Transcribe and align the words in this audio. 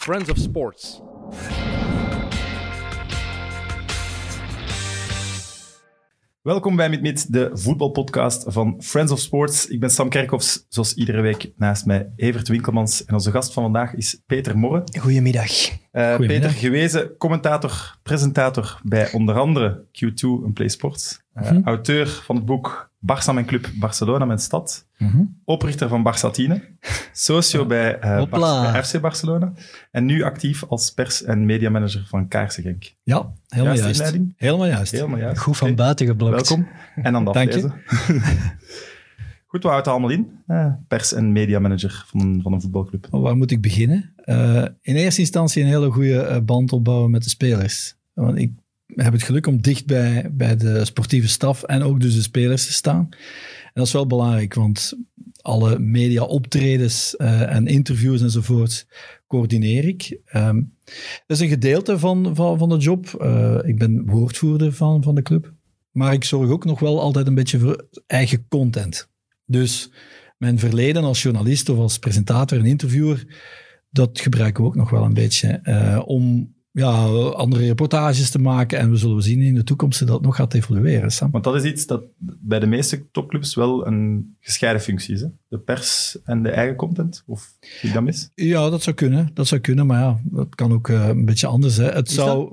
Friends 0.00 0.30
of 0.30 0.38
Sports. 0.38 1.00
Welkom 6.42 6.76
bij 6.76 6.88
Mit 6.88 7.32
de 7.32 7.50
voetbalpodcast 7.52 8.44
van 8.46 8.82
Friends 8.82 9.12
of 9.12 9.18
Sports. 9.18 9.66
Ik 9.68 9.80
ben 9.80 9.90
Sam 9.90 10.08
Kerkhoffs, 10.08 10.66
zoals 10.68 10.94
iedere 10.94 11.20
week 11.20 11.52
naast 11.56 11.86
mij 11.86 12.12
Evert 12.16 12.48
Winkelmans. 12.48 13.04
En 13.04 13.14
onze 13.14 13.30
gast 13.30 13.52
van 13.52 13.62
vandaag 13.62 13.94
is 13.94 14.22
Peter 14.26 14.58
Morren. 14.58 14.82
Goedemiddag. 15.00 15.50
Uh, 15.70 16.14
Goedemiddag. 16.14 16.18
Peter, 16.18 16.50
gewezen 16.50 17.16
commentator, 17.18 17.98
presentator 18.02 18.80
bij 18.82 19.12
onder 19.12 19.34
andere 19.38 19.84
Q2 19.86 20.44
en 20.44 20.52
Play 20.52 20.68
Sports. 20.68 21.20
Uh, 21.34 21.50
Mhm. 21.50 21.60
Auteur 21.68 22.06
van 22.06 22.36
het 22.36 22.44
boek 22.44 22.90
Barça 23.00 23.32
mijn 23.34 23.46
club, 23.46 23.68
Barcelona 23.78 24.24
mijn 24.24 24.38
stad. 24.38 24.86
Mhm. 25.00 25.22
Oprichter 25.44 25.88
van 25.88 26.12
Barça 26.12 26.30
Tine. 26.30 26.62
Socio 27.12 27.66
bij, 27.66 27.98
eh. 27.98 28.28
Bar- 28.28 28.72
bij 28.72 28.84
FC 28.84 29.00
Barcelona. 29.00 29.52
En 29.90 30.04
nu 30.04 30.22
actief 30.22 30.64
als 30.64 30.90
pers- 30.90 31.22
en 31.22 31.46
mediamanager 31.46 32.04
van 32.08 32.28
Kaarsen 32.28 32.62
Genk. 32.62 32.94
Ja, 33.02 33.32
helemaal 33.48 33.76
juist. 33.76 34.12
Helemaal 34.36 34.66
juist. 34.66 34.92
Helemaal 34.92 35.18
juist. 35.18 35.40
Goed 35.40 35.56
van 35.56 35.74
buiten 35.74 36.06
geblokt. 36.06 36.48
Welkom. 36.48 36.68
En 37.02 37.12
dan 37.12 37.24
dat 37.24 37.34
Dank 37.34 37.52
je. 37.52 37.70
Goed, 39.46 39.62
wat 39.62 39.72
houdt 39.72 39.86
het 39.86 39.94
allemaal 39.94 40.10
in? 40.10 40.30
Eh, 40.46 40.72
pers- 40.88 41.12
en 41.12 41.32
mediamanager 41.32 42.04
van 42.06 42.20
een, 42.20 42.42
van 42.42 42.52
een 42.52 42.60
voetbalclub. 42.60 43.06
Maar 43.10 43.20
Waar 43.20 43.36
moet 43.36 43.50
ik 43.50 43.60
beginnen? 43.60 44.12
Eh, 44.16 44.64
in 44.80 44.94
eerste 44.96 45.20
instantie 45.20 45.62
een 45.62 45.68
hele 45.68 45.90
goede 45.90 46.20
eh, 46.20 46.40
band 46.40 46.72
opbouwen 46.72 47.10
met 47.10 47.22
de 47.24 47.30
spelers. 47.30 47.94
Want 48.12 48.38
ik 48.38 48.52
heb 48.86 49.12
het 49.12 49.22
geluk 49.22 49.46
om 49.46 49.60
dicht 49.60 49.86
bij, 49.86 50.28
bij 50.32 50.56
de 50.56 50.84
sportieve 50.84 51.28
staf 51.28 51.62
en 51.62 51.82
ook 51.82 52.00
dus 52.00 52.14
de 52.14 52.22
spelers 52.22 52.66
te 52.66 52.72
staan. 52.72 53.08
En 53.72 53.76
dat 53.80 53.86
is 53.86 53.92
wel 53.92 54.06
belangrijk, 54.06 54.54
want 54.54 54.98
alle 55.42 55.78
media 55.78 56.22
optredens 56.22 57.16
eh, 57.16 57.54
en 57.54 57.66
interviews 57.66 58.20
enzovoort 58.22 58.86
coördineer 59.26 59.84
ik. 59.84 60.20
Ehm, 60.24 60.62
dat 61.26 61.36
is 61.36 61.40
een 61.40 61.48
gedeelte 61.48 61.98
van, 61.98 62.36
van, 62.36 62.58
van 62.58 62.68
de 62.68 62.76
job. 62.76 63.14
Eh, 63.14 63.58
ik 63.62 63.78
ben 63.78 64.06
woordvoerder 64.06 64.72
van, 64.72 65.02
van 65.02 65.14
de 65.14 65.22
club. 65.22 65.52
Maar 65.90 66.12
ik 66.12 66.24
zorg 66.24 66.50
ook 66.50 66.64
nog 66.64 66.80
wel 66.80 67.00
altijd 67.00 67.26
een 67.26 67.34
beetje 67.34 67.58
voor 67.58 67.88
eigen 68.06 68.48
content. 68.48 69.08
Dus 69.46 69.90
mijn 70.38 70.58
verleden 70.58 71.04
als 71.04 71.22
journalist 71.22 71.68
of 71.68 71.78
als 71.78 71.98
presentator 71.98 72.58
en 72.58 72.64
interviewer, 72.64 73.26
dat 73.90 74.20
gebruiken 74.20 74.62
we 74.62 74.68
ook 74.68 74.76
nog 74.76 74.90
wel 74.90 75.04
een 75.04 75.14
beetje 75.14 75.48
eh, 75.48 76.02
om 76.04 76.54
ja, 76.72 76.92
andere 77.32 77.64
reportages 77.66 78.30
te 78.30 78.38
maken. 78.38 78.78
En 78.78 78.90
we 78.90 78.96
zullen 78.96 79.22
zien 79.22 79.40
in 79.40 79.54
de 79.54 79.64
toekomst 79.64 79.98
dat 79.98 80.08
dat 80.08 80.22
nog 80.22 80.36
gaat 80.36 80.54
evolueren. 80.54 81.10
Sam. 81.10 81.30
Want 81.30 81.44
dat 81.44 81.54
is 81.54 81.62
iets 81.64 81.86
dat 81.86 82.02
bij 82.18 82.58
de 82.58 82.66
meeste 82.66 83.10
topclubs 83.10 83.54
wel 83.54 83.86
een 83.86 84.34
gescheiden 84.40 84.82
functie 84.82 85.14
is. 85.14 85.20
Hè? 85.20 85.26
De 85.48 85.58
pers 85.58 86.18
en 86.24 86.42
de 86.42 86.50
eigen 86.50 86.76
content. 86.76 87.22
Of 87.26 87.52
zie 87.60 87.88
ik 87.88 87.94
dat 87.94 88.02
mis? 88.02 88.30
Ja, 88.34 88.70
dat 88.70 88.82
zou 88.82 88.96
kunnen. 88.96 89.30
Dat 89.34 89.46
zou 89.46 89.60
kunnen, 89.60 89.86
maar 89.86 90.00
ja, 90.00 90.20
dat 90.24 90.54
kan 90.54 90.72
ook 90.72 90.88
eh, 90.88 91.08
een 91.08 91.24
beetje 91.24 91.46
anders. 91.46 91.76
Hè. 91.76 91.88
Het 91.90 92.08
Is 92.08 92.14
zou... 92.14 92.52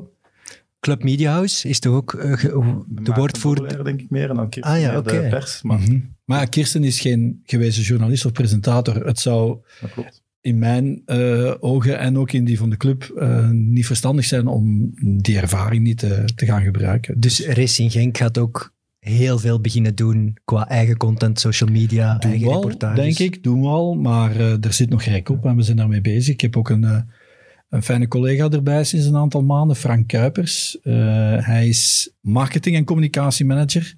Club 0.80 1.04
Media 1.04 1.32
House 1.34 1.70
is 1.70 1.80
toch 1.80 1.94
ook 1.96 2.14
eh, 2.14 2.42
de 2.42 2.52
Maarten 2.86 3.16
woordvoerder. 3.16 3.84
Denk 3.84 4.02
ik 4.02 4.10
meer. 4.10 4.30
En 4.30 4.36
dan 4.36 4.50
Kirsten 4.50 4.74
Ah, 4.76 4.82
ja, 4.82 4.92
meer 4.92 5.04
de 5.04 5.10
oké. 5.18 5.30
pers. 5.30 5.62
Maar 5.62 5.80
Mhm. 5.80 6.00
Maar 6.26 6.50
Kirsten 6.50 6.84
is 6.84 7.00
geen 7.00 7.42
gewezen 7.44 7.84
journalist 7.84 8.26
of 8.26 8.32
presentator. 8.32 9.06
Het 9.06 9.20
zou 9.20 9.58
dat 9.82 9.92
klopt. 9.92 10.17
In 10.42 10.60
mijn 10.60 11.02
eh, 11.06 11.54
ogen 11.60 12.00
en 12.00 12.18
ook 12.18 12.32
in 12.32 12.46
die 12.46 12.58
van 12.58 12.70
de 12.70 12.78
club 12.78 13.04
eh, 13.04 13.50
niet 13.50 13.86
verstandig 13.86 14.26
zijn 14.26 14.48
om 14.48 14.92
die 15.22 15.40
ervaring 15.40 15.84
niet 15.84 15.98
te, 15.98 16.24
te 16.36 16.46
gaan 16.46 16.64
gebruiken. 16.64 17.20
Dus 17.20 17.46
Racing 17.48 17.92
Genk 17.92 18.18
gaat 18.18 18.38
ook 18.38 18.76
heel 19.00 19.40
veel 19.40 19.62
beginnen 19.62 19.96
doen 19.96 20.38
qua 20.46 20.68
eigen 20.70 20.98
content, 20.98 21.40
social 21.40 21.70
media, 21.70 22.18
Doen 22.18 22.30
eigen 22.32 22.48
we 22.48 22.54
al, 22.54 22.62
reportages. 22.62 23.18
denk 23.18 23.34
ik. 23.34 23.44
Doen 23.44 23.62
we 23.62 23.68
al, 23.68 23.94
maar 23.96 24.36
eh, 24.36 24.64
er 24.64 24.74
zit 24.74 24.90
nog 24.90 25.02
rek 25.04 25.30
op 25.30 25.46
en 25.46 25.56
we 25.56 25.62
zijn 25.62 25.78
daarmee 25.78 26.02
bezig. 26.02 26.34
Ik 26.34 26.42
heb 26.42 26.58
ook 26.58 26.70
een, 26.70 26.84
eh, 26.84 26.98
een 27.70 27.84
fijne 27.84 28.08
collega 28.08 28.50
erbij 28.50 28.84
sinds 28.84 29.06
een 29.06 29.16
aantal 29.16 29.44
maanden, 29.44 29.76
Frank 29.76 30.08
Kuipers. 30.08 30.80
Eh, 30.82 30.94
hij 31.46 31.68
is 31.68 32.12
marketing- 32.22 32.76
en 32.76 32.84
communicatiemanager, 32.84 33.96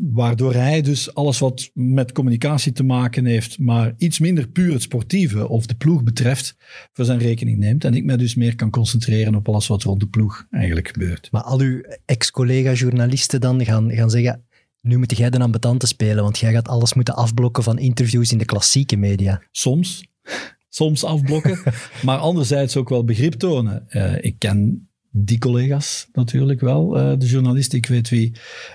waardoor 0.00 0.54
hij 0.54 0.82
dus 0.82 1.14
alles 1.14 1.38
wat 1.38 1.70
met 1.74 2.12
communicatie 2.12 2.72
te 2.72 2.84
maken 2.84 3.24
heeft, 3.24 3.58
maar 3.58 3.94
iets 3.96 4.18
minder 4.18 4.48
puur 4.48 4.72
het 4.72 4.82
sportieve 4.82 5.48
of 5.48 5.66
de 5.66 5.74
ploeg 5.74 6.02
betreft, 6.02 6.56
voor 6.92 7.04
zijn 7.04 7.18
rekening 7.18 7.58
neemt. 7.58 7.84
En 7.84 7.94
ik 7.94 8.04
mij 8.04 8.16
dus 8.16 8.34
meer 8.34 8.56
kan 8.56 8.70
concentreren 8.70 9.34
op 9.34 9.48
alles 9.48 9.66
wat 9.66 9.82
rond 9.82 10.00
de 10.00 10.08
ploeg 10.08 10.46
eigenlijk 10.50 10.88
gebeurt. 10.88 11.28
Maar 11.30 11.42
al 11.42 11.60
uw 11.60 11.82
ex-collega-journalisten 12.04 13.40
dan 13.40 13.64
gaan, 13.64 13.92
gaan 13.92 14.10
zeggen, 14.10 14.44
nu 14.80 14.98
moet 14.98 15.16
jij 15.16 15.30
de 15.30 15.38
ambetante 15.38 15.86
spelen, 15.86 16.22
want 16.22 16.38
jij 16.38 16.52
gaat 16.52 16.68
alles 16.68 16.94
moeten 16.94 17.16
afblokken 17.16 17.62
van 17.62 17.78
interviews 17.78 18.32
in 18.32 18.38
de 18.38 18.44
klassieke 18.44 18.96
media. 18.96 19.42
Soms. 19.50 20.08
Soms 20.68 21.04
afblokken. 21.04 21.58
maar 22.04 22.18
anderzijds 22.18 22.76
ook 22.76 22.88
wel 22.88 23.04
begrip 23.04 23.32
tonen. 23.32 23.88
Eh, 23.88 24.24
ik 24.24 24.38
ken 24.38 24.89
die 25.12 25.38
collega's 25.38 26.08
natuurlijk 26.12 26.60
wel, 26.60 26.98
eh, 26.98 27.18
de 27.18 27.26
journalisten. 27.26 27.78
Ik 27.78 27.86
weet 27.86 28.08
wie, 28.08 28.32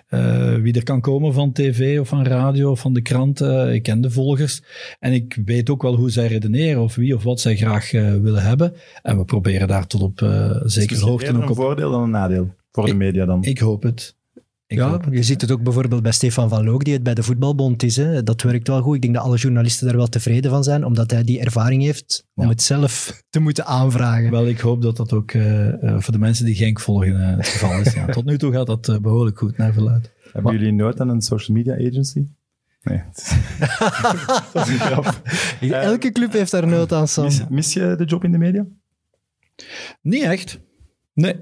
eh, 0.07 0.55
wie 0.55 0.73
er 0.73 0.83
kan 0.83 1.01
komen 1.01 1.33
van 1.33 1.51
tv 1.51 1.99
of 1.99 2.07
van 2.07 2.25
radio 2.25 2.71
of 2.71 2.79
van 2.79 2.93
de 2.93 3.01
krant. 3.01 3.41
Eh, 3.41 3.73
ik 3.73 3.83
ken 3.83 4.01
de 4.01 4.11
volgers. 4.11 4.61
En 4.99 5.13
ik 5.13 5.37
weet 5.45 5.69
ook 5.69 5.81
wel 5.81 5.95
hoe 5.95 6.09
zij 6.09 6.27
redeneren 6.27 6.81
of 6.81 6.95
wie 6.95 7.15
of 7.15 7.23
wat 7.23 7.39
zij 7.39 7.55
graag 7.55 7.91
willen 7.91 8.43
hebben. 8.43 8.73
En 9.01 9.17
we 9.17 9.25
proberen 9.25 9.67
daar 9.67 9.87
tot 9.87 10.01
op 10.01 10.21
Is 10.21 10.73
zekere 10.73 11.05
hoogte 11.05 11.25
eerder 11.25 11.41
ook 11.41 11.49
een 11.49 11.55
op. 11.55 11.63
voordeel 11.63 11.91
dan 11.91 12.03
een 12.03 12.09
nadeel 12.09 12.53
voor 12.71 12.85
de 12.85 12.93
media 12.93 13.25
dan. 13.25 13.43
Ik 13.43 13.59
hoop 13.59 13.83
het. 13.83 14.15
Ik 14.75 14.81
ja, 14.81 14.99
je 15.11 15.23
ziet 15.23 15.41
het 15.41 15.51
ook 15.51 15.63
bijvoorbeeld 15.63 16.01
bij 16.03 16.11
Stefan 16.11 16.49
van 16.49 16.63
Loog, 16.63 16.83
die 16.83 16.93
het 16.93 17.03
bij 17.03 17.13
de 17.13 17.23
voetbalbond 17.23 17.83
is. 17.83 17.95
Hè. 17.95 18.23
Dat 18.23 18.41
werkt 18.41 18.67
wel 18.67 18.81
goed. 18.81 18.95
Ik 18.95 19.01
denk 19.01 19.13
dat 19.13 19.23
alle 19.23 19.37
journalisten 19.37 19.87
daar 19.87 19.95
wel 19.95 20.07
tevreden 20.07 20.51
van 20.51 20.63
zijn, 20.63 20.85
omdat 20.85 21.11
hij 21.11 21.23
die 21.23 21.39
ervaring 21.39 21.83
heeft 21.83 22.25
om 22.35 22.43
Ja. 22.43 22.49
het 22.49 22.61
zelf 22.61 23.21
te 23.29 23.39
moeten 23.39 23.65
aanvragen. 23.65 24.31
Wel, 24.31 24.47
ik 24.47 24.59
hoop 24.59 24.81
dat 24.81 24.97
dat 24.97 25.13
ook 25.13 25.31
eh, 25.31 25.83
eh, 25.83 25.99
voor 25.99 26.13
de 26.13 26.19
mensen 26.19 26.45
die 26.45 26.55
Genk 26.55 26.79
volgen 26.79 27.21
eh, 27.29 27.37
het 27.37 27.47
geval 27.47 27.79
is. 27.79 27.93
Ja, 27.93 28.05
tot 28.17 28.25
nu 28.25 28.37
toe 28.37 28.51
gaat 28.51 28.67
dat 28.67 28.87
eh, 28.89 28.97
behoorlijk 28.97 29.37
goed 29.37 29.57
naar 29.57 29.73
verluid. 29.73 30.11
Hebben 30.31 30.51
jullie 30.51 30.71
nooit 30.73 30.99
aan 31.01 31.09
een 31.09 31.21
social 31.21 31.57
media 31.57 31.73
agency? 31.73 32.25
Nee. 32.83 33.01
dat 34.53 34.67
is 34.67 34.73
een 34.73 34.79
grap. 34.79 35.21
Elke 35.69 36.11
club 36.11 36.31
heeft 36.31 36.51
daar 36.51 36.67
nood 36.67 36.91
aan, 36.93 37.07
Sam. 37.07 37.23
Mis, 37.23 37.41
mis 37.49 37.73
je 37.73 37.95
de 37.97 38.05
job 38.05 38.23
in 38.23 38.31
de 38.31 38.37
media? 38.37 38.65
Niet 40.01 40.23
echt. 40.23 40.59
Nee. 41.13 41.35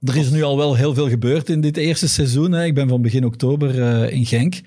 Er 0.00 0.16
is 0.16 0.30
nu 0.30 0.42
al 0.42 0.56
wel 0.56 0.76
heel 0.76 0.94
veel 0.94 1.08
gebeurd 1.08 1.48
in 1.48 1.60
dit 1.60 1.76
eerste 1.76 2.08
seizoen. 2.08 2.52
Hè. 2.52 2.64
Ik 2.64 2.74
ben 2.74 2.88
van 2.88 3.02
begin 3.02 3.24
oktober 3.24 3.82
eh, 3.82 4.12
in 4.12 4.26
Genk. 4.26 4.60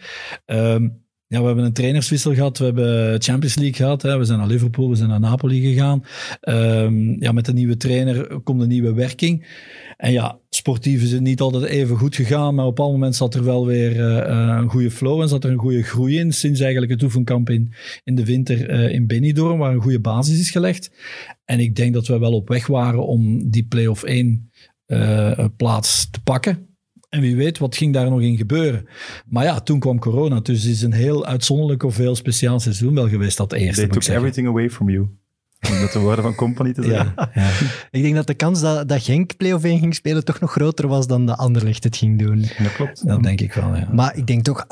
Ehm, 0.46 0.88
ja, 1.28 1.40
we 1.40 1.46
hebben 1.46 1.66
een 1.66 1.74
trainerswissel 1.74 2.34
gehad. 2.34 2.58
We 2.58 2.66
hebben 2.66 3.22
Champions 3.22 3.56
League 3.56 3.74
gehad. 3.74 4.02
Hè. 4.02 4.18
We 4.18 4.26
zijn 4.26 4.40
naar 4.40 4.48
Liverpool, 4.48 4.90
we 4.90 4.96
zijn 4.96 5.10
naar 5.10 5.20
Napoli 5.20 5.62
gegaan. 5.62 6.04
Ehm, 6.40 7.24
ja, 7.24 7.32
met 7.32 7.46
de 7.46 7.54
nieuwe 7.54 7.78
trainer 7.78 8.42
komt 8.42 8.62
een 8.62 8.68
nieuwe 8.68 8.94
werking. 8.94 9.48
En 9.98 10.12
ja, 10.12 10.40
sportief 10.50 11.02
is 11.02 11.12
het 11.12 11.22
niet 11.22 11.42
altijd 11.42 11.64
even 11.64 11.98
goed 11.98 12.16
gegaan. 12.16 12.56
Maar 12.56 12.66
op 12.66 12.80
een 12.80 12.86
moment 12.86 13.16
zat 13.16 13.36
er 13.36 13.44
wel 13.44 13.66
weer 13.66 13.92
eh, 13.92 14.18
eh, 14.18 14.58
een 14.62 14.70
goede 14.70 14.92
flow 14.92 15.22
en 15.22 15.30
zat 15.30 15.44
er 15.44 15.52
een 15.52 15.58
goede 15.58 15.84
groei 15.84 16.20
in. 16.20 16.34
Sinds 16.34 16.60
eigenlijk 16.60 16.92
het 16.92 17.04
oefenkamp 17.04 17.50
in, 17.50 17.74
in 18.04 18.16
de 18.16 18.26
winter 18.26 18.70
in 18.70 19.08
Benidorm, 19.08 19.58
waar 19.58 19.74
een 19.74 19.82
goede 19.82 20.02
basis 20.02 20.40
is 20.40 20.52
gelegd. 20.52 20.92
En 21.46 21.60
ik 21.60 21.76
denk 21.76 21.94
dat 21.94 22.08
we 22.08 22.20
wel 22.20 22.34
op 22.34 22.48
weg 22.48 22.68
waren 22.68 23.06
om 23.06 23.50
die 23.50 23.66
play-off 23.66 24.04
1 24.04 24.52
eh, 24.86 25.46
plaats 25.58 26.10
te 26.10 26.22
pakken. 26.22 26.68
En 27.10 27.22
wie 27.22 27.36
weet, 27.36 27.58
wat 27.58 27.76
ging 27.76 27.94
daar 27.94 28.10
nog 28.10 28.22
in 28.22 28.38
gebeuren? 28.38 28.88
Maar 29.26 29.44
ja, 29.44 29.60
toen 29.60 29.80
kwam 29.80 30.00
corona. 30.00 30.40
Dus 30.40 30.64
het 30.64 30.72
is 30.72 30.82
een 30.82 30.94
heel 30.94 31.26
uitzonderlijk 31.26 31.84
of 31.84 31.98
heel 31.98 32.16
speciaal 32.16 32.60
seizoen 32.60 32.94
wel 32.94 33.10
geweest, 33.10 33.38
dat 33.38 33.54
eerste. 33.54 33.88
They 33.88 34.00
took 34.00 34.16
everything 34.18 34.48
away 34.48 34.70
from 34.70 34.90
you. 34.90 35.08
Om 35.72 35.80
dat 35.80 35.92
de 35.92 36.00
woorden 36.00 36.24
van 36.24 36.36
Company 36.36 36.74
te 36.74 36.84
zeggen. 36.90 37.14
Ja, 37.16 37.32
ja. 37.34 37.50
Ik 37.92 38.02
denk 38.02 38.16
dat 38.16 38.28
de 38.28 38.34
kans 38.34 38.62
dat, 38.62 38.90
dat 38.90 39.04
Genk 39.04 39.38
play-off 39.38 39.64
1 39.64 39.80
ging 39.80 39.96
spelen 39.96 40.26
toch 40.26 40.40
nog 40.40 40.52
groter 40.52 40.88
was 40.88 41.08
dan 41.08 41.26
de 41.26 41.36
Anderlecht 41.36 41.84
het 41.84 41.98
ging 41.98 42.20
doen. 42.20 42.42
Dat 42.42 42.74
klopt. 42.76 43.08
dat 43.08 43.24
denk 43.24 43.42
ik 43.42 43.54
wel, 43.54 43.76
ja. 43.76 43.90
Maar 43.92 44.18
ik 44.18 44.28
denk 44.28 44.44
toch, 44.44 44.66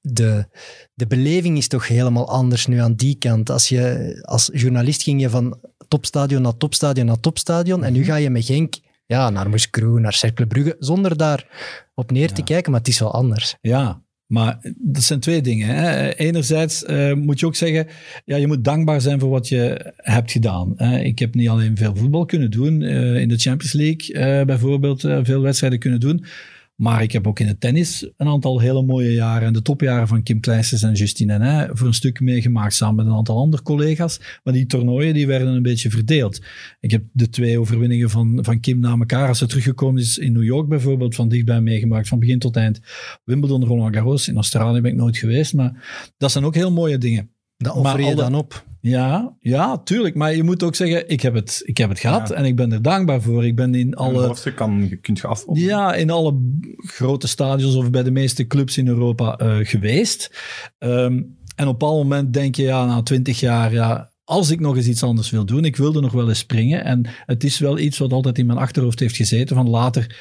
de, 0.00 0.46
de 0.94 1.06
beleving 1.06 1.56
is 1.56 1.68
toch 1.68 1.88
helemaal 1.88 2.28
anders 2.28 2.66
nu 2.66 2.78
aan 2.78 2.94
die 2.94 3.14
kant. 3.18 3.50
Als, 3.50 3.68
je, 3.68 4.18
als 4.22 4.50
journalist 4.52 5.02
ging 5.02 5.20
je 5.20 5.30
van 5.30 5.58
topstadion 5.88 6.42
naar 6.42 6.56
topstadion 6.56 7.06
naar 7.06 7.20
topstadion. 7.20 7.84
En 7.84 7.92
nu 7.92 8.04
ga 8.04 8.16
je 8.16 8.30
met 8.30 8.44
Genk 8.44 8.74
ja, 9.14 9.30
naar 9.30 9.48
Moeskroe, 9.48 10.00
naar 10.00 10.12
Cercle 10.12 10.46
Brugge, 10.46 10.76
zonder 10.78 11.16
daar 11.16 11.46
op 11.94 12.10
neer 12.10 12.28
te 12.32 12.40
Ja. 12.40 12.44
kijken. 12.44 12.70
Maar 12.70 12.80
het 12.80 12.88
is 12.88 12.98
wel 12.98 13.12
anders. 13.12 13.56
Ja, 13.60 14.02
maar 14.26 14.58
dat 14.78 15.02
zijn 15.02 15.20
twee 15.20 15.40
dingen. 15.40 15.68
Hè. 15.68 16.14
Enerzijds 16.14 16.84
eh, 16.84 17.12
moet 17.12 17.40
je 17.40 17.46
ook 17.46 17.54
zeggen, 17.56 17.86
ja, 18.24 18.36
je 18.36 18.46
moet 18.46 18.64
dankbaar 18.64 19.00
zijn 19.00 19.20
voor 19.20 19.30
wat 19.30 19.48
je 19.48 19.92
hebt 19.96 20.30
gedaan. 20.32 20.72
Hè. 20.76 20.98
Ik 20.98 21.18
heb 21.18 21.34
niet 21.34 21.48
alleen 21.48 21.76
veel 21.76 21.96
voetbal 21.96 22.24
kunnen 22.24 22.50
doen, 22.50 22.82
eh, 22.82 23.16
in 23.20 23.28
de 23.28 23.38
Champions 23.38 23.72
League 23.72 24.14
eh, 24.14 24.46
bijvoorbeeld, 24.46 25.00
veel 25.00 25.40
wedstrijden 25.40 25.78
kunnen 25.78 26.00
doen. 26.00 26.24
Maar 26.74 27.02
ik 27.02 27.12
heb 27.12 27.26
ook 27.26 27.40
in 27.40 27.46
het 27.46 27.60
tennis 27.60 28.10
een 28.16 28.26
aantal 28.26 28.60
hele 28.60 28.82
mooie 28.82 29.12
jaren 29.12 29.46
en 29.46 29.52
de 29.52 29.62
topjaren 29.62 30.08
van 30.08 30.22
Kim 30.22 30.40
Kleisters 30.40 30.82
en 30.82 30.92
Justine 30.92 31.32
Henin 31.32 31.76
voor 31.76 31.86
een 31.86 31.94
stuk 31.94 32.20
meegemaakt 32.20 32.74
samen 32.74 32.94
met 32.96 33.06
een 33.06 33.12
aantal 33.12 33.38
andere 33.38 33.62
collega's. 33.62 34.20
Maar 34.42 34.52
die 34.54 34.66
toernooien 34.66 35.14
die 35.14 35.26
werden 35.26 35.48
een 35.48 35.62
beetje 35.62 35.90
verdeeld. 35.90 36.40
Ik 36.80 36.90
heb 36.90 37.02
de 37.12 37.28
twee 37.28 37.58
overwinningen 37.58 38.10
van, 38.10 38.38
van 38.42 38.60
Kim 38.60 38.78
na 38.78 38.90
elkaar, 38.98 39.28
als 39.28 39.38
ze 39.38 39.46
teruggekomen 39.46 40.00
is 40.00 40.18
in 40.18 40.32
New 40.32 40.44
York 40.44 40.68
bijvoorbeeld, 40.68 41.14
van 41.14 41.28
dichtbij 41.28 41.60
meegemaakt, 41.60 42.08
van 42.08 42.18
begin 42.18 42.38
tot 42.38 42.56
eind. 42.56 42.80
Wimbledon, 43.24 43.64
Roland 43.64 43.94
Garros, 43.96 44.28
in 44.28 44.34
Australië 44.34 44.80
ben 44.80 44.90
ik 44.90 44.96
nooit 44.96 45.16
geweest, 45.16 45.54
maar 45.54 46.12
dat 46.16 46.30
zijn 46.30 46.44
ook 46.44 46.54
heel 46.54 46.72
mooie 46.72 46.98
dingen. 46.98 47.30
Dat 47.56 47.74
offer 47.74 48.00
je 48.00 48.06
alle- 48.06 48.14
dan 48.14 48.34
op. 48.34 48.64
Ja, 48.90 49.36
ja, 49.40 49.78
tuurlijk. 49.78 50.14
Maar 50.14 50.34
je 50.34 50.42
moet 50.42 50.62
ook 50.62 50.74
zeggen, 50.74 51.08
ik 51.08 51.20
heb 51.20 51.34
het, 51.34 51.62
ik 51.64 51.76
heb 51.76 51.88
het 51.88 51.98
gehad 51.98 52.28
Ja. 52.28 52.34
en 52.34 52.44
ik 52.44 52.56
ben 52.56 52.72
er 52.72 52.82
dankbaar 52.82 53.22
voor. 53.22 53.46
Ik 53.46 53.56
ben 53.56 53.74
in 53.74 53.94
alle, 53.94 54.26
hoofdstuk 54.26 54.56
kan, 54.56 54.86
je 54.88 54.96
kunt 54.96 55.18
je 55.18 55.26
afronden. 55.26 55.64
ja, 55.64 55.94
in 55.94 56.10
alle 56.10 56.58
grote 56.76 57.28
stadions 57.28 57.74
of 57.74 57.90
bij 57.90 58.02
de 58.02 58.10
meeste 58.10 58.46
clubs 58.46 58.78
in 58.78 58.88
Europa 58.88 59.36
eh, 59.36 59.56
geweest. 59.60 60.30
Ehm, 60.78 61.22
en 61.56 61.66
op 61.68 61.82
een 61.82 61.88
moment 61.88 62.32
denk 62.32 62.54
je, 62.54 62.62
ja, 62.62 62.86
na 62.86 63.02
twintig 63.02 63.40
jaar, 63.40 63.72
ja, 63.72 64.10
als 64.24 64.50
ik 64.50 64.60
nog 64.60 64.76
eens 64.76 64.88
iets 64.88 65.02
anders 65.02 65.30
wil 65.30 65.44
doen, 65.44 65.64
ik 65.64 65.76
wilde 65.76 66.00
nog 66.00 66.12
wel 66.12 66.28
eens 66.28 66.38
springen. 66.38 66.84
En 66.84 67.06
het 67.26 67.44
is 67.44 67.58
wel 67.58 67.78
iets 67.78 67.98
wat 67.98 68.12
altijd 68.12 68.38
in 68.38 68.46
mijn 68.46 68.58
achterhoofd 68.58 69.00
heeft 69.00 69.16
gezeten, 69.16 69.56
van 69.56 69.68
later 69.68 70.16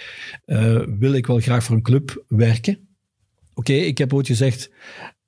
eh, 0.45 0.79
wil 0.99 1.13
ik 1.13 1.27
wel 1.27 1.39
graag 1.39 1.63
voor 1.63 1.75
een 1.75 1.81
club 1.81 2.23
werken. 2.27 2.77
Oké, 3.53 3.73
ik 3.73 3.97
heb 3.97 4.13
ooit 4.13 4.27
gezegd, 4.27 4.71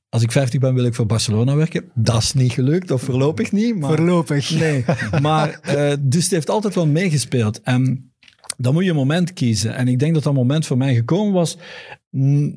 als 0.09 0.23
ik 0.23 0.31
50 0.31 0.59
ben, 0.59 0.73
wil 0.73 0.85
ik 0.85 0.95
voor 0.95 1.05
Barcelona 1.05 1.55
werken. 1.55 1.91
Dat 1.93 2.21
is 2.21 2.33
niet 2.33 2.51
gelukt, 2.51 2.91
of 2.91 3.01
voorlopig 3.01 3.51
niet. 3.51 3.79
Maar 3.79 3.95
Voorlopig. 3.95 4.49
Nee, 4.59 4.85
maar 5.21 5.59
eh, 5.61 5.93
dus 6.01 6.23
het 6.23 6.31
heeft 6.31 6.49
altijd 6.49 6.75
wel 6.75 6.87
meegespeeld. 6.87 7.61
En 7.61 8.13
dan 8.57 8.73
moet 8.73 8.83
je 8.83 8.89
een 8.89 8.95
moment 8.95 9.33
kiezen. 9.33 9.75
En 9.75 9.87
ik 9.87 9.99
denk 9.99 10.13
dat 10.13 10.23
dat 10.23 10.33
moment 10.33 10.65
voor 10.65 10.77
mij 10.77 10.95
gekomen 10.95 11.33
was. 11.33 11.57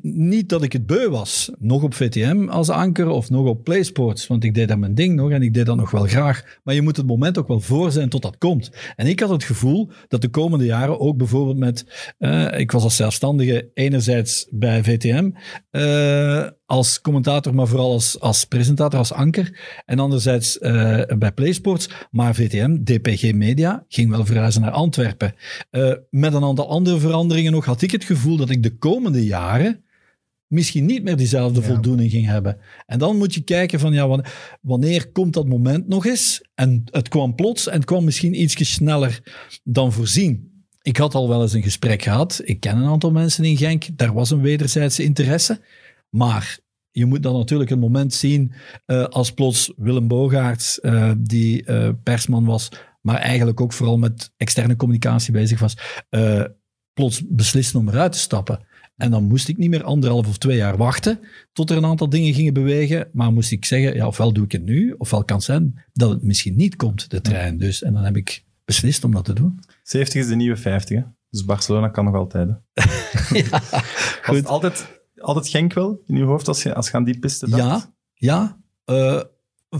Niet 0.01 0.49
dat 0.49 0.63
ik 0.63 0.73
het 0.73 0.85
beu 0.85 1.09
was, 1.09 1.51
nog 1.57 1.83
op 1.83 1.93
VTM 1.93 2.47
als 2.49 2.69
anker 2.69 3.07
of 3.07 3.29
nog 3.29 3.45
op 3.45 3.63
PlaySports, 3.63 4.27
want 4.27 4.43
ik 4.43 4.53
deed 4.53 4.67
daar 4.67 4.79
mijn 4.79 4.95
ding 4.95 5.15
nog 5.15 5.31
en 5.31 5.41
ik 5.41 5.53
deed 5.53 5.65
dat 5.65 5.75
nog 5.75 5.91
wel 5.91 6.05
graag. 6.05 6.59
Maar 6.63 6.75
je 6.75 6.81
moet 6.81 6.97
het 6.97 7.05
moment 7.05 7.37
ook 7.37 7.47
wel 7.47 7.59
voor 7.59 7.91
zijn 7.91 8.09
tot 8.09 8.21
dat 8.21 8.37
komt. 8.37 8.71
En 8.95 9.07
ik 9.07 9.19
had 9.19 9.29
het 9.29 9.43
gevoel 9.43 9.89
dat 10.07 10.21
de 10.21 10.29
komende 10.29 10.65
jaren 10.65 10.99
ook 10.99 11.17
bijvoorbeeld 11.17 11.57
met, 11.57 12.13
eh, 12.17 12.59
ik 12.59 12.71
was 12.71 12.83
als 12.83 12.95
zelfstandige 12.95 13.71
enerzijds 13.73 14.47
bij 14.51 14.83
VTM 14.83 15.31
eh, 15.69 16.47
als 16.69 17.01
commentator, 17.01 17.55
maar 17.55 17.67
vooral 17.67 17.91
als, 17.91 18.19
als 18.19 18.45
presentator, 18.45 18.99
als 18.99 19.11
anker. 19.13 19.59
En 19.85 19.99
anderzijds 19.99 20.59
eh, 20.59 21.01
bij 21.17 21.31
PlaySports. 21.31 21.89
Maar 22.11 22.35
VTM, 22.35 22.83
DPG 22.83 23.33
Media, 23.33 23.85
ging 23.87 24.09
wel 24.09 24.25
verhuizen 24.25 24.61
naar 24.61 24.71
Antwerpen. 24.71 25.33
Eh, 25.69 25.91
met 26.09 26.33
een 26.33 26.43
aantal 26.43 26.69
andere 26.69 26.99
veranderingen 26.99 27.51
nog 27.51 27.65
had 27.65 27.81
ik 27.81 27.91
het 27.91 28.03
gevoel 28.03 28.37
dat 28.37 28.49
ik 28.49 28.63
de 28.63 28.77
komende 28.77 29.25
jaren 29.25 29.83
misschien 30.47 30.85
niet 30.85 31.03
meer 31.03 31.15
diezelfde 31.17 31.61
Ja. 31.61 31.65
voldoening 31.67 32.11
ging 32.11 32.25
hebben. 32.25 32.57
En 32.85 32.99
dan 32.99 33.17
moet 33.17 33.33
je 33.33 33.41
kijken 33.41 33.79
van, 33.79 33.93
ja, 33.93 34.07
wan- 34.07 34.25
wanneer 34.61 35.11
komt 35.11 35.33
dat 35.33 35.47
moment 35.47 35.87
nog 35.87 36.05
eens? 36.05 36.41
En 36.55 36.83
het 36.85 37.07
kwam 37.09 37.35
plots 37.35 37.67
en 37.67 37.73
het 37.75 37.85
kwam 37.85 38.03
misschien 38.03 38.41
iets 38.41 38.73
sneller 38.73 39.19
dan 39.63 39.91
voorzien. 39.93 40.47
Ik 40.81 40.97
had 40.97 41.15
al 41.15 41.29
wel 41.29 41.41
eens 41.41 41.53
een 41.53 41.63
gesprek 41.63 42.01
gehad. 42.01 42.41
Ik 42.43 42.59
ken 42.59 42.77
een 42.77 42.87
aantal 42.89 43.11
mensen 43.11 43.43
in 43.43 43.57
Genk. 43.57 43.85
Daar 43.95 44.13
was 44.13 44.31
een 44.31 44.41
wederzijdse 44.41 45.03
interesse. 45.03 45.61
Maar 46.09 46.59
je 46.91 47.05
moet 47.05 47.23
dan 47.23 47.33
natuurlijk 47.33 47.69
een 47.69 47.79
moment 47.79 48.13
zien 48.13 48.53
eh, 48.85 49.03
als 49.03 49.33
plots 49.33 49.73
Willem 49.75 50.07
Bogaerts, 50.07 50.79
eh, 50.79 51.11
die 51.17 51.63
eh, 51.63 51.89
persman 52.03 52.45
was, 52.45 52.71
maar 53.01 53.15
eigenlijk 53.15 53.61
ook 53.61 53.73
vooral 53.73 53.97
met 53.97 54.33
externe 54.37 54.75
communicatie 54.75 55.33
bezig 55.33 55.59
was, 55.59 55.77
plots 56.93 57.23
beslissen 57.27 57.79
om 57.79 57.89
eruit 57.89 58.11
te 58.11 58.19
stappen. 58.19 58.67
En 58.95 59.11
dan 59.11 59.23
moest 59.23 59.47
ik 59.47 59.57
niet 59.57 59.69
meer 59.69 59.83
anderhalf 59.83 60.27
of 60.27 60.37
twee 60.37 60.57
jaar 60.57 60.77
wachten 60.77 61.19
tot 61.53 61.69
er 61.69 61.77
een 61.77 61.85
aantal 61.85 62.09
dingen 62.09 62.33
gingen 62.33 62.53
bewegen. 62.53 63.09
Maar 63.13 63.33
moest 63.33 63.51
ik 63.51 63.65
zeggen, 63.65 63.95
ja, 63.95 64.07
ofwel 64.07 64.33
doe 64.33 64.45
ik 64.45 64.51
het 64.51 64.63
nu, 64.63 64.95
ofwel 64.97 65.23
kan 65.23 65.35
het 65.35 65.45
zijn 65.45 65.85
dat 65.93 66.09
het 66.09 66.23
misschien 66.23 66.55
niet 66.55 66.75
komt, 66.75 67.09
de 67.09 67.21
trein. 67.21 67.57
Dus, 67.57 67.83
en 67.83 67.93
dan 67.93 68.03
heb 68.03 68.17
ik 68.17 68.43
beslist 68.65 69.03
om 69.03 69.11
dat 69.11 69.25
te 69.25 69.33
doen. 69.33 69.59
70 69.83 70.21
is 70.21 70.27
de 70.27 70.35
nieuwe 70.35 70.57
50, 70.57 70.97
hè? 70.97 71.03
Dus 71.29 71.45
Barcelona 71.45 71.87
kan 71.87 72.05
nog 72.05 72.15
altijd. 72.15 72.49
Was 73.49 73.81
goed. 74.21 74.45
altijd, 74.45 74.98
altijd 75.21 75.47
Genk 75.47 75.73
wel 75.73 76.01
in 76.07 76.17
je 76.17 76.23
hoofd 76.23 76.47
als 76.47 76.63
je, 76.63 76.73
als 76.75 76.87
je 76.87 76.93
aan 76.93 77.03
die 77.03 77.19
piste 77.19 77.49
dacht? 77.49 77.61
Ja, 77.63 77.93
ja. 78.13 78.57
eh, 78.85 79.21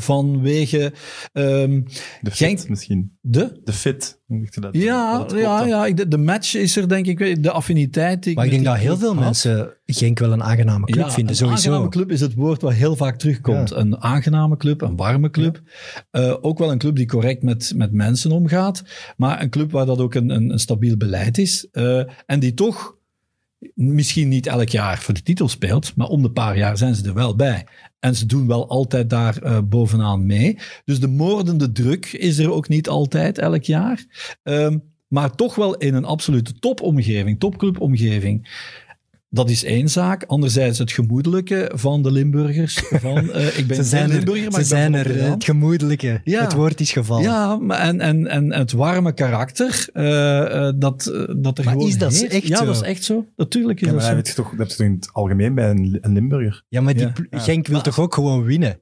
vanwege 0.04 0.94
ehm, 1.34 1.82
De 2.22 2.32
fit 2.32 2.36
Genk- 2.36 2.70
misschien. 2.70 3.18
de... 3.22 3.60
De 3.64 3.74
fit. 3.74 4.22
Hoe 4.28 4.40
zeg 4.40 4.54
je 4.56 4.62
dat? 4.62 4.76
Ja, 4.76 5.18
Dat 5.18 5.32
ja, 5.32 5.66
ja 5.66 5.86
ik- 5.86 5.98
de, 5.98 6.08
de 6.08 6.18
match 6.18 6.56
is 6.56 6.76
er 6.76 6.90
denk 6.90 7.06
ik, 7.06 7.44
de 7.44 7.52
affiniteit. 7.52 8.24
Die 8.24 8.36
Maar 8.36 8.46
ik 8.46 8.52
denk 8.52 8.66
dat 8.66 8.78
heel 8.78 8.98
veel 8.98 9.14
had. 9.16 9.24
mensen 9.24 9.74
Genk 9.86 10.20
wel 10.20 10.32
een 10.32 10.44
aangename 10.44 10.86
club 10.86 11.06
Ja, 11.06 11.12
vinden, 11.12 11.30
een 11.32 11.38
sowieso. 11.40 11.68
aangename 11.70 11.90
club 11.92 12.12
is 12.12 12.22
het 12.22 12.34
woord 12.34 12.62
wat 12.62 12.74
heel 12.74 12.96
vaak 12.96 13.18
terugkomt. 13.18 13.70
Ja. 13.70 13.76
Een 13.78 14.02
aangename 14.02 14.58
club, 14.58 14.82
een 14.82 14.96
warme 14.96 15.30
club. 15.30 15.62
Eh, 16.12 16.36
ook 16.42 16.58
wel 16.58 16.72
een 16.72 16.78
club 16.78 16.96
die 16.96 17.08
correct 17.08 17.44
met, 17.44 17.74
met 17.76 17.92
mensen 17.92 18.32
omgaat. 18.32 18.84
Maar 19.18 19.42
een 19.42 19.50
club 19.50 19.72
waar 19.72 19.86
dat 19.86 20.00
ook 20.00 20.14
een, 20.16 20.30
een, 20.30 20.50
een 20.50 20.60
stabiel 20.60 20.98
beleid 20.98 21.38
is. 21.38 21.68
Eh, 21.72 22.04
en 22.26 22.40
die 22.40 22.54
toch 22.54 22.98
misschien 23.74 24.28
niet 24.28 24.48
elk 24.48 24.70
jaar 24.70 25.00
voor 25.00 25.14
de 25.14 25.24
titel 25.24 25.48
speelt. 25.48 25.96
Maar 25.96 26.08
om 26.08 26.22
de 26.22 26.32
paar 26.32 26.58
jaar 26.58 26.78
zijn 26.78 26.96
ze 26.96 27.08
er 27.08 27.14
wel 27.14 27.36
bij. 27.36 27.66
En 28.00 28.16
ze 28.16 28.26
doen 28.26 28.48
wel 28.48 28.70
altijd 28.70 29.10
daar 29.10 29.38
eh, 29.38 29.60
bovenaan 29.64 30.26
mee. 30.26 30.58
Dus 30.86 31.00
de 31.00 31.08
moordende 31.08 31.72
druk 31.72 32.06
is 32.06 32.38
er 32.38 32.52
ook 32.52 32.68
niet 32.68 32.90
altijd 32.90 33.38
elk 33.38 33.64
jaar. 33.64 34.06
Ehm, 34.44 34.78
maar 35.08 35.36
toch 35.36 35.56
wel 35.56 35.76
in 35.76 35.94
een 35.94 36.06
absolute 36.06 36.60
topomgeving, 36.60 37.40
topclubomgeving. 37.40 38.48
Dat 39.32 39.50
is 39.50 39.64
één 39.64 39.90
zaak. 39.90 40.24
Anderzijds 40.24 40.80
het 40.80 40.92
gemoedelijke 40.92 41.72
van 41.76 42.04
de 42.04 42.12
Limburgers. 42.12 42.84
Van, 42.90 43.32
eh, 43.32 43.58
ik 43.58 43.68
ben 43.68 43.76
Ze 43.84 43.84
zijn 43.84 44.10
er, 44.10 44.16
Limburger, 44.16 44.52
maar 44.52 44.64
ze 44.64 44.76
ik 44.76 44.82
ben 44.82 44.94
zijn 44.94 45.06
van 45.06 45.24
er 45.24 45.30
het 45.32 45.44
gemoedelijke. 45.44 46.22
Ja. 46.24 46.44
Het 46.44 46.54
woord 46.54 46.80
is 46.80 46.92
gevallen. 46.92 47.24
Ja, 47.24 47.56
maar 47.58 47.80
en, 47.80 48.00
en, 48.02 48.28
en 48.28 48.54
het 48.54 48.72
warme 48.72 49.14
karakter, 49.14 49.88
eh, 49.94 50.68
eh, 50.68 50.74
dat, 50.78 51.04
dat 51.38 51.58
er 51.58 51.64
Maar 51.64 51.74
gewoon 51.74 51.88
is 51.88 51.98
dat 51.98 52.22
echt 52.22 52.48
Ja, 52.48 52.58
zo? 52.58 52.66
dat 52.66 52.76
is 52.76 52.82
echt 52.82 53.04
zo. 53.04 53.26
Natuurlijk 53.36 53.82
is 53.82 53.88
Ja, 53.88 53.94
maar 53.94 54.02
dat 54.02 54.10
zo. 54.10 54.16
heb 54.16 54.28
je 54.28 54.34
toch, 54.34 54.50
dat 54.50 54.58
heb 54.58 54.68
je 54.68 54.76
toch 54.76 54.86
in 54.86 54.94
het 54.94 55.10
algemeen 55.14 55.56
bij 55.56 55.70
een, 55.70 55.98
een 56.02 56.14
Limburger. 56.14 56.64
Ja, 56.68 56.82
maar 56.82 56.94
die 56.94 57.08
Ja. 57.30 57.40
Genk 57.40 57.66
wil 57.68 57.76
Maar 57.76 57.84
toch 57.86 58.00
ook 58.00 58.14
gewoon 58.14 58.44
winnen? 58.44 58.80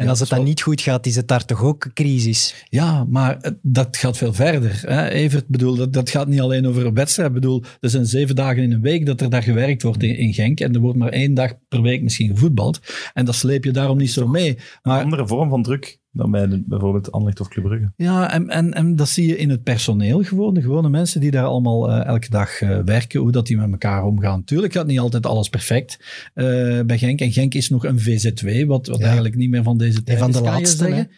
En 0.00 0.06
Ja, 0.06 0.10
als 0.12 0.20
het 0.20 0.28
zo- 0.28 0.34
dan 0.36 0.44
niet 0.44 0.62
goed 0.62 0.80
gaat, 0.80 1.06
is 1.06 1.16
het 1.16 1.28
daar 1.28 1.44
toch 1.44 1.62
ook 1.62 1.84
een 1.84 1.92
crisis? 1.92 2.64
Ja, 2.68 3.04
maar 3.04 3.36
het- 3.40 3.58
dat 3.62 3.96
gaat 3.96 4.16
veel 4.16 4.32
verder. 4.32 4.82
Hè? 4.86 5.08
Evert, 5.08 5.46
bedoel, 5.48 5.76
dat, 5.76 5.92
dat 5.92 6.10
gaat 6.10 6.28
niet 6.28 6.40
alleen 6.40 6.66
over 6.66 6.86
een 6.86 6.94
wedstrijd. 6.94 7.28
Ik 7.28 7.34
bedoel, 7.34 7.62
er 7.80 7.90
zijn 7.90 8.06
zeven 8.06 8.34
dagen 8.34 8.62
in 8.62 8.72
een 8.72 8.80
week 8.80 9.06
dat 9.06 9.20
er 9.20 9.30
daar 9.30 9.42
gewerkt 9.42 9.82
wordt 9.82 10.02
in, 10.02 10.16
in 10.16 10.34
Genk. 10.34 10.60
En 10.60 10.74
er 10.74 10.80
wordt 10.80 10.98
maar 10.98 11.08
één 11.12 11.34
dag 11.34 11.52
per 11.68 11.82
week 11.82 12.02
misschien 12.02 12.28
gevoetbald. 12.28 12.80
En 13.14 13.24
dat 13.24 13.34
sleep 13.34 13.64
je 13.64 13.70
daarom 13.70 13.98
niet 13.98 14.10
zo 14.10 14.26
mee. 14.28 14.48
Een 14.48 14.56
Maar 14.82 15.02
andere 15.02 15.26
vorm 15.26 15.48
van 15.48 15.62
druk 15.62 15.98
dan 16.12 16.30
bij 16.30 16.46
de- 16.46 16.62
bijvoorbeeld 16.66 17.12
Anderlecht 17.12 17.40
of 17.40 17.48
Club 17.48 17.64
Brugge. 17.64 17.92
Ja, 17.96 18.32
en, 18.32 18.48
en, 18.48 18.72
en 18.74 18.96
dat 18.96 19.08
zie 19.08 19.26
je 19.26 19.36
in 19.36 19.50
het 19.50 19.62
personeel 19.62 20.22
gewoon. 20.22 20.54
De 20.54 20.60
gewone 20.60 20.88
mensen 20.88 21.20
die 21.20 21.30
daar 21.30 21.44
allemaal 21.44 21.90
eh, 21.90 22.04
elke 22.06 22.30
dag 22.30 22.60
eh, 22.60 22.78
werken, 22.84 23.20
hoe 23.20 23.32
dat 23.32 23.46
die 23.46 23.56
met 23.56 23.70
elkaar 23.70 24.04
omgaan. 24.04 24.44
Tuurlijk 24.44 24.72
gaat 24.72 24.86
niet 24.86 24.98
altijd 24.98 25.26
alles 25.26 25.48
perfect 25.48 25.98
eh, 26.34 26.44
bij 26.86 26.98
Genk. 26.98 27.20
En 27.20 27.32
Genk 27.32 27.54
is 27.54 27.68
nog 27.70 27.84
een 27.84 28.00
VZW, 28.00 28.66
wat, 28.66 28.86
wat 28.86 28.98
Ja. 28.98 29.04
eigenlijk 29.04 29.34
niet 29.36 29.50
meer 29.50 29.62
van 29.62 29.78
deze 29.78 30.02
tijd 30.02 30.18
van 30.18 30.28
is, 30.28 30.34
de 30.36 30.42
kan 30.42 30.52
je 30.52 30.58
laatste. 30.58 30.84
zeggen. 30.84 31.08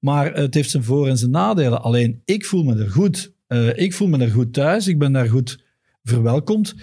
Maar 0.00 0.34
het 0.34 0.54
heeft 0.54 0.70
zijn 0.70 0.84
voor- 0.84 1.08
en 1.08 1.18
zijn 1.18 1.30
nadelen. 1.30 1.82
Alleen, 1.82 2.22
ik 2.24 2.44
voel 2.44 2.62
me 2.64 2.76
er 2.78 2.90
goed. 2.90 3.32
Eh, 3.46 3.76
ik 3.78 3.94
voel 3.94 4.08
me 4.08 4.18
er 4.18 4.30
goed 4.30 4.52
thuis. 4.52 4.86
Ik 4.88 4.98
ben 4.98 5.12
daar 5.12 5.28
goed 5.28 5.64
verwelkomd. 6.02 6.74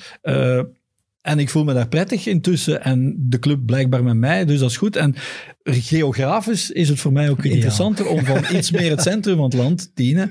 En 1.24 1.40
ik 1.40 1.50
voel 1.50 1.64
me 1.64 1.74
daar 1.74 1.88
prettig 1.88 2.28
intussen. 2.28 2.84
En 2.84 3.16
de 3.20 3.40
club 3.40 3.66
blijkbaar 3.66 4.04
met 4.04 4.16
mij, 4.16 4.46
dus 4.46 4.60
dat 4.60 4.70
is 4.70 4.78
goed. 4.78 4.96
En 4.96 5.16
geografisch 5.64 6.72
is 6.72 6.90
het 6.90 7.00
voor 7.00 7.12
mij 7.12 7.30
ook 7.30 7.44
interessanter 7.44 8.08
om 8.08 8.26
van 8.26 8.38
iets 8.58 8.72
meer 8.72 8.90
het 8.90 9.02
centrum 9.02 9.36
van 9.36 9.44
het 9.46 9.54
land, 9.54 9.92
Tiene, 9.96 10.30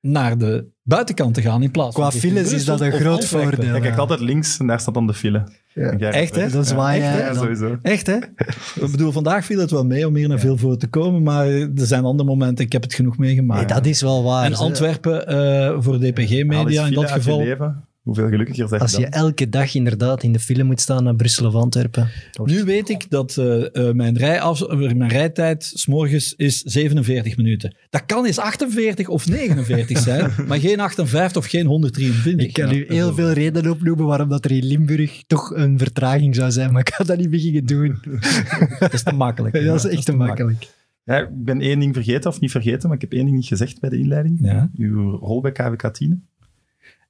naar 0.00 0.38
de 0.38 0.66
buitenkant 0.82 1.34
te 1.34 1.42
gaan 1.42 1.62
in 1.62 1.70
plaats 1.70 1.94
Qua 1.94 2.02
van 2.04 2.12
richting 2.12 2.32
files 2.32 2.52
is 2.52 2.64
dat 2.64 2.80
een 2.80 2.92
groot 2.92 3.24
voordeel. 3.24 3.70
Kijkt 3.80 3.86
Ja. 3.86 3.96
altijd 3.96 4.20
links 4.20 4.58
en 4.58 4.66
daar 4.66 4.80
staat 4.80 4.94
dan 4.94 5.06
de 5.06 5.14
file. 5.14 5.48
Ja. 5.74 5.90
Echt, 5.98 6.34
hè? 6.34 6.50
Dan 6.50 6.64
zwaai 6.64 6.98
je, 7.02 7.04
ja, 7.06 7.34
sowieso. 7.34 7.78
Echt, 7.82 8.06
hè? 8.06 8.16
Ik 8.16 8.90
bedoel, 8.90 9.12
vandaag 9.12 9.44
viel 9.44 9.58
het 9.60 9.70
wel 9.70 9.84
mee 9.84 10.06
om 10.06 10.14
hier 10.16 10.28
naar 10.28 10.38
veel 10.38 10.56
voor 10.56 10.76
te 10.76 10.86
komen, 10.86 11.22
maar 11.22 11.46
er 11.46 11.70
zijn 11.74 12.04
andere 12.04 12.28
momenten, 12.28 12.64
ik 12.64 12.72
heb 12.72 12.82
het 12.82 12.94
genoeg 12.94 13.18
meegemaakt. 13.18 13.66
Nee, 13.68 13.74
dat 13.76 13.86
is 13.86 14.02
wel 14.02 14.22
waar. 14.24 14.44
En. 14.44 14.54
Antwerpen 14.54 15.26
eh, 15.26 15.76
voor 15.78 15.98
DPG 15.98 16.28
Haal 16.30 16.38
eens 16.38 16.44
Media 16.64 16.86
in 16.86 16.92
dat 16.94 17.10
geval. 17.10 17.38
leven. 17.38 17.84
Hoeveel 18.00 18.28
gelukkiger 18.28 18.68
zeg 18.68 18.80
Als 18.80 18.92
je 18.96 19.00
dan? 19.02 19.10
elke 19.10 19.48
dag 19.48 19.74
inderdaad 19.74 20.22
in 20.22 20.32
de 20.32 20.38
file 20.38 20.62
moet 20.62 20.80
staan 20.80 21.04
naar 21.04 21.14
Brussel 21.14 21.46
of 21.46 21.54
Antwerpen. 21.54 22.08
Nu 22.44 22.64
weet 22.64 22.88
ik 22.88 23.10
dat 23.10 23.36
eh, 23.36 23.74
eh, 23.88 23.94
mijn, 23.94 24.16
rijaf, 24.18 24.62
eh, 24.62 24.78
mijn 24.78 25.10
rijtijd 25.10 25.64
s'morgens 25.74 26.34
is 26.34 26.60
47 26.60 27.36
minuten. 27.36 27.76
Dat 27.90 28.06
kan 28.06 28.26
eens 28.26 28.38
48 28.38 29.08
of 29.08 29.28
49 29.28 29.98
zijn, 30.08 30.30
maar 30.46 30.58
geen 30.60 30.80
58 30.80 31.42
of 31.42 31.48
geen 31.48 31.66
123. 31.66 32.46
Ik 32.46 32.52
kan 32.52 32.68
Ja, 32.68 32.74
u 32.74 32.84
heel 32.88 33.14
veel 33.14 33.30
redenen 33.32 33.70
opnoemen 33.70 34.06
waarom 34.06 34.28
dat 34.28 34.44
er 34.44 34.50
in 34.50 34.64
Limburg 34.66 35.22
toch 35.26 35.50
een 35.54 35.78
vertraging 35.78 36.34
zou 36.34 36.50
zijn, 36.50 36.72
maar 36.72 36.80
ik 36.80 36.94
ga 36.94 37.04
dat 37.04 37.18
niet 37.18 37.30
beginnen 37.30 37.66
doen. 37.66 37.98
Dat 38.78 38.92
is 38.92 39.02
te 39.02 39.12
makkelijk. 39.14 39.64
dat 39.64 39.84
is 39.84 39.90
echt 39.90 40.04
te 40.04 40.12
makkelijk. 40.16 40.68
Ja, 41.04 41.18
ik 41.18 41.44
ben 41.44 41.60
één 41.60 41.78
ding 41.78 41.94
vergeten, 41.94 42.30
of 42.30 42.40
niet 42.40 42.50
vergeten, 42.50 42.88
maar 42.88 42.96
ik 42.96 43.02
heb 43.02 43.12
één 43.12 43.24
ding 43.24 43.36
niet 43.36 43.46
gezegd 43.46 43.80
bij 43.80 43.90
de 43.90 43.98
inleiding. 43.98 44.38
Ja. 44.42 44.70
Uw 44.76 45.16
rol 45.16 45.40
bij 45.40 45.52
KWK 45.52 45.94
10. 45.94 46.26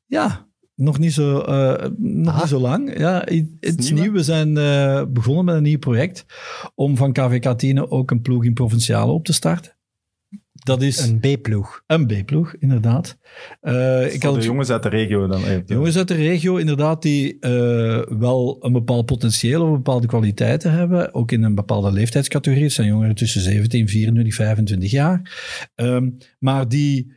Ja, 0.06 0.46
nog 0.80 0.98
niet 0.98 1.12
zo, 1.12 1.40
eh, 1.40 1.88
nog 1.98 2.34
Ah. 2.34 2.40
niet 2.40 2.48
zo 2.48 2.58
lang. 2.60 2.98
Ja, 2.98 3.26
het 3.60 3.78
is 3.78 3.90
nieuw. 3.90 4.12
We 4.12 4.22
zijn 4.22 4.56
eh, 4.56 5.02
begonnen 5.08 5.44
met 5.44 5.54
een 5.54 5.62
nieuw 5.62 5.78
project 5.78 6.24
om 6.74 6.96
van 6.96 7.12
KVK 7.12 7.58
10 7.58 7.90
ook 7.90 8.10
een 8.10 8.20
ploeg 8.22 8.44
in 8.44 8.52
provinciale 8.54 9.12
op 9.12 9.24
te 9.24 9.32
starten. 9.32 9.74
Dat 10.62 10.82
is 10.82 11.06
Een 11.08 11.18
B-ploeg. 11.20 11.82
een 11.86 12.06
B-ploeg, 12.06 12.54
inderdaad. 12.58 13.18
Eh, 13.60 14.14
ik 14.14 14.22
had 14.22 14.34
de 14.34 14.40
jongens 14.40 14.70
uit 14.70 14.82
de 14.82 14.88
regio 14.88 15.26
dan. 15.26 15.44
eh, 15.44 15.56
jongens 15.66 15.96
uit 15.96 16.08
de 16.08 16.14
regio, 16.14 16.56
inderdaad, 16.56 17.02
die 17.02 17.38
eh, 17.38 18.02
wel 18.18 18.56
een 18.60 18.72
bepaald 18.72 19.06
potentieel 19.06 19.62
of 19.62 19.70
bepaalde 19.70 20.06
kwaliteiten 20.06 20.72
hebben. 20.72 21.14
Ook 21.14 21.32
in 21.32 21.42
een 21.42 21.54
bepaalde 21.54 21.92
leeftijdscategorie. 21.92 22.64
Het 22.64 22.72
zijn 22.72 22.88
jongeren 22.88 23.14
tussen 23.14 23.40
17, 23.40 23.88
24, 23.88 24.34
25 24.34 24.90
jaar. 24.90 25.22
Ehm, 25.74 26.10
maar 26.38 26.68
die 26.68 27.12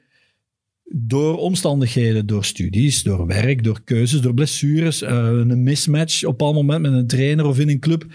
door 0.95 1.37
omstandigheden, 1.37 2.25
door 2.25 2.45
studies, 2.45 3.03
door 3.03 3.25
werk, 3.25 3.63
door 3.63 3.83
keuzes, 3.83 4.21
door 4.21 4.33
blessures, 4.33 5.01
eh, 5.01 5.15
een 5.15 5.63
mismatch 5.63 6.23
op 6.23 6.41
een 6.41 6.53
moment 6.53 6.81
met 6.81 6.93
een 6.93 7.07
trainer 7.07 7.45
of 7.45 7.59
in 7.59 7.69
een 7.69 7.79
club, 7.79 8.05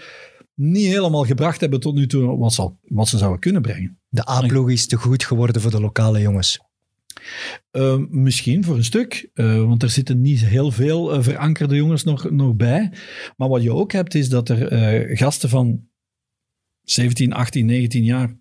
niet 0.55 0.85
helemaal 0.85 1.23
gebracht 1.23 1.61
hebben 1.61 1.79
tot 1.79 1.95
nu 1.95 2.07
toe 2.07 2.37
wat 2.37 2.73
wat 2.81 3.07
ze 3.07 3.17
zouden 3.17 3.39
kunnen 3.39 3.61
brengen. 3.61 3.99
De 4.09 4.29
A-ploeg 4.29 4.69
is 4.69 4.87
te 4.87 4.95
goed 4.95 5.23
geworden 5.23 5.61
voor 5.61 5.71
de 5.71 5.81
lokale 5.81 6.21
jongens. 6.21 6.59
Uh, 7.71 7.97
misschien 8.09 8.63
voor 8.63 8.75
een 8.75 8.83
stuk, 8.83 9.29
uh, 9.33 9.63
want 9.63 9.83
er 9.83 9.89
zitten 9.89 10.21
niet 10.21 10.45
heel 10.45 10.71
veel 10.71 11.15
uh, 11.15 11.23
verankerde 11.23 11.75
jongens 11.75 12.03
nog, 12.03 12.29
nog 12.29 12.55
bij. 12.55 12.91
Maar 13.37 13.49
wat 13.49 13.63
je 13.63 13.73
ook 13.73 13.91
hebt, 13.91 14.15
is 14.15 14.29
dat 14.29 14.49
er 14.49 15.17
gasten 15.17 15.49
van 15.49 15.87
17, 16.83 17.33
18, 17.33 17.65
19 17.65 18.03
jaar 18.03 18.37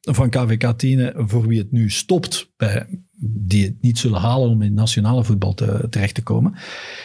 van 0.00 0.30
KVK 0.30 0.78
10, 0.78 1.12
voor 1.16 1.46
wie 1.46 1.58
het 1.58 1.72
nu 1.72 1.90
stopt, 1.90 2.52
bij, 2.56 2.86
die 3.24 3.64
het 3.64 3.74
niet 3.80 3.98
zullen 3.98 4.20
halen 4.20 4.48
om 4.48 4.62
in 4.62 4.74
nationale 4.74 5.24
voetbal 5.24 5.54
te, 5.54 5.86
terecht 5.90 6.14
te 6.14 6.22
komen. 6.22 6.54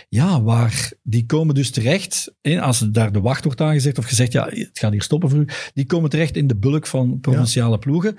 Ja, 0.09 0.41
waar, 0.41 0.91
die 1.03 1.25
komen 1.25 1.55
dus 1.55 1.71
terecht, 1.71 2.36
in, 2.41 2.59
als 2.59 2.79
daar 2.79 3.12
de 3.12 3.21
wacht 3.21 3.43
wordt 3.43 3.62
aangezegd 3.62 3.97
of 3.97 4.05
gezegd, 4.05 4.31
ja, 4.31 4.45
het 4.50 4.79
gaat 4.79 4.91
hier 4.91 5.01
stoppen 5.01 5.29
voor 5.29 5.39
u, 5.39 5.47
die 5.74 5.86
komen 5.86 6.09
terecht 6.09 6.38
in 6.38 6.47
de 6.47 6.55
bulk 6.55 6.88
van 6.88 7.19
provinciale 7.19 7.71
ja. 7.71 7.77
ploegen. 7.77 8.15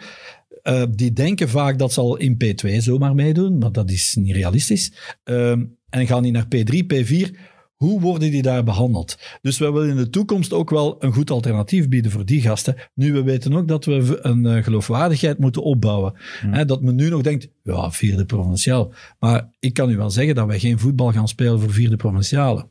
Uh, 0.62 0.82
die 0.90 1.12
denken 1.12 1.48
vaak 1.48 1.78
dat 1.78 1.92
ze 1.92 2.00
al 2.00 2.16
in 2.16 2.36
P2 2.44 2.76
zomaar 2.76 3.14
meedoen, 3.14 3.58
maar 3.58 3.72
dat 3.72 3.90
is 3.90 4.14
niet 4.14 4.34
realistisch. 4.34 4.92
Uh, 5.24 5.50
en 5.88 6.06
gaan 6.06 6.22
die 6.22 6.32
naar 6.32 6.46
P3, 6.56 6.76
P4. 6.94 7.36
Hoe 7.78 8.00
worden 8.00 8.30
die 8.30 8.42
daar 8.42 8.64
behandeld? 8.64 9.18
Dus 9.42 9.58
we 9.58 9.72
willen 9.72 9.88
in 9.88 9.96
de 9.96 10.10
toekomst 10.10 10.52
ook 10.52 10.70
wel 10.70 10.96
een 10.98 11.12
goed 11.12 11.30
alternatief 11.30 11.88
bieden 11.88 12.10
voor 12.10 12.24
die 12.24 12.40
gasten. 12.40 12.76
Nu, 12.94 13.12
we 13.12 13.22
weten 13.22 13.54
ook 13.54 13.68
dat 13.68 13.84
we 13.84 14.18
een 14.22 14.44
uh, 14.44 14.62
geloofwaardigheid 14.62 15.38
moeten 15.38 15.62
opbouwen. 15.62 16.14
Hmm. 16.40 16.52
He, 16.52 16.64
dat 16.64 16.82
men 16.82 16.94
nu 16.94 17.08
nog 17.08 17.22
denkt, 17.22 17.48
ja, 17.62 17.90
vierde 17.90 18.24
provinciaal. 18.24 18.92
Maar 19.18 19.50
ik 19.58 19.74
kan 19.74 19.90
u 19.90 19.96
wel 19.96 20.10
zeggen 20.10 20.34
dat 20.34 20.46
wij 20.46 20.58
geen 20.58 20.78
voetbal 20.78 21.12
gaan 21.12 21.28
spelen 21.28 21.60
voor 21.60 21.72
vierde 21.72 21.96
provinciale. 21.96 22.68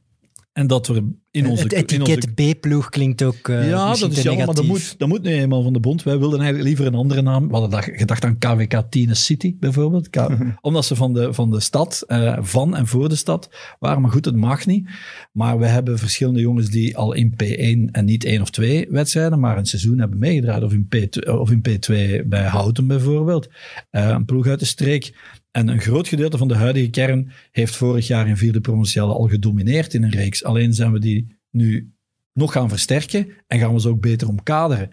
En 0.54 0.68
dat 0.68 0.88
we 0.88 1.16
in 1.38 1.48
onze... 1.50 1.63
Het 1.63 1.74
etiket 1.74 2.29
onze... 2.36 2.53
B-ploeg 2.56 2.89
klinkt 2.89 3.24
ook 3.24 3.48
uh, 3.48 3.70
Ja, 3.70 3.96
dat 3.96 4.12
is 4.12 4.22
jammer, 4.22 4.46
maar 4.46 4.56
dat 4.56 4.65
moet, 4.65 4.96
dat 4.98 5.08
moet 5.08 5.22
nu 5.22 5.32
eenmaal 5.32 5.63
van 5.63 5.74
de 5.74 5.79
bond. 5.79 6.03
Wij 6.03 6.17
wilden 6.17 6.39
eigenlijk 6.39 6.67
liever 6.67 6.86
een 6.86 7.00
andere 7.00 7.22
naam. 7.22 7.48
We 7.48 7.56
hadden 7.56 7.84
gedacht 7.84 8.25
aan 8.25 8.38
KWK 8.38 8.82
Tine 8.89 9.13
City, 9.13 9.56
bijvoorbeeld. 9.60 10.10
K 10.10 10.27
omdat 10.62 10.86
ze 10.86 10.96
van 10.96 11.13
de, 11.13 11.34
van 11.34 11.51
de 11.51 11.60
stad, 11.60 12.03
uh, 12.08 12.38
van 12.41 12.75
en 12.75 12.88
voor 12.88 13.10
de 13.10 13.15
stad 13.15 13.50
waren. 13.79 14.01
Maar 14.01 14.12
goed, 14.12 14.25
het 14.25 14.36
mag 14.36 14.65
niet. 14.65 14.89
Maar 15.32 15.60
we 15.60 15.65
hebben 15.65 16.00
verschillende 16.00 16.39
jongens 16.39 16.70
die 16.70 16.98
al 16.98 17.13
in 17.13 17.32
P1 17.32 17.91
en 17.91 18.06
niet 18.06 18.24
één 18.24 18.41
of 18.41 18.50
twee 18.50 18.88
wedstrijden, 18.89 19.39
maar 19.39 19.58
een 19.58 19.65
seizoen 19.65 20.00
hebben 20.00 20.20
meegedraaid. 20.20 20.63
Of 20.63 20.74
in, 20.74 20.88
P2, 20.96 21.29
of 21.29 21.51
in 21.51 21.62
P2 21.70 22.27
bij 22.27 22.44
Houten 22.44 22.88
bijvoorbeeld. 22.88 23.50
Uh, 23.91 24.08
een 24.08 24.25
ploeg 24.25 24.48
uit 24.48 24.60
de 24.60 24.65
streek. 24.65 25.13
En 25.58 25.68
een 25.68 25.82
groot 25.82 26.08
gedeelte 26.08 26.38
van 26.38 26.48
de 26.48 26.56
huidige 26.56 26.90
kern 26.90 27.32
heeft 27.52 27.76
vorig 27.76 28.08
jaar 28.08 28.28
in 28.28 28.38
vierde 28.38 28.62
provinciale 28.62 29.14
al 29.14 29.28
gedomineerd 29.28 29.94
in 29.94 30.04
een 30.04 30.12
reeks. 30.12 30.44
Alleen 30.44 30.74
zijn 30.74 30.92
we 30.92 31.00
die 31.00 31.38
nu 31.50 31.92
nog 32.34 32.52
gaan 32.52 32.70
versterken 32.70 33.28
en 33.48 33.60
gaan 33.60 33.74
we 33.74 33.80
ze 33.80 33.90
ook 33.90 34.02
beter 34.02 34.28
omkaderen. 34.28 34.92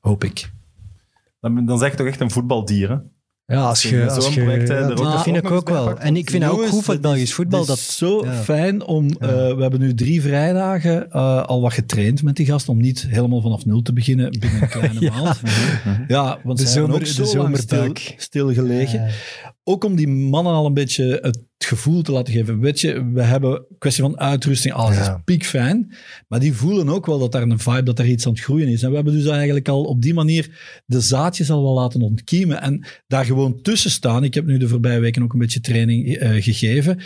Hoop 0.00 0.24
ik. 0.24 0.50
Dan, 1.40 1.66
dan 1.66 1.78
zeg 1.78 1.90
je 1.90 1.96
toch 1.96 2.06
echt 2.06 2.20
een 2.20 2.30
voetbaldier, 2.30 2.90
hè? 2.90 2.96
Ja, 3.54 3.62
als 3.62 3.82
je... 3.82 4.10
Als 4.10 4.34
je 4.34 4.42
project, 4.42 4.68
ja, 4.68 4.88
dat 4.88 5.22
vind 5.22 5.36
ik 5.36 5.50
ook 5.50 5.68
wel. 5.68 5.98
En 5.98 6.16
ik 6.16 6.30
vind 6.30 6.44
ook 6.44 6.66
goed 6.66 6.84
voor 6.84 6.92
het 6.92 7.02
Belgisch 7.02 7.34
voetbal. 7.34 7.58
Het 7.58 7.68
dat 7.68 7.76
is 7.76 7.96
zo 7.96 8.24
ja. 8.24 8.32
fijn 8.32 8.82
om... 8.82 9.04
Uh, 9.04 9.18
we 9.28 9.56
hebben 9.58 9.80
nu 9.80 9.94
drie 9.94 10.22
vrijdagen 10.22 11.06
uh, 11.12 11.42
al 11.42 11.60
wat 11.60 11.72
getraind 11.72 12.22
met 12.22 12.36
die 12.36 12.46
gasten, 12.46 12.72
om 12.72 12.80
niet 12.80 13.06
helemaal 13.08 13.40
vanaf 13.40 13.66
nul 13.66 13.82
te 13.82 13.92
beginnen 13.92 14.30
binnen 14.30 14.62
een 14.62 14.68
kleine 14.78 15.00
ja. 15.00 15.22
maand. 15.22 15.40
Ja, 16.08 16.38
want 16.44 16.58
de 16.58 16.66
ze 16.66 16.72
zomer, 16.72 16.94
ook 16.94 17.06
zo 17.06 17.24
de 17.24 17.36
lang 17.36 17.58
stil, 17.58 17.92
stilgelegen. 18.16 19.10
Ook 19.68 19.84
om 19.84 19.96
die 19.96 20.08
mannen 20.08 20.52
al 20.52 20.66
een 20.66 20.74
beetje 20.74 21.18
het 21.20 21.38
gevoel 21.58 22.02
te 22.02 22.12
laten 22.12 22.34
geven. 22.34 22.60
Weet 22.60 22.80
je, 22.80 23.10
we 23.12 23.22
hebben 23.22 23.64
kwestie 23.78 24.02
van 24.02 24.18
uitrusting, 24.18 24.74
alles 24.74 24.96
ja. 24.96 25.14
is 25.14 25.20
piekfijn. 25.24 25.94
Maar 26.28 26.40
die 26.40 26.52
voelen 26.52 26.88
ook 26.88 27.06
wel 27.06 27.18
dat 27.18 27.32
daar 27.32 27.42
een 27.42 27.58
vibe, 27.58 27.82
dat 27.82 27.96
daar 27.96 28.06
iets 28.06 28.26
aan 28.26 28.32
het 28.32 28.40
groeien 28.40 28.68
is. 28.68 28.82
En 28.82 28.88
we 28.88 28.94
hebben 28.94 29.12
dus 29.12 29.26
eigenlijk 29.26 29.68
al 29.68 29.84
op 29.84 30.02
die 30.02 30.14
manier 30.14 30.50
de 30.86 31.00
zaadjes 31.00 31.50
al 31.50 31.62
wel 31.62 31.74
laten 31.74 32.00
ontkiemen. 32.00 32.60
En 32.60 32.86
daar 33.06 33.24
gewoon 33.24 33.62
tussen 33.62 33.90
staan. 33.90 34.24
Ik 34.24 34.34
heb 34.34 34.46
nu 34.46 34.58
de 34.58 34.68
voorbije 34.68 35.00
weken 35.00 35.22
ook 35.22 35.32
een 35.32 35.38
beetje 35.38 35.60
training 35.60 36.22
uh, 36.22 36.42
gegeven. 36.42 36.96
Uh, 36.96 37.04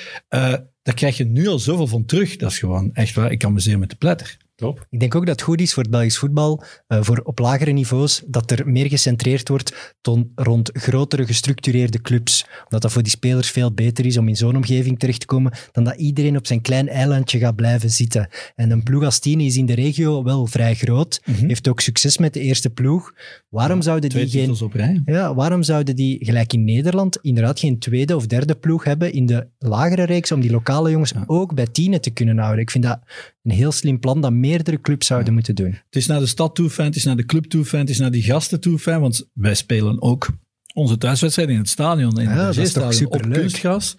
daar 0.82 0.94
krijg 0.94 1.16
je 1.16 1.24
nu 1.24 1.46
al 1.46 1.58
zoveel 1.58 1.86
van 1.86 2.04
terug. 2.04 2.36
Dat 2.36 2.50
is 2.50 2.58
gewoon 2.58 2.90
echt 2.92 3.14
waar. 3.14 3.32
Ik 3.32 3.38
kan 3.38 3.52
me 3.52 3.60
zeer 3.60 3.78
met 3.78 3.90
de 3.90 3.96
pletter. 3.96 4.36
Top. 4.54 4.86
Ik 4.90 5.00
denk 5.00 5.14
ook 5.14 5.26
dat 5.26 5.34
het 5.34 5.44
goed 5.44 5.60
is 5.60 5.72
voor 5.72 5.82
het 5.82 5.92
Belgisch 5.92 6.18
voetbal, 6.18 6.62
uh, 6.88 6.98
voor 7.02 7.20
op 7.24 7.38
lagere 7.38 7.70
niveaus, 7.70 8.22
dat 8.26 8.50
er 8.50 8.68
meer 8.68 8.88
gecentreerd 8.88 9.48
wordt 9.48 9.96
ton, 10.00 10.32
rond 10.34 10.70
grotere 10.72 11.26
gestructureerde 11.26 12.00
clubs. 12.00 12.46
Omdat 12.64 12.82
dat 12.82 12.92
voor 12.92 13.02
die 13.02 13.10
spelers 13.10 13.50
veel 13.50 13.72
beter 13.72 14.06
is 14.06 14.16
om 14.16 14.28
in 14.28 14.36
zo'n 14.36 14.56
omgeving 14.56 14.98
terecht 14.98 15.20
te 15.20 15.26
komen, 15.26 15.52
dan 15.72 15.84
dat 15.84 15.96
iedereen 15.96 16.36
op 16.36 16.46
zijn 16.46 16.60
klein 16.60 16.88
eilandje 16.88 17.38
gaat 17.38 17.56
blijven 17.56 17.90
zitten. 17.90 18.28
En 18.54 18.70
een 18.70 18.82
ploeg 18.82 19.04
als 19.04 19.18
Tine 19.18 19.44
is 19.44 19.56
in 19.56 19.66
de 19.66 19.74
regio 19.74 20.22
wel 20.22 20.46
vrij 20.46 20.74
groot, 20.74 21.20
mm 21.24 21.34
-hmm. 21.34 21.48
heeft 21.48 21.68
ook 21.68 21.80
succes 21.80 22.18
met 22.18 22.34
de 22.34 22.40
eerste 22.40 22.70
ploeg. 22.70 23.12
Waarom 23.48 23.76
ja, 23.76 23.82
zouden 23.82 24.10
die 24.10 24.28
geen... 24.28 24.60
Op 24.62 24.72
rij. 24.72 25.02
Ja, 25.04 25.34
waarom 25.34 25.62
zouden 25.62 25.96
die, 25.96 26.24
gelijk 26.24 26.52
in 26.52 26.64
Nederland, 26.64 27.18
inderdaad 27.22 27.58
geen 27.58 27.78
tweede 27.78 28.16
of 28.16 28.26
derde 28.26 28.54
ploeg 28.54 28.84
hebben 28.84 29.12
in 29.12 29.26
de 29.26 29.46
lagere 29.58 30.02
reeks, 30.02 30.32
om 30.32 30.40
die 30.40 30.50
lokale 30.50 30.90
jongens 30.90 31.10
ja. 31.10 31.24
ook 31.26 31.54
bij 31.54 31.66
Tine 31.66 32.00
te 32.00 32.10
kunnen 32.10 32.38
houden? 32.38 32.60
Ik 32.60 32.70
vind 32.70 32.84
dat 32.84 33.00
een 33.42 33.50
heel 33.50 33.72
slim 33.72 33.98
plan 33.98 34.20
dat 34.20 34.32
meerdere 34.42 34.80
clubs 34.80 35.06
zouden 35.06 35.28
ja. 35.28 35.34
moeten 35.34 35.54
doen. 35.54 35.70
Het 35.70 35.96
is 35.96 36.06
naar 36.06 36.20
de 36.20 36.26
stad 36.26 36.54
toe 36.54 36.70
fijn, 36.70 36.88
het 36.88 36.96
is 36.96 37.04
naar 37.04 37.16
de 37.16 37.26
club 37.26 37.44
toe 37.44 37.64
fijn, 37.64 37.82
het 37.82 37.90
is 37.90 37.98
naar 37.98 38.10
die 38.10 38.22
gasten 38.22 38.60
toe 38.60 38.78
fijn, 38.78 39.00
want 39.00 39.28
wij 39.32 39.54
spelen 39.54 40.02
ook 40.02 40.30
onze 40.74 40.98
thuiswedstrijd 40.98 41.48
in 41.48 41.58
het 41.58 41.68
stadion, 41.68 42.20
in 42.20 42.28
ja, 42.28 42.52
het 42.52 42.72
toch 42.72 43.04
op 43.04 43.30
kunstgras. 43.30 43.96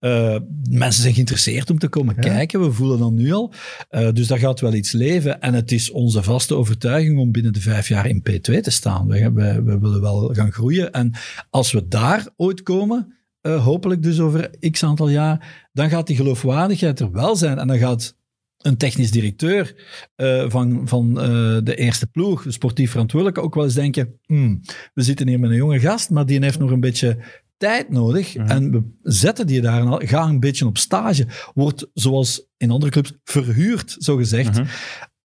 Uh, 0.00 0.36
mensen 0.70 1.02
zijn 1.02 1.14
geïnteresseerd 1.14 1.70
om 1.70 1.78
te 1.78 1.88
komen 1.88 2.14
ja. 2.14 2.20
kijken, 2.20 2.60
we 2.60 2.72
voelen 2.72 2.98
dat 2.98 3.12
nu 3.12 3.32
al. 3.32 3.52
Uh, 3.90 4.08
dus 4.12 4.26
daar 4.26 4.38
gaat 4.38 4.60
wel 4.60 4.74
iets 4.74 4.92
leven. 4.92 5.40
En 5.40 5.54
het 5.54 5.72
is 5.72 5.90
onze 5.90 6.22
vaste 6.22 6.54
overtuiging 6.54 7.18
om 7.18 7.32
binnen 7.32 7.52
de 7.52 7.60
vijf 7.60 7.88
jaar 7.88 8.06
in 8.06 8.22
P2 8.30 8.60
te 8.60 8.70
staan. 8.70 9.06
We, 9.06 9.32
we, 9.32 9.62
we 9.62 9.78
willen 9.78 10.00
wel 10.00 10.30
gaan 10.34 10.52
groeien. 10.52 10.92
En 10.92 11.12
als 11.50 11.72
we 11.72 11.88
daar 11.88 12.26
ooit 12.36 12.62
komen, 12.62 13.14
uh, 13.42 13.64
hopelijk 13.64 14.02
dus 14.02 14.20
over 14.20 14.50
x 14.70 14.84
aantal 14.84 15.08
jaar, 15.08 15.68
dan 15.72 15.90
gaat 15.90 16.06
die 16.06 16.16
geloofwaardigheid 16.16 17.00
er 17.00 17.12
wel 17.12 17.36
zijn. 17.36 17.58
En 17.58 17.66
dan 17.66 17.78
gaat 17.78 18.14
een 18.60 18.76
technisch 18.76 19.10
directeur 19.10 19.74
uh, 20.16 20.44
van, 20.48 20.88
van 20.88 21.08
uh, 21.10 21.58
de 21.62 21.74
eerste 21.76 22.06
ploeg, 22.06 22.42
de 22.42 22.52
sportief 22.52 22.90
verantwoordelijke, 22.90 23.42
ook 23.42 23.54
wel 23.54 23.64
eens 23.64 23.74
denken, 23.74 24.18
hmm, 24.26 24.60
we 24.94 25.02
zitten 25.02 25.28
hier 25.28 25.40
met 25.40 25.50
een 25.50 25.56
jonge 25.56 25.80
gast, 25.80 26.10
maar 26.10 26.26
die 26.26 26.42
heeft 26.42 26.58
nog 26.58 26.70
een 26.70 26.80
beetje 26.80 27.18
tijd 27.56 27.90
nodig. 27.90 28.36
Mhm. 28.36 28.46
En 28.46 28.70
we 28.70 28.82
zetten 29.02 29.46
die 29.46 29.60
daar 29.60 29.82
al, 29.82 30.00
ga 30.04 30.22
een 30.22 30.40
beetje 30.40 30.66
op 30.66 30.78
stage. 30.78 31.26
Wordt, 31.54 31.86
zoals 31.94 32.46
in 32.56 32.70
andere 32.70 32.92
clubs, 32.92 33.12
verhuurd, 33.24 33.96
zo 33.98 34.16
gezegd. 34.16 34.58
Mhm. 34.58 34.66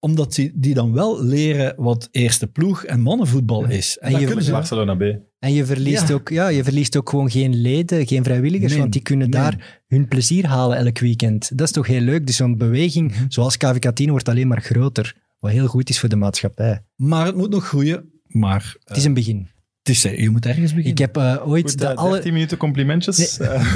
Omdat 0.03 0.33
die, 0.35 0.51
die 0.55 0.73
dan 0.73 0.93
wel 0.93 1.23
leren 1.23 1.73
wat 1.77 2.07
eerste 2.11 2.47
ploeg 2.47 2.83
en 2.83 2.99
mannenvoetbal 3.01 3.65
is. 3.69 3.97
En, 3.97 4.19
je- 4.19 4.25
kunnen 4.25 4.43
ze... 4.43 4.51
Barcelona 4.51 4.95
B. 4.95 5.01
En 5.39 5.53
je 5.53 5.65
verliest, 5.65 6.07
Ja. 6.07 6.13
ook, 6.13 6.29
ja, 6.29 6.47
je 6.47 6.63
verliest 6.63 6.97
ook 6.97 7.09
gewoon 7.09 7.29
geen 7.31 7.55
leden, 7.55 8.07
geen 8.07 8.23
vrijwilligers, 8.23 8.71
Nee, 8.71 8.81
want 8.81 8.93
die 8.93 9.01
kunnen 9.01 9.29
nee. 9.29 9.41
daar 9.41 9.81
hun 9.87 10.07
plezier 10.07 10.45
halen 10.47 10.77
elk 10.77 10.99
weekend. 10.99 11.57
Dat 11.57 11.67
is 11.67 11.73
toch 11.73 11.87
heel 11.87 12.01
leuk? 12.01 12.25
Dus 12.27 12.35
zo'n 12.35 12.57
beweging, 12.57 13.11
Mhm. 13.11 13.25
zoals 13.27 13.57
KVK 13.57 13.91
10, 13.95 14.09
wordt 14.09 14.29
alleen 14.29 14.47
maar 14.47 14.61
groter. 14.61 15.15
Wat 15.39 15.51
heel 15.51 15.67
goed 15.67 15.89
is 15.89 15.99
voor 15.99 16.09
de 16.09 16.15
maatschappij. 16.15 16.81
Maar 16.95 17.25
het 17.25 17.35
moet 17.35 17.49
nog 17.49 17.67
groeien. 17.67 18.09
Maar 18.27 18.75
Het 18.83 18.97
is 18.97 19.03
een 19.05 19.13
begin. 19.13 19.47
Is, 19.89 20.01
je 20.01 20.29
moet 20.29 20.45
ergens 20.45 20.73
beginnen. 20.73 20.91
Ik 20.91 20.97
heb 20.97 21.17
eh, 21.17 21.47
ooit 21.47 21.69
Goed, 21.69 21.79
de, 21.79 21.85
eh, 21.87 21.95
alle, 21.95 22.11
13 22.11 22.33
minuten 22.33 22.57
complimentjes. 22.57 23.37
Eh, 23.39 23.75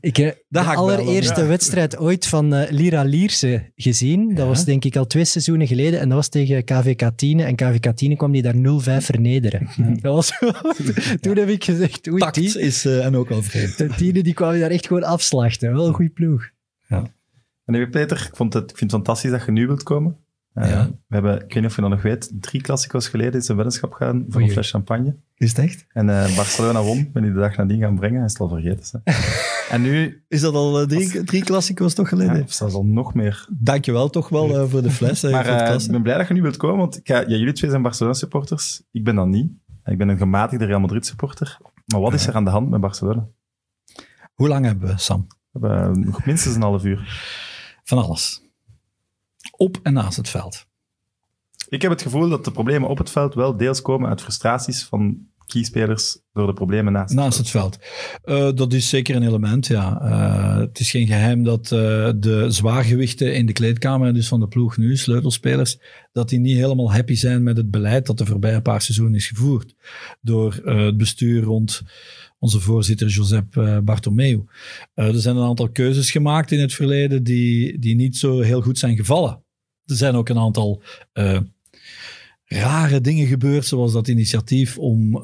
ik, 0.00 0.16
heb 0.16 0.44
de 0.48 0.60
allereerste 0.60 1.40
ja. 1.40 1.46
wedstrijd 1.46 1.98
ooit 1.98 2.26
van 2.26 2.54
eh, 2.54 2.70
Lira 2.70 3.02
Lierse 3.02 3.72
gezien. 3.74 4.28
Dat 4.28 4.38
Ja. 4.38 4.44
was 4.46 4.64
denk 4.64 4.84
ik 4.84 4.96
al 4.96 5.06
twee 5.06 5.24
seizoenen 5.24 5.66
geleden. 5.66 6.00
En 6.00 6.08
dat 6.08 6.16
was 6.16 6.28
tegen 6.28 6.64
KVK 6.64 7.10
10. 7.16 7.40
En 7.40 7.54
KVK 7.56 7.96
10 7.96 8.16
kwam 8.16 8.32
die 8.32 8.42
daar 8.42 8.54
0-5 8.54 9.04
vernederen. 9.04 9.68
Dat 10.02 10.14
was, 10.14 10.32
toen 11.20 11.36
heb 11.36 11.48
ik 11.48 11.64
gezegd, 11.64 12.08
oei, 12.08 12.18
Tact 12.18 12.34
die, 12.34 12.58
is 12.60 12.84
eh, 12.84 13.04
en 13.04 13.16
ook 13.16 13.30
al 13.30 13.42
vreemd. 13.42 13.78
de 13.78 13.86
tienen 13.96 14.24
die 14.24 14.34
kwam 14.34 14.52
je 14.54 14.60
daar 14.60 14.70
echt 14.70 14.86
gewoon 14.86 15.04
afslachten. 15.04 15.72
Wel 15.72 15.86
een 15.86 15.94
goede 15.94 16.10
ploeg. 16.10 16.48
En 17.64 17.74
even 17.74 17.90
Peter, 17.90 18.26
ik, 18.30 18.36
vond 18.36 18.52
het, 18.52 18.70
ik 18.70 18.76
vind 18.76 18.90
het 18.90 19.00
fantastisch 19.00 19.30
dat 19.30 19.44
je 19.44 19.52
nu 19.52 19.66
wilt 19.66 19.82
komen. 19.82 20.16
Eh, 20.52 20.70
Ja. 20.70 20.86
We 20.86 21.14
hebben, 21.14 21.34
ik 21.34 21.40
weet 21.40 21.54
niet 21.54 21.64
of 21.64 21.74
je 21.76 21.80
dat 21.80 21.90
nog 21.90 22.02
weet, 22.02 22.30
drie 22.40 22.60
klassico's 22.62 23.08
geleden 23.08 23.40
is 23.40 23.48
een 23.48 23.56
weddenschap 23.56 23.92
gaan 23.92 24.24
voor 24.28 24.36
Oei. 24.36 24.44
een 24.46 24.52
fles 24.52 24.70
champagne. 24.70 25.16
Is 25.36 25.48
het 25.48 25.58
echt? 25.58 25.86
En 25.92 26.08
eh, 26.10 26.36
Barcelona 26.36 26.82
won, 26.82 27.10
ben 27.12 27.22
die 27.22 27.32
de 27.32 27.38
dag 27.38 27.56
nadien 27.56 27.80
gaan 27.80 27.94
brengen, 27.98 28.16
hij 28.16 28.24
is 28.24 28.32
het 28.32 28.40
al 28.40 28.48
vergeten. 28.48 29.00
Hè. 29.04 29.12
en 29.74 29.82
nu, 29.82 30.24
Is 30.28 30.40
dat 30.40 30.54
al 30.54 30.80
eh, 30.80 30.86
drie, 30.86 31.24
drie 31.24 31.44
klassico's 31.44 31.94
toch 31.94 32.08
geleden? 32.08 32.36
ja, 32.36 32.42
of 32.42 32.52
zelfs 32.52 32.74
al 32.74 32.84
nog 32.84 33.14
meer. 33.14 33.46
Dankjewel 33.50 34.10
toch 34.10 34.28
wel 34.28 34.58
eh, 34.60 34.68
voor 34.68 34.82
de 34.82 34.90
fles. 34.90 35.22
Maar 35.22 35.44
voor 35.44 35.54
het 35.54 35.62
klasse. 35.68 35.86
ik 35.86 35.92
ben 35.92 36.02
blij 36.02 36.16
dat 36.18 36.28
je 36.28 36.34
nu 36.34 36.42
wilt 36.42 36.56
komen, 36.56 36.78
want 36.78 36.96
ik 36.96 37.06
ga- 37.06 37.20
ja, 37.20 37.26
jullie 37.36 37.52
twee 37.52 37.70
zijn 37.70 37.82
Barcelona-supporters, 37.82 38.82
ik 38.90 39.04
ben 39.04 39.14
dat 39.14 39.26
niet. 39.26 39.50
Ik 39.84 39.98
ben 39.98 40.08
een 40.08 40.18
gematigde 40.18 40.64
Real 40.64 40.80
Madrid 40.80 41.06
supporter. 41.06 41.58
Maar 41.86 42.00
wat 42.00 42.14
is 42.14 42.26
er 42.26 42.34
aan 42.34 42.44
de 42.44 42.50
hand 42.50 42.70
met 42.70 42.80
Barcelona? 42.80 43.26
Hoe 44.34 44.48
lang 44.48 44.64
hebben 44.64 44.88
we, 44.88 44.98
Sam? 44.98 45.26
We 45.50 45.68
hebben 45.68 46.00
nog 46.00 46.24
minstens 46.26 46.54
een 46.54 46.62
half 46.62 46.84
uur. 46.84 47.22
Van 47.84 47.98
alles. 47.98 48.42
Op 49.56 49.80
en 49.82 49.92
naast 49.92 50.16
het 50.16 50.28
veld. 50.28 50.66
Ik 51.68 51.82
heb 51.82 51.90
het 51.90 52.02
gevoel 52.02 52.28
dat 52.28 52.44
de 52.44 52.52
problemen 52.52 52.88
op 52.88 52.98
het 52.98 53.10
veld 53.10 53.34
wel 53.34 53.56
deels 53.56 53.82
komen 53.82 54.08
uit 54.08 54.20
frustraties 54.20 54.84
van 54.84 55.28
keyspelers 55.50 56.18
door 56.32 56.46
de 56.46 56.52
problemen 56.52 56.92
naast, 56.92 57.14
Naast 57.14 57.38
het 57.38 57.50
veld. 57.50 57.78
Eh, 58.22 58.50
dat 58.54 58.72
is 58.72 58.88
zeker 58.88 59.16
een 59.16 59.26
element, 59.26 59.66
ja. 59.66 60.00
Eh, 60.00 60.56
het 60.56 60.80
is 60.80 60.90
geen 60.90 61.06
geheim 61.06 61.44
dat 61.44 61.64
eh, 61.64 62.10
de 62.16 62.46
zwaargewichten 62.48 63.34
in 63.34 63.46
de 63.46 63.52
kleedkamer, 63.52 64.14
dus 64.14 64.28
van 64.28 64.40
de 64.40 64.48
ploeg 64.48 64.76
nu, 64.76 64.96
sleutelspelers, 64.96 65.78
dat 66.12 66.28
die 66.28 66.38
niet 66.38 66.56
helemaal 66.56 66.92
happy 66.92 67.14
zijn 67.14 67.42
met 67.42 67.56
het 67.56 67.70
beleid 67.70 68.06
dat 68.06 68.18
de 68.18 68.26
voorbije 68.26 68.62
paar 68.62 68.82
seizoenen 68.82 69.14
is 69.14 69.28
gevoerd 69.28 69.74
door 70.20 70.60
het 70.64 70.96
bestuur 70.96 71.42
rond 71.42 71.82
onze 72.42 72.60
voorzitter 72.60 73.08
Josep 73.08 73.56
uh, 73.56 73.78
Bartomeu. 73.78 74.44
er 74.94 75.20
zijn 75.20 75.36
een 75.36 75.48
aantal 75.48 75.70
keuzes 75.70 76.10
gemaakt 76.10 76.52
in 76.52 76.60
het 76.60 76.74
verleden 76.74 77.22
die, 77.22 77.78
die 77.78 77.94
niet 77.94 78.16
zo 78.16 78.40
heel 78.40 78.62
goed 78.62 78.78
zijn 78.78 78.96
gevallen. 78.96 79.44
Er 79.84 79.96
zijn 79.96 80.14
ook 80.14 80.28
een 80.28 80.38
aantal 80.38 80.82
rare 82.52 83.00
dingen 83.00 83.26
gebeurd, 83.26 83.66
zoals 83.66 83.92
dat 83.92 84.08
initiatief 84.08 84.78
om 84.78 85.16
uh, 85.16 85.22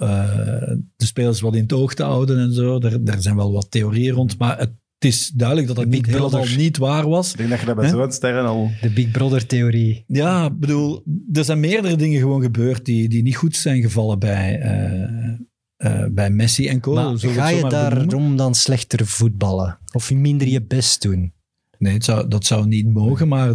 de 0.96 1.06
spelers 1.06 1.40
wat 1.40 1.54
in 1.54 1.62
het 1.62 1.72
oog 1.72 1.94
te 1.94 2.02
houden 2.02 2.38
en 2.38 2.52
zo. 2.52 2.78
Daar, 2.78 3.04
daar 3.04 3.22
zijn 3.22 3.36
wel 3.36 3.52
wat 3.52 3.70
theorieën 3.70 4.14
rond, 4.14 4.38
maar 4.38 4.58
het 4.58 4.72
is 4.98 5.28
duidelijk 5.28 5.68
dat 5.68 5.76
het 5.76 5.88
niet 5.88 6.06
helemaal 6.06 6.44
niet 6.56 6.76
waar 6.76 7.08
was. 7.08 7.30
Ik 7.30 7.36
denk 7.36 7.50
dat 7.50 7.60
je 7.60 7.66
dat 7.66 7.76
bij 7.76 7.88
zo'n 7.88 8.12
sterren 8.12 8.44
al... 8.44 8.70
De 8.80 8.90
Big 8.90 9.10
Brother-theorie. 9.10 10.04
Ja, 10.06 10.50
bedoel, 10.50 11.02
er 11.32 11.44
zijn 11.44 11.60
meerdere 11.60 11.96
dingen 11.96 12.20
gewoon 12.20 12.42
gebeurd 12.42 12.84
die, 12.84 13.08
die 13.08 13.22
niet 13.22 13.36
goed 13.36 13.56
zijn 13.56 13.82
gevallen 13.82 14.18
bij, 14.18 14.60
uh, 14.62 15.38
uh, 15.86 16.04
bij 16.10 16.30
Messi 16.30 16.68
en 16.68 16.80
Co. 16.80 16.94
Maar 16.94 17.18
ga 17.18 17.48
je 17.48 17.68
daarom 17.68 18.36
dan 18.36 18.54
slechter 18.54 19.06
voetballen? 19.06 19.78
Of 19.92 20.12
minder 20.12 20.48
je 20.48 20.62
best 20.62 21.02
doen? 21.02 21.32
Nee, 21.78 22.02
zou, 22.02 22.28
dat 22.28 22.44
zou 22.44 22.66
niet 22.66 22.92
mogen, 22.92 23.28
maar 23.28 23.54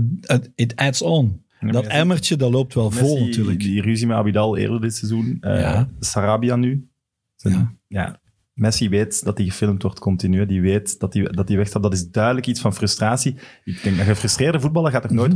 it 0.56 0.76
adds 0.76 1.02
on 1.02 1.42
dat 1.70 1.88
emmertje, 1.88 2.36
dat 2.36 2.52
loopt 2.52 2.74
wel 2.74 2.90
Messi, 2.90 3.06
vol 3.06 3.26
natuurlijk. 3.26 3.60
Die 3.60 3.82
ruzie 3.82 4.08
met 4.08 4.18
Abidal 4.18 4.58
eerder 4.58 4.82
dit 4.82 4.96
seizoen. 4.96 5.38
Uh, 5.42 5.60
ja. 5.60 5.90
Sarabia 6.00 6.56
nu. 6.56 6.90
Ja. 7.36 7.76
ja. 7.88 8.20
Messi 8.54 8.90
weet 8.90 9.24
dat 9.24 9.38
hij 9.38 9.48
gefilmd 9.48 9.82
wordt 9.82 10.00
continu. 10.00 10.46
Die 10.46 10.62
weet 10.62 11.00
dat 11.00 11.14
hij, 11.14 11.24
dat 11.24 11.48
hij 11.48 11.58
wegstaat. 11.58 11.84
Dat 11.84 11.94
is 11.94 12.10
duidelijk 12.10 12.48
iets 12.48 12.62
van 12.62 12.74
frustratie. 12.74 13.36
Ik 13.64 13.84
denk 13.84 13.98
dat 13.98 14.08
een 14.08 14.14
gefrustreerde 14.14 14.60
voetballer 14.60 14.92
gaat 14.92 15.02
toch 15.02 15.12
nooit 15.12 15.32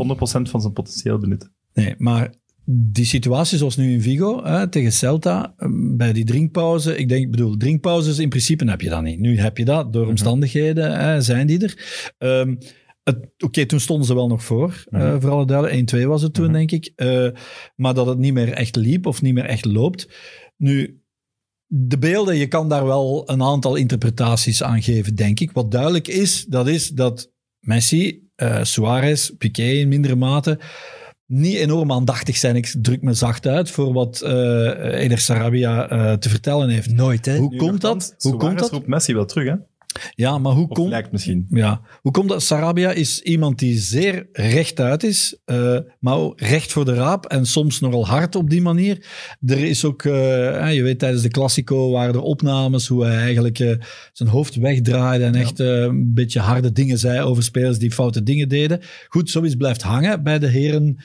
100% 0.47 0.49
van 0.49 0.61
zijn 0.61 0.73
potentieel 0.73 1.17
benutten. 1.17 1.51
Nee, 1.73 1.95
maar 1.97 2.33
die 2.65 3.05
situatie 3.05 3.57
zoals 3.57 3.75
nu 3.75 3.91
in 3.91 4.01
Vigo 4.01 4.43
hè, 4.43 4.67
tegen 4.67 4.91
Celta, 4.91 5.55
bij 5.95 6.13
die 6.13 6.25
drinkpauze, 6.25 6.98
ik 6.98 7.10
denk, 7.10 7.31
bedoel, 7.31 7.57
drinkpauzes 7.57 8.19
in 8.19 8.29
principe 8.29 8.69
heb 8.69 8.81
je 8.81 8.89
dat 8.89 9.01
niet. 9.01 9.19
Nu 9.19 9.39
heb 9.39 9.57
je 9.57 9.65
dat, 9.65 9.93
door 9.93 10.07
omstandigheden 10.07 11.00
hè, 11.00 11.22
zijn 11.22 11.48
die 11.48 11.60
er. 11.60 12.03
Um, 12.17 12.57
Oké, 13.38 13.65
toen 13.65 13.79
stonden 13.79 14.05
ze 14.05 14.13
wel 14.13 14.27
nog 14.27 14.43
voor, 14.43 14.84
-hmm. 14.89 15.01
uh, 15.01 15.15
voor 15.19 15.29
alle 15.29 15.45
duidelijkheid. 15.45 16.03
1-2 16.03 16.07
was 16.07 16.22
het 16.22 16.34
toen, 16.34 16.43
-hmm. 16.43 16.53
denk 16.53 16.72
ik. 16.72 16.91
Uh, 16.95 17.29
maar 17.75 17.93
dat 17.93 18.05
het 18.05 18.17
niet 18.17 18.34
meer 18.34 18.51
echt 18.51 18.75
liep 18.75 19.05
of 19.05 19.22
niet 19.22 19.34
meer 19.34 19.45
echt 19.45 19.65
loopt. 19.65 20.10
Nu, 20.57 21.01
de 21.67 21.98
beelden, 21.98 22.36
je 22.36 22.48
kan 22.48 22.69
daar 22.69 22.86
wel 22.86 23.29
een 23.29 23.43
aantal 23.43 23.75
interpretaties 23.75 24.63
aan 24.63 24.81
geven, 24.81 25.15
denk 25.15 25.39
ik. 25.39 25.51
Wat 25.51 25.72
duidelijk 25.72 26.07
is, 26.07 26.45
dat 26.45 26.67
is 26.67 26.89
dat 26.89 27.31
Messi, 27.60 28.29
uh, 28.36 28.63
Suarez, 28.63 29.29
Piqué 29.29 29.63
in 29.63 29.88
mindere 29.88 30.15
mate 30.15 30.60
niet 31.25 31.55
enorm 31.55 31.91
aandachtig 31.91 32.38
zijn. 32.38 32.55
Ik 32.55 32.74
druk 32.82 33.01
me 33.01 33.13
zacht 33.13 33.48
uit 33.48 33.72
voor 33.72 33.94
wat 33.94 34.22
uh, 34.24 34.29
Eder 35.01 35.17
Sarabia 35.17 35.91
uh, 35.91 36.13
te 36.13 36.29
vertellen 36.29 36.70
heeft. 36.70 36.89
Nooit, 36.89 37.25
hè? 37.25 37.38
Hoe 37.38 37.50
nu 37.50 37.58
komt 37.58 37.82
dat? 37.82 38.15
Hoe 38.20 38.36
komt 38.36 38.60
dat? 38.60 38.72
roept 38.72 38.88
Messi 38.88 39.13
wel 39.13 39.25
terug, 39.25 39.48
hè? 39.48 39.55
Ja, 40.15 40.37
maar 40.37 40.51
hoe 40.51 40.67
komt... 40.67 40.89
lijkt 40.89 41.11
misschien. 41.11 41.45
Ja, 41.49 41.81
hoe 42.01 42.11
komt 42.11 42.29
dat? 42.29 42.43
Sarabia 42.43 42.91
is 42.91 43.21
iemand 43.21 43.59
die 43.59 43.77
zeer 43.77 44.27
rechtuit 44.31 45.03
is, 45.03 45.37
uh, 45.45 45.77
maar 45.99 46.15
ook 46.15 46.39
recht 46.39 46.71
voor 46.71 46.85
de 46.85 46.93
raap 46.93 47.25
en 47.25 47.45
soms 47.45 47.79
nogal 47.79 48.07
hard 48.07 48.35
op 48.35 48.49
die 48.49 48.61
manier. 48.61 49.05
Er 49.45 49.63
is 49.63 49.85
ook, 49.85 50.03
uh, 50.03 50.73
je 50.73 50.81
weet, 50.81 50.99
tijdens 50.99 51.21
de 51.21 51.29
Classico 51.29 51.91
waren 51.91 52.13
er 52.13 52.21
opnames 52.21 52.87
hoe 52.87 53.05
hij 53.05 53.17
eigenlijk 53.17 53.59
uh, 53.59 53.75
zijn 54.13 54.29
hoofd 54.29 54.55
wegdraaide 54.55 55.23
en 55.23 55.33
ja. 55.33 55.39
echt 55.39 55.59
een 55.59 56.13
beetje 56.13 56.39
harde 56.39 56.71
dingen 56.71 56.97
zei 56.97 57.21
over 57.21 57.43
spelers 57.43 57.77
die 57.77 57.91
foute 57.91 58.24
dingen 58.24 58.50
deden. 58.50 58.79
Goed, 59.07 59.29
zoiets 59.29 59.55
blijft 59.55 59.81
hangen 59.81 60.24
bij 60.24 60.39
de 60.39 60.48
heren 60.48 60.98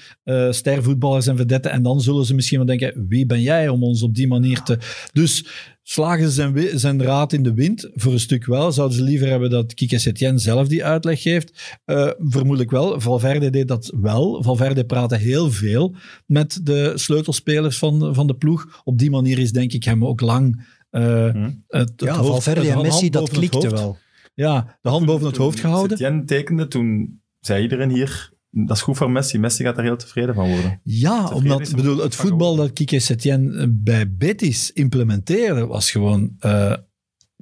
stervoetballers 0.50 1.26
en 1.26 1.36
vedetten 1.36 1.70
en 1.70 1.82
dan 1.82 2.00
zullen 2.00 2.24
ze 2.24 2.34
misschien 2.34 2.58
wel 2.58 2.66
denken, 2.66 3.06
wie 3.08 3.26
ben 3.26 3.40
jij 3.40 3.68
om 3.68 3.82
ons 3.82 4.02
op 4.02 4.14
die 4.14 4.28
manier 4.28 4.62
te... 4.62 4.78
Dus 5.12 5.44
slagen 5.90 6.24
ze 6.24 6.30
zijn, 6.30 6.78
zijn 6.78 7.02
raad 7.02 7.32
in 7.32 7.42
de 7.42 7.54
wind? 7.54 7.90
Voor 7.94 8.12
een 8.12 8.20
stuk 8.20 8.46
wel. 8.46 8.72
Zouden 8.72 8.96
ze 8.96 9.02
liever 9.02 9.28
hebben 9.28 9.50
dat 9.50 9.74
Kike 9.74 9.98
Setien 9.98 10.38
zelf 10.38 10.68
die 10.68 10.84
uitleg 10.84 11.22
geeft? 11.22 11.78
Uh, 11.86 12.10
vermoedelijk 12.18 12.70
wel. 12.70 13.00
Valverde 13.00 13.50
deed 13.50 13.68
dat 13.68 13.92
wel. 14.00 14.42
Valverde 14.42 14.84
praatte 14.84 15.16
heel 15.16 15.50
veel 15.50 15.94
met 16.26 16.60
de 16.62 16.92
sleutelspelers 16.94 17.78
van, 17.78 18.14
van 18.14 18.26
de 18.26 18.34
ploeg. 18.34 18.80
Op 18.84 18.98
die 18.98 19.10
manier 19.10 19.38
is 19.38 19.52
denk 19.52 19.72
ik 19.72 19.84
hem 19.84 20.04
ook 20.04 20.20
lang... 20.20 20.68
Uh, 20.90 21.30
hmm. 21.30 21.64
het, 21.68 21.88
het 21.88 22.00
ja, 22.00 22.16
hoofd, 22.16 22.28
Valverde 22.28 22.70
en 22.70 22.82
Messi, 22.82 23.10
dat 23.10 23.30
klikte 23.30 23.68
wel. 23.68 23.96
Ja, 24.34 24.78
de 24.80 24.88
hand 24.88 25.06
boven 25.06 25.26
het 25.26 25.36
hoofd 25.36 25.60
gehouden. 25.60 25.96
Setien 25.96 26.26
tekende, 26.26 26.68
toen 26.68 27.20
zei 27.40 27.62
iedereen 27.62 27.90
hier 27.90 28.32
dat 28.50 28.76
is 28.76 28.82
goed 28.82 28.96
voor 28.96 29.10
Messi. 29.10 29.38
Messi 29.38 29.64
gaat 29.64 29.78
er 29.78 29.84
heel 29.84 29.96
tevreden 29.96 30.34
van 30.34 30.48
worden. 30.48 30.80
Ja, 30.84 31.20
tevreden 31.20 31.36
omdat 31.36 31.76
bedoel, 31.76 31.98
het 31.98 32.14
voetbal 32.14 32.56
dat 32.56 32.72
Kike 32.72 32.98
Setien 32.98 33.78
bij 33.84 34.12
Betis 34.12 34.72
implementeerde, 34.72 35.66
was 35.66 35.90
gewoon 35.90 36.36
uh, 36.40 36.74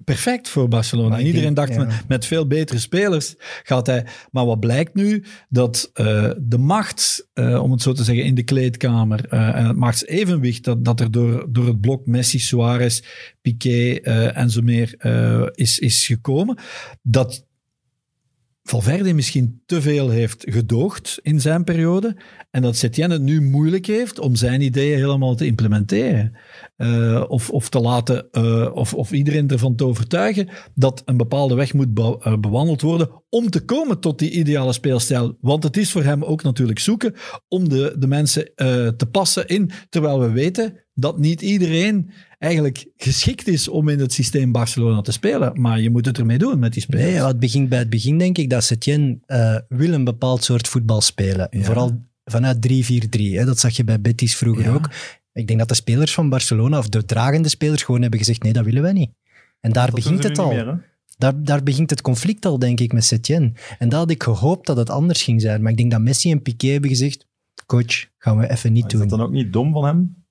perfect 0.05 0.49
voor 0.49 0.69
Barcelona. 0.69 1.19
En 1.19 1.27
iedereen 1.27 1.55
dacht, 1.55 1.75
ja. 1.75 1.85
met, 1.85 2.09
met 2.09 2.27
veel 2.27 2.47
betere 2.47 2.79
spelers 2.79 3.35
gaat 3.63 3.87
hij... 3.87 4.07
Maar 4.31 4.47
wat 4.47 4.61
blijkt 4.61 4.95
nu? 4.95 5.25
Dat 5.49 5.91
uh, 5.95 6.31
de 6.39 6.59
macht, 6.59 7.29
uh, 7.35 7.63
om 7.63 7.71
het 7.71 7.83
zo 7.83 7.93
te 7.93 8.05
zeggen, 8.05 8.25
in 8.25 8.35
de 8.35 8.43
kleedkamer 8.43 9.25
en 9.29 9.67
het 9.67 9.77
machtsevenwicht 9.77 10.65
dat, 10.65 10.85
dat 10.85 11.01
er 11.01 11.11
door, 11.11 11.47
door 11.51 11.67
het 11.67 11.81
blok 11.81 12.07
Messi, 12.07 12.39
Suarez, 12.39 13.01
Piqué 13.41 13.95
en 14.31 14.51
zo 14.51 14.63
meer 14.63 15.05
is, 15.55 15.79
is 15.79 16.07
gekomen, 16.07 16.59
dat 17.03 17.47
Valverde 18.69 19.15
misschien 19.15 19.63
te 19.67 19.83
veel 19.83 20.09
heeft 20.09 20.45
gedoogd 20.49 21.19
in 21.23 21.41
zijn 21.41 21.65
periode 21.65 22.17
en 22.51 22.63
dat 22.63 22.77
Setien 22.77 23.11
het 23.11 23.23
nu 23.23 23.43
moeilijk 23.43 23.87
heeft 23.87 24.19
om 24.19 24.37
zijn 24.37 24.61
ideeën 24.61 24.99
helemaal 24.99 25.35
te 25.35 25.47
implementeren. 25.47 26.37
Uh, 26.79 27.25
of, 27.29 27.51
of 27.51 27.69
te 27.69 27.81
laten, 27.81 28.29
uh, 28.33 28.71
of, 28.75 28.95
of 28.95 29.13
iedereen 29.13 29.49
ervan 29.49 29.75
te 29.75 29.85
overtuigen 29.85 30.49
dat 30.75 31.03
een 31.05 31.17
bepaalde 31.17 31.55
weg 31.55 31.75
moet 31.75 31.95
be 31.95 32.21
uh, 32.27 32.37
bewandeld 32.37 32.81
worden 32.81 33.11
om 33.29 33.51
te 33.51 33.65
komen 33.65 34.01
tot 34.01 34.19
die 34.19 34.31
ideale 34.31 34.73
speelstijl. 34.73 35.37
Want 35.41 35.63
het 35.63 35.77
is 35.77 35.93
voor 35.93 36.03
hem 36.03 36.25
ook 36.25 36.43
natuurlijk 36.43 36.79
zoeken 36.79 37.15
om 37.49 37.69
de, 37.69 37.97
de 37.99 38.07
mensen 38.07 38.53
te 38.97 39.09
passen 39.11 39.47
in, 39.47 39.71
terwijl 39.89 40.21
we 40.21 40.31
weten 40.31 40.85
dat 40.95 41.19
niet 41.19 41.43
iedereen 41.43 42.11
eigenlijk 42.39 42.87
geschikt 42.97 43.49
is 43.49 43.69
om 43.69 43.89
in 43.89 43.99
het 43.99 44.13
systeem 44.13 44.53
Barcelona 44.53 45.01
te 45.01 45.13
spelen. 45.13 45.61
Maar 45.61 45.81
je 45.81 45.91
moet 45.91 46.07
het 46.07 46.19
ermee 46.19 46.39
doen 46.39 46.59
met 46.59 46.73
die 46.73 46.83
spelers. 46.83 47.07
Nee, 47.07 47.23
het 47.23 47.39
begint 47.39 47.69
bij 47.69 47.79
het 47.79 47.91
begin, 47.91 48.19
denk 48.19 48.39
ik, 48.39 48.51
dat 48.51 48.65
Setien 48.65 49.23
wil 49.69 49.93
een 49.93 50.05
bepaald 50.05 50.45
soort 50.45 50.69
voetbal 50.69 51.01
spelen. 51.01 51.47
Ja. 51.51 51.63
Vooral 51.63 52.07
vanuit 52.31 52.69
3-4-3. 52.69 53.45
Dat 53.45 53.59
zag 53.59 53.77
je 53.77 53.85
bij 53.85 54.01
Betis 54.01 54.37
vroeger 54.37 54.65
ja. 54.65 54.73
ook. 54.73 54.91
Ik 55.39 55.47
denk 55.47 55.59
dat 55.59 55.69
de 55.69 55.75
spelers 55.75 56.15
van 56.15 56.29
Barcelona, 56.29 56.79
of 56.79 56.89
de 56.89 57.05
dragende 57.05 57.49
spelers, 57.49 57.83
gewoon 57.83 58.01
hebben 58.01 58.19
gezegd, 58.19 58.43
nee, 58.43 58.53
dat 58.53 58.65
willen 58.65 58.83
wij 58.83 58.93
niet. 58.93 59.11
En 59.61 59.73
daar 59.73 59.87
dat 59.87 59.95
begint 59.95 60.23
het 60.23 60.39
al. 60.39 60.49
Meer, 60.49 60.87
daar, 61.19 61.43
daar 61.43 61.63
begint 61.63 61.91
het 61.91 62.01
conflict 62.01 62.45
al, 62.45 62.59
denk 62.59 62.81
ik, 62.81 62.93
met 62.93 63.05
Setien. 63.05 63.57
En 63.79 63.89
daar 63.89 63.99
had 63.99 64.11
ik 64.11 64.23
gehoopt 64.23 64.67
dat 64.67 64.77
het 64.77 64.91
anders 64.91 65.23
ging 65.23 65.41
zijn. 65.41 65.63
Maar 65.63 65.71
ik 65.71 65.77
denk 65.79 65.91
dat 65.91 66.01
Messi 66.01 66.31
en 66.31 66.43
Piqué 66.43 66.69
hebben 66.69 66.91
gezegd, 66.91 67.27
coach, 67.67 68.07
gaan 68.19 68.39
we 68.39 68.51
even 68.51 68.73
niet 68.73 68.91
doen. 68.91 69.03
Is 69.03 69.09
dat 69.09 69.19
dan 69.19 69.27
ook 69.27 69.33
niet 69.33 69.53
dom 69.53 69.73
van 69.73 69.85
hem? 69.85 70.25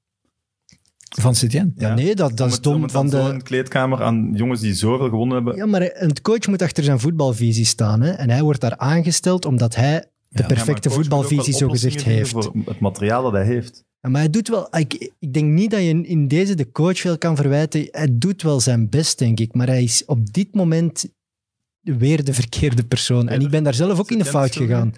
Van 1.20 1.36
Setien? 1.36 1.74
Ja, 1.76 1.93
nee, 1.93 2.15
dat, 2.15 2.38
dat 2.38 2.52
is 2.52 2.62
dom 2.62 2.89
van 2.89 3.10
de... 3.10 3.17
Een 3.17 3.43
kleedkamer 3.43 4.04
aan 4.04 4.32
jongens 4.34 4.62
die 4.62 4.74
zoveel 4.74 5.10
gewonnen 5.10 5.36
hebben. 5.36 5.56
Ja, 5.56 5.65
maar 5.65 5.89
een 5.93 6.22
coach 6.22 6.48
moet 6.48 6.62
achter 6.62 6.84
zijn 6.84 7.00
voetbalvisie 7.00 7.65
staan. 7.65 8.02
Hè? 8.02 8.12
En 8.12 8.30
hij 8.30 8.41
wordt 8.41 8.62
daar 8.62 8.78
aangesteld 8.78 9.46
omdat 9.46 9.76
hij 9.76 10.06
de 10.30 10.41
ja, 10.41 10.48
perfecte 10.48 10.89
ja, 10.89 10.96
voetbalvisie 10.96 11.54
zo 11.54 11.70
gezegd 11.70 12.04
heeft. 12.04 12.32
Voor 12.32 12.54
het 12.65 12.80
materiaal 12.80 13.24
dat 13.24 13.32
hij 13.32 13.46
heeft. 13.46 13.86
Ja, 14.02 14.10
maar 14.10 14.22
hij 14.22 14.30
doet 14.30 14.48
wel... 14.48 14.78
Ik, 14.78 15.12
ik 15.20 15.34
denk 15.34 15.52
niet 15.52 15.72
dat 15.72 15.82
je 15.82 16.02
in 16.02 16.28
deze 16.28 16.56
de 16.56 16.72
coach 16.72 17.00
veel 17.00 17.18
kan 17.18 17.36
verwijten. 17.36 17.88
Hij 17.92 18.18
doet 18.18 18.42
wel 18.42 18.60
zijn 18.60 18.90
best, 18.90 19.20
denk 19.20 19.40
ik. 19.40 19.54
Maar 19.54 19.68
hij 19.68 19.84
is 19.84 20.06
op 20.06 20.34
dit 20.34 20.56
moment 20.56 21.06
weer 21.82 22.24
de 22.24 22.34
verkeerde 22.34 22.84
persoon. 22.84 23.30
En 23.30 23.42
ik 23.42 23.50
ben 23.50 23.64
daar 23.64 23.74
zelf 23.74 24.00
ook 24.00 24.12
in 24.12 24.18
de 24.18 24.26
fout 24.26 24.56
gegaan. 24.56 24.94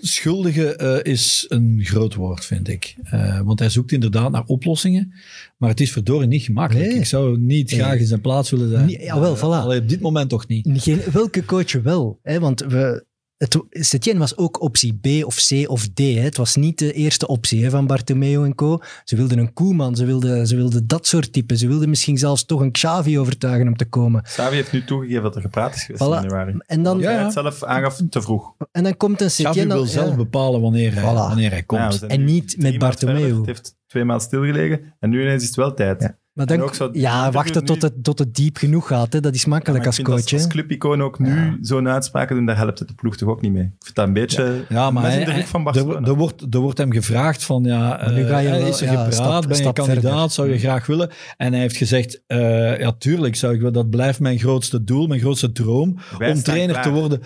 Schuldige 0.00 0.78
uh, 1.04 1.12
is 1.12 1.44
een 1.48 1.80
groot 1.82 2.14
woord, 2.14 2.44
vind 2.44 2.68
ik. 2.68 2.96
Uh, 3.04 3.40
want 3.40 3.58
hij 3.58 3.68
zoekt 3.68 3.92
inderdaad 3.92 4.30
naar 4.30 4.44
oplossingen. 4.46 5.12
Maar 5.56 5.68
het 5.68 5.80
is 5.80 5.92
verdorie 5.92 6.28
niet 6.28 6.42
gemakkelijk. 6.42 6.88
Nee. 6.88 6.98
Ik 6.98 7.06
zou 7.06 7.38
niet 7.38 7.70
nee. 7.70 7.80
graag 7.80 7.98
in 7.98 8.06
zijn 8.06 8.20
plaats 8.20 8.50
willen 8.50 8.70
zijn. 8.70 8.86
Nee, 8.86 9.02
jawel, 9.02 9.36
voilà. 9.36 9.40
Allee, 9.40 9.80
op 9.80 9.88
dit 9.88 10.00
moment 10.00 10.28
toch 10.28 10.46
niet. 10.46 10.68
Geen, 10.72 11.00
welke 11.12 11.44
coach 11.44 11.72
wel? 11.72 12.18
Hè? 12.22 12.40
Want 12.40 12.60
we, 12.60 13.06
het, 13.42 13.58
Setien 13.70 14.18
was 14.18 14.36
ook 14.36 14.60
optie 14.62 14.94
B 15.00 15.24
of 15.26 15.36
C 15.48 15.70
of 15.70 15.86
D. 15.88 15.98
Hè. 15.98 16.04
Het 16.20 16.36
was 16.36 16.56
niet 16.56 16.78
de 16.78 16.92
eerste 16.92 17.26
optie 17.26 17.64
hè, 17.64 17.70
van 17.70 17.86
Bartomeu 17.86 18.44
en 18.44 18.54
co. 18.54 18.78
Ze 19.04 19.16
wilden 19.16 19.38
een 19.38 19.52
Koeman, 19.52 19.96
ze 19.96 20.04
wilden, 20.04 20.46
ze 20.46 20.56
wilden 20.56 20.86
dat 20.86 21.06
soort 21.06 21.32
typen. 21.32 21.56
Ze 21.56 21.66
wilden 21.68 21.88
misschien 21.88 22.18
zelfs 22.18 22.44
toch 22.44 22.60
een 22.60 22.70
Xavi 22.72 23.18
overtuigen 23.18 23.66
om 23.68 23.76
te 23.76 23.84
komen. 23.84 24.22
Xavi 24.22 24.54
heeft 24.54 24.72
nu 24.72 24.84
toegegeven 24.84 25.22
dat 25.22 25.36
er 25.36 25.40
gepraat 25.42 25.74
is 25.74 25.82
geweest 25.84 26.02
Voilà. 26.04 26.06
in 26.06 26.28
januari. 26.28 26.54
En 26.66 26.82
dan, 26.82 26.98
Ja, 26.98 27.10
Ja, 27.10 27.24
het 27.24 27.32
zelf 27.32 27.62
aangaf 27.64 28.00
te 28.10 28.22
vroeg. 28.22 28.54
en 28.72 28.82
dan 28.82 28.96
komt 28.96 29.20
een 29.20 29.26
Xavi 29.26 29.52
Setien... 29.52 29.68
wil 29.68 29.76
dat- 29.76 29.88
zelf 29.88 30.10
ja. 30.10 30.16
bepalen 30.16 30.60
wanneer 30.60 30.94
hij, 30.94 31.02
Voilà. 31.02 31.16
wanneer 31.16 31.50
hij 31.50 31.62
komt. 31.62 31.80
Ja, 31.82 31.88
we 31.88 31.96
zijn 31.96 32.10
En 32.10 32.24
niet 32.24 32.56
met. 32.58 32.78
Bartomeu. 32.78 33.36
Het 33.36 33.46
heeft 33.46 33.76
twee 33.86 34.04
maanden 34.04 34.26
stilgelegen 34.26 34.94
en 35.00 35.10
nu 35.10 35.20
ineens 35.22 35.40
is 35.42 35.48
het 35.48 35.56
wel 35.56 35.74
tijd. 35.74 36.14
Ja. 36.34 36.44
Maar 36.44 36.56
dan, 36.56 36.66
ook 36.66 36.74
zo- 36.74 36.88
ja, 36.92 37.30
wachten 37.30 37.60
nu- 37.60 37.66
tot 37.66 37.82
het, 37.82 38.04
tot 38.04 38.18
het 38.18 38.34
diep 38.34 38.56
genoeg 38.56 38.86
gaat. 38.86 39.12
Hè. 39.12 39.20
Dat 39.20 39.34
is 39.34 39.44
makkelijk 39.44 39.86
als 39.86 39.96
coach. 40.02 40.16
hè. 40.16 40.22
Als, 40.22 40.32
als 40.32 40.46
clubicoon 40.46 41.02
ook 41.02 41.18
nu 41.18 41.34
Ja. 41.34 41.56
zo'n 41.60 41.88
uitspraken 41.88 42.36
doen, 42.36 42.46
daar 42.46 42.56
helpt 42.56 42.78
het 42.78 42.88
de 42.88 42.94
ploeg 42.94 43.16
toch 43.16 43.28
ook 43.28 43.40
niet 43.40 43.52
mee. 43.52 43.62
Ik 43.64 43.84
vind 43.84 43.94
dat 43.96 44.06
een 44.06 44.12
beetje 44.12 44.64
Ja, 44.68 44.90
maar 44.90 45.02
hij- 45.02 45.24
de 45.24 45.46
van 45.46 45.60
er, 45.60 45.64
Barcelona. 45.64 46.06
er 46.06 46.14
wordt, 46.14 46.54
er 46.54 46.60
wordt 46.60 46.78
hem 46.78 46.92
gevraagd 46.92 47.44
van, 47.44 47.64
ja, 47.64 48.10
nu 48.10 48.26
ga 48.26 48.38
je 48.38 48.50
wel- 48.50 48.66
is 48.66 48.80
er 48.80 48.86
ja, 48.86 48.90
gepraat, 48.92 49.14
stap- 49.14 49.40
ben 49.40 49.48
je 49.48 49.54
stap 49.62 49.74
kandidaat, 49.74 50.02
verder. 50.12 50.30
zou 50.30 50.50
je 50.50 50.58
graag 50.58 50.86
willen? 50.86 51.10
En 51.36 51.52
hij 51.52 51.60
heeft 51.60 51.76
gezegd, 51.76 52.22
eh, 52.26 52.78
ja, 52.78 52.92
tuurlijk 52.92 53.36
zou 53.36 53.54
ik 53.54 53.60
wel, 53.60 53.72
dat 53.72 53.90
blijft 53.90 54.20
mijn 54.20 54.38
grootste 54.38 54.84
doel, 54.84 55.06
mijn 55.06 55.20
grootste 55.20 55.52
droom, 55.52 55.98
Wij 56.18 56.30
om 56.32 56.42
trainer 56.42 56.70
klaar. 56.72 56.82
te 56.84 56.90
worden. 56.90 57.20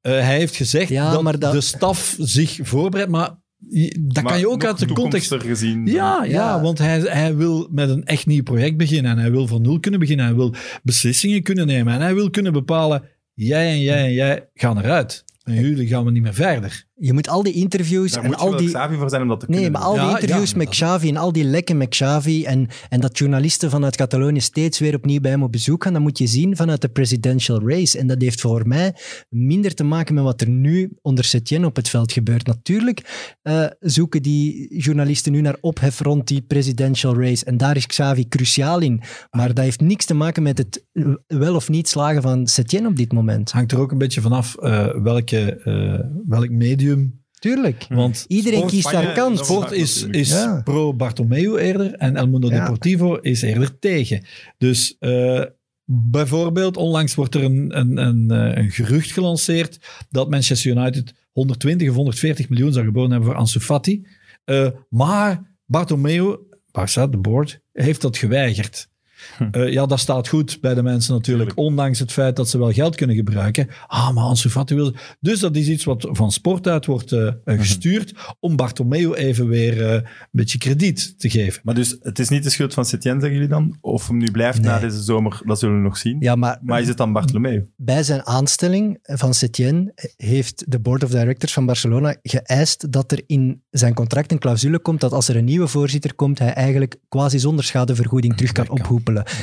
Eh, 0.00 0.12
hij 0.12 0.36
heeft 0.36 0.56
gezegd 0.56 0.88
Ja, 0.88 1.10
dat, 1.22 1.40
dat- 1.40 1.52
de 1.52 1.60
staf 1.60 2.16
zich 2.18 2.58
voorbereidt, 2.62 3.12
maar 3.12 3.30
dat 4.00 4.22
Maar 4.22 4.32
kan 4.32 4.40
je 4.40 4.48
ook 4.48 4.64
uit 4.64 4.78
de 4.78 4.92
context... 4.92 5.34
gezien. 5.38 5.86
Ja, 5.86 6.24
ja, 6.24 6.28
Ja. 6.28 6.60
want 6.60 6.78
hij, 6.78 7.00
hij 7.00 7.36
wil 7.36 7.68
met 7.70 7.88
een 7.88 8.04
echt 8.04 8.26
nieuw 8.26 8.42
project 8.42 8.76
beginnen 8.76 9.10
en 9.10 9.18
hij 9.18 9.30
wil 9.30 9.46
van 9.46 9.62
nul 9.62 9.80
kunnen 9.80 10.00
beginnen. 10.00 10.26
Hij 10.26 10.34
wil 10.34 10.54
beslissingen 10.82 11.42
kunnen 11.42 11.66
nemen 11.66 11.94
en 11.94 12.00
hij 12.00 12.14
wil 12.14 12.30
kunnen 12.30 12.52
bepalen, 12.52 13.02
jij 13.34 13.68
en 13.70 13.80
jij 13.80 14.04
en 14.04 14.12
jij 14.12 14.48
gaan 14.54 14.78
eruit. 14.78 15.24
En 15.42 15.54
jullie 15.54 15.86
gaan 15.86 16.04
we 16.04 16.10
niet 16.10 16.22
meer 16.22 16.34
verder. 16.34 16.85
Je 16.98 17.12
moet 17.12 17.28
al 17.28 17.42
die 17.42 17.52
interviews 17.52 18.12
Daar 18.12 18.22
en 18.22 18.28
moet 18.28 18.38
je 18.38 18.44
al 18.44 18.50
wel 18.50 18.58
die... 18.58 18.68
Xavi 18.68 18.96
voor 18.96 19.10
zijn 19.10 19.22
om 19.22 19.28
dat 19.28 19.40
te 19.40 19.46
Nee, 19.48 19.60
kunnen 19.60 19.80
maar 19.80 19.88
al 19.88 19.94
die 19.94 20.20
interviews 20.20 20.50
ja, 20.50 20.56
met 20.56 20.68
Xavi 20.68 21.08
en 21.08 21.16
al 21.16 21.32
die 21.32 21.44
lekken 21.44 21.76
met 21.76 21.88
Xavi 21.88 22.44
en, 22.44 22.68
en 22.88 23.00
dat 23.00 23.18
journalisten 23.18 23.70
vanuit 23.70 23.96
Catalonië 23.96 24.40
steeds 24.40 24.78
weer 24.78 24.94
opnieuw 24.94 25.20
bij 25.20 25.30
hem 25.30 25.42
op 25.42 25.52
bezoek 25.52 25.84
gaan, 25.84 25.92
dat 25.92 26.02
moet 26.02 26.18
je 26.18 26.26
zien 26.26 26.56
vanuit 26.56 26.80
de 26.80 26.88
presidential 26.88 27.68
race. 27.68 27.98
En 27.98 28.06
dat 28.06 28.22
heeft 28.22 28.40
voor 28.40 28.68
mij 28.68 28.94
minder 29.28 29.74
te 29.74 29.84
maken 29.84 30.14
met 30.14 30.24
wat 30.24 30.40
er 30.40 30.48
nu 30.48 30.96
onder 31.02 31.24
Setien 31.24 31.64
op 31.64 31.76
het 31.76 31.88
veld 31.88 32.12
gebeurt. 32.12 32.46
Natuurlijk 32.46 33.34
eh, 33.42 33.64
zoeken 33.80 34.22
die 34.22 34.76
journalisten 34.78 35.32
nu 35.32 35.40
naar 35.40 35.56
ophef 35.60 36.00
rond 36.00 36.26
die 36.26 36.42
presidential 36.42 37.20
race 37.20 37.44
en 37.44 37.56
daar 37.56 37.76
is 37.76 37.86
Xavi 37.86 38.28
cruciaal 38.28 38.80
in. 38.80 39.00
Maar 39.30 39.54
dat 39.54 39.64
heeft 39.64 39.80
niks 39.80 40.04
te 40.04 40.14
maken 40.14 40.42
met 40.42 40.58
het 40.58 40.84
eh, 40.92 41.04
wel 41.26 41.54
of 41.54 41.68
niet 41.68 41.88
slagen 41.88 42.22
van 42.22 42.46
Setien 42.46 42.86
op 42.86 42.96
dit 42.96 43.12
moment. 43.12 43.40
Het 43.40 43.52
hangt 43.52 43.72
er 43.72 43.80
ook 43.80 43.92
een 43.92 43.98
beetje 43.98 44.20
vanaf 44.20 44.56
eh 44.56 44.88
welke, 45.02 45.56
eh, 45.56 46.00
welk 46.26 46.50
medium. 46.50 46.84
Tuurlijk. 47.38 47.86
Want 47.88 48.24
Iedereen 48.28 48.58
sport, 48.58 48.72
kiest 48.72 48.90
daar 48.90 49.14
dat 49.14 49.38
sport 49.38 49.72
is 49.72 50.02
is, 50.02 50.28
Ja. 50.28 50.60
pro 50.64 50.94
Bartomeu 50.94 51.58
eerder 51.58 51.94
en 51.94 52.16
El 52.16 52.28
Mundo 52.28 52.48
Ja. 52.48 52.60
Deportivo 52.60 53.14
is 53.16 53.42
eerder 53.42 53.78
tegen. 53.78 54.22
Dus 54.58 54.96
eh, 54.98 55.42
bijvoorbeeld, 55.84 56.76
onlangs 56.76 57.14
wordt 57.14 57.34
er 57.34 57.42
een, 57.44 57.78
een, 57.78 57.96
een, 57.96 58.30
eh, 58.30 58.62
een 58.64 58.70
gerucht 58.70 59.12
gelanceerd 59.12 59.78
dat 60.10 60.30
Manchester 60.30 60.70
United 60.76 61.14
120 61.32 61.88
of 61.88 61.94
140 61.94 62.48
miljoen 62.48 62.72
zou 62.72 62.84
geboden 62.84 63.10
hebben 63.10 63.28
voor 63.28 63.38
Ansu 63.38 63.60
Fati. 63.60 64.06
Eh, 64.44 64.68
maar 64.88 65.54
Bartomeu, 65.64 66.36
Barça, 66.66 67.10
de 67.10 67.18
board, 67.20 67.60
heeft 67.72 68.00
dat 68.00 68.16
geweigerd. 68.16 68.88
Eh, 69.50 69.72
ja, 69.72 69.86
dat 69.86 70.00
staat 70.00 70.28
goed 70.28 70.60
bij 70.60 70.74
de 70.74 70.82
mensen 70.82 71.14
natuurlijk, 71.14 71.48
Tuurlijk. 71.50 71.68
ondanks 71.70 71.98
het 71.98 72.12
feit 72.12 72.36
dat 72.36 72.48
ze 72.48 72.58
wel 72.58 72.72
geld 72.72 72.96
kunnen 72.96 73.16
gebruiken. 73.16 73.68
Ah, 73.86 74.14
maar 74.14 74.24
Ansu 74.24 74.48
Fati 74.50 74.74
wil... 74.74 74.94
Dus 75.20 75.40
dat 75.40 75.56
is 75.56 75.68
iets 75.68 75.84
wat 75.84 76.08
van 76.10 76.32
sport 76.32 76.68
uit 76.68 76.86
wordt 76.86 77.12
eh, 77.12 77.26
eh, 77.26 77.34
gestuurd 77.44 78.14
om 78.40 78.56
Bartomeu 78.56 79.12
even 79.12 79.48
weer 79.48 79.82
een 79.82 80.04
beetje 80.30 80.58
krediet 80.58 81.18
te 81.18 81.30
geven. 81.30 81.60
Maar 81.64 81.74
dus, 81.74 81.96
het 82.00 82.18
is 82.18 82.28
niet 82.28 82.42
de 82.42 82.50
schuld 82.50 82.74
van 82.74 82.84
Setien, 82.84 83.12
zeggen 83.12 83.32
jullie 83.32 83.48
dan? 83.48 83.76
Of 83.80 84.08
hem 84.08 84.16
nu 84.16 84.30
blijft 84.30 84.60
na 84.60 84.78
deze 84.78 85.02
zomer, 85.02 85.40
dat 85.44 85.58
zullen 85.58 85.76
we 85.76 85.82
nog 85.82 85.96
zien. 85.96 86.16
Ja, 86.20 86.34
maar 86.34 86.58
Maar 86.62 86.80
is 86.80 86.88
het 86.88 86.96
dan 86.96 87.12
Bartomeu? 87.12 87.64
bij 87.76 88.02
zijn 88.02 88.26
aanstelling 88.26 88.98
van 89.02 89.34
Setien 89.34 89.92
heeft 90.16 90.64
de 90.70 90.78
board 90.80 91.04
of 91.04 91.10
directors 91.10 91.52
van 91.52 91.66
Barcelona 91.66 92.16
geëist 92.22 92.92
dat 92.92 93.12
er 93.12 93.22
in 93.26 93.62
zijn 93.70 93.94
contract 93.94 94.32
een 94.32 94.38
clausule 94.38 94.78
komt 94.78 95.00
dat 95.00 95.12
als 95.12 95.28
er 95.28 95.36
een 95.36 95.44
nieuwe 95.44 95.66
voorzitter 95.66 96.14
komt, 96.14 96.38
hij 96.38 96.52
eigenlijk 96.52 96.96
quasi 97.08 97.38
zonder 97.38 97.64
schadevergoeding 97.64 98.36
terug 98.36 98.52
kan 98.52 98.66
kan. 98.66 98.76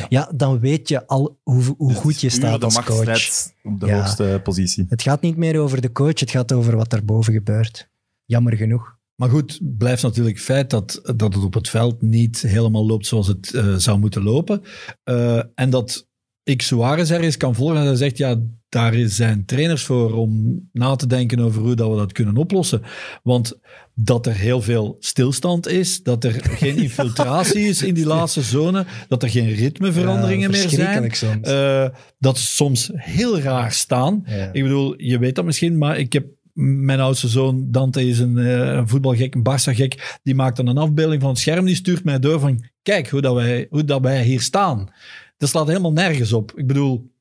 Ja. 0.09 0.31
dan 0.36 0.59
weet 0.59 0.88
je 0.89 1.07
al 1.07 1.39
hoe, 1.43 1.63
hoe 1.77 1.88
Dus 1.88 1.97
goed 1.97 2.21
je 2.21 2.27
het 2.27 2.36
staat 2.36 2.59
de 2.59 2.65
als 2.65 2.83
coach. 2.83 3.51
op 3.63 3.79
de 3.79 3.86
Ja. 3.86 3.95
hoogste 3.97 4.39
positie. 4.43 4.86
Het 4.89 5.01
gaat 5.01 5.21
niet 5.21 5.38
meer 5.38 5.59
over 5.59 5.81
de 5.81 5.91
coach, 5.91 6.19
het 6.19 6.31
gaat 6.31 6.51
over 6.51 6.75
wat 6.75 6.89
daarboven 6.89 7.33
gebeurt. 7.33 7.89
Jammer 8.25 8.55
genoeg. 8.55 8.97
Maar 9.15 9.29
goed, 9.29 9.59
blijft 9.77 10.03
natuurlijk 10.03 10.39
feit 10.39 10.69
dat, 10.69 11.01
dat 11.15 11.33
het 11.33 11.43
op 11.43 11.53
het 11.53 11.69
veld 11.69 12.01
niet 12.01 12.41
helemaal 12.41 12.86
loopt 12.86 13.05
zoals 13.07 13.27
het 13.27 13.53
eh, 13.53 13.73
zou 13.75 13.99
moeten 13.99 14.23
lopen. 14.23 14.62
Eh, 15.03 15.41
en 15.55 15.69
dat 15.69 16.07
ik 16.43 16.62
Suarez 16.62 17.12
ergens 17.12 17.38
kan 17.38 17.56
volgen 17.56 17.77
en 17.77 17.86
hij 17.86 17.95
zegt, 17.95 18.17
ja, 18.17 18.36
daar 18.69 18.93
zijn 19.06 19.45
trainers 19.45 19.84
voor 19.84 20.13
om 20.13 20.60
na 20.71 20.95
te 20.95 21.08
denken 21.08 21.39
over 21.39 21.62
hoe 21.62 21.75
dat 21.75 21.89
we 21.89 21.95
dat 21.95 22.12
kunnen 22.12 22.38
oplossen. 22.38 22.82
Want 23.23 23.60
dat 23.95 24.25
er 24.25 24.34
heel 24.36 24.62
veel 24.62 24.97
stilstand 24.99 25.67
is, 25.67 26.03
dat 26.03 26.23
er 26.23 26.32
geen 26.62 26.77
infiltratie 26.77 27.62
is 27.67 27.84
in 27.84 27.93
die 27.93 28.06
laatste 28.06 28.41
zone, 28.41 28.86
dat 29.08 29.23
er 29.23 29.29
geen 29.29 29.53
ritmeveranderingen 29.53 30.51
Ja, 30.51 30.58
meer 30.58 30.69
zijn. 30.69 31.12
soms. 31.15 31.47
eh, 31.47 31.88
dat 32.19 32.38
ze 32.38 32.45
soms 32.45 32.91
heel 32.93 33.39
raar 33.39 33.71
staan. 33.71 34.23
Ja. 34.25 34.49
Ik 34.53 34.63
bedoel, 34.63 35.01
je 35.01 35.19
weet 35.19 35.36
dat 35.36 35.45
misschien, 35.45 35.77
maar 35.77 35.97
ik 35.97 36.13
heb 36.13 36.25
mijn 36.53 36.99
oudste 36.99 37.27
zoon, 37.27 37.71
Dante 37.71 38.08
is 38.08 38.19
een, 38.19 38.38
eh, 38.38 38.58
een 38.73 38.88
voetbalgek, 38.88 39.36
een 39.36 39.43
Barça-gek, 39.49 40.17
die 40.23 40.36
maakt 40.36 40.56
dan 40.58 40.67
een 40.67 40.77
afbeelding 40.77 41.21
van 41.21 41.29
het 41.29 41.39
scherm, 41.39 41.65
die 41.65 41.75
stuurt 41.75 42.03
mij 42.03 42.19
door 42.19 42.39
van, 42.39 42.65
kijk 42.82 43.10
hoe, 43.10 43.21
dat 43.21 43.34
wij, 43.36 43.67
hoe 43.69 43.84
dat 43.86 44.01
wij 44.01 44.23
hier 44.23 44.41
staan. 44.41 44.89
Dat 45.38 45.50
slaat 45.50 45.67
helemaal 45.67 45.93
nergens 45.93 46.34
op. 46.34 46.52
Ik 46.56 46.67
bedoel, 46.67 47.13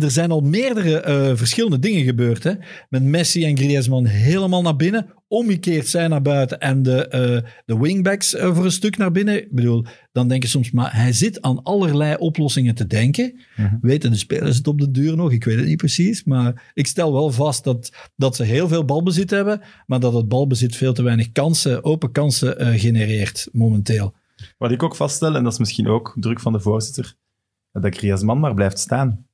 er 0.00 0.10
zijn 0.10 0.30
al 0.30 0.40
meerdere 0.40 1.00
eh, 1.00 1.30
verschillende 1.34 1.78
dingen 1.78 2.04
gebeurd. 2.04 2.42
Hè? 2.42 2.52
Met 2.88 3.02
Messi 3.02 3.44
en 3.44 3.56
Griezmann 3.56 4.06
helemaal 4.06 4.62
naar 4.62 4.76
binnen. 4.76 5.06
Omgekeerd 5.28 5.88
zijn 5.88 6.10
naar 6.10 6.22
buiten. 6.22 6.60
En 6.60 6.82
de, 6.82 7.08
eh, 7.08 7.50
de 7.64 7.78
wingbacks 7.78 8.34
eh, 8.34 8.54
voor 8.54 8.64
een 8.64 8.70
stuk 8.70 8.96
naar 8.96 9.10
binnen. 9.10 9.36
Ik 9.36 9.52
bedoel, 9.52 9.84
dan 10.12 10.28
denk 10.28 10.42
je 10.42 10.48
soms, 10.48 10.70
maar 10.70 10.96
hij 10.96 11.12
zit 11.12 11.42
aan 11.42 11.62
allerlei 11.62 12.16
oplossingen 12.16 12.74
te 12.74 12.86
denken. 12.86 13.40
Mhm. 13.56 13.76
Weten 13.80 14.10
de 14.10 14.16
spelers 14.16 14.56
het 14.56 14.66
op 14.66 14.80
de 14.80 14.90
duur 14.90 15.16
nog? 15.16 15.32
Ik 15.32 15.44
weet 15.44 15.56
het 15.56 15.66
niet 15.66 15.76
precies. 15.76 16.24
Maar 16.24 16.70
ik 16.74 16.86
stel 16.86 17.12
wel 17.12 17.30
vast 17.30 17.64
dat, 17.64 17.92
dat 18.16 18.36
ze 18.36 18.42
heel 18.42 18.68
veel 18.68 18.84
balbezit 18.84 19.30
hebben. 19.30 19.60
Maar 19.86 20.00
dat 20.00 20.12
het 20.12 20.28
balbezit 20.28 20.76
veel 20.76 20.92
te 20.92 21.02
weinig 21.02 21.32
kansen, 21.32 21.84
open 21.84 22.12
kansen 22.12 22.78
genereert 22.78 23.48
momenteel. 23.52 24.14
Wat 24.56 24.70
ik 24.70 24.82
ook 24.82 24.96
vaststel, 24.96 25.34
en 25.36 25.42
dat 25.44 25.52
is 25.52 25.58
misschien 25.58 25.88
ook 25.88 26.12
druk 26.16 26.40
van 26.40 26.52
de 26.52 26.60
voorzitter, 26.60 27.14
dat 27.72 27.96
Griezmann 27.96 28.40
maar 28.40 28.54
blijft 28.54 28.78
staan. 28.78 29.26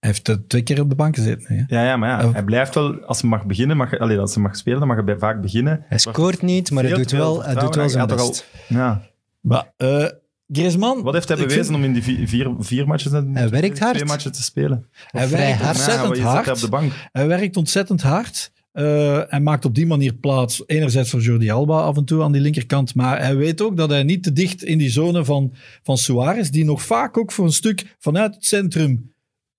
Hij 0.00 0.10
heeft 0.10 0.28
eh, 0.28 0.34
twee 0.48 0.62
keer 0.62 0.80
op 0.80 0.88
de 0.88 0.94
bank 0.94 1.14
gezeten. 1.16 1.56
Hè? 1.56 1.76
Ja, 1.76 1.84
ja 1.84 1.96
maar 1.96 2.22
ja, 2.22 2.32
hij 2.32 2.44
blijft 2.44 2.74
wel, 2.74 3.00
als 3.04 3.20
hij 3.20 3.30
mag 3.30 3.44
beginnen, 3.46 3.76
mag, 3.76 3.98
allee, 3.98 4.18
als 4.18 4.34
hij 4.34 4.42
mag 4.42 4.56
spelen, 4.56 4.78
dan 4.78 4.88
mag 4.88 4.96
hij 4.96 5.06
bij- 5.06 5.18
vaak 5.18 5.40
beginnen. 5.40 5.84
Hij 5.88 5.98
scoort 5.98 6.42
niet, 6.42 6.70
maar 6.70 6.84
hij 6.84 6.92
doet 6.92 7.10
wel, 7.10 7.42
hij 7.44 7.54
doet 7.54 7.74
wel 7.74 7.88
zijn 7.88 8.06
best. 8.06 8.46
Ja. 8.68 9.02
Maar 9.40 9.72
eh 9.76 10.06
Griezmann... 10.52 11.02
Wat 11.02 11.14
heeft 11.14 11.28
hij 11.28 11.36
bewezen 11.36 11.64
vind- 11.64 11.76
om 11.76 11.84
in 11.84 11.92
die 11.92 12.02
vier, 12.02 12.28
vier, 12.28 12.54
vier 12.58 12.86
matches, 12.86 13.12
Hij 13.12 13.48
werkt 13.48 13.78
hard. 13.78 13.94
twee 13.94 14.08
matchen 14.08 14.32
te 14.32 14.42
spelen? 14.42 14.86
Hij 15.06 15.28
werkt 15.28 15.66
ontzettend 15.66 16.18
hard. 16.18 16.44
hij 16.44 16.54
op 16.54 16.60
de 16.60 16.68
bank. 16.68 16.92
Hij 17.12 17.26
werkt 17.26 17.56
ontzettend 17.56 18.02
hard. 18.02 18.52
Eh, 18.72 19.20
hij 19.26 19.40
maakt 19.40 19.64
op 19.64 19.74
die 19.74 19.86
manier 19.86 20.14
plaats, 20.14 20.62
enerzijds 20.66 21.10
voor 21.10 21.20
Jordi 21.20 21.50
Alba 21.50 21.80
af 21.80 21.96
en 21.96 22.04
toe 22.04 22.22
aan 22.22 22.32
die 22.32 22.40
linkerkant, 22.40 22.94
maar 22.94 23.20
hij 23.20 23.36
weet 23.36 23.60
ook 23.62 23.76
dat 23.76 23.90
hij 23.90 24.02
niet 24.02 24.22
te 24.22 24.32
dicht 24.32 24.62
in 24.62 24.78
die 24.78 24.90
zone 24.90 25.24
van, 25.24 25.54
van 25.82 25.98
Suarez, 25.98 26.48
die 26.48 26.64
nog 26.64 26.82
vaak 26.82 27.16
ook 27.18 27.32
voor 27.32 27.44
een 27.44 27.52
stuk 27.52 27.96
vanuit 27.98 28.34
het 28.34 28.44
centrum 28.44 29.12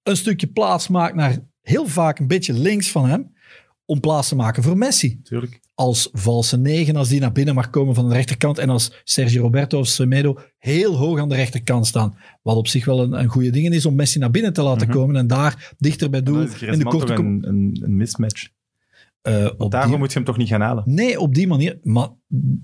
een 0.04 0.18
stukje 0.18 0.48
plaats 0.48 0.88
maakt 0.88 1.16
naar 1.16 1.38
heel 1.62 1.88
vaak 1.88 2.20
een 2.20 2.28
beetje 2.28 2.54
links 2.54 2.92
van 2.92 3.06
hem, 3.10 3.34
om 3.86 4.00
plaats 4.00 4.28
te 4.28 4.36
maken 4.36 4.64
voor 4.64 4.78
Messi. 4.78 5.20
Tuurlijk. 5.24 5.60
Als 5.76 6.10
valse 6.12 6.58
negen, 6.58 6.96
als 6.96 7.10
die 7.10 7.20
naar 7.20 7.32
binnen 7.32 7.56
mag 7.56 7.70
komen 7.70 7.96
van 7.96 8.10
de 8.10 8.16
rechterkant 8.16 8.58
en 8.58 8.70
als 8.70 9.02
Sergio 9.04 9.42
Roberto 9.42 9.80
of 9.80 9.88
Semedo 9.88 10.38
heel 10.58 10.96
hoog 10.96 11.20
aan 11.20 11.30
de 11.30 11.36
rechterkant 11.36 11.88
staan. 11.88 12.16
Wat 12.42 12.56
op 12.56 12.68
zich 12.68 12.86
wel 12.86 13.00
een, 13.02 13.14
een 13.20 13.28
goede 13.28 13.50
ding 13.50 13.70
is 13.74 13.86
om 13.86 13.96
Messi 13.96 14.20
naar 14.20 14.32
binnen 14.32 14.54
te 14.54 14.62
laten 14.62 14.88
Mhm. 14.88 14.98
komen 14.98 15.16
en 15.16 15.28
daar 15.28 15.74
dichter 15.78 16.10
bij 16.10 16.24
doel 16.24 16.42
in 16.42 16.80
de 16.80 16.84
korte 16.84 17.14
een, 17.14 17.48
een, 17.48 17.80
een 17.84 17.96
mismatch. 17.98 18.48
Want 19.22 19.58
op 19.58 19.72
daarom 19.72 19.90
die- 19.90 20.00
moet 20.00 20.10
je 20.12 20.16
hem 20.18 20.26
toch 20.28 20.38
niet 20.38 20.48
gaan 20.48 20.62
halen. 20.62 20.84
Nee, 20.86 21.20
op 21.20 21.34
die 21.36 21.48
manier. 21.48 21.80
Maar 21.84 22.10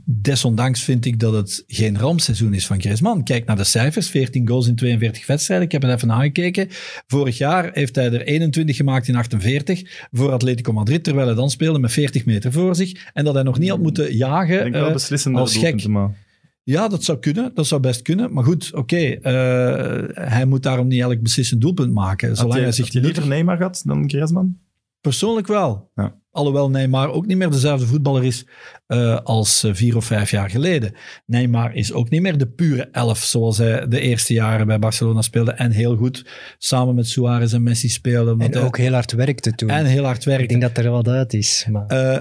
desondanks 0.05 0.83
vind 0.83 1.05
ik 1.05 1.19
dat 1.19 1.33
het 1.33 1.63
geen 1.67 1.97
rampseizoen 1.99 2.53
is 2.53 2.67
van 2.67 2.81
Griezmann. 2.81 3.23
Kijk 3.23 3.45
naar 3.45 3.55
de 3.55 3.63
cijfers. 3.63 4.09
14 4.09 4.47
goals 4.47 4.67
in 4.67 4.75
42 4.75 5.25
wedstrijden. 5.27 5.65
Ik 5.65 5.71
heb 5.71 5.81
het 5.81 5.91
even 5.91 6.11
aangekeken. 6.11 6.67
Vorig 7.07 7.37
jaar 7.37 7.69
heeft 7.73 7.95
hij 7.95 8.11
er 8.11 8.21
21 8.21 8.75
gemaakt 8.75 9.07
in 9.07 9.15
48 9.15 10.07
voor 10.11 10.31
Atletico 10.31 10.73
Madrid, 10.73 11.03
terwijl 11.03 11.27
hij 11.27 11.35
dan 11.35 11.49
speelde 11.49 11.79
met 11.79 11.91
40 11.91 12.25
meter 12.25 12.51
voor 12.51 12.75
zich. 12.75 13.09
En 13.13 13.23
dat 13.25 13.33
hij 13.33 13.43
nog 13.43 13.59
niet 13.59 13.69
had 13.69 13.79
moeten 13.81 14.05
Ik 14.11 14.13
jagen. 14.17 14.57
denk 14.59 14.73
wel 14.73 14.87
eh, 14.87 15.35
als 15.35 15.57
gek. 15.57 15.87
maar... 15.87 16.25
Ja, 16.63 16.87
dat 16.87 17.03
zou 17.03 17.19
kunnen. 17.19 17.51
Dat 17.53 17.67
zou 17.67 17.81
best 17.81 18.01
kunnen. 18.01 18.33
Maar 18.33 18.43
goed, 18.43 18.71
oké. 18.73 18.95
eh, 18.97 20.29
hij 20.29 20.45
moet 20.45 20.63
daarom 20.63 20.87
niet 20.87 21.01
elk 21.01 21.21
beslissend 21.21 21.61
doelpunt 21.61 21.93
maken. 21.93 22.27
Had 22.27 22.37
Zolang 22.37 22.55
je, 22.55 22.61
hij 22.61 22.71
zich 22.71 22.83
had 22.85 22.93
je 22.93 23.01
liever 23.01 23.27
Neymar 23.27 23.57
gehad 23.57 23.81
dan 23.85 24.09
Griezmann? 24.09 24.59
Persoonlijk 25.01 25.47
wel. 25.47 25.91
Ja. 25.95 26.15
Alhoewel 26.37 26.69
Neymar 26.69 27.11
ook 27.11 27.25
niet 27.25 27.37
meer 27.37 27.49
dezelfde 27.49 27.87
voetballer 27.87 28.23
is 28.23 28.45
eh, 28.87 29.19
als 29.23 29.63
eh, 29.63 29.73
vier 29.73 29.95
of 29.95 30.05
vijf 30.05 30.31
jaar 30.31 30.49
geleden. 30.49 30.93
Neymar 31.25 31.73
is 31.75 31.93
ook 31.93 32.09
niet 32.09 32.21
meer 32.21 32.37
de 32.37 32.47
pure 32.47 32.89
elf 32.91 33.17
zoals 33.23 33.57
hij 33.57 33.87
de 33.87 33.99
eerste 33.99 34.33
jaren 34.33 34.67
bij 34.67 34.79
Barcelona 34.79 35.21
speelde. 35.21 35.51
En 35.51 35.71
heel 35.71 35.95
goed 35.95 36.25
samen 36.57 36.95
met 36.95 37.07
Suarez 37.07 37.53
en 37.53 37.63
Messi 37.63 37.89
speelde. 37.89 38.35
En 38.37 38.51
hij- 38.53 38.61
ook 38.63 38.77
heel 38.77 38.93
hard 38.93 39.11
werkte 39.11 39.51
toen. 39.51 39.69
en 39.69 39.85
heel 39.85 40.03
hard 40.03 40.17
ik 40.17 40.23
werkte. 40.25 40.47
denk 40.47 40.61
dat 40.61 40.85
er 40.85 40.91
wat 40.91 41.07
uit 41.07 41.33
is. 41.33 41.65
Maar... 41.71 41.85
Eh, 41.85 42.19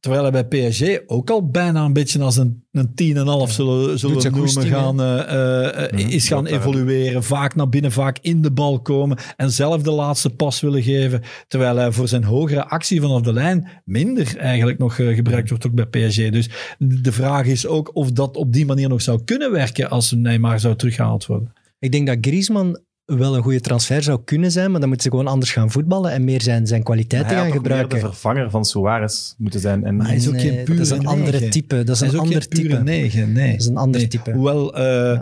terwijl 0.00 0.22
hij 0.22 0.46
bij 0.46 0.68
PSG 0.68 0.82
ook 1.06 1.30
al 1.30 1.48
bijna 1.48 1.84
een 1.84 1.92
beetje 1.92 2.22
als 2.22 2.36
een, 2.36 2.64
een 2.72 2.88
10,5 2.88 2.92
zullen, 2.94 3.98
zullen 3.98 4.14
Doet 4.14 4.22
zijn 4.22 4.34
we 4.34 4.40
noemen, 4.40 4.66
gaan, 4.66 5.00
eh, 5.00 5.20
eh, 5.20 5.84
eh, 5.84 5.92
Mhm, 5.92 6.08
is 6.08 6.28
gaan 6.28 6.46
evolueren. 6.46 7.22
Vaak 7.24 7.54
naar 7.54 7.68
binnen, 7.68 7.92
vaak 7.92 8.18
in 8.20 8.42
de 8.42 8.52
bal 8.52 8.80
komen 8.80 9.18
en 9.36 9.50
zelf 9.50 9.82
de 9.82 9.90
laatste 9.90 10.30
pas 10.30 10.60
willen 10.60 10.82
geven. 10.82 11.22
Terwijl 11.48 11.76
hij 11.76 11.92
voor 11.92 12.08
zijn 12.08 12.24
hogere 12.24 12.68
actie 12.68 13.00
vanaf 13.00 13.20
de 13.20 13.32
lijn 13.32 13.68
minder 13.84 14.36
eigenlijk 14.36 14.78
nog 14.78 14.94
gebruikt 14.94 15.48
wordt 15.48 15.66
ook 15.66 15.74
bij 15.74 15.86
PSG. 15.86 16.30
Dus 16.30 16.50
de 16.78 17.12
vraag 17.12 17.46
is 17.46 17.66
ook 17.66 17.96
of 17.96 18.12
dat 18.12 18.36
op 18.36 18.52
die 18.52 18.66
manier 18.66 18.88
nog 18.88 19.02
zou 19.02 19.24
kunnen 19.24 19.52
werken 19.52 19.90
als 19.90 20.12
Neymar 20.12 20.60
zou 20.60 20.76
teruggehaald 20.76 21.26
worden. 21.26 21.52
Ik 21.78 21.92
denk 21.92 22.06
dat 22.06 22.18
Griezmann 22.20 22.80
wel 23.18 23.36
een 23.36 23.42
goede 23.42 23.60
transfer 23.60 24.02
zou 24.02 24.20
kunnen 24.24 24.50
zijn, 24.52 24.70
maar 24.70 24.80
dan 24.80 24.88
moeten 24.88 25.10
ze 25.10 25.16
gewoon 25.16 25.32
anders 25.32 25.52
gaan 25.52 25.70
voetballen 25.70 26.12
en 26.12 26.24
meer 26.24 26.42
zijn, 26.42 26.66
zijn 26.66 26.82
kwaliteiten 26.82 27.30
Hij 27.36 27.42
gaan 27.44 27.52
gebruiken. 27.52 27.98
de 28.00 28.04
vervanger 28.06 28.50
van 28.50 28.64
Suarez 28.64 29.34
moeten 29.38 29.60
zijn. 29.60 29.84
En 29.84 29.96
Maar 29.96 30.06
hij 30.06 30.16
is 30.16 30.26
ook 30.28 30.32
Nee, 30.34 30.42
geen 30.42 30.64
pure 30.64 30.76
dat 30.78 30.86
is 30.86 30.90
een 30.92 31.06
andere 31.06 31.48
type. 31.48 31.84
Dat 31.84 31.94
is 31.94 32.00
Hij 32.00 32.08
een 32.10 32.18
ander 32.18 32.40
geen 32.40 32.48
pure 32.48 32.68
type. 32.68 32.82
negen, 32.82 33.32
nee. 33.32 33.50
Dat 33.50 33.60
is 33.60 33.66
een 33.66 33.76
ander 33.76 34.00
Nee. 34.00 34.08
type. 34.08 34.30
Hoewel 34.32 34.74
eh, 34.76 35.18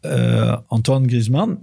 eh, 0.00 0.56
Antoine 0.66 1.06
Griezmann 1.08 1.58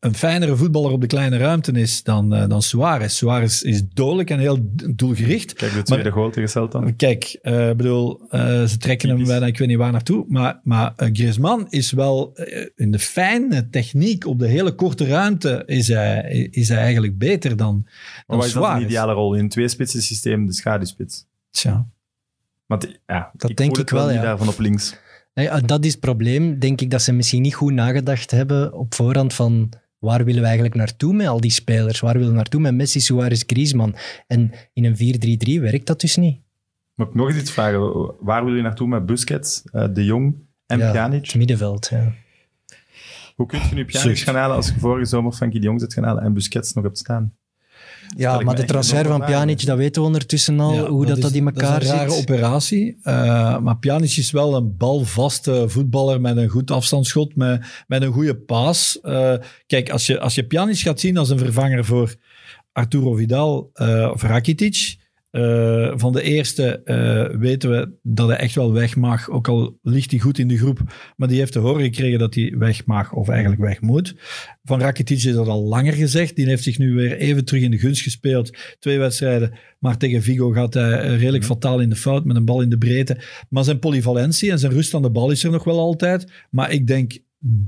een 0.00 0.14
fijnere 0.14 0.56
voetballer 0.56 0.90
op 0.90 1.00
de 1.00 1.06
kleine 1.06 1.36
ruimte 1.36 1.72
is 1.72 2.02
dan, 2.02 2.34
eh, 2.34 2.48
dan 2.48 2.62
Suarez. 2.62 3.14
Suarez 3.14 3.62
is 3.62 3.82
dodelijk 3.88 4.30
en 4.30 4.38
heel 4.38 4.58
doelgericht. 4.94 5.52
Kijk, 5.52 5.72
de 5.72 5.82
tweede 5.82 6.10
goal 6.10 6.30
tegen 6.30 6.48
Celta. 6.48 6.92
Kijk, 6.96 7.38
eh, 7.42 7.70
bedoel, 7.70 8.20
eh, 8.28 8.64
ze 8.64 8.76
trekken 8.76 9.08
hem 9.08 9.24
bijna, 9.24 9.46
ik 9.46 9.58
weet 9.58 9.68
niet 9.68 9.76
waar 9.76 9.92
naartoe. 9.92 10.24
Maar, 10.28 10.60
maar 10.62 10.92
Griezmann 10.96 11.66
is 11.68 11.92
wel 11.92 12.36
in 12.76 12.90
de 12.90 12.98
fijne 12.98 13.68
techniek 13.70 14.26
op 14.26 14.38
de 14.38 14.46
hele 14.46 14.74
korte 14.74 15.06
ruimte 15.06 15.62
is 15.66 15.88
hij, 15.88 16.48
is 16.50 16.68
hij 16.68 16.78
eigenlijk 16.78 17.18
beter 17.18 17.56
dan, 17.56 17.80
Maar 17.84 18.24
dan 18.26 18.36
wat 18.36 18.46
is 18.46 18.52
dat 18.52 18.62
een 18.62 18.68
Suarez. 18.68 18.86
ideale 18.86 19.12
rol? 19.12 19.34
In 19.34 19.40
een 19.40 19.48
tweespitsen 19.48 20.02
systeem 20.02 20.46
de 20.46 20.52
schaduwspits. 20.52 21.26
Tja. 21.50 21.86
Want 22.66 22.98
ja, 23.06 23.30
Dat 23.36 23.50
ik 23.50 23.56
denk 23.56 23.70
ik 23.70 23.76
het 23.76 23.90
wel, 23.90 24.06
niet 24.06 24.14
ja. 24.14 24.22
daarvan 24.22 24.48
op 24.48 24.58
links. 24.58 24.96
Ja, 25.42 25.60
dat 25.60 25.84
is 25.84 25.90
het 25.90 26.00
probleem. 26.00 26.58
Denk 26.58 26.80
ik 26.80 26.90
dat 26.90 27.02
ze 27.02 27.12
misschien 27.12 27.42
niet 27.42 27.54
goed 27.54 27.72
nagedacht 27.72 28.30
hebben 28.30 28.72
op 28.72 28.94
voorhand 28.94 29.34
van 29.34 29.72
waar 29.98 30.24
willen 30.24 30.40
we 30.40 30.46
eigenlijk 30.46 30.74
naartoe 30.76 31.14
met 31.14 31.26
al 31.26 31.40
die 31.40 31.50
spelers? 31.50 32.00
Waar 32.00 32.14
willen 32.14 32.28
we 32.28 32.34
naartoe 32.36 32.60
met 32.60 32.74
Messi, 32.74 33.00
Suarez, 33.00 33.42
Griezmann? 33.46 33.94
En 34.26 34.52
in 34.72 34.84
een 34.84 35.58
4-3-3 35.58 35.60
werkt 35.60 35.86
dat 35.86 36.00
dus 36.00 36.16
niet. 36.16 36.40
Mag 36.94 37.08
ik 37.08 37.14
nog 37.14 37.28
eens 37.28 37.38
iets 37.38 37.50
vragen? 37.50 38.14
Waar 38.20 38.44
wil 38.44 38.54
je 38.54 38.62
naartoe 38.62 38.88
met 38.88 39.06
Busquets, 39.06 39.62
eh, 39.72 39.86
De 39.92 40.04
Jong 40.04 40.34
en 40.66 40.78
Ja, 40.78 40.90
Pjanic? 40.90 41.26
Het 41.26 41.34
middenveld, 41.34 41.88
ja. 41.90 42.12
Hoe 43.36 43.46
kun 43.46 43.60
je 43.68 43.74
nu 43.74 43.84
Pjanic 43.84 44.18
gaan 44.18 44.34
halen 44.34 44.56
als 44.56 44.68
je 44.68 44.78
vorige 44.78 45.04
zomer 45.04 45.32
Frenkie 45.32 45.60
de 45.60 45.66
Jong 45.66 45.80
zit 45.80 45.92
gaan 45.92 46.04
halen 46.04 46.22
en 46.22 46.32
Busquets 46.32 46.72
nog 46.72 46.84
hebt 46.84 46.98
staan? 46.98 47.34
Ja, 48.16 48.40
maar 48.40 48.56
de 48.56 48.64
transfer 48.64 49.04
van 49.04 49.16
vragen. 49.16 49.24
Pjanic, 49.34 49.66
dat 49.66 49.76
weten 49.76 50.00
we 50.02 50.06
ondertussen 50.06 50.60
al, 50.60 50.74
Ja, 50.74 50.86
hoe 50.88 51.06
dat, 51.06 51.20
dat, 51.20 51.30
is- 51.30 51.36
in 51.36 51.46
elkaar 51.46 51.72
Dat 51.72 51.82
is 51.82 51.88
een 51.88 51.96
rare 51.96 52.10
zit. 52.10 52.20
operatie. 52.20 52.98
Eh, 53.02 53.58
maar 53.58 53.78
Pjanic 53.78 54.16
is 54.16 54.30
wel 54.30 54.54
een 54.56 54.76
balvaste 54.76 55.64
voetballer 55.68 56.20
met 56.20 56.36
een 56.36 56.48
goed 56.48 56.70
afstandsschot, 56.70 57.36
met, 57.36 57.64
met 57.86 58.02
een 58.02 58.12
goede 58.12 58.36
paas. 58.36 59.00
Eh, 59.00 59.34
kijk, 59.66 59.90
als 59.90 60.06
je, 60.06 60.20
als 60.20 60.34
je 60.34 60.46
Pjanic 60.46 60.78
gaat 60.78 61.00
zien 61.00 61.16
als 61.16 61.28
een 61.30 61.38
vervanger 61.38 61.84
voor 61.84 62.14
Arturo 62.72 63.14
Vidal 63.14 63.70
eh, 63.74 64.10
of 64.12 64.22
Rakitic... 64.22 64.98
eh, 65.30 65.92
van 65.94 66.12
de 66.12 66.22
eerste 66.22 66.82
eh, 66.84 67.38
weten 67.38 67.70
we 67.70 67.92
dat 68.02 68.28
hij 68.28 68.36
echt 68.36 68.54
wel 68.54 68.72
weg 68.72 68.96
mag, 68.96 69.30
ook 69.30 69.48
al 69.48 69.78
ligt 69.82 70.10
hij 70.10 70.20
goed 70.20 70.38
in 70.38 70.48
de 70.48 70.58
groep. 70.58 70.80
Maar 71.16 71.28
die 71.28 71.38
heeft 71.38 71.52
te 71.52 71.58
horen 71.58 71.82
gekregen 71.82 72.18
dat 72.18 72.34
hij 72.34 72.54
weg 72.58 72.86
mag, 72.86 73.12
of 73.12 73.28
eigenlijk 73.28 73.60
weg 73.60 73.80
moet. 73.80 74.14
Van 74.62 74.80
Rakitic 74.80 75.16
is 75.16 75.32
dat 75.32 75.48
al 75.48 75.62
langer 75.62 75.92
gezegd. 75.92 76.36
Die 76.36 76.46
heeft 76.46 76.62
zich 76.62 76.78
nu 76.78 76.94
weer 76.94 77.16
even 77.16 77.44
terug 77.44 77.62
in 77.62 77.70
de 77.70 77.78
gunst 77.78 78.02
gespeeld. 78.02 78.56
Twee 78.78 78.98
wedstrijden, 78.98 79.58
maar 79.78 79.96
tegen 79.96 80.22
Vigo 80.22 80.50
gaat 80.50 80.74
hij 80.74 81.16
redelijk 81.16 81.44
fataal 81.44 81.80
in 81.80 81.90
de 81.90 81.96
fout 81.96 82.24
met 82.24 82.36
een 82.36 82.44
bal 82.44 82.62
in 82.62 82.70
de 82.70 82.78
breedte. 82.78 83.20
Maar 83.48 83.64
zijn 83.64 83.78
polyvalentie 83.78 84.50
en 84.50 84.58
zijn 84.58 84.72
rust 84.72 84.94
aan 84.94 85.02
de 85.02 85.10
bal 85.10 85.30
is 85.30 85.44
er 85.44 85.50
nog 85.50 85.64
wel 85.64 85.78
altijd. 85.78 86.32
Maar 86.50 86.72
ik 86.72 86.86
denk 86.86 87.18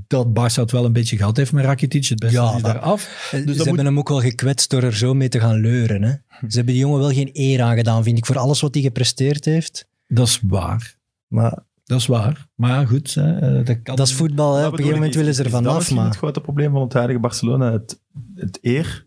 dat 0.07 0.27
Barça 0.27 0.55
het 0.61 0.71
wel 0.71 0.85
een 0.85 0.93
beetje 0.93 1.17
gehad 1.17 1.37
heeft 1.37 1.51
met 1.51 1.65
Rakitic. 1.65 2.05
Het 2.05 2.19
beste 2.19 2.39
Ja, 2.41 2.55
is 2.55 2.61
daar 2.61 2.79
af. 2.79 3.27
Dus 3.31 3.39
ze 3.39 3.45
dat 3.45 3.55
hebben 3.55 3.73
moet- 3.75 3.83
hem 3.85 3.97
ook 3.99 4.09
wel 4.09 4.19
gekwetst 4.21 4.69
door 4.69 4.83
er 4.83 4.95
zo 4.95 5.13
mee 5.13 5.29
te 5.29 5.39
gaan 5.39 5.59
leuren. 5.59 6.01
Hè? 6.03 6.09
Ze 6.29 6.55
hebben 6.55 6.65
die 6.73 6.77
jongen 6.83 6.99
wel 6.99 7.11
geen 7.11 7.29
eer 7.33 7.61
aangedaan, 7.61 8.03
vind 8.03 8.17
ik, 8.17 8.25
voor 8.25 8.37
alles 8.37 8.61
wat 8.61 8.73
hij 8.73 8.83
gepresteerd 8.83 9.45
heeft. 9.45 9.87
Dat 10.07 10.27
is 10.27 10.39
waar. 10.47 10.95
Maar 11.27 11.59
Dat 11.85 11.99
is 11.99 12.05
waar. 12.07 12.47
Maar 12.55 12.87
goed, 12.87 13.13
hè, 13.13 13.37
eh, 13.59 13.65
dat 13.65 13.81
kan... 13.83 13.95
dat 13.95 14.07
is 14.07 14.13
voetbal. 14.13 14.53
Hè? 14.55 14.61
Dat 14.61 14.65
Op 14.67 14.71
een 14.71 14.77
gegeven 14.77 14.97
moment 14.97 15.15
willen 15.15 15.29
is- 15.29 15.35
ze 15.35 15.41
er 15.41 15.47
is 15.47 15.53
dat 15.53 15.61
vanaf. 15.61 15.77
misschien 15.77 15.97
Maar 15.97 16.05
het 16.07 16.15
grote 16.17 16.41
probleem 16.41 16.71
van 16.71 16.81
het 16.81 16.93
huidige 16.93 17.19
Barcelona, 17.19 17.71
het, 17.71 17.99
het 18.35 18.57
eer. 18.61 19.05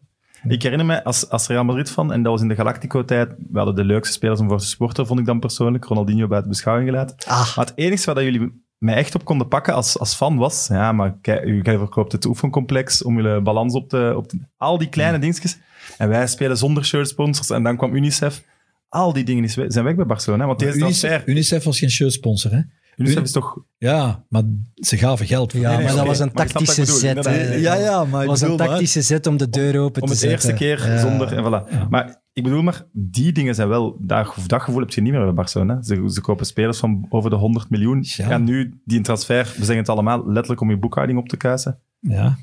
Ik 0.48 0.62
herinner 0.62 0.86
me 0.86 1.04
als, 1.04 1.28
als 1.30 1.46
Real 1.46 1.64
Madrid 1.64 1.90
van, 1.90 2.12
en 2.12 2.22
dat 2.22 2.32
was 2.32 2.40
in 2.42 2.48
de 2.48 2.54
Galactico-tijd, 2.54 3.34
we 3.50 3.56
hadden 3.58 3.74
de 3.74 3.84
leukste 3.84 4.12
spelers 4.14 4.40
om 4.40 4.48
voor 4.48 4.58
te 4.58 4.66
sporten, 4.66 5.06
vond 5.06 5.20
ik 5.20 5.26
dan 5.26 5.40
persoonlijk, 5.40 5.84
Ronaldinho 5.84 6.26
buiten 6.26 6.50
beschouwing 6.50 6.88
gelaten. 6.88 7.16
ah, 7.26 7.56
Maar 7.56 7.66
het 7.66 7.76
enige 7.76 8.14
waar 8.14 8.24
jullie 8.24 8.64
mij 8.78 8.94
echt 8.94 9.14
op 9.14 9.24
konden 9.24 9.48
pakken 9.48 9.74
als, 9.74 9.98
als 9.98 10.14
fan 10.14 10.36
was, 10.36 10.66
ja, 10.68 10.92
maar 10.92 11.18
kijk, 11.20 11.44
u 11.44 11.62
verkoopt 11.64 12.12
het 12.12 12.24
oefencomplex 12.24 13.02
om 13.02 13.20
jullie 13.20 13.40
balans 13.40 13.74
op 13.74 13.88
te, 13.88 14.12
op 14.16 14.28
te- 14.28 14.38
Al 14.56 14.78
die 14.78 14.88
kleine 14.88 15.18
dingetjes. 15.18 15.58
En 15.98 16.08
wij 16.08 16.26
spelen 16.26 16.56
zonder 16.56 16.84
shirtsponsors 16.84 17.50
en 17.50 17.62
dan 17.62 17.76
kwam 17.76 17.94
UNICEF. 17.94 18.42
Al 18.88 19.12
die 19.12 19.24
dingen 19.24 19.48
zijn 19.72 19.84
weg 19.84 19.94
bij 19.94 20.06
Barcelona, 20.06 20.46
want 20.46 20.58
deze 20.58 20.78
Unicef, 20.78 20.98
transfer... 21.10 21.28
Unicef 21.28 21.64
was 21.64 21.78
geen 21.78 21.90
shirtsponsor, 21.90 22.50
hè? 22.52 22.60
UNICEF 22.96 23.22
is 23.22 23.32
toch... 23.32 23.58
Ja, 23.78 24.24
maar 24.28 24.42
ze 24.74 24.96
gaven 24.96 25.26
geld 25.26 25.52
voor. 25.52 25.60
ja, 25.60 25.76
nee, 25.76 25.84
maar 25.86 25.94
dat 25.94 26.06
was 26.06 26.18
een 26.18 26.32
tactische 26.32 26.84
zet. 26.84 27.24
hè. 27.24 27.54
Ja, 27.54 27.74
ja, 27.74 28.04
maar 28.04 28.12
Het 28.12 28.22
ik 28.22 28.28
was 28.28 28.40
een 28.40 28.46
bedoel 28.50 28.58
maar- 28.66 28.68
tactische 28.68 29.02
zet 29.02 29.26
om 29.26 29.36
de 29.36 29.48
deur 29.48 29.78
open 29.80 30.02
Om 30.02 30.08
te 30.08 30.14
het 30.14 30.22
zetten. 30.22 30.30
eerste 30.50 30.52
keer 30.64 30.86
Ja. 30.92 30.98
zonder... 30.98 31.32
En 31.32 31.44
voilà. 31.44 31.70
Ja. 31.72 31.86
Maar 31.90 32.22
ik 32.32 32.42
bedoel 32.42 32.62
maar, 32.62 32.82
die 32.92 33.32
dingen 33.32 33.54
zijn 33.54 33.68
wel... 33.68 33.96
Dat, 34.00 34.34
dat 34.46 34.62
gevoel 34.62 34.80
heb 34.80 34.90
je 34.90 35.00
niet 35.00 35.12
meer 35.12 35.24
bij 35.24 35.32
Barcelona. 35.32 35.82
Ze, 35.82 36.04
ze 36.08 36.20
kopen 36.20 36.46
spelers 36.46 36.78
van 36.78 37.06
over 37.08 37.30
de 37.30 37.36
100 37.36 37.70
miljoen. 37.70 37.98
Ja. 38.02 38.26
Gaan 38.26 38.44
nu 38.44 38.80
die 38.84 38.96
een 38.98 39.04
transfer, 39.04 39.44
we 39.44 39.58
zeggen 39.58 39.76
het 39.76 39.88
allemaal, 39.88 40.26
letterlijk 40.26 40.60
om 40.60 40.70
je 40.70 40.78
boekhouding 40.78 41.18
op 41.18 41.28
te 41.28 41.36
kuisen. 41.36 41.78
Ja. 42.00 42.36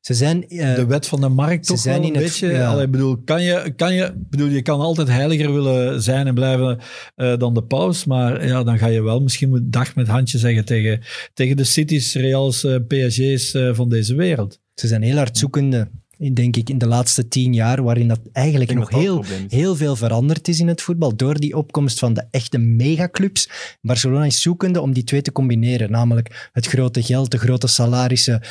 Ze 0.00 0.14
zijn... 0.14 0.48
eh, 0.48 0.74
de 0.74 0.86
wet 0.86 1.06
van 1.06 1.20
de 1.20 1.28
markt 1.28 1.66
toch 1.66 1.78
zijn 1.78 2.00
wel 2.00 2.08
een 2.08 2.14
het- 2.14 2.22
beetje. 2.24 2.46
ja. 2.48 2.66
Allee, 2.70 2.88
bedoel, 2.88 3.16
kan 3.24 3.42
je, 3.42 3.72
kan 3.76 3.94
je, 3.94 4.12
bedoel, 4.16 4.48
je 4.48 4.62
kan 4.62 4.80
altijd 4.80 5.08
heiliger 5.08 5.52
willen 5.52 6.02
zijn 6.02 6.26
en 6.26 6.34
blijven 6.34 6.78
eh, 7.16 7.36
dan 7.36 7.54
de 7.54 7.62
paus, 7.62 8.04
maar 8.04 8.46
ja, 8.46 8.62
dan 8.62 8.78
ga 8.78 8.86
je 8.86 9.02
wel 9.02 9.20
misschien 9.20 9.48
moet 9.48 9.72
dag 9.72 9.94
met 9.94 10.06
handje 10.06 10.38
zeggen 10.38 10.64
tegen, 10.64 11.00
tegen 11.34 11.56
de 11.56 11.64
Cities, 11.64 12.14
Reals, 12.14 12.64
eh, 12.64 12.76
PSG's 12.88 13.58
van 13.72 13.88
deze 13.88 14.14
wereld. 14.14 14.60
Ze 14.74 14.86
zijn 14.86 15.02
heel 15.02 15.16
hard 15.16 15.38
zoekende, 15.38 15.88
denk 16.28 16.56
ik, 16.56 16.68
in 16.68 16.78
de 16.78 16.86
laatste 16.86 17.28
tien 17.28 17.54
jaar, 17.54 17.82
waarin 17.82 18.08
dat 18.08 18.20
eigenlijk 18.32 18.74
nog 18.74 18.90
dat 18.90 19.00
heel, 19.00 19.24
heel 19.48 19.76
veel 19.76 19.96
veranderd 19.96 20.48
is 20.48 20.60
in 20.60 20.68
het 20.68 20.82
voetbal, 20.82 21.16
door 21.16 21.34
die 21.34 21.56
opkomst 21.56 21.98
van 21.98 22.14
de 22.14 22.26
echte 22.30 22.58
megaclubs. 22.58 23.50
Barcelona 23.80 24.24
is 24.24 24.42
zoekende 24.42 24.80
om 24.80 24.92
die 24.92 25.04
twee 25.04 25.22
te 25.22 25.32
combineren, 25.32 25.90
namelijk 25.90 26.50
het 26.52 26.66
grote 26.66 27.02
geld, 27.02 27.30
de 27.30 27.38
grote 27.38 27.66
salarissen, 27.66 28.42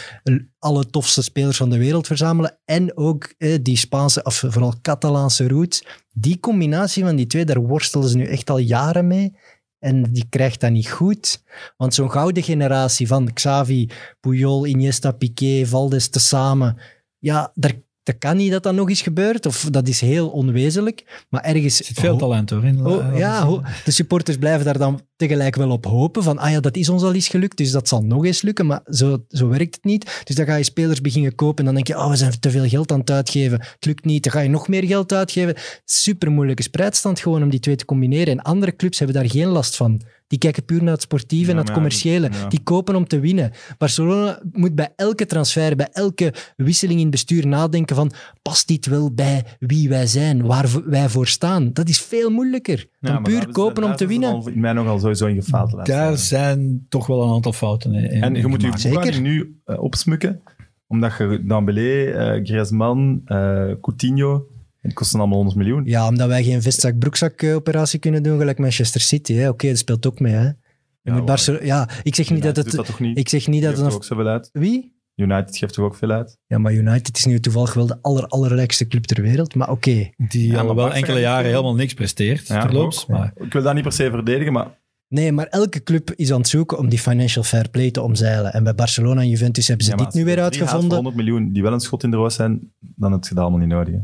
alle 0.59 0.89
tofste 0.89 1.23
spelers 1.23 1.57
van 1.57 1.69
de 1.69 1.77
wereld 1.77 2.07
verzamelen 2.07 2.57
en 2.65 2.97
ook 2.97 3.33
eh, 3.37 3.57
die 3.61 3.77
Spaanse, 3.77 4.23
of 4.23 4.43
vooral 4.47 4.73
Catalaanse 4.81 5.47
roots. 5.47 5.85
Die 6.13 6.39
combinatie 6.39 7.03
van 7.03 7.15
die 7.15 7.27
twee, 7.27 7.45
daar 7.45 7.61
worstelen 7.61 8.09
ze 8.09 8.17
nu 8.17 8.25
echt 8.25 8.49
al 8.49 8.57
jaren 8.57 9.07
mee. 9.07 9.33
En 9.79 10.03
die 10.03 10.25
krijgt 10.29 10.59
dat 10.59 10.71
niet 10.71 10.89
goed. 10.89 11.43
Want 11.77 11.93
zo'n 11.93 12.11
gouden 12.11 12.43
generatie 12.43 13.07
van 13.07 13.33
Xavi, 13.33 13.89
Puyol, 14.19 14.65
Iniesta, 14.65 15.11
Piqué, 15.11 15.65
Valdes 15.65 16.09
tezamen. 16.09 16.77
Ja, 17.19 17.51
daar, 17.53 17.73
dat 18.03 18.17
kan 18.17 18.37
niet 18.37 18.51
dat 18.51 18.63
dat 18.63 18.73
nog 18.73 18.89
eens 18.89 19.01
gebeurt. 19.01 19.45
Of 19.45 19.67
dat 19.71 19.87
is 19.87 20.01
heel 20.01 20.29
onwezenlijk. 20.29 21.25
Maar 21.29 21.41
ergens... 21.43 21.79
Er 21.79 21.85
zit 21.85 21.99
veel 21.99 22.17
talent 22.17 22.49
hoor. 22.49 22.65
In, 22.65 22.85
Oh, 22.85 23.07
eh, 23.07 23.17
ja, 23.17 23.45
ho- 23.45 23.61
de 23.85 23.91
supporters 23.91 24.37
blijven 24.37 24.65
daar 24.65 24.77
dan 24.77 25.01
tegelijk 25.15 25.55
wel 25.55 25.71
op 25.71 25.85
hopen. 25.85 26.23
Van, 26.23 26.37
ah 26.37 26.51
ja, 26.51 26.59
dat 26.59 26.75
is 26.75 26.89
ons 26.89 27.03
al 27.03 27.13
eens 27.13 27.27
gelukt, 27.27 27.57
dus 27.57 27.71
dat 27.71 27.87
zal 27.87 28.03
nog 28.03 28.25
eens 28.25 28.41
lukken. 28.41 28.65
Maar 28.65 28.81
zo, 28.89 29.25
zo 29.27 29.47
werkt 29.47 29.75
het 29.75 29.83
niet. 29.83 30.21
Dus 30.23 30.35
dan 30.35 30.45
ga 30.45 30.55
je 30.55 30.63
spelers 30.63 31.01
beginnen 31.01 31.35
kopen 31.35 31.57
en 31.57 31.65
dan 31.65 31.73
denk 31.73 31.87
je, 31.87 31.97
oh, 31.97 32.09
we 32.09 32.15
zijn 32.15 32.39
te 32.39 32.51
veel 32.51 32.67
geld 32.67 32.91
aan 32.91 32.99
het 32.99 33.11
uitgeven. 33.11 33.59
Het 33.59 33.85
lukt 33.85 34.05
niet, 34.05 34.23
dan 34.23 34.31
ga 34.33 34.39
je 34.39 34.49
nog 34.49 34.67
meer 34.67 34.83
geld 34.85 35.13
uitgeven. 35.13 35.55
Super 35.85 36.31
moeilijke 36.31 36.63
spreidstand 36.63 37.19
gewoon 37.19 37.43
om 37.43 37.49
die 37.49 37.59
twee 37.59 37.75
te 37.75 37.85
combineren. 37.85 38.27
En 38.37 38.41
andere 38.41 38.75
clubs 38.75 38.97
hebben 38.99 39.15
daar 39.15 39.29
geen 39.29 39.47
last 39.47 39.75
van. 39.75 40.01
Die 40.29 40.39
kijken 40.39 40.65
puur 40.65 40.83
naar 40.83 40.93
het 40.93 41.01
sportieve 41.01 41.51
en 41.51 41.57
het 41.57 41.71
commerciële. 41.71 42.29
ja. 42.31 42.47
Die 42.47 42.59
kopen 42.63 42.95
om 42.95 43.07
te 43.07 43.19
winnen. 43.19 43.51
Barcelona 43.77 44.39
moet 44.51 44.75
bij 44.75 44.93
elke 44.95 45.25
transfer, 45.25 45.75
bij 45.75 45.87
elke 45.91 46.33
wisseling 46.55 46.95
in 46.97 47.01
het 47.05 47.11
bestuur 47.11 47.47
nadenken 47.47 47.95
van 47.95 48.11
past 48.41 48.67
dit 48.67 48.85
wel 48.85 49.11
bij 49.13 49.43
wie 49.59 49.89
wij 49.89 50.07
zijn, 50.07 50.45
waar 50.45 50.67
wij 50.85 51.09
voor 51.09 51.27
staan? 51.27 51.73
Dat 51.73 51.89
is 51.89 52.01
veel 52.01 52.29
moeilijker 52.29 52.87
dan 52.99 53.23
puur 53.23 53.47
kopen 53.51 53.83
om 53.83 53.95
te 53.95 54.07
winnen. 54.07 54.29
al 54.31 54.47
in 54.49 54.59
mij 54.59 54.73
nogal 54.73 54.99
sowieso 54.99 55.25
in 55.25 55.35
gefaald. 55.43 55.69
de 55.69 55.75
laatste 55.75 55.93
Daar 55.95 56.03
jaren. 56.03 56.19
zijn 56.19 56.85
toch 56.89 57.07
wel 57.07 57.23
een 57.23 57.33
aantal 57.33 57.53
fouten 57.53 57.93
in. 57.93 58.21
En 58.23 58.35
je 58.35 58.47
moet 58.47 58.61
je. 58.61 58.71
Zeker. 58.75 58.89
boekhouding 58.91 59.23
nu 59.23 59.59
eh, 59.65 59.81
opsmukken, 59.83 60.41
omdat 60.87 61.17
je 61.17 61.43
Dembélé, 61.47 62.03
eh 62.11 62.45
Griezmann, 62.45 63.21
eh 63.25 63.63
Coutinho, 63.81 64.45
die 64.81 64.93
kosten 64.93 65.19
allemaal 65.19 65.37
100 65.37 65.57
miljoen. 65.57 65.83
Ja, 65.85 66.07
omdat 66.07 66.27
wij 66.27 66.43
geen 66.43 66.61
vestzak-broekzak-operatie 66.61 67.99
kunnen 67.99 68.23
doen, 68.23 68.37
gelijk 68.37 68.59
Manchester 68.59 69.01
City. 69.01 69.33
hè. 69.33 69.49
Oké, 69.49 69.67
dat 69.67 69.77
speelt 69.77 70.07
ook 70.07 70.19
mee. 70.19 70.33
Hè. 70.33 70.43
Je 70.45 70.55
Ja, 71.01 71.13
moet 71.13 71.25
Barcelona, 71.25 71.65
ja, 71.65 71.89
ik 72.03 72.15
zeg 72.15 72.29
niet 72.29 72.43
dat 72.43 72.55
het... 72.55 72.65
doet 72.65 72.75
dat 72.75 72.85
toch 72.85 72.99
niet? 72.99 73.17
Ik 73.17 73.29
zeg 73.29 73.47
niet 73.47 73.63
dat 73.63 73.75
het... 73.77 73.85
toch 73.85 73.93
ook 73.93 74.03
zoveel 74.03 74.27
uit? 74.27 74.49
Wie? 74.51 74.97
United 75.15 75.57
geeft 75.57 75.73
toch 75.73 75.85
ook 75.85 75.95
veel 75.95 76.11
uit? 76.11 76.37
Ja, 76.47 76.57
maar 76.57 76.73
United 76.73 77.17
is 77.17 77.25
nu 77.25 77.39
toevallig 77.39 77.73
wel 77.73 77.85
de 77.87 77.97
aller, 78.01 78.27
allerrijkste 78.27 78.87
club 78.87 79.03
ter 79.03 79.21
wereld. 79.21 79.55
Maar 79.55 79.69
oké. 79.69 80.09
Die 80.17 80.51
Ja, 80.51 80.61
al 80.61 80.75
wel 80.75 80.93
enkele 80.93 81.19
jaren 81.19 81.49
helemaal 81.49 81.75
niks 81.75 81.93
presteert, 81.93 82.47
Ja, 82.47 82.61
terloops. 82.61 83.05
Maar 83.05 83.31
Ik 83.35 83.53
wil 83.53 83.61
dat 83.63 83.73
niet 83.73 83.83
per 83.83 83.91
se 83.91 84.09
verdedigen, 84.09 84.53
maar 84.53 84.77
Nee, 85.07 85.31
maar 85.31 85.45
elke 85.47 85.83
club 85.83 86.11
is 86.15 86.31
aan 86.31 86.37
het 86.39 86.47
zoeken 86.47 86.77
om 86.77 86.89
die 86.89 86.99
financial 86.99 87.43
fair 87.43 87.69
play 87.69 87.91
te 87.91 88.01
omzeilen. 88.01 88.53
En 88.53 88.63
bij 88.63 88.75
Barcelona 88.75 89.21
en 89.21 89.29
Juventus 89.29 89.67
hebben 89.67 89.85
ze 89.85 89.91
Ja, 89.91 89.97
dit 90.03 90.13
nu 90.13 90.25
weer 90.25 90.41
uitgevonden. 90.41 90.93
100 90.95 91.15
miljoen 91.15 91.51
die 91.53 91.61
wel 91.63 91.73
een 91.73 91.79
schot 91.79 92.03
in 92.03 92.11
de 92.11 92.17
roos 92.17 92.35
zijn, 92.35 92.71
dan 92.79 93.11
heb 93.11 93.23
je 93.23 93.29
dat 93.33 93.43
allemaal 93.43 93.59
niet 93.59 93.69
nodig. 93.69 93.93
hè. 93.93 93.99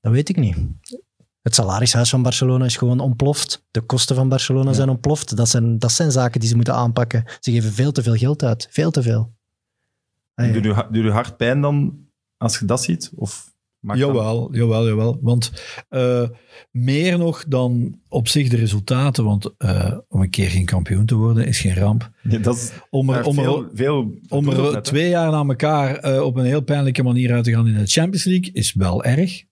Dat 0.00 0.12
weet 0.12 0.28
ik 0.28 0.36
niet. 0.36 0.56
Het 1.42 1.54
salarishuis 1.54 2.10
van 2.10 2.22
Barcelona 2.22 2.64
is 2.64 2.76
gewoon 2.76 3.00
ontploft. 3.00 3.66
De 3.70 3.80
kosten 3.80 4.16
van 4.16 4.28
Barcelona 4.28 4.68
Ja. 4.70 4.76
zijn 4.76 4.88
ontploft. 4.88 5.36
Dat 5.36 5.48
zijn, 5.48 5.78
dat 5.78 5.92
zijn 5.92 6.10
zaken 6.12 6.40
die 6.40 6.48
ze 6.48 6.56
moeten 6.56 6.74
aanpakken. 6.74 7.24
Ze 7.40 7.50
geven 7.52 7.72
veel 7.72 7.92
te 7.92 8.02
veel 8.02 8.14
geld 8.16 8.42
uit. 8.42 8.68
Veel 8.70 8.90
te 8.90 9.02
veel. 9.02 9.32
Ah, 10.34 10.52
Doe 10.52 10.62
je, 10.62 10.72
ha- 10.74 10.88
doe 10.90 11.02
je 11.04 11.10
hart 11.10 11.36
pijn 11.36 11.60
dan 11.60 11.98
als 12.36 12.58
je 12.58 12.64
dat 12.64 12.82
ziet? 12.82 13.12
Of 13.14 13.48
Jawel, 13.82 14.54
jawel, 14.54 14.86
jawel. 14.88 15.18
Want 15.22 15.52
eh, 15.88 16.28
meer 16.70 17.18
nog 17.18 17.44
dan 17.48 18.00
op 18.08 18.28
zich 18.28 18.48
de 18.48 18.56
resultaten. 18.56 19.24
Want 19.24 19.54
eh, 19.56 19.98
om 20.08 20.20
een 20.22 20.30
keer 20.30 20.48
geen 20.50 20.64
kampioen 20.64 21.06
te 21.06 21.14
worden 21.14 21.46
is 21.46 21.60
geen 21.60 21.74
ramp. 21.74 22.10
Ja, 22.22 22.38
dat 22.38 22.56
is 22.56 22.72
Om 22.90 23.10
er, 23.10 23.24
om 23.24 23.38
er, 23.38 23.44
veel, 23.44 23.68
veel 23.74 24.14
om 24.28 24.44
doet 24.44 24.56
er 24.56 24.72
net, 24.72 24.84
twee 24.84 25.08
jaar 25.08 25.30
na 25.30 25.38
elkaar 25.44 25.96
eh, 25.96 26.22
op 26.22 26.36
een 26.36 26.44
heel 26.44 26.60
pijnlijke 26.62 27.02
manier 27.02 27.32
uit 27.32 27.44
te 27.44 27.52
gaan 27.52 27.66
in 27.68 27.74
de 27.74 27.86
Champions 27.86 28.24
League 28.24 28.52
is 28.52 28.72
wel 28.72 29.04
erg. 29.04 29.44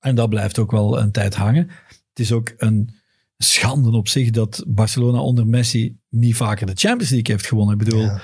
En 0.00 0.14
dat 0.14 0.28
blijft 0.28 0.58
ook 0.58 0.70
wel 0.70 0.98
een 1.00 1.10
tijd 1.12 1.34
hangen. 1.34 1.68
Het 1.88 2.18
is 2.26 2.32
ook 2.32 2.52
een 2.56 2.90
schande 3.36 3.90
op 3.96 4.08
zich 4.08 4.30
dat 4.30 4.64
Barcelona 4.68 5.18
onder 5.20 5.46
Messi 5.46 5.98
niet 6.08 6.36
vaker 6.36 6.66
de 6.66 6.72
Champions 6.74 7.10
League 7.10 7.34
heeft 7.34 7.46
gewonnen. 7.46 7.78
Ik 7.78 7.84
bedoel, 7.84 8.02
Ja. 8.02 8.20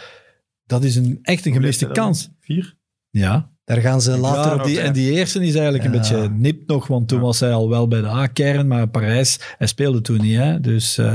dat 0.66 0.84
is 0.84 0.96
een, 0.96 1.18
echt 1.22 1.46
een 1.46 1.52
gemiste 1.52 1.86
kans. 1.86 2.30
Vier? 2.40 2.76
Ja, 3.10 3.52
Daar 3.64 3.80
gaan 3.80 4.00
ze 4.00 4.16
later 4.16 4.50
ja, 4.52 4.58
op... 4.58 4.64
die, 4.64 4.80
en 4.80 4.92
die 4.92 5.12
eerste 5.12 5.38
is 5.46 5.54
eigenlijk 5.54 5.84
een 5.84 5.90
beetje 5.90 6.28
nipt 6.30 6.66
nog, 6.68 6.86
want 6.86 7.08
toen 7.08 7.18
Ja. 7.18 7.24
was 7.24 7.40
hij 7.40 7.52
al 7.52 7.68
wel 7.68 7.88
bij 7.88 8.00
de 8.00 8.06
A-kern, 8.08 8.66
maar 8.66 8.88
Parijs, 8.88 9.38
hij 9.58 9.66
speelde 9.66 10.00
toen 10.00 10.20
niet. 10.20 10.36
Hè? 10.36 10.60
Dus 10.60 10.98
eh, 10.98 11.12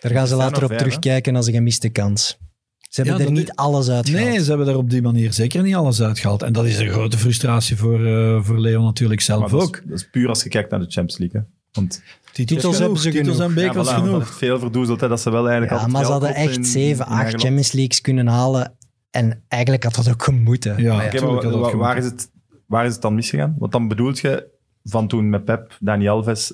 Daar 0.00 0.12
gaan 0.12 0.26
ze 0.26 0.34
later 0.36 0.62
op 0.62 0.68
ver, 0.68 0.78
terugkijken 0.78 1.36
als 1.36 1.46
een 1.46 1.52
gemiste 1.52 1.88
kans. 1.88 2.38
Ze 2.92 3.00
hebben 3.02 3.20
Ja, 3.20 3.26
er 3.26 3.32
niet 3.32 3.48
is- 3.48 3.54
alles 3.56 3.88
uit 3.88 4.10
nee, 4.12 4.42
ze 4.42 4.48
hebben 4.48 4.68
er 4.68 4.76
op 4.76 4.90
die 4.90 5.02
manier 5.02 5.32
zeker 5.32 5.62
niet 5.62 5.74
alles 5.74 6.02
uitgehaald. 6.02 6.42
En 6.42 6.52
dat 6.52 6.64
is 6.64 6.78
een 6.78 6.88
grote 6.90 7.18
frustratie 7.18 7.76
voor, 7.76 8.06
eh, 8.06 8.42
voor 8.42 8.58
Leo 8.58 8.82
natuurlijk 8.82 9.28
Maar 9.28 9.38
zelf 9.38 9.50
dat 9.50 9.60
is- 9.60 9.66
ook. 9.66 9.82
Dat 9.88 9.98
is 9.98 10.08
puur 10.10 10.28
als 10.28 10.42
je 10.42 10.48
kijkt 10.48 10.70
naar 10.70 10.78
de 10.80 10.86
Champions 10.90 11.18
League. 11.18 11.40
hè. 11.40 11.46
Want 11.72 12.02
Titels, 12.32 12.78
hebben 12.78 12.98
ze 12.98 13.10
titels 13.10 13.36
genoeg. 13.36 13.48
en 13.48 13.54
bekers 13.54 13.88
ja, 13.88 13.94
voilà, 14.00 14.02
genoeg. 14.02 14.28
veel 14.28 14.58
verdoezeld, 14.58 15.00
hè, 15.00 15.08
dat 15.08 15.20
ze 15.20 15.30
wel 15.30 15.40
eigenlijk 15.48 15.70
Ja, 15.70 15.76
altijd 15.76 15.92
maar 15.96 16.04
ze 16.04 16.10
hadden 16.10 16.34
echt 16.34 16.56
in- 16.56 16.64
7, 16.64 16.88
in 16.96 17.00
8 17.00 17.10
eigen 17.10 17.30
land. 17.30 17.42
Champions 17.42 17.72
Leagues 17.72 18.00
kunnen 18.00 18.26
halen. 18.26 18.74
En 19.10 19.42
eigenlijk 19.48 19.82
had 19.84 19.94
dat 19.94 20.08
ook 20.10 20.22
gemoeten. 20.22 20.82
Ja, 20.82 20.96
Maar 20.96 21.06
Oké, 21.06 21.18
tuurlijk 21.18 21.56
maar 21.60 21.76
waar, 21.76 21.96
is 21.96 22.04
het, 22.04 22.30
waar 22.66 22.86
is 22.86 22.92
het 22.92 23.02
dan 23.02 23.14
misgegaan? 23.14 23.54
Want 23.58 23.72
dan 23.72 23.88
bedoelt 23.88 24.18
je 24.18 24.48
van 24.84 25.08
toen 25.08 25.30
met 25.30 25.44
Pep, 25.44 25.76
Dani 25.80 26.08
Alves, 26.08 26.52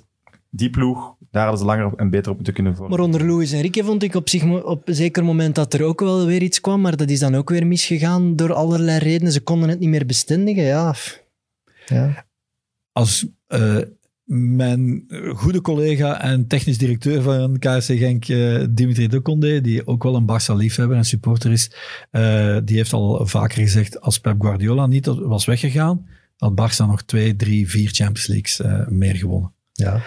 die 0.50 0.70
ploeg, 0.70 1.14
daar 1.30 1.42
hadden 1.42 1.60
ze 1.60 1.66
langer 1.66 1.92
en 1.96 2.10
beter 2.10 2.30
op 2.30 2.36
moeten 2.36 2.54
kunnen 2.54 2.76
vormen. 2.76 2.96
Maar 2.96 3.06
onder 3.06 3.26
Luis 3.26 3.52
Enrique 3.52 3.84
vond 3.84 4.02
ik 4.02 4.14
op 4.14 4.28
zich 4.28 4.62
op 4.64 4.88
een 4.88 4.94
zeker 4.94 5.24
moment 5.24 5.54
dat 5.54 5.74
er 5.74 5.84
ook 5.84 6.00
wel 6.00 6.26
weer 6.26 6.42
iets 6.42 6.60
kwam, 6.60 6.80
maar 6.80 6.96
dat 6.96 7.10
is 7.10 7.18
dan 7.18 7.34
ook 7.34 7.50
weer 7.50 7.66
misgegaan 7.66 8.36
door 8.36 8.52
allerlei 8.52 8.98
redenen. 8.98 9.32
Ze 9.32 9.40
konden 9.40 9.68
het 9.68 9.78
niet 9.78 9.88
meer 9.88 10.06
bestendigen, 10.06 10.62
ja. 10.62 10.94
ja. 11.86 12.26
Als 12.92 13.26
eh, 13.46 13.78
mijn 14.28 15.04
goede 15.34 15.60
collega 15.60 16.20
en 16.20 16.46
technisch 16.46 16.78
directeur 16.78 17.22
van 17.22 17.58
KSC 17.58 17.92
Genk, 17.98 18.28
eh, 18.28 18.64
Dimitri 18.70 19.08
Duconde, 19.08 19.60
die 19.60 19.86
ook 19.86 20.02
wel 20.02 20.14
een 20.14 20.26
Barça-liefhebber 20.26 20.96
en 20.96 21.04
supporter 21.04 21.52
is, 21.52 21.70
eh, 22.10 22.58
die 22.64 22.76
heeft 22.76 22.92
al 22.92 23.26
vaker 23.26 23.62
gezegd, 23.62 24.00
als 24.00 24.18
Pep 24.18 24.40
Guardiola 24.40 24.86
niet 24.86 25.06
was 25.06 25.44
weggegaan, 25.44 26.06
had 26.36 26.52
Barça 26.52 26.86
nog 26.86 27.02
twee, 27.02 27.36
drie, 27.36 27.68
vier 27.68 27.90
Champions 27.92 28.26
Leagues 28.26 28.60
eh, 28.60 28.86
meer 28.88 29.14
gewonnen. 29.14 29.52
ja. 29.72 30.02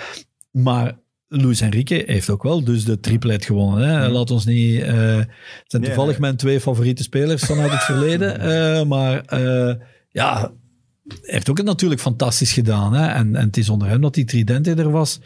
Maar 0.52 1.00
Luis 1.28 1.62
Enrique 1.62 2.04
heeft 2.06 2.30
ook 2.30 2.44
wel 2.44 2.64
dus 2.64 2.86
de 2.86 3.00
triplet 3.00 3.46
gewonnen. 3.46 3.88
Hè? 3.88 4.10
Laat 4.10 4.32
ons 4.32 4.46
niet... 4.46 4.82
eh, 4.82 5.18
het 5.18 5.28
zijn 5.68 5.84
toevallig 5.84 6.12
nee. 6.12 6.20
mijn 6.20 6.36
twee 6.36 6.62
favoriete 6.62 7.04
spelers 7.04 7.44
vanuit 7.44 7.72
het 7.72 7.84
verleden. 7.84 8.40
eh, 8.40 8.84
maar 8.84 9.22
eh, 9.22 9.76
ja, 10.10 10.52
hij 11.08 11.18
heeft 11.22 11.50
ook 11.50 11.58
het 11.58 11.66
natuurlijk 11.66 12.02
fantastisch 12.02 12.54
gedaan. 12.54 12.94
Hè? 12.94 13.08
En, 13.08 13.36
en 13.36 13.46
het 13.46 13.58
is 13.58 13.70
onder 13.70 13.88
hem 13.88 14.02
dat 14.02 14.14
die 14.14 14.26
tridente 14.26 14.74
er 14.74 14.92
was. 14.92 15.20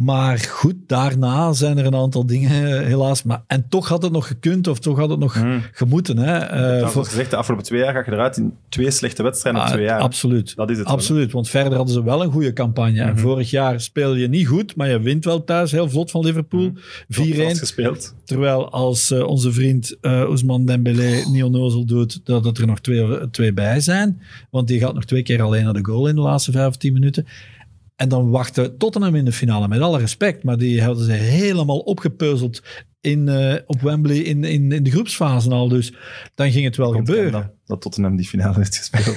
Maar 0.00 0.38
goed, 0.38 0.74
daarna 0.86 1.52
zijn 1.52 1.78
er 1.78 1.86
een 1.86 1.94
aantal 1.94 2.26
dingen 2.26 2.50
eh, 2.50 2.86
helaas. 2.86 3.22
Maar, 3.22 3.42
en 3.46 3.66
toch 3.68 3.88
had 3.88 4.02
het 4.02 4.12
nog 4.12 4.26
gekund 4.26 4.66
of 4.68 4.78
toch 4.78 4.98
had 4.98 5.10
het 5.10 5.18
nog 5.18 5.34
Hmm. 5.34 5.62
gemoeten. 5.72 6.18
Hè? 6.18 6.36
Eh, 6.36 6.88
voor- 6.88 6.98
als 6.98 7.08
gezegd, 7.08 7.30
de 7.30 7.36
afgelopen 7.36 7.66
twee 7.66 7.80
jaar 7.80 7.92
ga 7.92 8.02
je 8.06 8.12
eruit 8.12 8.36
in 8.36 8.52
twee 8.68 8.90
slechte 8.90 9.22
wedstrijden 9.22 9.60
op 9.62 9.66
Ah, 9.66 9.72
twee 9.72 9.84
jaar. 9.84 10.00
Absoluut. 10.00 10.56
Dat 10.56 10.70
is 10.70 10.76
het 10.76 10.86
wel, 10.86 10.96
hè. 10.96 11.00
Absoluut, 11.00 11.32
want 11.32 11.48
verder 11.48 11.74
hadden 11.76 11.94
ze 11.94 12.04
wel 12.04 12.22
een 12.22 12.30
goede 12.32 12.52
campagne. 12.52 13.00
En 13.00 13.08
Mhm. 13.12 13.18
vorig 13.18 13.50
jaar 13.50 13.80
speel 13.80 14.14
je 14.14 14.28
niet 14.28 14.46
goed, 14.46 14.76
maar 14.76 14.88
je 14.88 15.00
wint 15.00 15.24
wel 15.24 15.44
thuis 15.44 15.70
heel 15.72 15.90
vlot 15.90 16.10
van 16.10 16.24
Liverpool. 16.24 16.60
Mhm. 16.70 16.72
4-1. 17.08 17.34
Zoals 17.42 17.58
gespeeld. 17.58 18.14
Terwijl 18.24 18.70
als 18.70 19.10
eh, 19.10 19.26
onze 19.26 19.52
vriend 19.52 19.96
eh 20.00 20.20
Ousmane 20.20 20.64
Dembélé 20.64 21.22
niet 21.32 21.42
onnozel 21.42 21.84
doet, 21.84 22.20
dat 22.24 22.44
het 22.44 22.58
er 22.58 22.66
nog 22.66 22.80
twee, 22.80 23.30
twee 23.30 23.52
bij 23.52 23.80
zijn. 23.80 24.20
Want 24.50 24.68
die 24.68 24.78
gaat 24.80 24.94
nog 24.94 25.04
twee 25.04 25.22
keer 25.22 25.42
alleen 25.42 25.64
naar 25.64 25.72
de 25.72 25.84
goal 25.84 26.08
in 26.08 26.14
de 26.14 26.20
laatste 26.20 26.52
vijf 26.52 26.66
of 26.68 26.76
tien 26.76 26.92
minuten. 26.92 27.26
En 27.96 28.08
dan 28.08 28.30
wachten 28.30 28.78
Tottenham 28.78 29.14
in 29.14 29.24
de 29.24 29.32
finale, 29.32 29.68
met 29.68 29.80
alle 29.80 29.98
respect. 29.98 30.42
Maar 30.42 30.58
die 30.58 30.82
hadden 30.82 31.04
ze 31.04 31.12
helemaal 31.12 31.78
opgepeuzeld 31.78 32.62
in, 33.00 33.28
eh, 33.28 33.60
op 33.66 33.80
Wembley 33.80 34.18
in, 34.18 34.44
in, 34.44 34.72
in 34.72 34.82
de 34.82 34.90
groepsfase 34.90 35.50
al. 35.50 35.68
Dus 35.68 35.94
dan 36.34 36.50
ging 36.50 36.64
het 36.64 36.76
wel 36.76 36.90
Ik 36.90 36.96
gebeuren. 36.96 37.32
Dat, 37.32 37.52
dat 37.64 37.80
Tottenham 37.80 38.16
die 38.16 38.26
finale 38.26 38.56
heeft 38.56 38.76
gespeeld. 38.76 39.14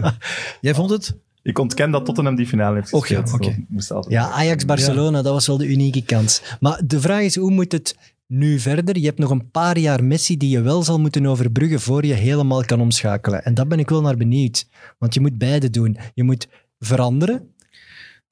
Jij 0.60 0.74
vond 0.74 0.90
het? 0.90 1.22
ik 1.44 1.58
ontken 1.58 1.90
dat 1.90 2.04
Tottenham 2.04 2.34
die 2.34 2.46
finale 2.46 2.74
heeft 2.74 2.90
gespeeld. 2.90 3.68
moest 3.68 3.90
altijd. 3.90 4.14
Ja, 4.14 4.30
Ajax-Barcelona, 4.30 5.22
dat 5.22 5.32
was 5.32 5.46
wel 5.46 5.56
de 5.56 5.66
unieke 5.66 6.02
kans. 6.02 6.42
Maar 6.60 6.80
de 6.86 7.00
vraag 7.00 7.22
is, 7.22 7.36
hoe 7.36 7.50
moet 7.50 7.72
het 7.72 7.96
nu 8.26 8.58
verder? 8.58 8.98
Je 8.98 9.06
hebt 9.06 9.18
nog 9.18 9.30
een 9.30 9.50
paar 9.50 9.78
jaar 9.78 10.04
Messi 10.04 10.36
die 10.36 10.50
je 10.50 10.60
wel 10.60 10.82
zal 10.82 11.00
moeten 11.00 11.26
overbruggen 11.26 11.80
voor 11.80 12.06
je 12.06 12.12
helemaal 12.12 12.64
kan 12.64 12.80
omschakelen. 12.80 13.44
En 13.44 13.54
dat 13.54 13.68
ben 13.68 13.78
ik 13.78 13.88
wel 13.88 14.00
naar 14.00 14.16
benieuwd. 14.16 14.68
Want 14.98 15.14
je 15.14 15.20
moet 15.20 15.38
beide 15.38 15.70
doen. 15.70 15.96
Je 16.14 16.22
moet 16.22 16.48
veranderen 16.78 17.53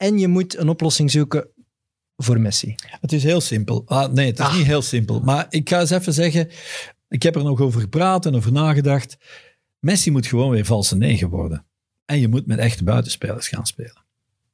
en 0.03 0.19
je 0.19 0.29
moet 0.29 0.57
een 0.59 0.69
oplossing 0.69 1.11
zoeken 1.11 1.49
voor 2.17 2.41
Messi. 2.41 2.75
Het 3.01 3.13
is 3.13 3.23
heel 3.23 3.41
simpel. 3.41 3.83
Ah, 3.87 4.13
nee, 4.13 4.27
het 4.27 4.39
is 4.39 4.45
Ah. 4.45 4.57
niet 4.57 4.67
heel 4.67 4.83
simpel. 4.83 5.21
Maar 5.21 5.47
ik 5.51 5.69
ga 5.69 5.81
eens 5.81 5.91
even 5.91 6.13
zeggen, 6.13 6.49
ik 7.09 7.23
heb 7.23 7.37
er 7.37 7.45
nog 7.45 7.61
over 7.61 7.81
gepraat 7.81 8.27
en 8.27 8.35
over 8.35 8.53
nagedacht. 8.53 9.17
Messi 9.79 10.11
moet 10.11 10.27
gewoon 10.27 10.51
weer 10.51 10.65
valse 10.65 10.97
negen 10.97 11.29
worden. 11.29 11.67
En 12.05 12.21
je 12.21 12.29
moet 12.29 12.47
met 12.47 12.59
echte 12.59 12.85
buitenspelers 12.85 13.49
gaan 13.49 13.67
spelen. 13.67 14.05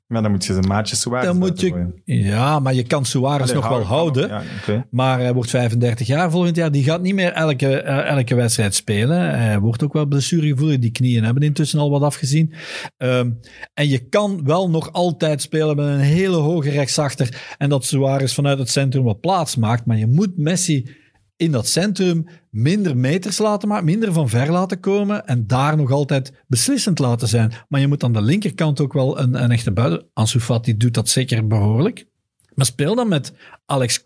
Maar 0.08 0.22
dan 0.22 0.30
moet 0.30 0.44
je 0.44 0.52
zijn 0.52 0.66
maatjes 0.66 1.00
Suarez 1.00 1.26
Dan 1.26 1.38
moet 1.38 1.60
je, 1.60 1.68
gooien. 1.70 1.94
ja, 2.04 2.58
maar 2.58 2.74
je 2.74 2.82
kan 2.82 3.04
Suarez 3.04 3.50
Allee, 3.50 3.54
nog 3.54 3.68
wel 3.68 3.82
houden. 3.82 4.28
Ja. 4.66 4.86
Maar 4.90 5.18
hij 5.18 5.34
wordt 5.34 5.50
35 5.50 6.06
jaar 6.06 6.30
volgend 6.30 6.56
jaar. 6.56 6.72
Die 6.72 6.84
gaat 6.84 7.02
niet 7.02 7.14
meer 7.14 7.32
elke, 7.32 7.80
eh, 7.80 8.16
elke 8.16 8.34
wedstrijd 8.34 8.74
spelen. 8.74 9.38
Hij 9.38 9.58
wordt 9.58 9.82
ook 9.82 9.92
wel 9.92 10.06
blessuregevoelig. 10.06 10.78
Die 10.78 10.90
knieën 10.90 11.24
hebben 11.24 11.42
intussen 11.42 11.78
al 11.78 11.90
wat 11.90 12.02
afgezien. 12.02 12.52
Ehm, 12.96 13.30
en 13.74 13.88
je 13.88 13.98
kan 13.98 14.40
wel 14.44 14.70
nog 14.70 14.92
altijd 14.92 15.42
spelen 15.42 15.76
met 15.76 15.86
een 15.86 15.98
hele 15.98 16.36
hoge 16.36 16.70
rechtsachter. 16.70 17.54
En 17.58 17.68
dat 17.68 17.84
Suarez 17.84 18.34
vanuit 18.34 18.58
het 18.58 18.70
centrum 18.70 19.04
wat 19.04 19.20
plaats 19.20 19.56
maakt. 19.56 19.86
Maar 19.86 19.98
je 19.98 20.06
moet 20.06 20.36
Messi 20.38 20.90
in 21.38 21.50
dat 21.52 21.66
centrum 21.66 22.26
minder 22.50 22.96
meters 22.96 23.38
laten 23.38 23.68
maken, 23.68 23.84
minder 23.84 24.12
van 24.12 24.28
ver 24.28 24.50
laten 24.52 24.80
komen 24.80 25.26
en 25.26 25.46
daar 25.46 25.76
nog 25.76 25.90
altijd 25.90 26.32
beslissend 26.46 26.98
laten 26.98 27.28
zijn. 27.28 27.52
Maar 27.68 27.80
je 27.80 27.86
moet 27.88 28.04
aan 28.04 28.12
de 28.12 28.22
linkerkant 28.22 28.80
ook 28.80 28.92
wel 28.92 29.18
een, 29.20 29.42
een 29.42 29.50
echte 29.50 29.72
buiten... 29.72 30.06
Ansu 30.12 30.40
Fati 30.40 30.76
doet 30.76 30.94
dat 30.94 31.08
zeker 31.08 31.46
behoorlijk. 31.46 32.06
Maar 32.54 32.66
speel 32.66 32.94
dan 32.94 33.08
met 33.08 33.32
Alex 33.66 34.02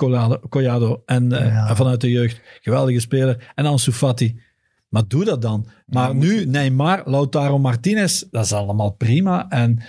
Collado, 0.49 1.03
en 1.07 1.33
eh, 1.33 1.47
Ja. 1.47 1.77
vanuit 1.77 2.01
de 2.01 2.11
jeugd, 2.11 2.41
geweldige 2.61 3.01
speler, 3.01 3.53
en 3.55 3.67
Ansu 3.67 3.93
Fati. 3.93 4.41
Maar 4.89 5.09
doe 5.09 5.25
dat 5.25 5.43
dan. 5.43 5.67
Maar 5.87 6.09
Ja, 6.09 6.13
nu 6.13 6.45
Neymar, 6.47 7.03
Lautaro 7.05 7.59
Martinez, 7.59 8.23
dat 8.31 8.45
is 8.45 8.53
allemaal 8.53 8.91
prima. 8.91 9.49
En 9.49 9.83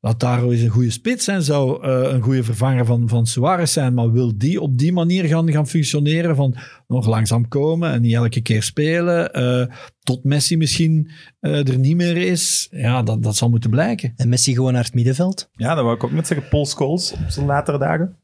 Lautaro 0.00 0.48
is 0.50 0.62
een 0.62 0.68
goede 0.68 0.90
spits 0.90 1.26
en 1.28 1.42
zou 1.42 1.84
eh, 1.86 2.12
een 2.12 2.20
goede 2.22 2.44
vervanger 2.44 2.84
van, 2.86 3.08
van 3.08 3.26
Suarez 3.26 3.72
zijn. 3.72 3.94
Maar 3.94 4.12
wil 4.12 4.32
die 4.38 4.60
op 4.60 4.78
die 4.78 4.92
manier 4.92 5.24
gaan, 5.24 5.52
gaan 5.52 5.66
functioneren? 5.68 6.36
Van 6.36 6.54
nog 6.88 7.06
langzaam 7.06 7.48
komen 7.48 7.90
en 7.92 8.00
niet 8.00 8.14
elke 8.14 8.40
keer 8.40 8.62
spelen. 8.62 9.32
eh, 9.32 9.66
tot 10.02 10.24
Messi 10.24 10.56
misschien 10.56 11.10
eh, 11.40 11.68
er 11.68 11.78
niet 11.78 11.96
meer 11.96 12.16
is. 12.16 12.68
Ja, 12.70 13.02
dat, 13.02 13.22
dat 13.22 13.36
zal 13.36 13.50
moeten 13.50 13.70
blijken. 13.70 14.12
En 14.16 14.28
Messi 14.28 14.54
gewoon 14.54 14.72
naar 14.72 14.84
het 14.84 14.94
middenveld. 14.94 15.50
Ja, 15.56 15.74
dat 15.74 15.84
wou 15.84 15.96
ik 15.96 16.04
ook 16.04 16.12
net 16.12 16.26
zeggen. 16.26 16.48
Paul 16.48 16.66
Scholes 16.66 17.12
op 17.12 17.18
zijn 17.30 17.46
latere 17.46 17.78
dagen. 17.78 18.16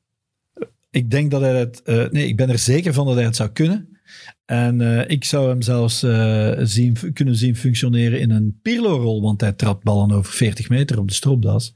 Ik 0.91 1.11
denk 1.11 1.31
dat 1.31 1.41
hij 1.41 1.55
het. 1.59 1.83
eh, 1.83 2.05
nee, 2.11 2.27
ik 2.27 2.37
ben 2.37 2.51
er 2.51 2.59
zeker 2.59 2.93
van 2.93 3.07
dat 3.07 3.15
hij 3.15 3.25
het 3.25 3.37
zou 3.37 3.49
kunnen. 3.51 3.96
En 4.45 4.81
eh, 4.81 5.11
ik 5.11 5.25
zou 5.25 5.49
hem 5.49 5.63
zelfs 5.63 6.03
eh, 6.03 6.53
zien, 6.63 6.97
kunnen 7.13 7.37
zien 7.37 7.57
functioneren 7.57 8.21
in 8.21 8.31
een 8.31 8.59
Pirlo-rol, 8.63 9.23
want 9.23 9.41
hij 9.41 9.53
trapt 9.53 9.85
ballen 9.85 10.13
over 10.17 10.33
40 10.33 10.69
meter 10.69 10.99
op 10.99 11.09
de 11.09 11.15
stropdas. 11.15 11.75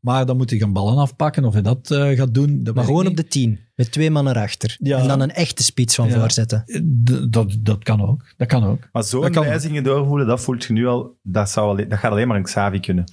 Maar 0.00 0.26
dan 0.26 0.36
moet 0.36 0.50
hij 0.50 0.58
gaan 0.58 0.72
ballen 0.72 0.96
afpakken. 0.96 1.44
Of 1.44 1.52
hij 1.52 1.62
dat 1.62 1.90
eh, 1.90 2.08
gaat 2.10 2.34
doen, 2.34 2.62
dat 2.62 2.74
Maar 2.74 2.84
gewoon 2.84 3.06
op 3.06 3.16
de 3.16 3.26
10. 3.26 3.58
Met 3.74 3.92
twee 3.92 4.10
mannen 4.10 4.36
erachter. 4.36 4.76
Ja. 4.78 4.98
En 4.98 5.08
dan 5.08 5.20
een 5.20 5.30
echte 5.32 5.62
spits 5.62 5.94
van 5.94 6.08
Ja. 6.08 6.18
voorzetten. 6.20 6.64
D- 7.04 7.32
dat, 7.32 7.56
dat 7.60 7.82
kan 7.84 8.02
ook. 8.08 8.24
Dat 8.36 8.48
kan 8.48 8.64
ook. 8.64 8.88
Maar 8.92 9.04
zo'n 9.04 9.32
wijzigingen 9.32 9.82
doorvoelen, 9.82 10.26
dat 10.26 10.40
voelt 10.40 10.64
je 10.64 10.72
nu 10.72 10.86
al, 10.86 11.18
dat, 11.22 11.50
zou 11.50 11.68
alleen, 11.70 11.88
dat 11.88 11.98
gaat 11.98 12.10
alleen 12.12 12.28
maar 12.28 12.36
een 12.36 12.42
Xavi 12.42 12.80
kunnen. 12.80 13.04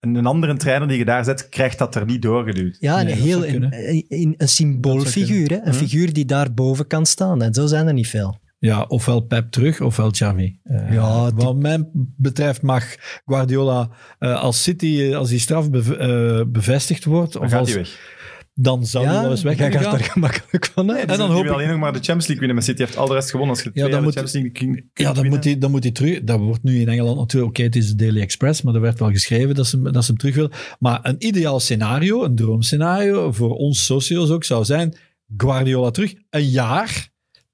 En 0.00 0.14
een 0.14 0.26
andere 0.26 0.56
trainer 0.56 0.88
die 0.88 0.98
je 0.98 1.04
daar 1.04 1.24
zet, 1.24 1.48
krijgt 1.48 1.78
dat 1.78 1.94
er 1.94 2.04
niet 2.04 2.22
doorgeduwd. 2.22 2.76
Ja, 2.80 3.00
een, 3.00 3.06
Nee, 3.06 3.14
heel, 3.14 3.46
een, 3.46 3.72
een, 4.08 4.34
een 4.38 4.48
symboolfiguur. 4.48 5.50
hè. 5.50 5.58
Een 5.66 5.74
figuur 5.74 6.12
die 6.12 6.24
daar 6.24 6.54
boven 6.54 6.86
kan 6.86 7.06
staan. 7.06 7.42
En 7.42 7.54
zo 7.54 7.66
zijn 7.66 7.86
er 7.86 7.92
niet 7.92 8.08
veel. 8.08 8.38
Ja, 8.58 8.82
ofwel 8.88 9.20
Pep 9.20 9.50
terug, 9.50 9.80
ofwel 9.80 10.10
Xavi. 10.10 10.58
Eh, 10.64 10.92
Ja, 10.92 11.30
die- 11.30 11.44
Wat 11.44 11.56
mij 11.56 11.88
betreft 12.16 12.62
mag 12.62 12.84
Guardiola, 13.26 13.90
eh, 14.18 14.42
als 14.42 14.62
City, 14.62 15.00
eh, 15.00 15.16
als 15.16 15.28
die 15.28 15.38
straf 15.38 15.70
bev- 15.70 15.90
eh, 15.90 16.40
bevestigd 16.46 17.04
wordt, 17.04 17.32
Dan 17.32 17.42
of 17.42 17.50
gaat 17.50 17.58
als, 17.60 17.68
hij 17.68 17.78
weg. 17.78 18.16
Dan 18.60 18.86
zou 18.86 19.06
hij 19.06 19.20
wel 19.22 19.30
eens 19.30 19.42
weg 19.42 19.56
kunnen 19.56 19.72
gaat 19.72 19.82
gaan. 19.82 19.98
daar 19.98 20.08
gemakkelijk 20.08 20.70
van 20.74 20.90
uit. 20.90 21.00
En 21.04 21.08
En 21.08 21.18
dan 21.18 21.30
hoop 21.30 21.42
wil 21.42 21.50
ik- 21.52 21.56
alleen 21.58 21.68
nog 21.68 21.78
maar 21.78 21.92
de 21.92 21.98
Champions 21.98 22.26
League 22.26 22.38
winnen. 22.46 22.54
Maar 22.56 22.64
City 22.64 22.82
heeft 22.82 22.96
al 22.96 23.06
de 23.06 23.14
rest 23.14 23.30
gewonnen. 23.30 23.54
Als 23.54 23.64
je 23.64 23.70
twee 23.70 23.82
dan 23.82 23.92
jaar 23.92 24.00
de 24.00 24.06
moet- 24.06 24.16
Champions 24.32 24.52
League 24.52 24.84
Ja, 24.94 25.12
dan 25.12 25.28
moet, 25.28 25.44
hij, 25.44 25.58
dan 25.58 25.70
moet 25.70 25.82
hij 25.82 25.92
terug. 25.92 26.22
Dat 26.22 26.38
wordt 26.40 26.62
nu 26.62 26.80
in 26.80 26.88
Engeland 26.88 27.16
natuurlijk. 27.18 27.50
Oké, 27.52 27.62
het 27.62 27.76
is 27.76 27.88
de 27.88 27.94
Daily 27.94 28.20
Express, 28.20 28.62
maar 28.62 28.74
er 28.74 28.80
werd 28.80 28.98
wel 28.98 29.10
geschreven 29.10 29.54
dat 29.54 29.66
ze, 29.66 29.82
dat 29.82 30.04
ze 30.04 30.10
hem 30.10 30.18
terug 30.20 30.34
wil. 30.34 30.50
Maar 30.78 30.98
een 31.02 31.16
ideaal 31.18 31.60
scenario, 31.60 32.24
een 32.24 32.34
droomscenario 32.34 33.32
voor 33.32 33.54
ons 33.56 33.84
socio's 33.84 34.30
ook 34.30 34.44
zou 34.44 34.64
zijn: 34.64 34.94
Guardiola 35.36 35.90
terug, 35.90 36.14
een 36.30 36.48
jaar, 36.48 37.08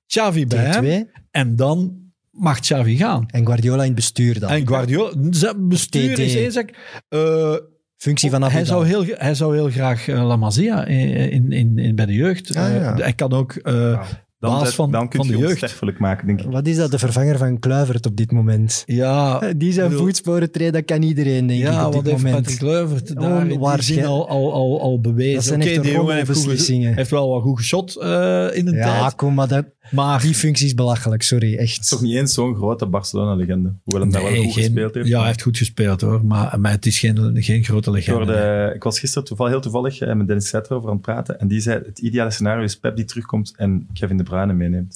Xavi 0.06 0.46
bij 0.46 0.64
hem, 0.64 1.08
en 1.30 1.56
dan 1.56 2.02
mag 2.30 2.60
Xavi 2.60 2.96
gaan. 2.96 3.26
En 3.30 3.46
Guardiola 3.46 3.80
in 3.80 3.86
het 3.86 3.94
bestuur 3.94 4.40
dan. 4.40 4.50
En 4.50 4.66
Guardiola, 4.68 5.54
bestuur 5.56 6.18
is 6.18 6.34
één 6.34 6.52
zaak. 6.52 7.00
Eh, 7.08 7.54
Functie 7.96 8.30
van 8.30 8.44
Abu 8.44 8.52
hij, 8.54 8.64
zou 8.64 8.86
heel, 8.86 9.04
hij 9.08 9.34
zou 9.34 9.54
heel 9.54 9.70
graag 9.70 10.08
eh, 10.08 10.26
La 10.26 10.36
Masia 10.36 10.84
in, 10.86 11.08
in, 11.30 11.52
in, 11.52 11.78
in- 11.78 11.94
bij 11.94 12.06
de 12.06 12.12
jeugd. 12.14 12.56
Ah, 12.56 12.66
Eh, 12.66 12.80
ja. 12.80 12.94
hij 12.94 13.12
kan 13.12 13.32
ook 13.32 13.52
eh, 13.52 13.72
Wauw. 13.74 14.02
Dan, 14.38 14.52
baas 14.58 14.74
van, 14.74 14.90
dan 14.90 15.08
kun 15.08 15.18
van 15.20 15.28
je 15.28 15.32
de 15.34 15.38
jeugd. 15.38 15.52
onsterfelijk 15.52 15.98
maken, 15.98 16.26
denk 16.26 16.40
ik. 16.40 16.50
Wat 16.50 16.66
is 16.66 16.76
dat, 16.76 16.90
de 16.90 16.98
vervanger 16.98 17.38
van 17.38 17.58
Kluivert 17.58 18.06
op 18.06 18.16
dit 18.16 18.32
moment? 18.32 18.82
Ja, 18.86 19.52
Die 19.56 19.72
zijn 19.72 19.88
bedoel- 19.88 20.04
voetsporen 20.04 20.50
treden, 20.50 20.72
dat 20.72 20.84
kan 20.84 21.02
iedereen, 21.02 21.46
denk 21.46 21.60
ik, 21.60 21.66
Ja, 21.66 21.86
op 21.86 21.92
wat 21.94 22.02
dit 22.04 22.12
heeft 22.12 22.24
moment. 22.24 22.42
Patrick 22.42 22.58
Kluivert 22.60 23.20
daar 23.20 23.44
die 23.44 23.52
Onwaarschijn- 23.54 23.98
zin 23.98 24.08
al, 24.08 24.28
al, 24.28 24.52
al, 24.52 24.80
al 24.80 25.00
bewezen? 25.00 25.34
Dat 25.34 25.44
zijn 25.44 25.60
Oké, 25.60 25.70
echt 25.70 25.82
die 25.82 25.92
jongen 25.92 26.16
heeft, 26.16 26.66
heeft 26.96 27.10
wel 27.10 27.28
wat 27.28 27.42
goed 27.42 27.58
geschot 27.58 27.96
eh, 27.96 28.08
in 28.56 28.66
een 28.68 28.74
Ja, 28.74 28.98
tijd. 29.00 29.14
kom, 29.14 29.34
maar 29.34 29.48
dat, 29.48 29.64
Maar 29.90 30.20
die 30.20 30.34
functie 30.34 30.66
is 30.66 30.74
belachelijk, 30.74 31.22
sorry, 31.22 31.56
echt. 31.56 31.72
Het 31.74 31.82
is 31.82 31.88
toch 31.88 32.00
niet 32.00 32.14
eens 32.14 32.34
zo'n 32.34 32.54
grote 32.54 32.86
Barcelona-legende. 32.86 33.72
Hoewel 33.84 34.02
hem 34.02 34.10
daar 34.12 34.22
wel 34.22 34.42
goed 34.42 34.52
geen- 34.52 34.62
gespeeld 34.64 34.94
heeft. 34.94 35.08
Ja, 35.08 35.18
hij 35.18 35.26
heeft 35.26 35.42
goed 35.42 35.56
gespeeld 35.56 36.00
hoor. 36.00 36.24
Maar, 36.24 36.60
maar 36.60 36.70
het 36.72 36.86
is 36.86 36.98
geen, 36.98 37.30
geen 37.42 37.64
grote 37.64 37.90
legende. 37.90 38.72
ik 38.74 38.82
was 38.82 38.98
gisteren 38.98 39.24
toeval, 39.28 39.46
heel 39.46 39.60
toevallig 39.60 40.00
eh, 40.00 40.14
met 40.14 40.26
Dennis 40.26 40.48
Setter 40.48 40.76
over 40.76 40.88
aan 40.88 40.94
het 40.94 41.04
praten. 41.04 41.40
En 41.40 41.48
die 41.48 41.60
zei, 41.60 41.82
het 41.86 41.98
ideale 41.98 42.30
scenario 42.30 42.62
is 42.64 42.76
Pep 42.78 42.96
die 42.96 43.04
terugkomt 43.04 43.52
en 43.56 43.88
Kevin 43.92 44.16
De 44.16 44.22
Bruyne 44.22 44.52
meeneemt. 44.52 44.94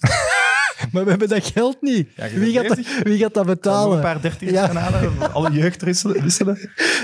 Maar 0.92 1.04
we 1.04 1.10
hebben 1.10 1.28
dat 1.28 1.44
geld 1.46 1.76
niet. 1.82 2.08
Ja, 2.16 2.28
wie, 2.28 2.52
gaat 2.52 2.68
dat, 2.68 2.78
wie 3.02 3.18
gaat 3.18 3.34
dat 3.34 3.46
Nog 3.46 3.46
een 3.46 3.54
betalen? 3.54 4.00
paar 4.00 4.20
dertigers 4.20 4.56
Ja. 4.58 4.66
gaan 4.66 4.76
halen, 4.76 5.32
alle 5.34 5.50
jeugd 5.52 5.82
wisselen. 5.82 6.58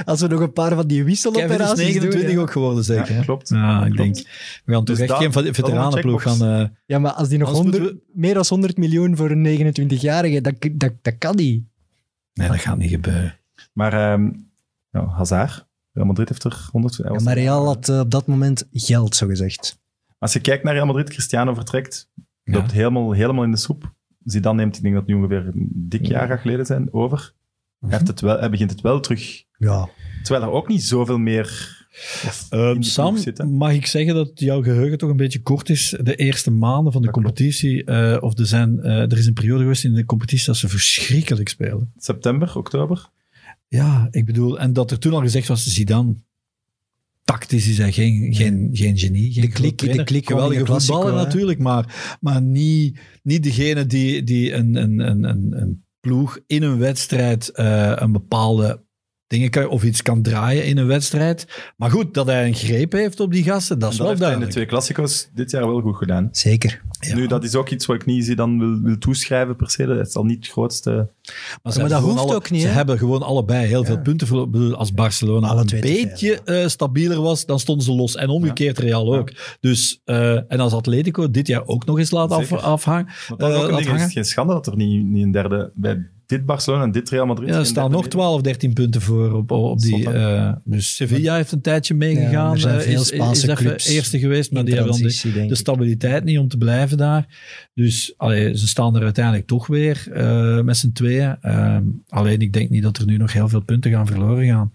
Als 0.04 0.20
we 0.20 0.26
nog 0.26 0.40
een 0.40 0.52
paar 0.52 0.74
van 0.74 0.86
die 0.86 0.96
Kevin 0.98 1.12
is 1.12 1.22
wisseloperaties 1.22 1.76
29 1.84 2.30
doen. 2.32 2.38
ook 2.42 2.50
geworden 2.50 2.84
zeker. 2.84 3.14
Ja, 3.14 3.22
klopt. 3.22 3.48
Ja, 3.48 3.84
ik 3.84 3.92
Klopt. 3.92 3.96
denk. 4.14 4.26
We 4.64 4.72
gaan 4.72 4.84
toch 4.84 4.96
Dus 4.96 4.98
echt 4.98 5.08
dat- 5.08 5.18
geen 5.18 5.54
veteranenploeg 5.54 6.22
gaan... 6.22 6.42
eh, 6.60 6.66
Ja, 6.86 6.98
maar 6.98 7.12
als 7.12 7.28
die 7.28 7.38
nog 7.38 7.52
Anders 7.54 7.76
100, 7.76 7.96
meer 8.12 8.34
dan 8.34 8.44
100 8.48 8.76
miljoen 8.76 9.16
voor 9.16 9.30
een 9.30 9.74
29-jarige, 9.74 10.40
dat, 10.40 10.54
dat, 10.72 10.92
dat 11.02 11.14
kan 11.18 11.36
niet. 11.36 11.62
nee, 12.32 12.48
dat 12.48 12.58
gaat 12.58 12.76
niet 12.78 12.90
gebeuren. 12.90 13.38
Maar 13.72 13.92
ehm 14.12 14.30
ja, 14.90 15.06
Hazard, 15.08 15.66
Real 15.92 16.06
Madrid 16.06 16.28
heeft 16.28 16.44
er 16.44 16.68
100... 16.70 16.96
hij 16.96 17.06
Ja, 17.06 17.12
was- 17.12 17.22
maar 17.22 17.34
Real 17.34 17.66
had 17.66 17.88
eh, 17.88 17.98
op 17.98 18.10
dat 18.10 18.26
moment 18.26 18.66
geld, 18.72 19.16
zo 19.16 19.26
gezegd. 19.26 19.82
Als 20.18 20.32
je 20.32 20.40
kijkt 20.40 20.64
naar 20.64 20.74
Real 20.74 20.86
Madrid, 20.86 21.08
Cristiano 21.10 21.54
vertrekt, 21.54 22.08
Ja. 22.44 22.52
loopt 22.52 22.72
helemaal, 22.72 23.12
helemaal 23.12 23.44
in 23.44 23.50
de 23.50 23.56
soep. 23.56 23.94
Zidane 24.24 24.56
neemt, 24.56 24.76
ik 24.76 24.82
denk 24.82 24.94
dat 24.94 25.02
het 25.06 25.12
nu 25.12 25.18
ongeveer 25.20 25.46
een 25.46 25.70
dik 25.74 26.06
jaar 26.06 26.38
geleden 26.38 26.66
zijn, 26.66 26.92
over. 26.92 27.32
Hij, 27.80 27.90
heeft 27.90 28.08
het 28.08 28.20
wel, 28.20 28.38
hij 28.38 28.50
begint 28.50 28.70
het 28.70 28.80
wel 28.80 29.00
terug. 29.00 29.44
Ja. 29.58 29.88
Terwijl 30.22 30.44
er 30.44 30.50
ook 30.50 30.68
niet 30.68 30.82
zoveel 30.82 31.18
meer 31.18 31.82
die 32.50 32.82
Sam, 32.82 33.18
mag 33.44 33.72
ik 33.72 33.86
zeggen 33.86 34.14
dat 34.14 34.30
jouw 34.34 34.62
geheugen 34.62 34.98
toch 34.98 35.10
een 35.10 35.16
beetje 35.16 35.42
kort 35.42 35.68
is? 35.68 35.96
De 36.02 36.14
eerste 36.14 36.50
maanden 36.50 36.92
van 36.92 37.00
de 37.02 37.06
Dat 37.06 37.16
competitie, 37.16 37.84
eh, 37.84 38.22
of 38.22 38.38
er, 38.38 38.46
zijn, 38.46 38.80
eh, 38.80 39.00
er 39.00 39.18
is 39.18 39.26
een 39.26 39.32
periode 39.32 39.62
geweest 39.62 39.84
in 39.84 39.94
de 39.94 40.04
competitie 40.04 40.46
dat 40.46 40.56
ze 40.56 40.68
verschrikkelijk 40.68 41.48
spelen. 41.48 41.92
September, 41.96 42.56
oktober. 42.56 43.08
Ja, 43.68 44.08
ik 44.10 44.24
bedoel, 44.24 44.58
en 44.58 44.72
dat 44.72 44.90
er 44.90 44.98
toen 44.98 45.12
al 45.12 45.20
gezegd 45.20 45.48
was, 45.48 45.66
Zidane, 45.66 46.14
tactisch 47.24 47.68
is 47.68 47.78
hij 47.78 47.92
geen, 47.92 48.34
geen, 48.34 48.68
geen 48.72 48.98
genie. 48.98 49.32
Geen 49.32 49.42
De 49.42 49.48
klik- 49.48 49.78
de 49.78 50.04
klik 50.04 50.26
Geweldige 50.26 50.66
voetballer 50.66 51.12
natuurlijk, 51.14 51.58
maar, 51.58 52.16
maar 52.20 52.42
niet, 52.42 52.98
niet 53.22 53.42
degene 53.42 53.86
die, 53.86 54.22
die 54.22 54.52
een, 54.52 54.74
een, 54.74 54.98
een, 54.98 55.24
een, 55.24 55.60
een 55.60 55.84
ploeg 56.00 56.38
in 56.46 56.62
een 56.62 56.78
wedstrijd 56.78 57.48
eh, 57.48 57.92
een 57.94 58.12
bepaalde 58.12 58.84
dingen 59.26 59.50
kan, 59.50 59.66
of 59.68 59.84
iets 59.84 60.02
kan 60.02 60.22
draaien 60.22 60.64
in 60.64 60.78
een 60.78 60.86
wedstrijd. 60.86 61.46
Maar 61.76 61.90
goed, 61.90 62.14
dat 62.14 62.26
hij 62.26 62.46
een 62.46 62.54
greep 62.54 62.92
heeft 62.92 63.20
op 63.20 63.32
die 63.32 63.42
gasten, 63.42 63.78
dat 63.78 63.90
is 63.92 63.96
dat 63.98 64.06
wel 64.06 64.16
heeft 64.16 64.24
hij 64.28 64.32
in 64.34 64.38
de 64.40 64.46
duidelijk. 64.46 64.50
twee 64.50 64.66
klassico's 64.66 65.28
dit 65.34 65.50
jaar 65.50 65.66
wel 65.66 65.80
goed 65.80 65.96
gedaan. 65.96 66.28
Zeker. 66.32 66.82
Ja. 67.00 67.14
Nu, 67.14 67.26
dat 67.26 67.44
is 67.44 67.54
ook 67.54 67.70
iets 67.70 67.86
wat 67.86 67.96
ik 67.96 68.06
niet 68.06 68.36
dan 68.36 68.58
wil, 68.58 68.80
wil 68.82 68.98
toeschrijven 68.98 69.56
per 69.56 69.70
se. 69.70 69.86
Dat 69.86 70.06
is 70.06 70.14
al 70.14 70.24
niet 70.24 70.36
het 70.44 70.48
grootste... 70.52 70.90
Maar, 70.90 71.02
ze 71.02 71.38
maar 71.62 71.72
hebben 71.72 71.88
dat 71.88 71.98
gewoon 71.98 72.14
hoeft 72.16 72.28
alle- 72.28 72.34
ook 72.34 72.50
niet, 72.50 72.60
Ze 72.62 72.68
hebben 72.68 72.98
gewoon 72.98 73.22
allebei 73.22 73.66
heel 73.66 73.84
veel 73.84 74.00
punten 74.00 74.50
bedoel, 74.50 74.74
Als 74.74 74.92
Barcelona 74.92 75.48
Alle 75.48 75.60
een 75.60 75.80
beetje 75.80 76.40
eh, 76.44 76.66
stabieler 76.66 77.20
was, 77.20 77.46
dan 77.46 77.60
stonden 77.60 77.84
ze 77.84 77.92
los. 77.92 78.16
En 78.16 78.28
omgekeerd 78.28 78.78
Real 78.78 79.12
Ja. 79.12 79.18
ook. 79.18 79.30
Dus, 79.60 80.00
eh, 80.04 80.32
en 80.52 80.60
als 80.60 80.72
Atletico 80.72 81.30
dit 81.30 81.46
jaar 81.46 81.66
ook 81.66 81.86
nog 81.86 81.98
eens 81.98 82.10
laat 82.10 82.30
af, 82.30 82.52
afhangen. 82.52 83.06
Want 83.28 83.40
dat 83.40 83.50
is 83.50 83.56
ook 83.56 83.62
Eh, 83.62 83.76
een 83.76 83.82
ding. 83.84 83.96
Het 83.98 84.06
is 84.06 84.12
geen 84.12 84.24
schande 84.24 84.52
dat 84.52 84.66
er 84.66 84.76
niet, 84.76 85.04
niet 85.04 85.22
een 85.24 85.30
derde... 85.32 85.70
Bij 85.74 86.08
dit 86.36 86.46
Barcelona 86.46 86.82
en 86.82 86.92
dit 86.92 87.10
Real 87.10 87.26
Madrid... 87.26 87.48
Ja, 87.48 87.58
er 87.58 87.66
staan 87.66 87.90
nog 87.90 88.08
12, 88.08 88.40
13 88.40 88.72
punten 88.72 89.00
voor 89.00 89.32
op, 89.32 89.50
op 89.50 89.80
die. 89.80 90.10
Eh, 90.10 90.52
dus 90.64 90.96
Sevilla 90.96 91.36
heeft 91.36 91.52
een 91.52 91.60
tijdje 91.60 91.94
meegegaan. 91.94 92.46
Ja, 92.46 92.52
er 92.52 92.60
zijn 92.60 92.78
eh, 92.78 92.84
veel 92.84 93.04
Spaanse 93.04 93.50
is 93.50 93.58
clubs 93.58 93.88
eerste 93.88 94.18
geweest, 94.18 94.52
maar 94.52 94.64
die 94.64 94.74
hebben 94.74 94.92
dan 94.92 95.46
de, 95.48 95.54
stabiliteit 95.54 96.24
niet 96.24 96.38
om 96.38 96.48
te 96.48 96.56
blijven 96.56 96.96
daar. 96.96 97.26
Dus 97.74 98.14
allee, 98.16 98.58
ze 98.58 98.68
staan 98.68 98.96
er 98.96 99.02
uiteindelijk 99.02 99.46
toch 99.46 99.66
weer 99.66 100.08
eh, 100.12 100.60
met 100.60 100.76
z'n 100.76 100.92
tweeën. 100.92 101.36
Eh, 101.40 101.76
alleen 102.08 102.40
ik 102.40 102.52
denk 102.52 102.70
niet 102.70 102.82
dat 102.82 102.98
er 102.98 103.06
nu 103.06 103.16
nog 103.16 103.32
heel 103.32 103.48
veel 103.48 103.62
punten 103.62 103.90
gaan 103.90 104.06
verloren 104.06 104.46
gaan. 104.46 104.72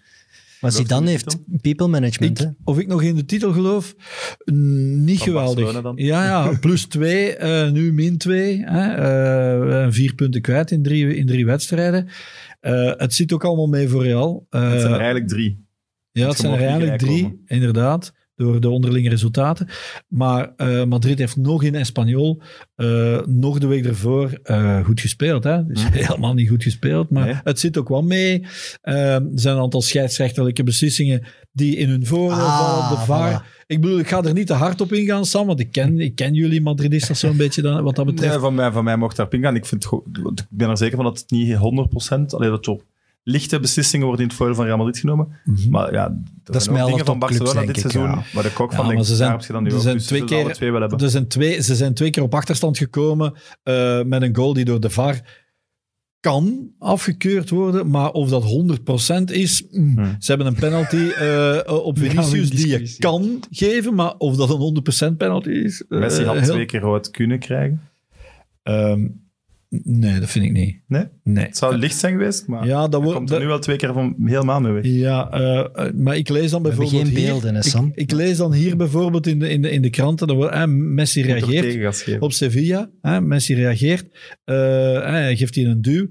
Maar 0.62 0.72
Zidane 0.72 1.06
u 1.06 1.10
heeft 1.10 1.38
people 1.62 1.88
management, 1.88 2.40
Ik, 2.40 2.46
hè? 2.46 2.52
of 2.64 2.80
ik 2.80 2.88
nog 2.88 3.02
in 3.04 3.16
de 3.16 3.26
titel 3.26 3.52
geloof? 3.54 3.96
Niet 4.46 5.18
Van 5.18 5.28
geweldig. 5.28 5.82
Dan? 5.82 5.94
Ja, 5.96 6.24
ja, 6.26 6.54
plus 6.60 6.86
twee, 6.86 7.36
eh, 7.36 7.72
nu 7.72 7.94
min 7.94 8.18
twee. 8.18 8.64
Hè, 8.66 8.94
eh, 9.84 9.88
vier 9.92 10.16
punten 10.16 10.42
kwijt 10.42 10.72
in 10.72 10.84
drie, 10.84 11.16
in 11.16 11.26
drie 11.26 11.46
wedstrijden. 11.46 12.08
Eh, 12.60 12.92
het 12.98 13.14
zit 13.14 13.34
ook 13.34 13.44
allemaal 13.44 13.68
mee 13.68 13.88
voor 13.90 14.04
Real. 14.04 14.46
Eh, 14.50 14.72
Het 14.72 14.80
zijn 14.82 14.94
er 14.94 14.98
eigenlijk 15.00 15.28
drie. 15.28 15.66
ja, 16.12 16.28
het 16.28 16.38
zijn 16.38 16.54
er 16.54 16.62
eigenlijk 16.62 16.98
drie, 16.98 17.42
inderdaad, 17.46 18.14
door 18.40 18.60
de 18.62 18.70
onderlinge 18.70 19.10
resultaten. 19.10 19.68
Maar 20.08 20.54
eh, 20.58 20.84
Madrid 20.84 21.18
heeft 21.18 21.36
nog 21.36 21.64
in 21.64 21.76
Espanyol, 21.76 22.42
eh, 22.76 23.20
nog 23.26 23.60
de 23.60 23.68
week 23.68 23.86
ervoor, 23.86 24.40
eh, 24.44 24.86
goed 24.86 25.02
gespeeld. 25.02 25.44
Hè? 25.44 25.66
Dus 25.66 25.88
helemaal 25.90 26.34
niet 26.34 26.50
goed 26.50 26.64
gespeeld, 26.64 27.10
maar 27.10 27.42
het 27.44 27.60
zit 27.60 27.78
ook 27.78 27.90
wel 27.90 28.04
mee. 28.04 28.46
Eh, 28.82 29.14
er 29.14 29.22
zijn 29.36 29.56
een 29.56 29.62
aantal 29.62 29.82
scheidsrechterlijke 29.82 30.64
beslissingen 30.64 31.24
die 31.52 31.76
in 31.76 31.90
hun 31.90 32.06
voordeel 32.06 32.46
Ah, 32.46 32.60
vallen. 32.60 33.00
De 33.00 33.06
VAR. 33.06 33.44
voilà. 33.44 33.58
Ik 33.68 33.82
bedoel, 33.82 34.00
ik 34.00 34.08
ga 34.08 34.24
er 34.24 34.34
niet 34.34 34.48
te 34.48 34.54
hard 34.54 34.82
op 34.82 34.94
ingaan, 34.94 35.26
Sam, 35.26 35.48
want 35.48 35.60
ik 35.60 35.72
ken, 35.72 36.00
ik 36.00 36.16
ken 36.16 36.34
jullie 36.34 36.62
Madridisten 36.62 37.16
zo'n 37.16 37.38
beetje 37.38 37.62
dan, 37.62 37.84
wat 37.84 37.96
dat 37.96 38.06
betreft. 38.06 38.32
Nee, 38.32 38.42
van, 38.42 38.56
mij, 38.56 38.72
van 38.72 38.84
mij 38.84 38.98
mocht 38.98 39.16
daar 39.16 39.28
ping 39.28 39.44
gaan. 39.44 39.56
Ik, 39.56 39.66
vind, 39.66 39.84
het 39.84 40.40
ik 40.40 40.46
ben 40.50 40.70
er 40.70 40.78
zeker 40.78 40.96
van 40.96 41.06
dat 41.06 41.20
het 41.20 41.32
niet 41.32 41.56
100%... 41.56 41.60
Alleen 41.60 42.50
dat 42.50 42.66
er 42.66 42.72
op 42.72 42.84
lichte 43.24 43.60
beslissingen 43.60 44.06
worden 44.06 44.24
in 44.24 44.30
het 44.30 44.38
voordeel 44.38 44.56
van 44.56 44.66
Real 44.66 44.78
Madrid 44.78 44.98
genomen. 44.98 45.28
Mhm. 45.46 45.70
Maar 45.70 45.94
ja, 45.94 46.22
dat, 46.44 46.56
is 46.56 46.64
zijn 46.64 46.76
met 46.76 46.84
ook 46.84 46.90
dingen 46.90 47.06
van 47.06 47.20
Barcelona 47.20 47.54
denk 47.54 47.68
dit 47.68 47.76
ik, 47.76 47.92
seizoen, 47.92 48.16
ja. 48.16 48.24
waar 48.34 48.44
de 48.44 48.54
kok 48.54 48.70
Ja, 48.70 48.76
van 48.76 48.86
maar 48.86 48.94
denkt, 48.94 49.10
ze 49.10 49.16
zijn- 49.16 49.30
daar 49.30 49.38
heb 49.38 49.48
je 49.48 49.54
dan 49.54 49.64
nu 49.64 49.74
ook. 49.74 49.82
zijn 49.82 49.98
Dus 49.98 50.06
twee 50.06 50.24
keer- 50.24 50.54
twee 50.54 50.72
wel 50.72 50.82
hebben. 50.82 51.00
Er 51.00 51.10
zijn 51.10 51.28
twee, 51.28 51.62
ze 51.62 51.76
zijn 51.76 51.94
twee 51.94 52.10
keer 52.10 52.24
op 52.24 52.34
achterstand 52.36 52.78
gekomen 52.78 53.34
eh, 53.64 54.04
met 54.04 54.22
een 54.22 54.36
goal 54.36 54.54
die 54.54 54.66
door 54.66 54.80
de 54.80 54.90
VAR 54.90 55.48
kan 56.20 56.70
afgekeurd 56.80 57.50
worden, 57.50 57.90
maar 57.90 58.12
of 58.12 58.30
dat 58.30 58.44
100% 58.44 59.32
is, 59.32 59.66
mm, 59.72 59.96
Hmm. 59.98 60.16
ze 60.20 60.32
hebben 60.32 60.48
een 60.48 60.56
penalty 60.60 60.96
eh, 61.10 61.60
op 61.84 61.98
we 62.00 62.04
in 62.06 62.10
Vinicius 62.12 62.50
die 62.50 62.68
je 62.68 62.96
kan 62.98 63.40
geven, 63.52 63.94
maar 63.96 64.16
of 64.18 64.36
dat 64.36 64.50
een 64.50 64.60
100% 65.12 65.18
penalty 65.18 65.50
is. 65.50 65.86
eh, 65.90 66.00
Messi 66.00 66.24
had 66.24 66.40
heel- 66.40 66.54
twee 66.54 66.66
keer 66.66 66.80
rood 66.80 67.10
kunnen 67.12 67.40
krijgen. 67.40 67.82
Ehm, 68.64 69.08
nee, 69.84 70.20
dat 70.20 70.30
vind 70.30 70.46
ik 70.46 70.52
niet. 70.52 70.78
Nee? 70.88 71.04
Nee. 71.24 71.46
Het 71.46 71.58
zou 71.58 71.78
licht 71.78 71.98
zijn 71.98 72.14
geweest, 72.14 72.48
maar 72.48 72.66
ja, 72.66 72.88
dat 72.88 73.02
wordt. 73.02 73.18
komt 73.18 73.32
er 73.32 73.40
nu 73.40 73.46
wel 73.48 73.60
twee 73.60 73.78
keer 73.78 73.94
van 73.94 74.16
helemaal 74.24 74.62
mee 74.62 74.72
weg. 74.72 74.86
Ja, 74.86 75.30
eh, 75.32 75.86
eh, 75.88 75.94
maar 75.94 76.18
ik 76.18 76.30
lees 76.30 76.52
dan 76.52 76.62
bijvoorbeeld 76.62 77.08
geen 77.08 77.16
hier- 77.16 77.26
beelden, 77.26 77.54
hè, 77.54 77.60
ik- 77.60 77.66
Sam? 77.66 77.92
Ik, 77.96 78.12
lees 78.12 78.38
dan 78.38 78.54
hier 78.54 78.78
bijvoorbeeld 78.78 79.28
in 79.28 79.40
de, 79.40 79.50
in 79.50 79.62
de, 79.62 79.70
in 79.72 79.82
de 79.82 79.90
kranten, 79.90 80.28
dat 80.28 80.36
wordt, 80.36 80.54
eh, 80.54 80.66
Messi 80.66 81.22
reageert 81.22 82.20
op 82.20 82.32
Sevilla. 82.34 82.90
Hè, 83.02 83.22
Messi 83.22 83.56
reageert, 83.56 84.36
eh, 84.44 84.56
hij 85.02 85.36
geeft 85.38 85.56
hij 85.56 85.66
een 85.66 85.82
duw. 85.82 86.08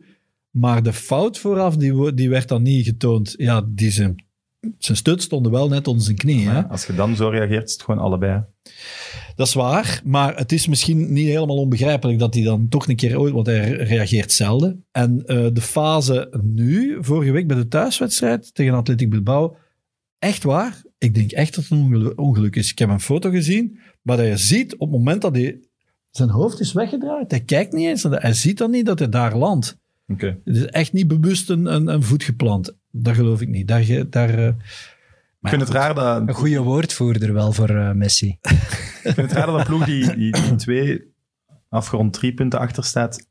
Maar 0.51 0.83
de 0.83 0.93
fout 0.93 1.39
vooraf, 1.39 1.77
die, 1.77 1.95
wo- 1.95 2.15
die 2.15 2.29
werd 2.29 2.49
dan 2.49 2.63
niet 2.63 2.85
getoond. 2.85 3.35
Ja, 3.37 3.67
die 3.69 3.91
zijn, 3.91 4.25
zijn 4.79 4.97
stut 4.97 5.23
stonden 5.23 5.53
wel 5.53 5.69
net 5.69 5.89
onder 5.89 6.05
zijn 6.05 6.17
knie. 6.17 6.49
Hè? 6.49 6.67
Als 6.69 6.87
je 6.87 6.95
dan 6.95 7.17
zo 7.17 7.29
reageert, 7.29 7.67
is 7.67 7.73
het 7.73 7.83
gewoon 7.83 8.01
allebei. 8.01 8.45
Dat 9.37 9.47
is 9.47 9.55
waar, 9.55 10.01
maar 10.05 10.37
het 10.37 10.53
is 10.53 10.67
misschien 10.67 11.13
niet 11.13 11.27
helemaal 11.27 11.57
onbegrijpelijk 11.57 12.19
dat 12.19 12.35
hij 12.35 12.43
dan 12.43 12.69
toch 12.69 12.89
een 12.89 12.97
keer 12.97 13.19
ooit, 13.19 13.33
want 13.33 13.47
hij 13.47 13.71
reageert 13.71 14.33
zelden. 14.33 14.85
En 14.93 15.23
eh, 15.27 15.47
de 15.53 15.61
fase 15.61 16.41
nu, 16.43 16.99
vorige 17.01 17.33
week 17.33 17.47
bij 17.47 17.57
de 17.57 17.69
thuiswedstrijd 17.69 18.55
tegen 18.55 18.75
Atletico 18.75 19.11
Bilbao, 19.11 19.57
echt 20.19 20.43
waar, 20.43 20.83
ik 20.99 21.15
denk 21.15 21.33
echt 21.33 21.55
dat 21.55 21.65
het 21.65 21.73
een 21.73 21.85
ongelu- 21.85 22.13
ongeluk 22.17 22.57
is. 22.57 22.71
Ik 22.71 22.79
heb 22.79 22.89
een 22.89 23.01
foto 23.01 23.31
gezien, 23.31 23.79
dat 24.03 24.19
je 24.19 24.37
ziet 24.37 24.73
op 24.73 24.81
het 24.81 24.99
moment 24.99 25.23
dat 25.23 25.35
hij 25.35 25.61
zijn 26.11 26.31
hoofd 26.31 26.61
is 26.61 26.73
weggedraaid, 26.73 27.31
hij 27.31 27.41
kijkt 27.41 27.73
niet 27.73 27.87
eens, 27.87 28.03
hij 28.03 28.33
ziet 28.33 28.59
dan 28.59 28.71
niet 28.71 28.87
dat 28.87 28.99
hij 28.99 29.09
daar 29.09 29.37
landt. 29.37 29.79
Oké. 30.09 30.39
Het 30.45 30.57
is 30.57 30.67
echt 30.67 30.93
niet 30.93 31.09
bewust 31.09 31.51
een, 31.51 31.75
een, 31.75 31.89
een 31.89 32.03
voet 32.03 32.23
geplant. 32.23 32.77
Dat 33.03 33.15
geloof 33.15 33.41
ik 33.41 33.49
niet. 33.49 33.69
Daar, 33.69 33.85
daar, 34.11 34.35
eh, 34.39 34.47
Ik 35.43 35.49
vind 35.49 35.61
het 35.61 35.71
raar 35.71 35.95
dat 35.95 36.21
Een 36.29 36.35
goede 36.35 36.61
woordvoerder 36.63 37.33
wel 37.33 37.53
voor 37.53 37.69
eh, 37.71 37.93
Messi. 37.93 38.29
Ik 39.05 39.15
vind 39.15 39.17
het 39.17 39.33
raar 39.33 39.47
dat 39.47 39.59
een 39.59 39.65
ploeg 39.67 39.85
die, 39.85 40.17
die, 40.17 40.33
die 40.33 40.55
twee 40.57 41.03
afgerond 41.69 42.13
drie 42.13 42.35
punten 42.35 42.59
achter 42.59 42.85
staat, 42.85 43.27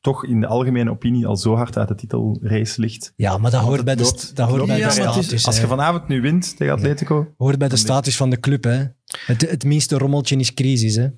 toch 0.00 0.24
in 0.24 0.40
de 0.40 0.46
algemene 0.46 0.90
opinie 0.90 1.26
al 1.26 1.36
zo 1.36 1.54
hard 1.56 1.78
uit 1.78 1.88
de 1.88 1.94
titelrace 1.94 2.80
ligt. 2.80 3.12
Ja, 3.16 3.38
maar 3.38 3.50
dat 3.50 3.60
hoort 3.62 3.84
bij 3.84 3.94
de, 3.94 4.02
loopt- 4.02 4.36
dat 4.36 4.48
hoort 4.48 4.66
bij 4.66 4.76
de 4.76 4.84
is- 4.86 4.92
status. 4.92 5.46
Als 5.46 5.60
je 5.60 5.66
vanavond 5.66 6.08
nu 6.08 6.20
wint 6.20 6.56
tegen 6.56 6.74
Atletico, 6.74 7.34
Hoort 7.36 7.58
bij 7.58 7.68
de 7.68 7.76
status 7.76 8.16
van 8.16 8.30
de 8.30 8.40
club. 8.40 8.64
Hè. 8.64 8.84
Het, 9.26 9.50
het 9.50 9.64
minste 9.64 9.98
rommeltje 9.98 10.36
is 10.36 10.54
crisis. 10.54 10.94
Hè. 10.96 11.08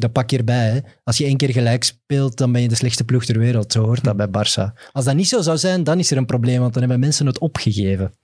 Dat 0.00 0.12
pak 0.12 0.30
je 0.30 0.38
erbij. 0.38 0.70
Hè. 0.70 0.80
Als 1.04 1.18
je 1.18 1.24
één 1.24 1.36
keer 1.36 1.50
gelijk 1.50 1.84
speelt, 1.84 2.36
dan 2.36 2.52
ben 2.52 2.62
je 2.62 2.68
de 2.68 2.74
slechtste 2.74 3.04
ploeg 3.04 3.24
ter 3.24 3.38
wereld. 3.38 3.72
Zo 3.72 3.84
hoort 3.84 4.04
dat 4.04 4.16
bij 4.16 4.28
Barça. 4.28 4.90
Als 4.92 5.04
dat 5.04 5.14
niet 5.14 5.28
zo 5.28 5.40
zou 5.42 5.58
zijn, 5.58 5.84
dan 5.84 5.98
is 5.98 6.10
er 6.10 6.16
een 6.16 6.26
probleem, 6.26 6.60
want 6.60 6.72
dan 6.72 6.82
hebben 6.82 7.00
mensen 7.00 7.26
het 7.26 7.38
opgegeven. 7.38 8.14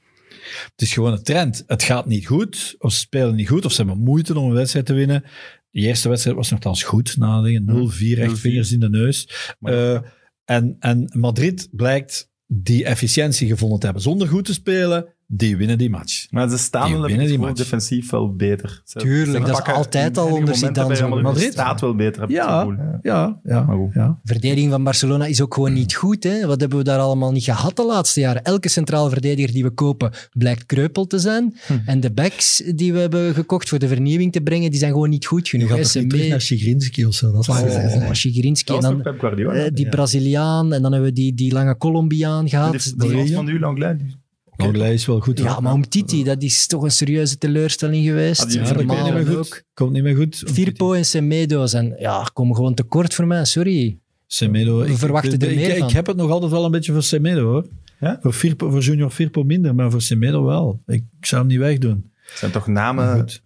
Het 0.52 0.82
is 0.82 0.92
gewoon 0.92 1.12
een 1.12 1.22
trend. 1.22 1.64
Het 1.66 1.82
gaat 1.82 2.06
niet 2.06 2.26
goed, 2.26 2.74
of 2.78 2.92
ze 2.92 2.98
spelen 2.98 3.34
niet 3.34 3.48
goed, 3.48 3.64
of 3.64 3.72
ze 3.72 3.82
hebben 3.82 4.02
moeite 4.02 4.38
om 4.38 4.48
een 4.48 4.54
wedstrijd 4.54 4.86
te 4.86 4.92
winnen. 4.92 5.24
De 5.70 5.80
eerste 5.80 6.08
wedstrijd 6.08 6.36
was 6.36 6.50
nogthans 6.50 6.82
goed, 6.82 7.16
na 7.16 7.42
dingen, 7.42 7.90
0-4, 7.92 8.18
echt 8.18 8.36
0-4. 8.36 8.40
vingers 8.40 8.72
in 8.72 8.80
de 8.80 8.90
neus. 8.90 9.28
Eh, 9.60 9.98
en, 10.44 10.76
en 10.78 11.10
Madrid 11.18 11.68
blijkt 11.70 12.30
die 12.46 12.84
efficiëntie 12.84 13.48
gevonden 13.48 13.78
te 13.78 13.84
hebben. 13.84 14.02
Zonder 14.02 14.28
goed 14.28 14.44
te 14.44 14.52
spelen, 14.52 15.06
die 15.34 15.56
winnen 15.56 15.78
die 15.78 15.90
match. 15.90 16.26
maar 16.30 16.48
ze 16.48 16.58
staan 16.58 16.86
Die 16.86 16.92
wel 16.96 17.06
winnen 17.06 17.26
die 17.26 17.34
gewoon 17.34 17.48
match. 17.48 17.62
defensief 17.62 18.10
wel 18.10 18.34
beter. 18.36 18.82
Ze- 18.84 18.98
Tuurlijk, 18.98 19.46
ze 19.46 19.52
dat 19.52 19.66
is 19.68 19.74
altijd 19.74 20.18
al 20.18 20.32
onder 20.32 20.54
Zidane 20.54 21.20
Madrid 21.22 21.52
staat 21.52 21.80
wel 21.80 21.94
beter, 21.94 22.20
heb 22.20 22.30
ik 22.30 22.36
het 22.36 22.44
Ja, 22.46 22.98
ja, 23.02 23.40
ja. 23.44 23.62
Maar 23.62 23.76
goed. 23.76 23.94
ja. 23.94 24.18
Verdediging 24.24 24.70
van 24.70 24.84
Barcelona 24.84 25.26
is 25.26 25.40
ook 25.40 25.54
gewoon 25.54 25.72
niet 25.72 25.94
goed. 25.94 26.24
Hè. 26.24 26.46
Wat 26.46 26.60
hebben 26.60 26.78
we 26.78 26.84
daar 26.84 26.98
allemaal 26.98 27.32
niet 27.32 27.44
gehad 27.44 27.76
de 27.76 27.84
laatste 27.86 28.20
jaren? 28.20 28.42
Elke 28.44 28.68
centrale 28.68 29.10
verdediger 29.10 29.52
die 29.52 29.62
we 29.62 29.70
kopen 29.70 30.10
blijkt 30.32 30.66
kreupel 30.66 31.06
te 31.06 31.18
zijn. 31.18 31.56
Hm. 31.66 31.72
En 31.86 32.00
de 32.00 32.12
backs 32.12 32.62
die 32.74 32.92
we 32.92 32.98
hebben 32.98 33.34
gekocht 33.34 33.68
voor 33.68 33.78
de 33.78 33.88
vernieuwing 33.88 34.32
te 34.32 34.40
brengen, 34.40 34.70
die 34.70 34.78
zijn 34.78 34.92
gewoon 34.92 35.10
niet 35.10 35.26
goed 35.26 35.48
Je 35.48 35.50
genoeg. 35.58 35.68
gaat 35.68 35.76
toch 35.76 35.84
niet 35.86 35.92
Semedo- 35.92 36.16
terug 36.16 36.30
naar 36.30 36.40
Chigrinski 36.40 37.06
of 37.06 37.14
zo? 37.14 37.32
Dat. 37.32 37.48
Oh, 37.48 38.12
Shigelinski. 38.12 38.72
Dat 38.72 38.76
En 38.76 38.90
dan 38.90 38.92
toch 39.02 39.02
Pep 39.12 39.18
Guardiola? 39.20 39.54
eh, 39.54 39.70
die 39.74 39.84
Ja. 39.84 39.90
Braziliaan. 39.90 40.72
En 40.72 40.82
dan 40.82 40.92
hebben 40.92 41.10
we 41.10 41.16
die, 41.16 41.34
die 41.34 41.52
lange 41.52 41.76
Colombiaan 41.76 42.48
gehad. 42.48 42.72
die, 42.96 43.08
Die- 43.24 43.34
van 43.34 43.48
u, 43.48 43.58
Langlais, 43.60 43.98
die- 43.98 44.20
Longley 44.64 44.92
is 44.92 45.06
wel 45.06 45.20
goed. 45.20 45.38
ja, 45.38 45.52
hoor. 45.52 45.62
maar 45.62 45.72
om 45.72 45.88
Titi, 45.88 46.24
dat 46.24 46.42
is 46.42 46.66
toch 46.66 46.82
een 46.82 46.90
serieuze 46.90 47.38
teleurstelling 47.38 48.04
geweest. 48.06 48.40
Ah, 48.42 48.48
die 48.48 48.58
Ja, 48.60 48.72
komt 48.72 49.02
niet 49.04 49.12
meer 49.14 49.26
goed. 49.26 49.36
ook. 49.36 49.62
Komt 49.74 49.92
niet 49.92 50.02
meer 50.02 50.16
goed. 50.16 50.42
Firpo 50.46 50.92
en 50.92 51.04
Semedo 51.04 51.66
zijn, 51.66 51.94
ja, 51.98 52.28
komen 52.32 52.56
gewoon 52.56 52.74
tekort 52.74 53.14
voor 53.14 53.26
mij, 53.26 53.44
sorry. 53.44 53.98
Semedo. 54.26 54.78
We 54.78 54.86
ik- 54.88 54.96
verwachten 54.96 55.32
ik, 55.32 55.42
er 55.42 55.54
meer 55.54 55.70
ik, 55.70 55.78
van. 55.78 55.88
Ik 55.88 55.94
heb 55.94 56.06
het 56.06 56.16
nog 56.16 56.30
altijd 56.30 56.50
wel 56.50 56.64
een 56.64 56.70
beetje 56.70 56.92
voor 56.92 57.02
Semedo, 57.02 57.42
hoor. 57.50 57.66
Ja? 58.00 58.18
Voor, 58.22 58.32
Firpo, 58.32 58.70
voor 58.70 58.80
Junior 58.80 59.10
Firpo 59.10 59.42
minder, 59.42 59.74
maar 59.74 59.90
voor 59.90 60.02
Semedo 60.02 60.44
wel. 60.44 60.82
Ik, 60.86 61.04
ik 61.20 61.26
zou 61.26 61.40
hem 61.40 61.50
niet 61.50 61.60
wegdoen. 61.60 62.10
Het 62.28 62.38
zijn 62.38 62.50
toch 62.50 62.66
namen... 62.66 63.14
goed. 63.18 63.42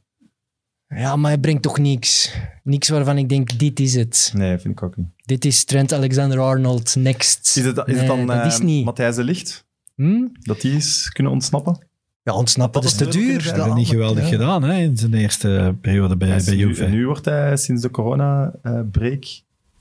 Ja, 0.89 1.17
maar 1.17 1.31
hij 1.31 1.41
brengt 1.41 1.63
toch 1.63 1.79
niks. 1.79 2.33
Niks 2.63 2.89
waarvan 2.89 3.19
ik 3.19 3.29
denk, 3.29 3.59
dit 3.59 3.81
is 3.81 3.95
het. 3.95 4.33
Nee, 4.35 4.59
vind 4.59 4.75
ik 4.75 4.83
ook 4.83 4.97
niet. 4.97 5.07
Dit 5.25 5.45
is 5.45 5.65
Trent 5.65 5.93
Alexander-Arnold, 5.93 6.97
next. 6.99 7.57
Is 7.57 7.65
het, 7.65 7.77
is 7.79 7.85
Nee, 7.87 7.97
het 7.97 8.07
dan 8.07 8.27
dat 8.27 8.47
is 8.47 8.59
eh, 8.59 8.65
niet. 8.65 8.85
Matthijs 8.85 9.17
de 9.17 9.25
Licht? 9.25 9.66
Hm? 9.97 10.27
Dat 10.41 10.61
die 10.61 10.73
is 10.77 11.09
kunnen 11.09 11.33
ontsnappen? 11.33 11.87
Ja, 12.23 12.35
ontsnappen, 12.35 12.81
dat 12.81 12.91
is 12.91 12.97
te 12.97 13.09
duur. 13.09 13.43
Dat 13.43 13.67
hij 13.67 13.75
niet 13.75 13.89
geweldig 13.89 14.23
ja. 14.23 14.29
gedaan 14.29 14.63
hè, 14.63 14.81
in 14.81 14.97
zijn 14.97 15.15
eerste 15.15 15.77
periode 15.81 16.17
bij, 16.17 16.29
Hij 16.29 16.43
bij 16.45 16.55
nu, 16.55 16.61
Juve. 16.67 16.87
nu 16.87 17.07
wordt 17.07 17.25
hij 17.25 17.57
sinds 17.57 17.83
de 17.83 17.91
corona-break... 17.91 19.25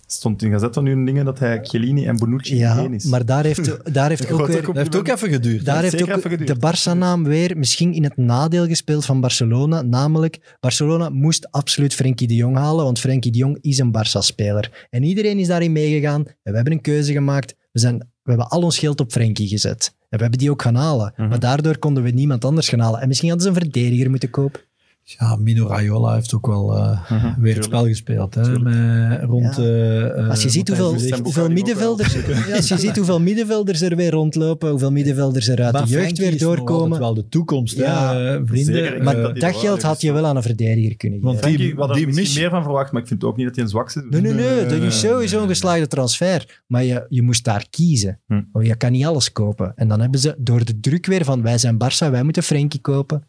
stond 0.05 0.43
in 0.43 0.51
Gazetta 0.51 0.82
nu 0.82 0.91
een 0.91 1.05
dingen 1.05 1.26
dat 1.26 1.39
hij 1.39 1.59
Chiellini 1.63 2.05
en 2.05 2.18
Bonucci 2.18 2.55
Ja, 2.55 2.78
één 2.78 2.93
is. 2.93 3.03
maar 3.05 3.26
daar 3.26 3.43
heeft, 3.43 3.93
daar 3.93 4.09
heeft 4.09 4.32
ook 4.32 4.47
weer... 4.47 4.61
Dat 4.61 4.76
heeft 4.76 4.95
ook 4.95 5.07
even 5.07 5.30
geduurd. 5.30 5.66
Daar 5.66 5.82
heeft 5.82 6.01
ook 6.01 6.47
de. 6.47 6.55
Barça-naam 6.55 7.24
weer 7.24 7.57
misschien 7.57 7.93
in 7.93 8.03
het 8.03 8.18
nadeel 8.18 8.68
gespeeld 8.68 9.05
van 9.05 9.22
Barcelona. 9.22 9.82
Namelijk, 9.82 10.55
Barcelona 10.59 11.09
moest 11.09 11.51
absoluut 11.51 11.93
Frenkie 11.93 12.28
de 12.28 12.36
Jong 12.36 12.55
halen, 12.57 12.86
want 12.86 12.99
Frenkie 12.99 13.32
de 13.32 13.38
Jong 13.38 13.57
is 13.61 13.78
een 13.78 13.91
Barça-speler. 13.97 14.88
En 14.89 15.03
iedereen 15.03 15.39
is 15.39 15.47
daarin 15.47 15.72
meegegaan. 15.72 16.26
En 16.26 16.34
we 16.43 16.55
hebben 16.55 16.74
een 16.74 16.82
keuze 16.82 17.11
gemaakt. 17.11 17.55
We, 17.72 17.80
zijn, 17.80 17.97
we 17.97 18.30
hebben 18.30 18.47
al 18.47 18.61
ons 18.61 18.80
geld 18.80 18.99
op 18.99 19.11
Frenkie 19.11 19.47
gezet. 19.47 19.95
En 20.16 20.22
we 20.22 20.28
hebben 20.28 20.39
die 20.39 20.51
ook 20.51 20.61
gaan 20.61 20.76
halen. 20.76 21.13
Mhm. 21.18 21.30
Maar 21.30 21.39
daardoor 21.39 21.78
konden 21.78 22.03
we 22.03 22.09
niemand 22.09 22.45
anders 22.45 22.70
gaan 22.70 22.80
halen. 22.80 23.01
En 23.01 23.07
misschien 23.07 23.30
hadden 23.30 23.47
ze 23.47 23.53
een 23.53 23.61
verdediger 23.61 24.09
moeten 24.09 24.30
kopen. 24.30 24.61
Ja, 25.08 25.36
Mino 25.36 25.68
Raiola 25.68 26.14
heeft 26.14 26.34
ook 26.34 26.47
wel 26.47 26.78
eh, 26.78 27.12
weer 27.38 27.56
het 27.56 27.64
spel 27.64 27.86
gespeeld. 27.86 28.36
Hè, 28.36 28.60
met, 28.60 29.24
rond, 29.24 29.56
Ja. 29.56 29.62
eh, 29.64 30.18
eh, 30.20 30.30
Als 30.30 30.43
je 30.43 30.49
ziet 30.49 30.68
hoeveel, 30.68 31.20
hoeveel, 31.24 31.49
middenvelders, 31.49 32.14
ja, 32.47 32.56
als 32.56 32.68
je 32.68 32.78
ziet 32.78 32.95
hoeveel 32.95 33.20
middenvelders 33.22 33.82
er 33.82 33.95
weer 33.95 34.12
rondlopen, 34.12 34.70
hoeveel 34.70 34.91
middenvelders 34.91 35.47
er 35.47 35.64
uit 35.64 35.74
Maar 35.74 35.84
de 35.86 35.89
jeugd 35.89 36.18
weer 36.18 36.34
is 36.34 36.39
doorkomen. 36.39 36.82
altijd 36.82 36.99
wel 36.99 37.14
de 37.14 37.28
toekomst, 37.30 37.78
Ja, 37.78 38.14
hè, 38.16 38.36
eh, 38.36 38.41
vrienden. 38.45 38.74
zeker. 38.76 38.97
Eh, 38.97 39.03
Maar 39.03 39.16
dat 39.16 39.34
dat 39.36 39.43
er 39.43 39.53
geld 39.53 39.82
had 39.82 40.01
je 40.01 40.12
wel 40.12 40.26
aan 40.26 40.36
een 40.36 40.41
verdediger 40.41 40.95
kunnen 40.97 41.22
Want 41.22 41.36
geven. 41.43 41.49
Frenkie, 41.60 41.76
die- 41.95 42.06
misschien 42.06 42.24
mis- 42.24 42.36
meer 42.39 42.49
van 42.49 42.64
verwacht, 42.64 42.91
maar 42.91 43.01
ik 43.01 43.08
vind 43.08 43.24
ook 43.24 43.38
niet 43.38 43.45
dat 43.45 43.56
hij 43.56 43.64
een 43.64 43.70
zwak 43.70 43.88
is. 43.88 43.95
Nee, 44.10 44.22
nee, 44.22 44.34
nee. 44.34 44.66
Dat 44.66 44.82
is 44.82 44.99
sowieso 44.99 45.41
een 45.41 45.47
geslaagde 45.47 45.88
transfer. 45.88 46.62
Maar 46.68 46.84
je, 46.84 47.06
je 47.10 47.22
moest 47.22 47.43
daar 47.43 47.66
kiezen. 47.70 48.20
Hm. 48.28 48.41
Want 48.51 48.66
je 48.68 48.76
kan 48.76 48.91
niet 48.91 49.06
alles 49.06 49.32
kopen. 49.32 49.72
En 49.76 49.88
dan 49.88 50.01
hebben 50.01 50.20
ze 50.20 50.36
door 50.38 50.66
de 50.66 50.80
druk 50.80 51.06
weer 51.06 51.24
van 51.26 51.41
wij 51.41 51.58
zijn 51.58 51.78
Barça, 51.84 52.12
wij 52.12 52.24
moeten 52.24 52.43
Frenkie 52.43 52.82
kopen. 52.82 53.24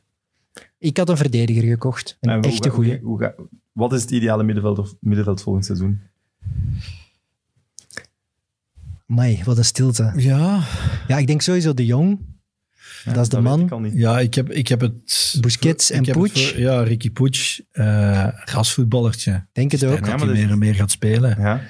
Ik 0.79 0.97
had 0.97 1.09
een 1.09 1.17
verdediger 1.17 1.63
gekocht. 1.63 2.17
Een 2.21 2.33
hoe 2.35 2.43
echte 2.43 2.69
goeie. 2.71 2.99
hoe- 2.99 3.09
hoe 3.09 3.19
ga- 3.21 3.35
wat 3.73 3.93
is 3.93 4.01
het 4.03 4.11
ideale 4.11 4.43
middenveld, 4.43 4.79
of, 4.79 4.95
middenveld 5.01 5.43
volgend 5.43 5.65
seizoen? 5.65 6.01
Mai, 9.07 9.41
wat 9.45 9.59
een 9.59 9.65
stilte. 9.65 10.13
ja, 10.17 10.61
Ja, 11.09 11.19
ik 11.19 11.27
denk 11.27 11.43
sowieso 11.43 11.75
de 11.75 11.87
Jong. 11.87 12.19
Ja, 13.05 13.13
Dat 13.13 13.23
is 13.23 13.29
de 13.29 13.41
man. 13.41 13.85
ik 13.85 13.93
ja 13.95 14.21
ik, 14.21 14.35
heb, 14.35 14.51
ik 14.51 14.69
heb 14.69 14.81
het... 14.81 15.37
Busquets 15.41 15.91
en 15.91 16.07
voor- 16.13 16.29
ja, 16.57 16.83
Ricky 16.83 17.11
Puig. 17.11 17.61
eh 17.73 18.29
rasvoetballertje. 18.45 19.47
Denk 19.53 19.71
het 19.71 19.85
ook. 19.85 19.99
Ja, 20.07 20.17
dat 20.17 20.21
hij 20.21 20.33
meer 20.33 20.51
en 20.51 20.59
meer 20.59 20.75
gaat 20.75 20.91
spelen. 20.91 21.41
Ja. 21.41 21.61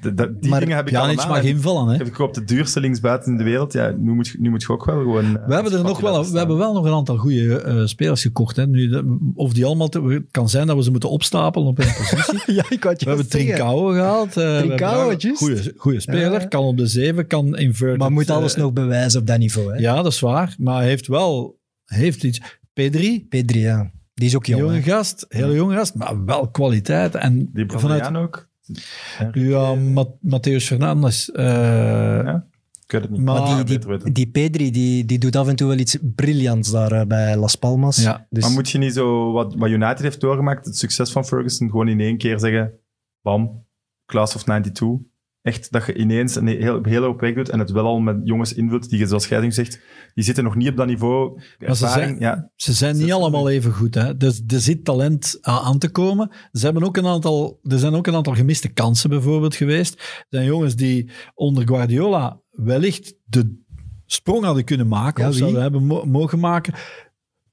De- 0.00 0.14
de- 0.14 0.36
die 0.40 0.50
Maar 0.50 0.60
dingen 0.60 0.76
heb 0.76 0.86
ik 0.86 0.92
Ja, 0.92 1.06
niets 1.06 1.18
allemaal. 1.18 1.36
mag 1.36 1.44
En 1.46 1.54
invallen. 1.56 1.86
Hè. 1.86 1.92
Ik 1.92 1.98
heb 1.98 2.08
gekocht 2.14 2.34
de 2.34 2.44
duurste 2.44 2.80
linksbuiten 2.80 3.32
in 3.32 3.38
de 3.38 3.44
wereld. 3.44 3.72
Ja, 3.72 3.94
nu 3.98 4.12
moet, 4.12 4.28
je- 4.28 4.36
nu 4.40 4.50
moet 4.50 4.62
je 4.62 4.68
ook 4.68 4.84
wel 4.84 4.98
gewoon... 4.98 5.24
eh, 5.38 5.46
We 5.46 5.54
hebben, 5.54 5.72
er 5.72 5.82
nog 5.82 6.00
wel, 6.00 6.30
we 6.30 6.38
hebben 6.38 6.56
wel 6.56 6.72
nog 6.72 6.84
een 6.84 6.92
aantal 6.92 7.16
goede 7.16 7.60
eh, 7.62 7.84
spelers 7.86 8.22
gekocht. 8.22 8.56
Hè. 8.56 8.66
Nu, 8.66 8.88
de- 8.88 9.18
of 9.34 9.52
die 9.52 9.64
allemaal... 9.64 9.88
te- 9.88 10.02
het 10.02 10.24
kan 10.30 10.48
zijn 10.48 10.66
dat 10.66 10.76
we 10.76 10.82
ze 10.82 10.90
moeten 10.90 11.10
opstapelen 11.10 11.66
op 11.68 11.78
een 11.78 11.86
positie. 11.98 12.38
Ja, 12.54 12.64
ik 12.68 12.82
had 12.84 13.02
We 13.02 13.08
hebben 13.08 13.28
Trincao 13.28 13.86
gehaald. 13.92 14.28
eh, 14.28 14.34
we 14.34 14.40
hebben 14.40 14.66
Trincao, 14.76 15.08
daar- 15.08 15.18
juist. 15.20 15.38
Goeie, 15.38 15.72
goeie 15.76 16.00
speler. 16.00 16.32
Ja. 16.40 16.46
Kan 16.46 16.64
op 16.64 16.76
de 16.76 16.86
zeven, 16.86 17.26
kan 17.26 17.56
inverted. 17.56 17.98
Maar 17.98 18.12
moet 18.12 18.30
alles 18.30 18.56
nog 18.56 18.72
bewijzen 18.72 19.20
op 19.20 19.26
dat 19.26 19.38
niveau. 19.38 19.72
Hè? 19.72 19.78
Ja, 19.78 20.02
dat 20.02 20.12
is 20.12 20.20
waar. 20.20 20.54
Maar 20.58 20.76
hij 20.76 20.86
heeft 20.88 21.06
wel 21.06 21.58
heeft 21.84 22.24
iets. 22.24 22.40
Pedri, 22.72 23.26
P3, 23.36 23.58
ja. 23.58 23.90
Die 24.14 24.28
is 24.28 24.36
ook 24.36 24.46
jong. 24.46 24.60
jonge 24.62 24.82
gast, 24.82 25.24
hele 25.28 25.54
jonge 25.54 25.74
gast, 25.76 25.94
maar 25.94 26.24
wel 26.24 26.48
kwaliteit. 26.50 27.14
En 27.14 27.34
Die 27.38 27.46
vanuit 27.52 27.66
Braziliaan 27.78 28.16
ook. 28.16 28.48
Ja, 29.32 29.74
Ma- 29.74 30.14
Matheus 30.20 30.66
Fernandes. 30.66 31.30
eh, 31.30 31.44
Ja. 32.24 32.44
Ik 32.84 32.92
weet 33.00 33.02
het 33.02 33.10
niet. 33.10 33.20
Maar 33.20 33.64
die, 33.64 34.12
die 34.12 34.26
Pedri, 34.30 34.70
die, 34.70 35.04
die 35.04 35.18
doet 35.18 35.36
af 35.36 35.48
en 35.48 35.56
toe 35.56 35.68
wel 35.68 35.78
iets 35.78 35.98
briljants 36.14 36.70
daar 36.70 36.92
eh, 36.92 37.06
bij 37.06 37.36
Las 37.36 37.54
Palmas. 37.56 38.02
Ja. 38.02 38.26
Dus, 38.30 38.42
Maar 38.44 38.52
moet 38.52 38.70
je 38.70 38.78
niet 38.78 38.92
zo, 38.94 39.32
wat, 39.32 39.54
wat 39.54 39.68
United 39.70 39.98
heeft 40.00 40.20
doorgemaakt, 40.20 40.66
het 40.66 40.76
succes 40.76 41.12
van 41.12 41.24
Ferguson, 41.24 41.70
gewoon 41.70 41.88
in 41.88 42.00
één 42.00 42.18
keer 42.18 42.38
zeggen, 42.38 42.72
bam, 43.22 43.66
class 44.06 44.34
of 44.34 44.42
92. 44.42 44.88
Echt 45.42 45.72
dat 45.72 45.86
je 45.86 45.94
ineens 45.94 46.36
een 46.36 46.46
heel, 46.46 46.78
hele 46.82 47.06
hoop 47.06 47.20
werk 47.20 47.34
doet 47.34 47.48
en 47.48 47.58
het 47.58 47.70
wel 47.70 47.84
al 47.86 48.00
met 48.00 48.20
jongens 48.24 48.52
invult 48.54 48.88
die, 48.90 48.98
je, 48.98 49.06
zoals 49.06 49.28
jij 49.28 49.40
nu 49.40 49.52
zegt, 49.52 49.80
die 50.14 50.24
zitten 50.24 50.44
nog 50.44 50.54
niet 50.54 50.68
op 50.68 50.76
dat 50.76 50.86
niveau. 50.86 51.34
Maar 51.58 51.76
ze 51.76 51.84
Ervaring, 51.84 52.18
zijn- 52.18 52.20
ja. 52.36 52.50
Ze 52.56 52.72
zijn 52.72 52.96
niet 52.96 53.12
allemaal 53.12 53.48
even 53.50 53.72
goed. 53.72 53.94
Hè. 53.94 54.16
Dus 54.16 54.42
er 54.46 54.60
zit 54.60 54.84
talent 54.84 55.38
aan 55.40 55.78
te 55.78 55.90
komen. 55.90 56.30
Ze 56.52 56.64
hebben 56.64 56.82
ook 56.84 56.96
een 56.96 57.06
aantal, 57.06 57.60
er 57.62 57.78
zijn 57.78 57.94
ook 57.94 58.06
een 58.06 58.14
aantal 58.14 58.34
gemiste 58.34 58.68
kansen 58.68 59.10
bijvoorbeeld 59.10 59.54
geweest. 59.54 59.94
Er 59.94 60.24
zijn 60.28 60.44
jongens 60.44 60.76
die 60.76 61.10
onder 61.34 61.66
Guardiola 61.68 62.40
wellicht 62.50 63.14
de 63.24 63.58
sprong 64.06 64.44
hadden 64.44 64.64
kunnen 64.64 64.88
maken. 64.88 65.22
Ja, 65.22 65.28
of 65.28 65.34
zouden 65.34 65.62
hebben 65.62 65.84
mo- 65.86 66.04
mogen 66.04 66.38
maken. 66.38 66.74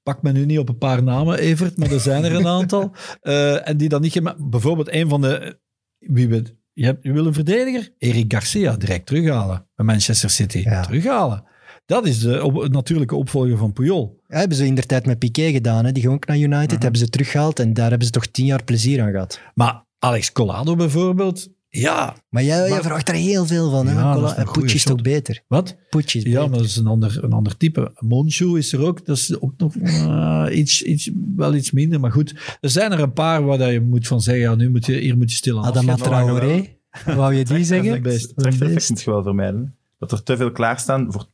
Pak 0.03 0.21
me 0.21 0.31
nu 0.31 0.45
niet 0.45 0.59
op 0.59 0.69
een 0.69 0.77
paar 0.77 1.03
namen, 1.03 1.37
Evert, 1.37 1.77
maar 1.77 1.91
er 1.91 1.99
zijn 1.99 2.23
er 2.23 2.35
een 2.35 2.47
aantal. 2.47 2.91
Eh, 3.21 3.67
en 3.69 3.77
die 3.77 3.89
dan 3.89 4.01
niet... 4.01 4.21
Bijvoorbeeld 4.49 4.91
een 4.93 5.09
van 5.09 5.21
de... 5.21 5.59
Wie 5.99 6.27
we, 6.27 6.56
je, 6.77 6.85
hebt, 6.85 7.03
je 7.03 7.11
wil 7.11 7.25
een 7.25 7.33
verdediger? 7.33 7.89
Eric 7.97 8.33
Garcia 8.33 8.75
direct 8.75 9.05
terughalen 9.05 9.67
bij 9.75 9.85
Manchester 9.85 10.29
City. 10.29 10.57
Ja. 10.57 10.81
Terughalen. 10.81 11.43
Dat 11.85 12.05
is 12.07 12.19
de 12.19 12.43
op- 12.43 12.67
natuurlijke 12.71 13.15
opvolger 13.15 13.57
van 13.57 13.73
Puyol. 13.73 14.19
Ja, 14.27 14.37
hebben 14.37 14.57
ze 14.57 14.65
in 14.65 14.75
tijd 14.75 15.05
met 15.05 15.19
Piqué 15.19 15.51
gedaan. 15.51 15.85
Hè. 15.85 15.91
Die 15.91 16.03
ging 16.03 16.13
ook 16.13 16.27
naar 16.27 16.37
United, 16.37 16.71
Mhm. 16.71 16.81
hebben 16.81 16.99
ze 16.99 17.09
teruggehaald 17.09 17.59
en 17.59 17.73
daar 17.73 17.89
hebben 17.89 18.05
ze 18.07 18.13
toch 18.13 18.25
tien 18.25 18.45
jaar 18.45 18.63
plezier 18.63 19.01
aan 19.01 19.11
gehad. 19.11 19.39
Maar 19.53 19.85
Alex 19.99 20.31
Collado 20.31 20.75
bijvoorbeeld, 20.75 21.49
ja, 21.79 22.15
Maar 22.29 22.43
jij, 22.43 22.81
vraagt 22.81 23.09
er 23.09 23.15
heel 23.15 23.45
veel 23.45 23.69
van. 23.71 23.87
Hè? 23.87 23.93
Ja, 23.93 24.13
Cola- 24.13 24.27
is 24.31 24.33
en 24.35 24.51
Pucci 24.51 24.75
is 24.75 24.83
toch 24.83 25.01
beter? 25.01 25.43
wat? 25.47 25.75
Pucci 25.89 26.17
is 26.17 26.23
Ja, 26.23 26.29
beter. 26.31 26.49
maar 26.49 26.57
dat 26.59 26.67
is 26.67 26.75
een 26.75 26.87
ander, 26.87 27.23
een 27.23 27.31
ander 27.33 27.57
type. 27.57 27.91
Monju 27.99 28.57
is 28.57 28.73
er 28.73 28.81
ook, 28.81 29.05
dat 29.05 29.17
is 29.17 29.39
ook 29.41 29.53
nog 29.57 29.75
eh, 29.75 30.45
iets, 30.51 30.81
iets, 30.81 31.09
wel 31.35 31.55
iets 31.55 31.71
minder. 31.71 31.99
Maar 31.99 32.11
goed, 32.11 32.57
er 32.61 32.69
zijn 32.69 32.91
er 32.91 32.99
een 32.99 33.13
paar 33.13 33.43
waar 33.43 33.57
dat 33.57 33.71
je 33.71 33.81
moet 33.81 34.07
van 34.07 34.21
zeggen, 34.21 34.43
ja, 34.43 34.55
nu 34.55 34.69
moet 34.69 34.85
je, 34.85 34.93
hier 34.97 35.17
moet 35.17 35.29
je 35.31 35.37
stil 35.37 35.57
aan 35.57 35.65
Adama. 35.65 35.95
Nou, 35.95 36.01
Traoré, 36.09 36.65
wou 37.05 37.33
je 37.33 37.45
die 37.45 37.63
zeggen? 37.63 37.93
een. 37.93 38.03
Het 38.03 38.21
trachtereffect 38.35 38.73
beest. 38.73 38.89
moet 38.89 39.01
je 39.01 39.11
wel 39.11 39.23
vermijden. 39.23 39.75
Dat 39.99 40.11
er 40.11 40.23
te 40.23 40.37
veel 40.37 40.51
klaarstaan, 40.51 41.11
voor, 41.11 41.25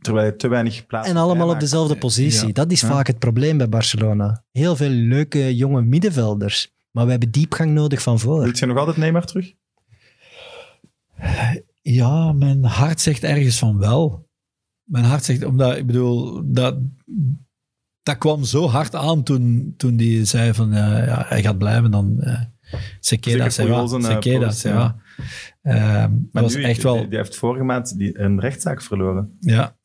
terwijl 0.00 0.26
je 0.26 0.36
te 0.36 0.48
weinig 0.48 0.86
plaats 0.86 1.08
En 1.08 1.16
allemaal 1.16 1.32
op 1.32 1.38
vrijmaakt. 1.38 1.60
dezelfde 1.60 1.96
positie. 1.96 2.46
Ja. 2.46 2.52
Dat 2.52 2.70
is 2.72 2.80
Ja. 2.80 2.88
vaak 2.88 3.06
het 3.06 3.18
probleem 3.18 3.56
bij 3.56 3.68
Barcelona. 3.68 4.44
Heel 4.52 4.76
veel 4.76 4.88
leuke 4.90 5.56
jonge 5.56 5.82
middenvelders. 5.82 6.70
Maar 6.90 7.04
we 7.04 7.10
hebben 7.10 7.30
diepgang 7.30 7.70
nodig 7.70 8.02
van 8.02 8.18
voor. 8.20 8.42
Wilt 8.42 8.58
je 8.58 8.66
nog 8.66 8.76
altijd 8.78 8.96
Neymar 8.96 9.24
terug? 9.26 9.52
Ja, 11.82 12.32
mijn 12.32 12.64
hart 12.64 13.00
zegt 13.00 13.22
ergens 13.22 13.58
van 13.58 13.78
wel. 13.78 14.28
Mijn 14.82 15.04
hart 15.04 15.24
zegt, 15.24 15.44
omdat, 15.44 15.76
ik 15.76 15.86
bedoel, 15.86 16.42
dat, 16.52 16.76
dat 18.02 18.18
kwam 18.18 18.44
zo 18.44 18.68
hard 18.68 18.94
aan 18.94 19.22
toen, 19.22 19.74
toen 19.76 19.96
die 19.96 20.24
zei 20.24 20.54
van, 20.54 20.72
eh, 20.72 21.06
ja, 21.06 21.24
hij 21.28 21.42
gaat 21.42 21.58
blijven, 21.58 21.90
dan... 21.90 22.16
Uh, 22.20 22.40
Sekeda, 23.00 23.44
eh, 23.44 23.50
Sekeda, 23.50 24.46
post, 24.46 24.66
Ehm, 25.62 26.10
dat 26.10 26.10
Maar 26.32 26.42
was 26.42 26.54
nu, 26.56 26.62
echt 26.62 26.74
die, 26.74 26.82
wel... 26.84 26.96
die, 26.98 27.08
die 27.08 27.18
heeft 27.18 27.36
vorige 27.36 27.64
maand 27.64 27.98
die, 27.98 28.20
een 28.20 28.40
rechtszaak 28.40 28.82
verloren. 28.82 29.36
Ja, 29.40 29.76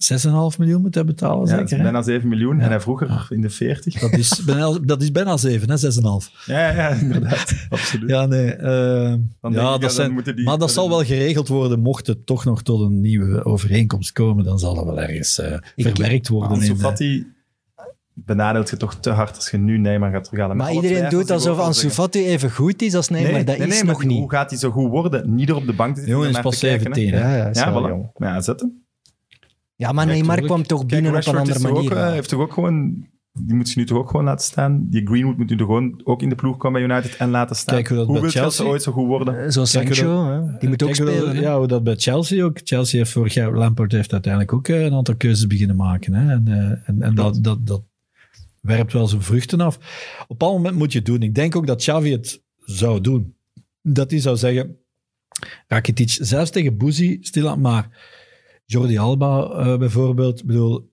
6,5 0.51 0.57
miljoen 0.57 0.81
moet 0.81 0.93
hij 0.95 1.05
betalen, 1.05 1.47
Ja, 1.47 1.57
zeker. 1.57 1.77
hè? 1.77 1.83
bijna 1.83 2.01
7 2.01 2.27
miljoen. 2.29 2.57
Ja. 2.57 2.63
En 2.63 2.69
hij 2.69 2.79
vroeger 2.79 3.07
Ja. 3.07 3.25
in 3.29 3.41
de 3.41 3.49
40. 3.49 3.99
Dat, 3.99 4.11
is 4.13 4.41
bijna, 4.45 4.79
dat 4.85 5.01
is 5.01 5.11
bijna 5.11 5.37
7, 5.37 5.69
hè? 5.69 5.77
6,5. 5.77 6.45
Ja, 6.45 6.69
ja, 6.71 6.89
inderdaad. 6.89 7.53
Absoluut. 7.69 8.09
Ja, 8.09 8.25
nee. 8.25 8.51
eh, 8.53 9.13
denk 9.41 9.53
ja, 9.55 9.77
dat 9.77 9.93
zijn, 9.93 10.21
die- 10.23 10.43
maar 10.43 10.57
dat 10.57 10.71
zal 10.71 10.89
wel 10.89 11.03
geregeld 11.03 11.47
worden. 11.47 11.79
Mocht 11.79 12.07
het 12.07 12.25
toch 12.25 12.45
nog 12.45 12.63
tot 12.63 12.81
een 12.81 12.99
nieuwe 12.99 13.45
overeenkomst 13.45 14.11
komen, 14.11 14.43
dan 14.43 14.59
zal 14.59 14.75
dat 14.75 14.85
wel 14.85 15.01
ergens 15.01 15.39
eh, 15.39 15.57
verwerkt 15.75 16.27
worden. 16.27 16.49
Ansu 16.51 16.67
in 16.67 16.73
de- 16.73 16.79
Fati 16.79 17.27
benadeelt 18.25 18.69
je 18.69 18.77
toch 18.77 18.95
te 18.95 19.09
hard 19.09 19.35
als 19.35 19.49
je 19.49 19.57
nu 19.57 19.77
Neymar 19.77 20.11
gaat 20.11 20.23
terughalen. 20.23 20.57
Met 20.57 20.65
Maar 20.65 20.75
iedereen 20.75 21.09
doet 21.09 21.31
alsof 21.31 21.53
ook 21.53 21.59
al 21.59 21.65
Ansu. 21.65 21.89
Fati 21.89 22.25
even 22.25 22.51
goed 22.51 22.81
is 22.81 22.93
als 22.95 23.09
Neymar. 23.09 23.31
Nee, 23.31 23.43
dat 23.43 23.57
nee, 23.57 23.67
is 23.67 23.73
nee, 23.73 23.83
nog 23.83 24.03
niet. 24.03 24.17
Hoe 24.19 24.29
gaat 24.31 24.49
hij 24.49 24.59
zo 24.59 24.71
goed 24.71 24.89
worden? 24.89 25.35
Niet 25.35 25.49
er 25.49 25.55
op 25.55 25.65
de 25.65 25.73
bank 25.73 25.89
te 25.95 26.01
zitten. 26.01 26.13
jongen 26.15 26.29
is 26.29 26.35
en 26.35 26.41
pas 26.41 26.61
naar 26.61 26.77
te 26.79 26.83
kijken, 26.89 26.91
hè. 26.91 27.09
17. 27.09 27.19
hè. 27.19 27.37
Ja, 27.37 27.45
ja, 27.45 27.49
Ja, 27.65 27.73
wel 27.73 27.83
voilà. 27.83 27.87
jong. 27.89 28.09
Ja, 28.15 28.41
zet 28.41 28.59
hem. 28.59 28.85
Ja, 29.75 29.91
maar 29.91 30.05
Neymar 30.05 30.41
kwam 30.41 30.63
toch 30.63 30.85
binnen 30.85 31.11
Kijk, 31.11 31.27
op 31.27 31.33
een 31.33 31.39
andere 31.39 31.59
manier. 31.59 31.91
Ook, 31.91 31.97
eh, 31.97 32.09
heeft 32.11 32.29
toch 32.29 32.39
ook 32.41 32.53
gewoon... 32.53 33.05
Die 33.39 33.55
moet 33.55 33.69
je 33.71 33.79
nu 33.79 33.85
toch 33.85 33.97
ook 33.97 34.09
gewoon 34.09 34.25
laten 34.25 34.45
staan. 34.45 34.85
Die 34.89 35.07
Greenwood 35.07 35.37
moet 35.37 35.49
nu 35.49 35.57
toch 35.57 35.67
gewoon 35.67 36.01
ook 36.03 36.21
in 36.21 36.29
de 36.29 36.35
ploeg 36.35 36.57
komen 36.57 36.87
bij 36.87 36.95
United 36.97 37.15
en 37.17 37.29
laten 37.29 37.55
staan. 37.55 37.75
Kijk 37.75 37.87
hoe 37.87 37.97
dat 37.97 38.07
bij 38.07 38.21
wil 38.21 38.29
Chelsea 38.29 38.65
ooit 38.65 38.83
zo 38.83 38.91
goed 38.91 39.05
worden? 39.07 39.43
Eh, 39.43 39.49
Zo'n 39.49 39.65
Sancho, 39.65 40.25
hè, 40.25 40.57
die 40.59 40.69
moet 40.69 40.83
ook 40.83 40.95
hoe 40.97 41.05
dat- 41.05 41.15
spelen. 41.15 41.41
Ja, 41.41 41.57
hoe 41.57 41.67
dat 41.67 41.83
bij 41.83 41.95
Chelsea 41.95 42.43
ook. 42.43 42.59
Chelsea 42.63 42.99
heeft 42.99 43.11
vorig 43.11 43.33
jaar, 43.33 43.51
Lampard 43.51 43.91
heeft 43.91 44.11
uiteindelijk 44.11 44.53
ook 44.53 44.67
eh, 44.67 44.83
een 44.83 44.93
aantal 44.93 45.15
keuzes 45.15 45.47
beginnen 45.47 45.75
maken. 45.75 46.13
Hè? 46.13 46.31
En, 46.33 46.43
eh, 46.47 46.89
en, 46.89 47.01
en 47.01 47.15
dat, 47.15 47.39
dat, 47.41 47.67
dat 47.67 47.81
werpt 48.61 48.93
wel 48.93 49.07
zijn 49.07 49.21
vruchten 49.21 49.61
af. 49.61 49.79
Op 50.27 50.41
een 50.41 50.47
moment 50.47 50.75
moet 50.75 50.91
je 50.91 50.97
het 50.97 51.07
doen. 51.07 51.21
Ik 51.21 51.35
denk 51.35 51.55
ook 51.55 51.67
dat 51.67 51.77
Xavi 51.77 52.11
het 52.11 52.41
zou 52.57 53.01
doen. 53.01 53.35
Dat 53.81 54.11
hij 54.11 54.19
zou 54.19 54.37
zeggen, 54.37 54.77
Rakitic, 55.67 56.09
zelfs 56.09 56.51
tegen 56.51 56.77
Bouzy, 56.77 57.17
stilaan, 57.21 57.61
maar 57.61 57.89
Jordi 58.65 58.97
Alba 58.97 59.49
eh, 59.49 59.77
bijvoorbeeld, 59.77 60.39
ik 60.39 60.45
bedoel, 60.45 60.91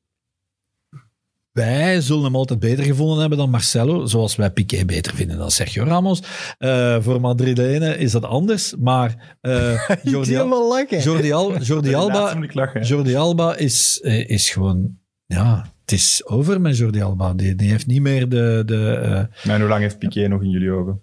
wij 1.53 2.01
zullen 2.01 2.25
hem 2.25 2.37
altijd 2.37 2.59
beter 2.59 2.85
gevonden 2.85 3.21
hebben 3.21 3.39
dan 3.39 3.51
Marcelo, 3.51 4.07
zoals 4.07 4.37
wij 4.37 4.51
Piqué 4.51 4.85
beter 4.85 5.15
vinden 5.15 5.39
dan 5.39 5.51
Sergio 5.51 5.85
Ramos. 5.85 6.23
Eh, 6.59 6.97
voor 7.03 7.21
Madrilenen 7.21 7.99
is 7.99 8.13
dat 8.13 8.25
anders, 8.25 8.75
maar 8.79 9.37
eh, 9.41 9.89
Jordi, 10.03 10.37
Al-. 10.37 10.85
Jordi, 10.89 11.33
Al- 11.33 11.59
Jordi 11.71 11.95
Alba. 11.95 12.39
Jordi 12.81 13.15
Alba 13.15 13.57
is, 13.57 13.99
is 14.27 14.51
gewoon... 14.51 14.99
Ja, 15.27 15.74
het 15.85 15.93
is 15.93 16.27
over 16.27 16.61
met 16.61 16.77
Jordi 16.77 17.03
Alba. 17.03 17.35
Die, 17.35 17.55
die 17.55 17.71
heeft 17.71 17.87
niet 17.87 18.01
meer 18.01 18.29
de... 18.29 18.63
de 18.67 18.95
eh, 18.95 19.47
Maar 19.47 19.61
hoe 19.61 19.69
lang 19.69 19.81
heeft 19.81 19.99
Piqué 19.99 20.29
nog 20.29 20.43
in 20.43 20.51
jullie 20.51 20.71
ogen? 20.71 21.03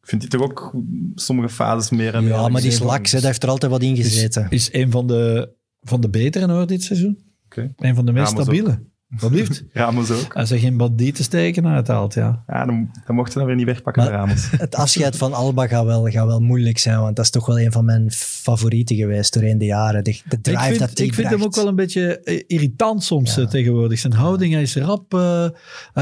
Ik 0.00 0.08
vind 0.08 0.20
die 0.20 0.30
toch 0.30 0.42
ook 0.42 0.74
sommige 1.14 1.48
fases 1.48 1.90
meer 1.90 2.14
en 2.14 2.24
meer... 2.24 2.32
Ja, 2.32 2.48
maar 2.48 2.60
die 2.60 2.70
is 2.70 2.78
laks, 2.78 3.12
hè. 3.12 3.18
daar 3.18 3.26
heeft 3.26 3.42
er 3.42 3.48
altijd 3.48 3.72
wat 3.72 3.82
in 3.82 3.96
is, 3.96 3.98
gezeten. 3.98 4.46
is 4.50 4.72
een 4.72 4.90
van 4.90 5.06
de, 5.06 5.52
van 5.80 6.00
de 6.00 6.08
betere 6.08 6.52
hoor, 6.52 6.66
dit 6.66 6.82
seizoen. 6.82 7.18
Oké. 7.44 7.72
Een 7.76 7.94
van 7.94 8.06
de 8.06 8.12
meest 8.12 8.32
Ramos 8.32 8.60
ook. 8.60 8.78
Wat 9.20 9.30
liefst. 9.30 9.64
Ramos 9.72 10.10
ook. 10.10 10.34
Als 10.36 10.50
hij 10.50 10.58
geen 10.58 10.76
bandieten 10.76 11.24
steken 11.24 11.66
uithaalt, 11.66 12.14
ja. 12.14 12.42
Ja, 12.46 12.64
dan, 12.66 12.90
dan 13.06 13.16
mocht 13.16 13.32
je 13.32 13.38
dan 13.38 13.46
weer 13.48 13.56
niet 13.56 13.66
wegpakken 13.66 14.02
Maar- 14.02 14.10
bij 14.12 14.20
Ramos. 14.20 14.50
Het 14.56 14.74
afscheid 14.76 15.16
van 15.16 15.32
Alba 15.32 15.66
gaat 15.66 15.84
wel, 15.84 16.04
gaat 16.06 16.26
wel 16.26 16.40
moeilijk 16.40 16.78
zijn, 16.78 17.00
want 17.00 17.16
dat 17.16 17.24
is 17.24 17.30
toch 17.30 17.46
wel 17.46 17.60
een 17.60 17.72
van 17.72 17.84
mijn 17.84 18.10
favorieten 18.10 18.96
geweest 18.96 19.32
doorheen 19.34 19.58
de 19.58 19.64
jaren. 19.64 20.04
De, 20.04 20.20
de 20.28 20.40
drive 20.40 20.60
ik 20.60 20.66
vind, 20.66 20.78
dat 20.78 20.98
ik 20.98 21.14
vind 21.14 21.28
hem 21.28 21.42
ook 21.42 21.54
wel 21.54 21.66
een 21.68 21.74
beetje 21.76 22.18
eh, 22.20 22.42
irritant 22.46 23.02
soms 23.04 23.34
Ja. 23.34 23.42
eh, 23.42 23.48
tegenwoordig. 23.48 23.98
Zijn 23.98 24.12
houding, 24.12 24.52
hij 24.52 24.62
is 24.62 24.76
rap. 24.76 25.14
eh, 25.14 25.46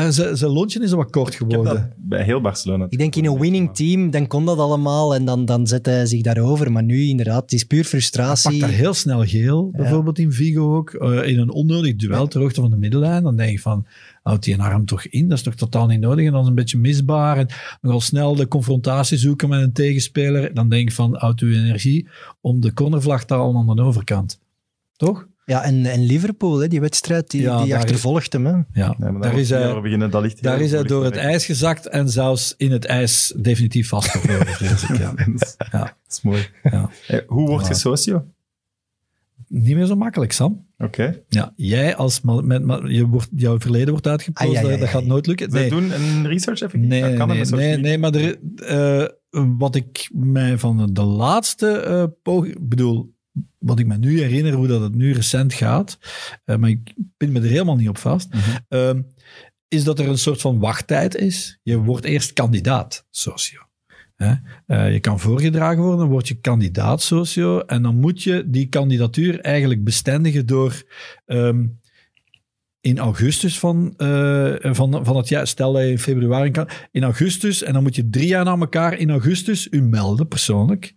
zijn, 0.09 0.37
zijn 0.37 0.51
lontje 0.51 0.83
is 0.83 0.93
wat 0.93 1.11
kort 1.11 1.33
Ik 1.33 1.39
heb 1.39 1.49
geworden. 1.51 1.75
dat 1.75 1.83
bij 1.97 2.25
heel 2.25 2.41
Barcelona. 2.41 2.87
Ik 2.89 2.99
denk 2.99 3.17
in 3.17 3.25
een 3.25 3.39
winning 3.39 3.75
team, 3.75 4.11
dan 4.11 4.27
kon 4.27 4.45
dat 4.47 4.59
allemaal 4.59 5.15
en 5.15 5.25
dan, 5.25 5.45
dan 5.45 5.67
zet 5.67 5.87
hij 5.87 6.07
zich 6.07 6.23
daarover. 6.23 6.73
Maar 6.73 6.83
nu 6.83 7.03
inderdaad, 7.03 7.43
het 7.43 7.53
is 7.53 7.65
puur 7.65 7.81
Hij 7.81 7.89
frustratie. 7.89 8.51
pakt 8.51 8.61
daar 8.61 8.71
heel 8.81 8.95
snel 8.95 9.25
geel, 9.25 9.71
bijvoorbeeld 9.73 10.19
in 10.19 10.33
Vigo 10.33 10.77
ook. 10.77 10.91
eh, 10.95 11.29
in 11.29 11.39
een 11.39 11.51
onnodig 11.51 11.97
duel 11.97 12.27
ter 12.29 12.41
hoogte 12.41 12.61
van 12.61 12.71
de 12.71 12.77
Dan 13.03 13.37
denk 13.37 13.51
je 13.51 13.61
van, 13.61 13.87
houdt 14.23 14.45
die 14.45 14.55
een 14.55 14.61
arm 14.61 14.85
toch 14.85 15.07
in? 15.07 15.29
Dat 15.29 15.39
is 15.39 15.45
toch 15.45 15.55
totaal 15.55 15.87
niet 15.87 16.01
nodig? 16.01 16.27
En 16.27 16.33
dan 16.33 16.43
is 16.43 16.49
een 16.49 16.55
beetje 16.55 16.79
misbaar. 16.79 17.39
En 17.39 17.49
nogal 17.81 18.01
snel 18.01 18.35
de 18.35 18.49
confrontatie 18.49 19.19
zoeken 19.19 19.49
met 19.49 19.61
een 19.63 19.73
tegenspeler. 19.73 20.55
Dan 20.55 20.69
denk 20.69 20.89
je 20.89 20.95
van, 20.95 21.17
houdt 21.17 21.41
uw 21.41 21.53
energie 21.53 22.09
om 22.41 22.61
de 22.61 22.73
cornervlag 22.73 23.25
te 23.25 23.35
halen 23.35 23.69
aan 23.69 23.77
de 23.77 23.83
overkant. 23.83 24.41
Toch? 24.97 25.27
Ja, 25.45 25.63
en, 25.63 25.87
en 25.87 26.05
Liverpool, 26.05 26.59
hè, 26.59 26.69
die 26.69 26.81
wedstrijd, 26.81 27.31
die, 27.31 27.41
Ja, 27.41 27.65
die 27.65 27.77
achtervolgt 27.77 28.33
hem. 28.33 28.47
Hè. 28.47 28.53
Ja, 28.73 28.95
daar, 28.99 29.21
daar 29.21 29.39
is 29.39 29.51
hij, 29.51 29.81
beginnen, 29.81 30.11
dat 30.11 30.23
ligt 30.23 30.43
daar 30.43 30.61
is 30.61 30.71
hij 30.71 30.83
door 30.83 31.05
het 31.05 31.17
ijs 31.17 31.45
gezakt 31.47 31.89
en 31.89 32.09
zelfs 32.09 32.55
in 32.57 32.71
het 32.73 32.85
ijs 32.85 33.33
definitief 33.37 33.89
vastgevroren, 33.89 34.49
ik. 34.49 34.59
Ja. 34.99 35.13
dat, 35.17 35.27
is, 35.35 35.55
Ja. 35.73 35.79
dat 35.81 35.95
is 36.09 36.23
mooi. 36.23 36.49
Ja. 36.63 36.91
Eh, 37.07 37.19
hoe 37.27 37.49
word 37.49 37.67
je 37.67 37.75
socio? 37.75 38.27
Niet 39.55 39.77
meer 39.77 39.87
zo 39.87 39.97
makkelijk, 39.97 40.33
Sam. 40.33 40.67
Oké. 40.79 41.21
Ja, 41.29 41.53
jij 41.57 41.97
als 41.97 42.21
ma- 42.21 42.41
met, 42.41 42.63
ma- 42.65 42.87
je 42.87 43.07
wordt, 43.07 43.29
jouw 43.37 43.59
verleden 43.61 43.91
wordt 43.91 44.07
uitgepost, 44.07 44.63
dat, 44.63 44.79
dat 44.81 44.89
gaat 44.89 45.05
nooit 45.05 45.27
lukken. 45.27 45.51
Nee, 45.51 45.71
doen 45.71 45.91
een 45.93 46.27
research 46.27 46.61
even? 46.61 46.87
Nee, 46.87 47.01
dat 47.03 47.15
kan 47.15 47.29
nee, 47.29 47.45
nee, 47.45 47.77
nee, 47.77 47.99
maar 47.99 48.15
er, 48.15 48.39
eh, 48.57 49.09
wat 49.59 49.75
ik 49.75 50.09
mij 50.13 50.59
van 50.59 50.91
de 50.93 51.03
laatste 51.03 51.69
eh 51.71 52.05
poging, 52.23 52.69
bedoel, 52.69 53.15
wat 53.59 53.79
ik 53.79 53.87
me 53.87 53.97
nu 53.99 54.21
herinner, 54.21 54.53
hoe 54.53 54.67
dat 54.67 54.81
het 54.81 54.95
nu 54.95 55.13
recent 55.13 55.55
gaat, 55.55 55.99
eh, 56.45 56.57
maar 56.57 56.71
ik 56.71 56.93
pin 57.17 57.33
me 57.33 57.41
er 57.41 57.47
helemaal 57.47 57.77
niet 57.77 57.89
op 57.89 57.99
vast, 57.99 58.29
Mhm. 58.35 58.41
ehm, 58.69 59.03
is 59.69 59.85
dat 59.85 59.99
er 59.99 60.09
een 60.09 60.19
soort 60.19 60.41
van 60.41 60.59
wachttijd 60.59 61.15
is. 61.17 61.59
Je 61.63 61.79
wordt 61.79 62.05
eerst 62.05 62.33
kandidaat 62.33 63.07
socio. 63.11 63.61
Eh, 64.23 64.93
je 64.93 65.01
kan 65.01 65.21
voorgedragen 65.21 65.83
worden, 65.83 65.99
dan 65.99 66.09
word 66.09 66.29
je 66.29 66.41
kandidaat 66.41 67.03
socio 67.03 67.61
en 67.61 67.83
dan 67.83 68.01
moet 68.01 68.23
je 68.23 68.45
die 68.47 68.69
kandidatuur 68.69 69.41
eigenlijk 69.41 69.85
bestendigen 69.85 70.47
door 70.47 70.83
ehm, 71.27 71.67
in 72.81 72.99
augustus 72.99 73.59
van, 73.59 73.95
eh, 73.97 74.55
van, 74.61 75.05
van 75.05 75.17
het 75.17 75.29
jaar, 75.29 75.47
stel 75.47 75.73
dat 75.73 75.83
je 75.83 75.91
in 75.91 75.99
februari 75.99 76.51
kan, 76.51 76.69
in 76.91 77.03
augustus, 77.03 77.63
en 77.63 77.73
dan 77.73 77.83
moet 77.83 77.97
je 77.97 78.11
drie 78.11 78.27
jaar 78.27 78.45
na 78.45 78.57
elkaar 78.57 78.99
in 78.99 79.11
augustus 79.11 79.69
u 79.71 79.83
melden, 79.83 80.29
persoonlijk, 80.29 80.95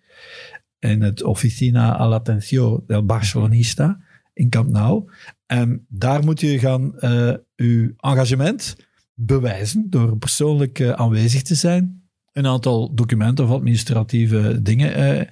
in 0.80 1.02
het 1.02 1.24
Oficina 1.24 2.00
a 2.00 2.08
la 2.08 2.16
Atención 2.16 2.84
del 2.88 3.06
Barcelonista 3.06 4.00
in 4.34 4.50
Camp 4.50 4.70
Nou. 4.70 5.12
En 5.46 5.86
daar 5.90 6.24
moet 6.24 6.40
je 6.40 6.60
gaan 6.60 7.00
eh, 7.00 7.34
uw 7.56 7.94
engagement 7.98 8.76
bewijzen 9.14 9.90
door 9.90 10.18
persoonlijk 10.18 10.82
aanwezig 10.82 11.42
te 11.42 11.56
zijn. 11.56 12.05
Een 12.36 12.48
aantal 12.48 12.94
documenten 12.96 13.46
of 13.46 13.52
administratieve 13.52 14.60
dingen 14.62 14.94
eh, 14.96 15.28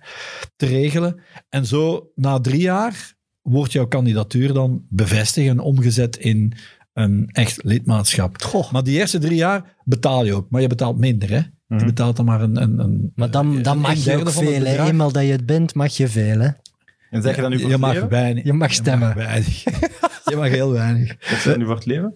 te 0.55 0.65
regelen. 0.65 1.19
En 1.49 1.65
zo 1.65 2.11
na 2.15 2.39
drie 2.39 2.61
jaar 2.61 3.13
wordt 3.41 3.71
jouw 3.71 3.87
kandidatuur 3.87 4.53
dan 4.53 4.85
bevestigd 4.89 5.47
en 5.49 5.59
omgezet 5.59 6.17
in 6.17 6.53
een 6.93 7.29
echt 7.31 7.63
lidmaatschap. 7.63 8.41
Goh. 8.41 8.71
Maar 8.71 8.83
die 8.83 8.97
eerste 8.97 9.17
drie 9.19 9.35
jaar 9.35 9.75
betaal 9.83 10.25
je 10.25 10.33
ook, 10.33 10.49
maar 10.49 10.61
je 10.61 10.67
betaalt 10.67 10.97
minder. 10.97 11.29
Hè? 11.29 11.35
Je 11.37 11.45
Mhm. 11.67 11.85
betaalt 11.85 12.15
dan 12.15 12.25
maar 12.25 12.41
een. 12.41 12.61
een, 12.61 12.79
een 12.79 13.11
Maar 13.15 13.31
dan, 13.31 13.61
dan 13.61 13.75
een 13.75 13.81
mag 13.81 14.03
je 14.03 14.17
ook 14.17 14.29
veel. 14.29 14.63
hè. 14.65 14.85
Eenmaal 14.87 15.11
dat 15.11 15.23
je 15.23 15.31
het 15.31 15.45
bent, 15.45 15.73
mag 15.75 15.97
je 15.97 16.07
veel. 16.07 16.39
Hè? 16.39 16.49
En 17.09 17.21
zeg 17.21 17.35
je 17.35 17.41
dan 17.41 17.49
nu 17.49 17.57
voor 17.57 17.65
je 17.65 17.71
het 17.71 17.81
mag 17.81 17.93
leven? 17.93 18.09
weinig. 18.09 18.43
Je 18.43 18.53
mag 18.53 18.73
stemmen. 18.73 19.15
weinig. 19.15 19.63
je 20.29 20.35
mag 20.35 20.49
heel 20.49 20.71
weinig. 20.71 21.15
Zeg 21.19 21.43
je 21.43 21.49
dat 21.49 21.57
nu 21.57 21.65
voor 21.65 21.75
het 21.75 21.85
leven? 21.85 22.15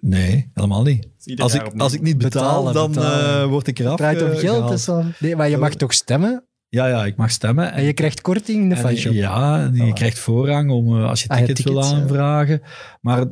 Nee, 0.00 0.50
helemaal 0.54 0.82
niet. 0.82 1.08
Als 1.36 1.54
ik, 1.54 1.62
als 1.76 1.92
ik 1.92 2.00
niet 2.02 2.18
betaal, 2.18 2.64
Betalen, 2.64 2.74
dan 2.74 2.92
betalen. 2.92 3.42
eh, 3.42 3.48
word 3.48 3.66
ik 3.66 3.78
eraf 3.78 3.90
Het 3.90 3.98
draait 3.98 4.22
om 4.22 4.30
eh, 4.30 4.38
geld. 4.38 4.68
Dus 4.68 4.84
dan, 4.84 5.12
nee, 5.18 5.36
maar 5.36 5.48
je 5.48 5.56
mag 5.56 5.74
toch 5.74 5.92
stemmen? 5.92 6.44
Ja, 6.68 6.86
ja, 6.86 7.04
ik 7.04 7.16
mag 7.16 7.30
stemmen. 7.30 7.72
En 7.72 7.84
je 7.84 7.92
krijgt 7.92 8.20
korting 8.20 8.62
in 8.62 8.68
de 8.68 8.76
fanshop. 8.76 9.12
Ja, 9.12 9.64
en 9.64 9.86
je 9.86 9.92
krijgt 9.92 10.18
voorrang 10.18 10.70
om, 10.70 10.96
eh, 10.98 11.08
als 11.08 11.22
je 11.22 11.28
Ah, 11.28 11.38
ja, 11.38 11.46
tickets, 11.46 11.64
wil 11.64 11.82
ja. 11.82 11.88
aanvragen. 11.88 12.62
Maar 13.00 13.26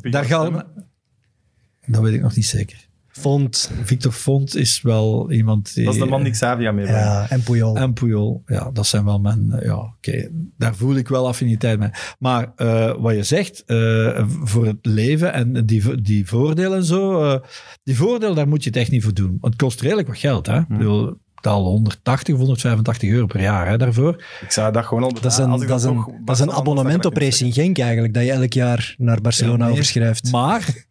daar 0.00 0.24
gaan? 0.24 0.64
Dat 1.86 2.02
weet 2.02 2.14
ik 2.14 2.20
nog 2.22 2.36
niet 2.36 2.46
zeker. 2.46 2.88
Font. 3.12 3.70
Victor 3.82 4.12
Font 4.12 4.56
is 4.56 4.82
wel 4.82 5.30
iemand 5.32 5.74
die... 5.74 5.84
Dat 5.84 5.94
is 5.94 6.00
de 6.00 6.06
man 6.06 6.22
die 6.22 6.32
Xavier 6.32 6.74
mee 6.74 6.84
brengt. 6.84 7.00
Ja, 7.02 7.26
en 7.30 7.42
Puyol. 7.42 7.76
En 7.76 7.92
Puyol, 7.92 8.42
ja, 8.46 8.70
dat 8.72 8.86
zijn 8.86 9.04
wel 9.04 9.18
mijn... 9.20 9.52
eh, 9.52 9.64
Ja, 9.66 9.76
oké, 9.76 10.28
daar 10.58 10.74
voel 10.74 10.94
ik 10.96 11.08
wel 11.08 11.26
affiniteit 11.28 11.78
mee. 11.78 11.90
Maar 12.18 12.52
eh, 12.56 12.94
wat 12.98 13.14
je 13.14 13.22
zegt, 13.22 13.64
eh, 13.66 14.24
voor 14.42 14.66
het 14.66 14.78
leven 14.82 15.32
en 15.32 15.66
die, 15.66 16.02
die 16.02 16.26
voordelen 16.28 16.78
en 16.78 16.84
zo, 16.84 17.22
eh, 17.32 17.40
die 17.82 17.96
voordelen, 17.96 18.34
daar 18.36 18.48
moet 18.48 18.62
je 18.62 18.68
het 18.68 18.78
echt 18.78 18.90
niet 18.90 19.02
voor 19.02 19.14
doen. 19.14 19.36
Want 19.40 19.52
het 19.52 19.62
kost 19.62 19.80
redelijk 19.80 20.08
wat 20.08 20.18
geld, 20.18 20.46
hè. 20.46 20.58
Ik 20.58 20.68
bedoel, 20.68 21.08
ik 21.08 21.14
betaal 21.34 21.64
180 21.64 22.34
of 22.34 22.40
185 22.40 23.10
euro 23.10 23.26
per 23.26 23.40
jaar 23.40 23.68
hè, 23.68 23.78
daarvoor. 23.78 24.24
Ik 24.40 24.50
zou 24.52 24.72
dat 24.72 24.84
gewoon 24.84 25.02
al 25.02 25.12
Dat 25.12 25.24
is 25.24 25.38
een, 25.38 25.50
dat 25.66 25.78
is 25.80 25.84
een, 25.84 26.04
dat 26.24 26.36
is 26.36 26.42
een 26.42 26.52
abonnement 26.52 27.04
op 27.04 27.16
Racing 27.16 27.54
Genk 27.54 27.78
eigenlijk, 27.78 28.14
dat 28.14 28.24
je 28.24 28.32
elk 28.32 28.52
jaar 28.52 28.94
naar 28.98 29.20
Barcelona 29.20 29.56
Ja, 29.58 29.62
nee. 29.64 29.72
overschrijft. 29.72 30.30
Maar 30.30 30.86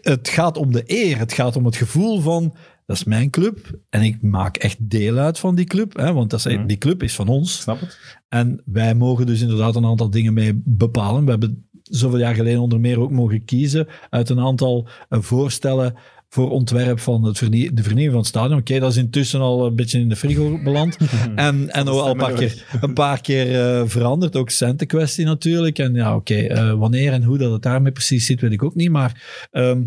het 0.00 0.28
gaat 0.28 0.56
om 0.56 0.72
de 0.72 0.82
eer. 0.86 1.18
Het 1.18 1.32
gaat 1.32 1.56
om 1.56 1.64
het 1.64 1.76
gevoel 1.76 2.20
van, 2.20 2.54
dat 2.86 2.96
is 2.96 3.04
mijn 3.04 3.30
club 3.30 3.58
en 3.90 4.02
ik 4.02 4.22
maak 4.22 4.56
echt 4.56 4.90
deel 4.90 5.16
uit 5.18 5.38
van 5.38 5.54
die 5.54 5.64
club. 5.64 5.96
Hè, 5.96 6.12
want 6.12 6.30
dat 6.30 6.46
is, 6.46 6.56
Mhm. 6.56 6.66
die 6.66 6.78
club 6.78 7.02
is 7.02 7.14
van 7.14 7.28
ons. 7.28 7.60
Snap 7.60 7.80
het. 7.80 7.98
En 8.28 8.62
wij 8.64 8.94
mogen 8.94 9.26
dus 9.26 9.40
inderdaad 9.40 9.76
een 9.76 9.84
aantal 9.84 10.10
dingen 10.10 10.32
mee 10.34 10.62
bepalen. 10.64 11.24
We 11.24 11.30
hebben 11.30 11.64
zoveel 11.82 12.18
jaar 12.18 12.34
geleden 12.34 12.60
onder 12.60 12.80
meer 12.80 13.00
ook 13.00 13.10
mogen 13.10 13.44
kiezen 13.44 13.86
uit 14.10 14.28
een 14.28 14.40
aantal 14.40 14.88
eh, 15.08 15.20
voorstellen 15.20 15.94
voor 16.32 16.50
ontwerp 16.50 17.00
van 17.00 17.24
het 17.24 17.38
vernie- 17.38 17.74
de 17.74 17.82
vernieuwing 17.82 18.10
van 18.12 18.20
het 18.20 18.28
stadion. 18.28 18.58
Oké, 18.58 18.78
dat 18.78 18.90
is 18.90 18.96
intussen 18.96 19.40
al 19.40 19.66
een 19.66 19.76
beetje 19.76 19.98
in 20.00 20.08
de 20.08 20.16
frigo 20.16 20.60
beland. 20.64 20.96
en 21.34 21.70
en 21.70 21.88
ook 21.88 22.00
al 22.00 22.10
een 22.10 22.16
paar 22.16 22.32
keer, 22.32 22.64
een 22.80 22.92
paar 22.94 23.20
keer 23.20 23.60
eh, 23.60 23.82
veranderd. 23.86 24.36
Ook 24.36 24.50
centenkwestie 24.50 25.24
natuurlijk. 25.24 25.78
En 25.78 25.94
ja, 25.94 26.14
oké, 26.16 26.34
eh, 26.34 26.72
wanneer 26.74 27.12
en 27.12 27.22
hoe 27.22 27.38
dat 27.38 27.52
het 27.52 27.62
daarmee 27.62 27.92
precies 27.92 28.26
zit, 28.26 28.40
weet 28.40 28.52
ik 28.52 28.62
ook 28.62 28.74
niet. 28.74 28.90
Maar 28.90 29.46
ehm, 29.50 29.82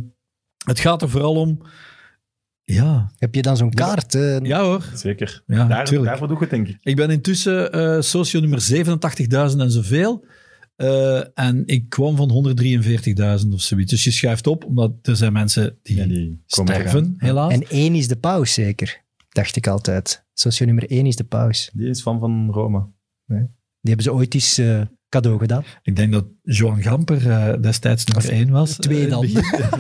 het 0.66 0.80
gaat 0.80 1.02
er 1.02 1.10
vooral 1.10 1.36
om... 1.36 1.62
Ja, 2.66 3.12
Heb 3.18 3.36
je 3.36 3.42
dan 3.42 3.58
zo'n 3.58 3.74
kaart? 3.74 4.16
eh, 4.16 4.40
ja 4.40 4.64
hoor. 4.64 4.84
Zeker. 4.94 5.44
Ja, 5.48 5.68
Daar, 5.68 6.04
daarvoor 6.04 6.28
doe 6.28 6.36
ik 6.36 6.42
het, 6.42 6.50
denk 6.50 6.68
ik. 6.68 6.78
Ik 6.82 6.96
ben 6.96 7.10
intussen 7.10 7.72
eh 7.72 8.02
socio 8.02 8.40
nummer 8.40 8.62
87.000 9.54 9.58
en 9.60 9.72
zoveel. 9.72 10.26
Eh, 10.76 11.22
en 11.34 11.64
ik 11.66 11.90
kwam 11.90 12.16
van 12.16 12.30
143.000 12.30 13.54
of 13.54 13.62
zoiets. 13.62 13.92
Dus 13.92 14.04
je 14.04 14.12
schuift 14.12 14.48
op, 14.48 14.66
omdat 14.66 14.94
er 15.02 15.16
zijn 15.16 15.34
mensen 15.34 15.78
die, 15.82 15.96
Ja, 15.96 16.06
die 16.06 16.44
sterven, 16.46 17.16
helaas. 17.18 17.54
En 17.54 17.70
één 17.70 17.96
is 17.96 18.08
de 18.08 18.16
paus 18.16 18.54
zeker, 18.54 19.04
dacht 19.30 19.56
ik 19.56 19.68
altijd. 19.68 20.26
Socio 20.34 20.66
nummer 20.66 20.90
één 20.90 21.06
is 21.06 21.16
de 21.16 21.24
paus. 21.24 21.70
Die 21.74 21.90
is 21.90 22.02
van 22.02 22.20
van 22.20 22.50
Rome. 22.52 22.88
Die 23.28 23.94
hebben 23.94 24.04
ze 24.04 24.14
ooit 24.14 24.34
eens 24.34 24.58
eh, 24.58 24.82
cadeau 25.10 25.40
gedaan. 25.40 25.64
Ik 25.84 25.96
denk 25.96 26.12
dat 26.12 26.26
Johan 26.44 26.82
Gamper 26.82 27.30
eh, 27.30 27.62
destijds 27.62 28.06
nummer 28.06 28.32
1 28.32 28.50
was. 28.50 28.76
twee 28.76 29.08
dan. 29.08 29.26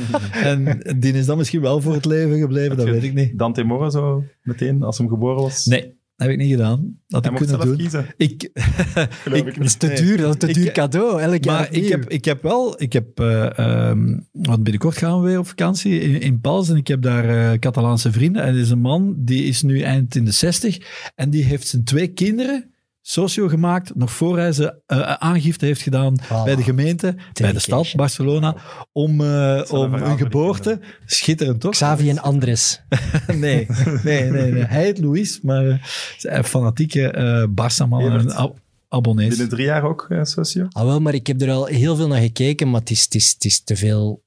en 0.32 0.80
die 1.00 1.14
is 1.14 1.26
dan 1.26 1.38
misschien 1.38 1.62
wel 1.62 1.82
voor 1.82 1.94
het 1.94 2.06
leven 2.06 2.39
gebleven, 2.39 2.78
dat 2.78 2.86
je 2.86 2.91
weet 2.91 3.04
ik 3.04 3.14
niet. 3.14 3.38
Dante 3.38 3.64
Mora 3.64 3.89
zo 3.89 4.24
meteen, 4.41 4.84
als 4.84 4.98
hem 4.98 5.08
geboren 5.08 5.41
was. 5.41 5.66
Nee, 5.66 5.94
heb 6.16 6.30
ik 6.30 6.38
niet 6.38 6.51
gedaan. 6.51 6.97
Dat 7.07 7.26
ik 7.26 7.36
kunnen 7.36 7.59
doen. 7.59 7.78
kiezen. 7.78 8.05
Ik, 8.18 8.49
Geloof 8.53 9.39
ik 9.39 9.45
ik, 9.47 9.59
niet. 9.59 9.80
Te 9.80 9.88
Nee. 9.88 9.95
duur, 9.95 10.18
dat 10.18 10.34
is 10.34 10.39
te 10.39 10.47
Ik- 10.47 10.53
duur 10.55 10.72
cadeau. 10.72 11.22
Elk 11.22 11.43
jaar 11.43 11.55
Maar 11.59 11.74
ik 11.74 11.89
heb, 11.89 12.09
ik 12.09 12.26
heb 12.26 12.41
wel, 12.43 12.82
ik 12.82 12.93
heb, 12.93 13.20
ehm, 13.20 14.18
want 14.32 14.64
binnenkort 14.64 14.97
gaan 14.97 15.22
we 15.22 15.28
weer 15.28 15.39
op 15.39 15.47
vakantie 15.47 15.99
in, 15.99 16.22
in 16.22 16.39
Pals 16.41 16.70
en 16.70 16.76
ik 16.76 16.88
heb 16.88 17.01
daar 17.01 17.51
eh, 17.51 17.59
Catalaanse 17.59 18.11
vrienden. 18.11 18.43
En 18.43 18.53
er 18.53 18.59
is 18.59 18.70
een 18.70 18.80
man, 18.82 19.16
die 19.18 19.43
is 19.43 19.61
nu 19.61 19.80
eind 19.82 20.16
in 20.16 20.26
de 20.26 20.32
60 20.32 20.78
en 21.16 21.30
die 21.30 21.43
heeft 21.43 21.68
zijn 21.68 21.84
twee 21.84 22.07
kinderen 22.07 22.73
socio 23.06 23.47
gemaakt, 23.47 23.95
nog 23.95 24.12
voor 24.12 24.38
hij 24.38 24.51
ze 24.51 24.82
eh, 24.86 24.99
aangifte 25.14 25.66
heeft 25.66 25.82
gedaan 25.82 26.22
Voilà. 26.22 26.43
bij 26.43 26.56
de 26.56 26.64
gemeente, 26.64 27.16
bij 27.34 27.51
de 27.54 27.60
stad. 27.60 27.93
Barcelona, 27.95 28.56
om, 28.91 29.22
eh, 29.22 29.56
een 29.58 29.70
om 29.72 29.91
die 30.04 30.18
geboorte. 30.18 30.80
Schitterend, 31.06 31.60
toch? 31.62 31.72
Xavi 31.72 32.10
en 32.10 32.20
Andres. 32.22 32.82
nee, 33.28 33.68
nee, 34.04 34.30
nee, 34.30 34.51
nee. 34.51 34.64
Hij 34.64 34.84
heet 34.84 34.99
Louis, 34.99 35.39
maar 35.41 35.66
eh, 35.68 35.78
een 36.20 36.43
fanatieke 36.43 37.08
eh 37.12 37.43
Barça-man 37.49 38.01
en 38.01 38.08
Evert. 38.08 38.24
een 38.24 38.34
ab- 38.36 38.58
abonnees. 38.89 39.30
Binnen 39.30 39.49
drie 39.49 39.66
jaar 39.66 39.84
ook, 39.84 40.06
eh, 40.10 40.24
socio. 40.24 40.66
Ah, 40.70 40.84
wel, 40.86 40.99
maar 40.99 41.14
ik 41.14 41.28
heb 41.28 41.41
er 41.41 41.51
al 41.51 41.66
heel 41.66 41.95
veel 41.95 42.08
naar 42.08 42.22
gekeken, 42.22 42.70
maar 42.70 42.80
het 42.80 42.89
is, 42.89 43.04
het 43.04 43.16
is, 43.16 43.32
het 43.34 43.45
is 43.45 43.64
te 43.64 43.76
veel 43.76 44.23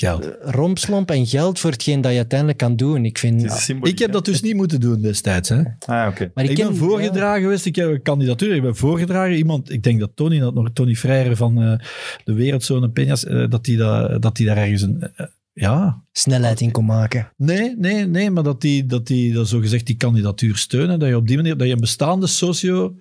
Geld. 0.00 0.30
rompslomp 0.40 1.10
en 1.10 1.26
geld 1.26 1.58
voor 1.58 1.70
hetgeen 1.70 2.00
dat 2.00 2.10
je 2.10 2.16
uiteindelijk 2.16 2.58
kan 2.58 2.76
doen. 2.76 3.04
Ik 3.04 3.18
vind... 3.18 3.52
Symboliek, 3.52 3.92
Ik 3.94 3.98
heb 3.98 4.12
dat 4.12 4.24
dus 4.24 4.40
niet 4.40 4.54
moeten 4.54 4.80
doen 4.80 5.00
destijds. 5.00 5.48
Hè. 5.48 5.62
Ah, 5.86 6.08
oké. 6.08 6.30
maar 6.34 6.44
Ik, 6.44 6.54
ken- 6.54 6.66
ben 6.66 6.76
voorgedragen 6.76 7.42
geweest, 7.42 7.66
ik 7.66 7.76
heb 7.76 7.88
een 7.88 8.02
kandidatuur, 8.02 8.54
ik 8.54 8.62
ben 8.62 8.76
voorgedragen. 8.76 9.36
Iemand, 9.36 9.70
ik 9.72 9.82
denk 9.82 10.00
dat 10.00 10.10
Tony, 10.14 10.38
dat 10.38 10.54
nog 10.54 10.70
Tony 10.72 10.94
Freire 10.94 11.36
van 11.36 11.62
eh, 11.62 11.78
de 12.24 12.32
Wereldzone 12.32 12.88
Peñas, 13.00 13.28
eh, 13.28 13.48
dat 13.48 13.64
die 13.64 13.76
dat, 13.76 14.22
dat 14.22 14.36
die 14.36 14.46
daar 14.46 14.56
ergens 14.56 14.82
een... 14.82 15.08
eh, 15.16 15.26
ja, 15.52 16.02
snelheid 16.12 16.60
in 16.60 16.70
kon 16.70 16.84
maken. 16.84 17.32
nee, 17.36 17.74
nee, 17.76 18.06
nee, 18.06 18.30
maar 18.30 18.42
dat 18.42 18.60
die, 18.60 18.86
dat 18.86 19.06
die 19.06 19.32
dat 19.32 19.48
zogezegd 19.48 19.86
die 19.86 19.96
kandidatuur 19.96 20.56
steunen, 20.56 20.98
dat 20.98 21.08
je 21.08 21.16
op 21.16 21.26
die 21.26 21.36
manier, 21.36 21.56
dat 21.56 21.66
je 21.66 21.72
een 21.72 21.80
bestaande 21.80 22.26
socio 22.26 22.94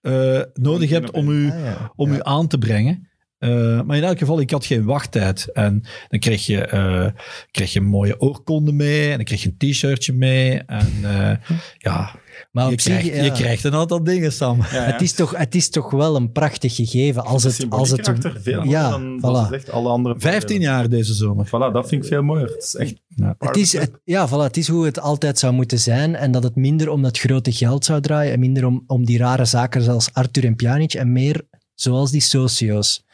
eh, 0.00 0.40
nodig 0.54 0.90
hebt 0.90 1.10
om 1.10 1.28
u, 1.28 1.50
Ah, 1.50 1.64
ja. 1.64 1.92
om 1.96 2.12
u 2.12 2.18
aan 2.22 2.46
te 2.48 2.58
brengen. 2.58 3.06
Eh, 3.42 3.80
maar 3.82 3.96
in 3.96 4.02
elk 4.02 4.18
geval, 4.18 4.40
ik 4.40 4.50
had 4.50 4.66
geen 4.66 4.84
wachttijd. 4.84 5.48
En 5.52 5.82
dan 6.08 6.18
kreeg 6.18 6.46
je, 6.46 6.66
eh, 6.66 7.06
kreeg 7.50 7.72
je 7.72 7.80
een 7.80 7.86
mooie 7.86 8.20
oorkonde 8.20 8.72
mee. 8.72 9.10
En 9.10 9.16
dan 9.16 9.24
kreeg 9.24 9.42
je 9.42 9.54
een 9.58 9.70
t-shirtje 9.70 10.12
mee. 10.12 10.62
En 10.66 10.90
eh, 11.02 11.36
ja, 11.78 12.14
Maar 12.52 12.66
je 12.66 12.72
op 12.72 12.80
zich, 12.80 12.98
krijgt, 12.98 13.16
ja. 13.16 13.22
je 13.22 13.32
krijgt 13.32 13.64
een 13.64 13.74
aantal 13.74 14.04
dingen, 14.04 14.32
Sam. 14.32 14.58
Ja, 14.58 14.66
ja. 14.72 14.92
Het, 14.92 15.00
is 15.00 15.12
toch, 15.12 15.36
het 15.36 15.54
is 15.54 15.70
toch 15.70 15.90
wel 15.90 16.16
een 16.16 16.32
prachtig 16.32 16.74
gegeven. 16.74 17.24
Als 17.24 17.42
het, 17.42 17.66
als 17.68 17.90
het, 17.90 18.12
veel 18.34 18.64
ja, 18.64 18.90
mooier 18.90 19.20
dan, 19.20 19.20
dan 19.20 19.46
voilà. 19.46 19.48
zegt 19.48 19.70
alle 19.70 19.88
andere 19.88 20.14
15 20.18 20.60
jaar 20.60 20.88
deze 20.88 21.14
zomer. 21.14 21.46
Voilà, 21.46 21.72
dat 21.72 21.88
vind 21.88 22.02
ik 22.02 22.08
veel 22.08 22.22
mooier. 22.22 22.48
Het 22.48 22.62
is 22.62 22.74
echt 22.74 22.94
Het 23.38 23.56
is, 23.56 23.72
het, 23.72 23.90
ja, 24.04 24.28
voilà, 24.28 24.42
het 24.42 24.56
is 24.56 24.68
hoe 24.68 24.84
het 24.84 25.00
altijd 25.00 25.38
zou 25.38 25.52
moeten 25.52 25.78
zijn. 25.78 26.14
En 26.14 26.30
dat 26.30 26.42
het 26.42 26.56
minder 26.56 26.88
om 26.88 27.02
dat 27.02 27.18
grote 27.18 27.52
geld 27.52 27.84
zou 27.84 28.00
draaien. 28.00 28.32
En 28.32 28.40
minder 28.40 28.66
om, 28.66 28.84
om 28.86 29.04
die 29.04 29.18
rare 29.18 29.44
zaken 29.44 29.82
zoals 29.82 30.08
Arthur 30.12 30.44
en 30.44 30.56
Pjanic. 30.56 30.94
En 30.94 31.12
meer 31.12 31.44
zoals 31.74 32.10
die 32.10 32.20
socio's. 32.20 33.04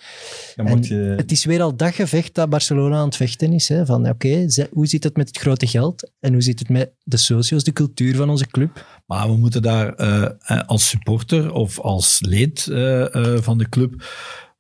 Dan 0.57 0.83
je, 0.83 0.95
Het 0.95 1.33
is 1.33 1.45
weer 1.45 1.63
al 1.63 1.77
dat 1.77 1.95
gevecht 1.95 2.35
dat 2.35 2.51
Barcelona 2.51 2.97
aan 2.97 3.05
het 3.05 3.17
vechten 3.17 3.53
is. 3.53 3.69
Hè? 3.69 3.87
Van 3.87 4.09
oké, 4.09 4.47
hoe 4.71 4.87
zit 4.87 5.05
het 5.05 5.17
met 5.17 5.29
het 5.29 5.39
grote 5.39 5.67
geld? 5.67 6.11
En 6.21 6.33
hoe 6.33 6.43
zit 6.43 6.59
het 6.59 6.69
met 6.69 6.91
de 7.03 7.17
socio's, 7.17 7.65
de 7.65 7.73
cultuur 7.73 8.17
van 8.17 8.31
onze 8.31 8.47
club? 8.47 8.85
Maar 9.07 9.29
we 9.29 9.37
moeten 9.37 9.63
daar 9.63 9.95
eh, 9.95 10.25
eh, 10.39 10.67
als 10.67 10.89
supporter 10.89 11.53
of 11.53 11.81
als 11.81 12.21
lid 12.21 12.67
eh, 12.67 13.37
van 13.41 13.59
de 13.59 13.69
club 13.69 14.03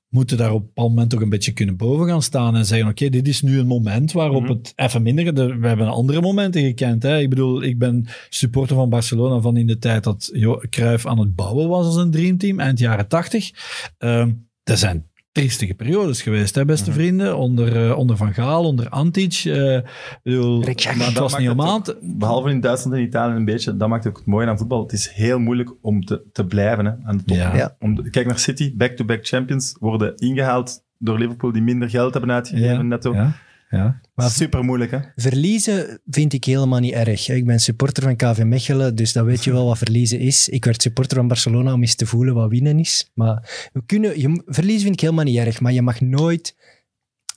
moeten 0.08 0.36
daar 0.36 0.52
op 0.52 0.60
een 0.60 0.66
bepaald 0.66 0.88
moment 0.88 1.10
toch 1.10 1.20
een 1.20 1.28
beetje 1.28 1.52
kunnen 1.52 1.76
boven 1.76 2.06
gaan 2.08 2.22
staan 2.22 2.56
en 2.56 2.64
zeggen, 2.66 2.88
oké, 2.88 3.08
dit 3.08 3.28
is 3.28 3.42
nu 3.42 3.58
een 3.58 3.66
moment 3.66 4.12
waarop 4.12 4.42
Mhm. 4.42 4.52
het 4.52 4.72
even 4.76 5.02
minder... 5.02 5.34
de- 5.34 5.56
we 5.56 5.66
hebben 5.68 5.88
andere 5.88 6.20
momenten 6.20 6.62
gekend. 6.62 7.02
Hè? 7.02 7.18
Ik 7.18 7.28
bedoel, 7.30 7.62
ik 7.62 7.78
ben 7.78 8.06
supporter 8.28 8.76
van 8.76 8.88
Barcelona 8.88 9.40
van 9.40 9.56
in 9.56 9.66
de 9.66 9.78
tijd 9.78 10.04
dat 10.04 10.30
Jo- 10.32 10.62
Cruijff 10.70 11.06
aan 11.06 11.18
het 11.18 11.34
bouwen 11.34 11.68
was 11.68 11.86
als 11.86 11.96
een 11.96 12.10
dreamteam, 12.10 12.60
eind 12.60 12.78
jaren 12.78 13.08
tachtig. 13.08 13.50
Ehm 13.98 14.30
er 14.62 14.76
zijn 14.76 15.07
triestige 15.32 15.74
periodes 15.74 16.22
geweest, 16.22 16.54
hè, 16.54 16.64
beste 16.64 16.90
Mhm. 16.90 16.98
vrienden. 16.98 17.36
Onder, 17.36 17.86
eh, 17.90 17.98
onder 17.98 18.16
Van 18.16 18.34
Gaal, 18.34 18.64
onder 18.64 18.88
Antic. 18.88 19.32
eh, 19.44 19.78
bedoel, 20.22 20.64
Rick 20.64 20.84
maar 20.84 20.94
het 21.06 21.14
dat 21.14 21.30
was 21.30 21.38
niet 21.38 21.50
om 21.50 21.60
aan 21.60 21.82
te... 21.82 21.98
Behalve 22.02 22.50
in 22.50 22.60
Duitsland 22.60 22.96
en 22.96 23.02
Italië 23.02 23.34
een 23.36 23.44
beetje, 23.44 23.76
dat 23.76 23.88
maakt 23.88 24.06
ook 24.06 24.16
het 24.16 24.26
mooie 24.26 24.46
aan 24.46 24.58
voetbal. 24.58 24.82
Het 24.82 24.92
is 24.92 25.08
heel 25.08 25.38
moeilijk 25.38 25.74
om 25.80 26.04
te, 26.04 26.22
te 26.32 26.46
blijven 26.46 26.84
hè, 26.84 26.92
aan 27.04 27.16
de 27.16 27.24
top. 27.24 27.36
Ja. 27.36 27.56
Ja. 27.56 27.76
Om 27.78 27.94
de- 27.94 28.10
kijk 28.10 28.26
naar 28.26 28.38
City, 28.38 28.76
back-to-back 28.76 29.26
champions 29.26 29.76
worden 29.80 30.16
ingehaald 30.16 30.84
door 30.98 31.18
Liverpool 31.18 31.52
die 31.52 31.62
minder 31.62 31.90
geld 31.90 32.12
hebben 32.14 32.32
uitgegeven 32.32 32.74
Ja, 32.76 32.82
netto. 32.82 33.12
Ja, 33.14 33.32
ja. 33.70 34.00
Maar 34.14 34.30
super 34.30 34.64
moeilijk, 34.64 34.90
hè? 34.90 34.98
Verliezen 35.16 36.00
vind 36.06 36.32
ik 36.32 36.44
helemaal 36.44 36.78
niet 36.80 36.92
erg. 36.92 37.28
Ik 37.28 37.46
ben 37.46 37.58
supporter 37.60 38.02
van 38.02 38.16
KV 38.16 38.42
Mechelen, 38.42 38.94
dus 38.94 39.12
dan 39.12 39.24
weet 39.24 39.44
je 39.44 39.52
wel 39.52 39.66
wat 39.66 39.78
verliezen 39.78 40.18
is. 40.18 40.48
Ik 40.48 40.64
werd 40.64 40.82
supporter 40.82 41.16
van 41.16 41.28
Barcelona 41.28 41.72
om 41.72 41.80
eens 41.80 41.94
te 41.94 42.06
voelen 42.06 42.34
wat 42.34 42.50
winnen 42.50 42.78
is. 42.78 43.10
Maar 43.14 43.68
we 43.72 43.82
kunnen, 43.86 44.20
je, 44.20 44.42
verliezen 44.46 44.82
vind 44.82 44.94
ik 44.94 45.00
helemaal 45.00 45.24
niet 45.24 45.36
erg, 45.36 45.60
maar 45.60 45.72
je 45.72 45.82
mag 45.82 46.00
nooit 46.00 46.56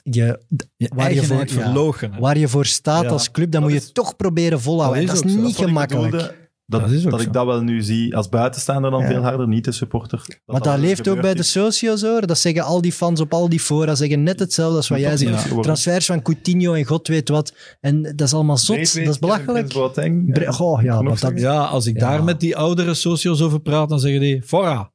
je, 0.02 0.40
Je 0.76 0.90
waar, 0.94 1.14
je 1.14 1.22
voor, 1.22 1.46
ja, 1.48 2.18
waar 2.18 2.38
je 2.38 2.48
voor 2.48 2.66
staat 2.66 3.02
Ja, 3.02 3.08
als 3.08 3.30
club, 3.30 3.50
dan 3.52 3.62
moet 3.62 3.70
je 3.70 3.76
is- 3.76 3.92
toch 3.92 4.16
proberen 4.16 4.60
volhouden. 4.60 5.06
dat 5.06 5.14
Dat 5.16 5.24
is 5.24 5.30
is, 5.30 5.36
ook 5.36 5.40
zo. 5.40 5.46
niet 5.46 5.56
Dat 5.56 5.66
gemakkelijk. 5.66 6.41
Dat, 6.72 6.80
Dat 6.80 6.90
is 6.90 7.04
ook 7.04 7.10
dat 7.10 7.20
zo. 7.20 7.26
ik 7.26 7.32
dat 7.32 7.46
wel 7.46 7.62
nu 7.62 7.82
zie 7.82 8.16
als 8.16 8.28
buitenstaander 8.28 8.90
dan 8.90 9.00
Ja. 9.00 9.06
veel 9.06 9.22
harder, 9.22 9.48
niet 9.48 9.64
de 9.64 9.72
supporter. 9.72 10.18
Dat 10.26 10.36
Maar 10.46 10.60
dat 10.60 10.78
leeft 10.78 11.08
ook 11.08 11.20
bij 11.20 11.34
de 11.34 11.42
socio's 11.42 12.02
hoor. 12.02 12.26
Dat 12.26 12.38
zeggen 12.38 12.62
al 12.62 12.80
die 12.80 12.92
fans 12.92 13.20
op 13.20 13.32
al 13.32 13.48
die 13.48 13.60
fora, 13.60 13.94
zeggen 13.94 14.22
net 14.22 14.38
hetzelfde 14.38 14.76
als 14.76 14.88
wat 14.88 14.98
jij 15.00 15.16
zegt. 15.16 15.62
Transfers 15.62 16.06
van 16.06 16.22
Coutinho 16.22 16.72
en 16.74 16.84
god 16.84 17.08
weet 17.08 17.28
wat. 17.28 17.54
En 17.80 18.02
dat 18.02 18.20
is 18.20 18.34
allemaal 18.34 18.56
zot, 18.58 18.76
dat 18.94 19.06
is 19.08 19.18
belachelijk. 19.18 19.72
Boateng. 19.72 20.38
Goh, 20.48 20.82
ja, 20.82 21.02
maar 21.02 21.20
dat? 21.20 21.32
Ja, 21.40 21.64
als 21.64 21.86
ik 21.86 21.94
Ja. 21.94 22.00
daar 22.10 22.24
met 22.24 22.40
die 22.40 22.56
oudere 22.56 22.94
socio's 22.94 23.40
over 23.40 23.60
praat, 23.60 23.88
dan 23.88 24.00
zeggen 24.00 24.20
die 24.20 24.42
fora. 24.42 24.90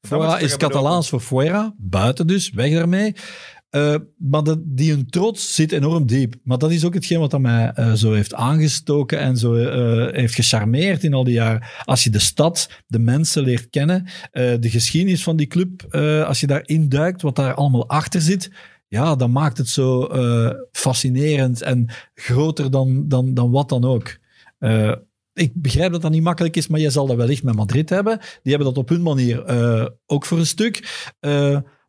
Fora 0.00 0.38
is 0.38 0.56
Catalaans 0.56 1.08
voor 1.08 1.20
fuera, 1.20 1.74
buiten 1.78 2.26
dus, 2.26 2.50
weg 2.50 2.72
daarmee. 2.72 3.14
Eh, 3.70 3.94
maar 4.16 4.42
dat, 4.42 4.58
die 4.64 4.90
hun 4.90 5.10
trots 5.10 5.54
zit 5.54 5.72
enorm 5.72 6.06
diep. 6.06 6.34
Maar 6.42 6.58
dat 6.58 6.70
is 6.70 6.84
ook 6.84 6.94
hetgeen 6.94 7.18
wat 7.18 7.30
dat 7.30 7.40
mij 7.40 7.72
eh, 7.74 7.92
zo 7.92 8.12
heeft 8.12 8.34
aangestoken 8.34 9.18
en 9.18 9.36
zo 9.36 9.54
eh, 9.54 10.14
heeft 10.14 10.34
gecharmeerd 10.34 11.04
in 11.04 11.14
al 11.14 11.24
die 11.24 11.34
jaren. 11.34 11.66
Als 11.84 12.04
je 12.04 12.10
de 12.10 12.18
stad, 12.18 12.70
de 12.86 12.98
mensen 12.98 13.42
leert 13.42 13.70
kennen, 13.70 14.06
de 14.32 14.70
geschiedenis 14.70 15.22
van 15.22 15.36
die 15.36 15.46
club, 15.46 15.94
als 16.26 16.40
je 16.40 16.46
daarin 16.46 16.88
duikt, 16.88 17.22
wat 17.22 17.36
daar 17.36 17.54
allemaal 17.54 17.88
achter 17.88 18.20
zit, 18.20 18.50
ja, 18.88 19.16
dan 19.16 19.32
maakt 19.32 19.58
het 19.58 19.68
zo 19.68 20.08
fascinerend 20.72 21.62
en 21.62 21.88
groter 22.14 22.70
dan, 22.70 23.08
dan, 23.08 23.34
dan 23.34 23.50
wat 23.50 23.68
dan 23.68 23.84
ook. 23.84 24.18
Ik 25.32 25.52
begrijp 25.54 25.92
dat 25.92 26.02
dat 26.02 26.10
niet 26.10 26.22
makkelijk 26.22 26.56
is, 26.56 26.68
maar 26.68 26.80
je 26.80 26.90
zal 26.90 27.06
dat 27.06 27.16
wellicht 27.16 27.42
met 27.42 27.54
Madrid 27.54 27.88
hebben. 27.88 28.18
Die 28.18 28.52
hebben 28.54 28.74
dat 28.74 28.78
op 28.78 28.88
hun 28.88 29.02
manier 29.02 29.44
ook 30.06 30.26
voor 30.26 30.38
een 30.38 30.46
stuk. 30.46 31.06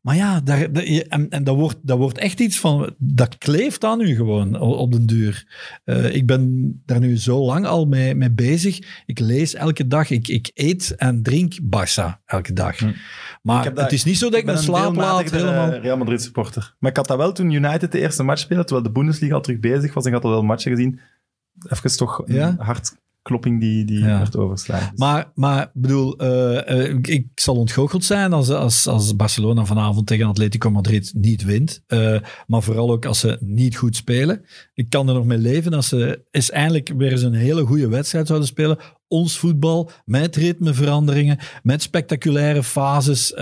Maar 0.02 0.16
ja, 0.16 0.40
daar, 0.40 0.62
en, 0.62 1.30
en 1.30 1.44
dat, 1.44 1.56
wordt, 1.56 1.78
dat 1.82 1.98
wordt 1.98 2.18
echt 2.18 2.40
iets 2.40 2.60
van... 2.60 2.96
Dat 2.98 3.38
kleeft 3.38 3.84
aan 3.84 4.02
u 4.02 4.16
gewoon 4.16 4.60
op 4.60 4.92
den 4.92 5.06
duur. 5.06 5.48
Eh, 5.84 6.16
ik 6.16 6.26
ben 6.26 6.74
daar 6.86 7.00
nu 7.00 7.18
zo 7.18 7.46
lang 7.46 7.66
al 7.66 7.86
mee, 7.86 8.16
mee 8.16 8.32
bezig. 8.32 9.04
Ik 9.06 9.20
lees 9.20 9.54
elke 9.54 9.88
dag. 9.88 10.10
Ik, 10.10 10.28
ik 10.28 10.52
eet 10.54 10.96
en 10.96 11.24
drink 11.24 11.54
Barça 11.62 12.22
elke 12.26 12.54
dag. 12.54 12.78
Hm. 12.78 12.92
Maar 13.42 13.72
het 13.76 13.92
is 13.92 14.04
niet 14.04 14.18
zo 14.18 14.30
dat 14.30 14.34
ik, 14.34 14.40
Ik 14.40 14.46
ben 14.46 14.54
mijn 14.54 14.68
een 14.68 14.74
slaap 14.74 14.96
laat 14.96 15.32
helemaal... 15.32 15.72
eh, 15.72 15.82
Real 15.82 15.98
Madrid 15.98 16.22
supporter. 16.22 16.76
Maar 16.80 16.92
ik 16.92 16.98
had 16.98 17.08
dat 17.08 17.18
wel 17.18 17.32
toen 17.32 17.52
United 17.52 17.92
de 17.92 18.00
eerste 18.00 18.24
match 18.24 18.42
speelde, 18.42 18.64
terwijl 18.64 18.86
de 18.88 18.92
Bundesliga 18.92 19.34
al 19.34 19.42
terug 19.42 19.60
bezig 19.60 19.94
was 19.94 20.04
en 20.04 20.10
ik 20.10 20.16
had 20.16 20.26
al 20.26 20.32
wel 20.32 20.44
matchen 20.44 20.72
gezien. 20.72 21.00
Even 21.70 21.98
toch 21.98 22.24
Ja? 22.26 22.56
Hartklopping 23.22 23.60
die, 23.60 23.86
die 23.86 24.00
Ja. 24.00 24.18
werd 24.18 24.36
overslagen. 24.38 24.90
Dus- 24.90 25.00
Maar, 25.00 25.32
maar 25.36 25.72
bedoel, 25.74 26.18
eh, 26.18 26.70
eh, 26.86 26.94
ik, 26.94 27.08
ik 27.08 27.28
zal 27.36 27.56
ontgoocheld 27.56 28.04
zijn 28.04 28.34
als, 28.34 28.50
als, 28.50 28.88
als 28.88 29.16
Barcelona 29.16 29.66
vanavond 29.66 30.08
tegen 30.08 30.26
Atletico 30.28 30.72
Madrid 30.72 31.12
niet 31.16 31.44
wint. 31.44 31.82
Eh, 31.88 32.20
maar 32.48 32.62
vooral 32.64 32.92
ook 32.92 33.06
als 33.06 33.20
ze 33.20 33.38
niet 33.40 33.78
goed 33.78 33.96
spelen. 33.96 34.46
Ik 34.74 34.90
kan 34.90 35.08
er 35.08 35.14
nog 35.14 35.26
mee 35.26 35.38
leven 35.38 35.74
als 35.74 35.88
ze 35.88 36.26
eens 36.32 36.52
eindelijk 36.52 36.94
weer 36.98 37.12
eens 37.12 37.22
een 37.22 37.34
hele 37.34 37.66
goede 37.66 37.88
wedstrijd 37.90 38.28
zouden 38.28 38.48
spelen. 38.48 38.78
Ons 39.08 39.38
voetbal, 39.38 39.92
met 40.06 40.36
ritmeveranderingen, 40.36 41.38
met 41.64 41.82
spectaculaire 41.82 42.64
fases. 42.64 43.34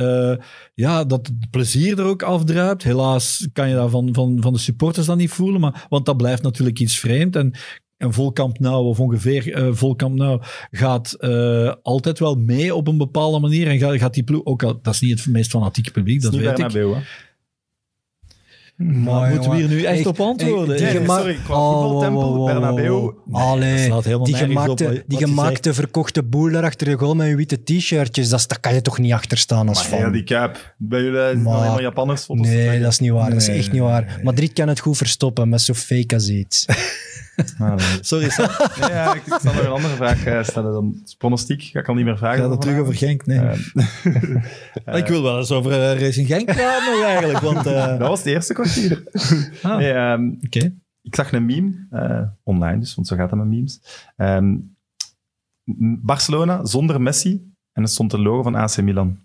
ja, 0.73 1.03
dat 1.03 1.27
het 1.27 1.49
plezier 1.49 1.99
er 1.99 2.05
ook 2.05 2.23
afdruipt. 2.23 2.83
Helaas 2.83 3.47
kan 3.53 3.69
je 3.69 3.75
dat 3.75 3.89
van, 3.89 4.09
van, 4.13 4.37
van 4.41 4.53
de 4.53 4.59
supporters 4.59 5.05
dan 5.05 5.17
niet 5.17 5.31
voelen, 5.31 5.61
maar, 5.61 5.85
want 5.89 6.05
dat 6.05 6.17
blijft 6.17 6.43
natuurlijk 6.43 6.79
iets 6.79 6.99
vreemd. 6.99 7.35
En 7.35 7.53
een 7.97 8.13
volkamp 8.13 8.59
nou, 8.59 8.85
of 8.85 8.99
ongeveer 8.99 9.53
eh 9.53 9.67
volkamp 9.71 10.15
nou, 10.15 10.41
gaat 10.71 11.13
eh, 11.13 11.73
altijd 11.81 12.19
wel 12.19 12.35
mee 12.35 12.75
op 12.75 12.87
een 12.87 12.97
bepaalde 12.97 13.39
manier. 13.39 13.67
En 13.67 13.77
gaat, 13.79 13.97
gaat 13.97 14.13
die 14.13 14.23
ploeg, 14.23 14.45
ook 14.45 14.63
al, 14.63 14.79
dat 14.81 14.93
is 14.93 14.99
niet 15.01 15.19
het 15.19 15.27
meest 15.27 15.49
fanatieke 15.49 15.91
publiek, 15.91 16.21
dat 16.21 16.33
is 16.33 16.39
weet 16.39 16.57
niet 16.57 16.65
ik. 16.65 16.71
Bernabeu, 16.71 16.95
hè. 16.95 17.01
Maar 18.77 19.29
moeten 19.29 19.49
we 19.51 19.55
hier 19.57 19.67
nu 19.67 19.83
echt 19.83 19.99
Ik- 19.99 20.07
op 20.07 20.19
antwoorden? 20.19 20.75
ik- 20.87 20.91
die 20.99 21.05
sorry, 21.09 21.37
qua 21.43 21.55
Oh, 21.55 21.81
voetbaltempel, 21.81 22.45
Bernabeu. 22.45 22.89
wow. 22.89 23.15
dat 23.31 23.41
Allee, 23.41 23.91
die 24.23 24.35
gemaakte, 24.35 25.03
die 25.07 25.19
je 25.19 25.25
gemaakte 25.25 25.73
verkochte 25.73 26.23
boel 26.23 26.51
daar 26.51 26.63
achter 26.63 26.87
de 26.87 26.97
goal 26.97 27.15
met 27.15 27.27
een 27.27 27.35
witte 27.35 27.63
t-shirtjes, 27.63 28.29
dat, 28.29 28.45
dat 28.47 28.59
kan 28.59 28.73
je 28.73 28.81
toch 28.81 28.97
niet 28.97 29.11
achter 29.13 29.37
staan 29.37 29.67
als 29.67 29.77
Maar 29.77 29.87
fan? 29.87 29.99
heel 29.99 30.11
die 30.11 30.23
kuip. 30.23 30.75
Bij 30.77 31.01
jullie 31.01 31.19
zijn 31.19 31.41
maar 31.41 31.81
Japanners 31.81 32.27
Nee, 32.27 32.79
dat 32.79 32.91
is 32.91 32.99
niet 32.99 33.11
waar. 33.11 33.29
dat 33.29 33.41
is 33.41 33.47
echt 33.47 33.71
niet 33.71 33.81
waar. 33.81 34.05
nee. 34.15 34.23
Madrid 34.23 34.53
kan 34.53 34.67
het 34.67 34.79
goed 34.79 34.97
verstoppen 34.97 35.49
met 35.49 35.61
zo 35.61 35.73
fake 35.73 36.13
als 36.15 36.29
iets. 36.29 36.65
Ah. 37.59 37.77
Sorry, 38.01 38.29
Sam. 38.29 38.49
Ja, 38.79 39.13
ik, 39.15 39.25
ik 39.25 39.33
zal 39.41 39.53
nog 39.53 39.63
een 39.63 39.69
andere 39.71 39.95
vraag 39.95 40.25
eh, 40.25 40.43
stellen. 40.43 40.71
Dan 40.71 41.01
is 41.05 41.15
pronostiek, 41.15 41.61
ga 41.63 41.79
ik 41.79 41.87
al 41.87 41.95
niet 41.95 42.05
meer 42.05 42.17
vragen. 42.17 42.41
Gaat 42.41 42.49
het 42.51 42.61
terug 42.61 42.79
over 42.79 42.93
Genk? 42.95 43.25
Nee. 43.25 43.39
Eh, 43.39 44.97
ik 45.01 45.07
wil 45.07 45.23
wel 45.23 45.37
eens 45.37 45.51
over 45.51 45.71
eh, 45.71 46.01
Racing 46.01 46.27
Genk 46.27 46.45
praten 46.45 46.91
nog 46.93 47.03
eigenlijk, 47.13 47.39
want... 47.39 47.65
eh, 47.65 47.87
dat 47.97 48.07
was 48.07 48.19
het 48.19 48.27
eerste 48.27 48.53
kwartier. 48.53 49.03
ah, 49.61 49.77
Nee, 49.77 49.91
ehm, 49.91 50.29
Oké. 50.45 50.73
ik 51.01 51.15
zag 51.15 51.31
een 51.31 51.45
meme, 51.45 51.87
eh, 51.89 52.21
online 52.43 52.79
dus, 52.79 52.95
want 52.95 53.07
zo 53.07 53.15
gaat 53.15 53.29
dat 53.29 53.39
met 53.39 53.47
memes. 53.47 53.79
Ehm, 54.15 54.55
Barcelona 56.01 56.65
zonder 56.65 57.01
Messi 57.01 57.51
en 57.71 57.83
er 57.83 57.89
stond 57.89 58.11
de 58.11 58.19
logo 58.19 58.43
van 58.43 58.55
AC 58.55 58.81
Milan. 58.81 59.19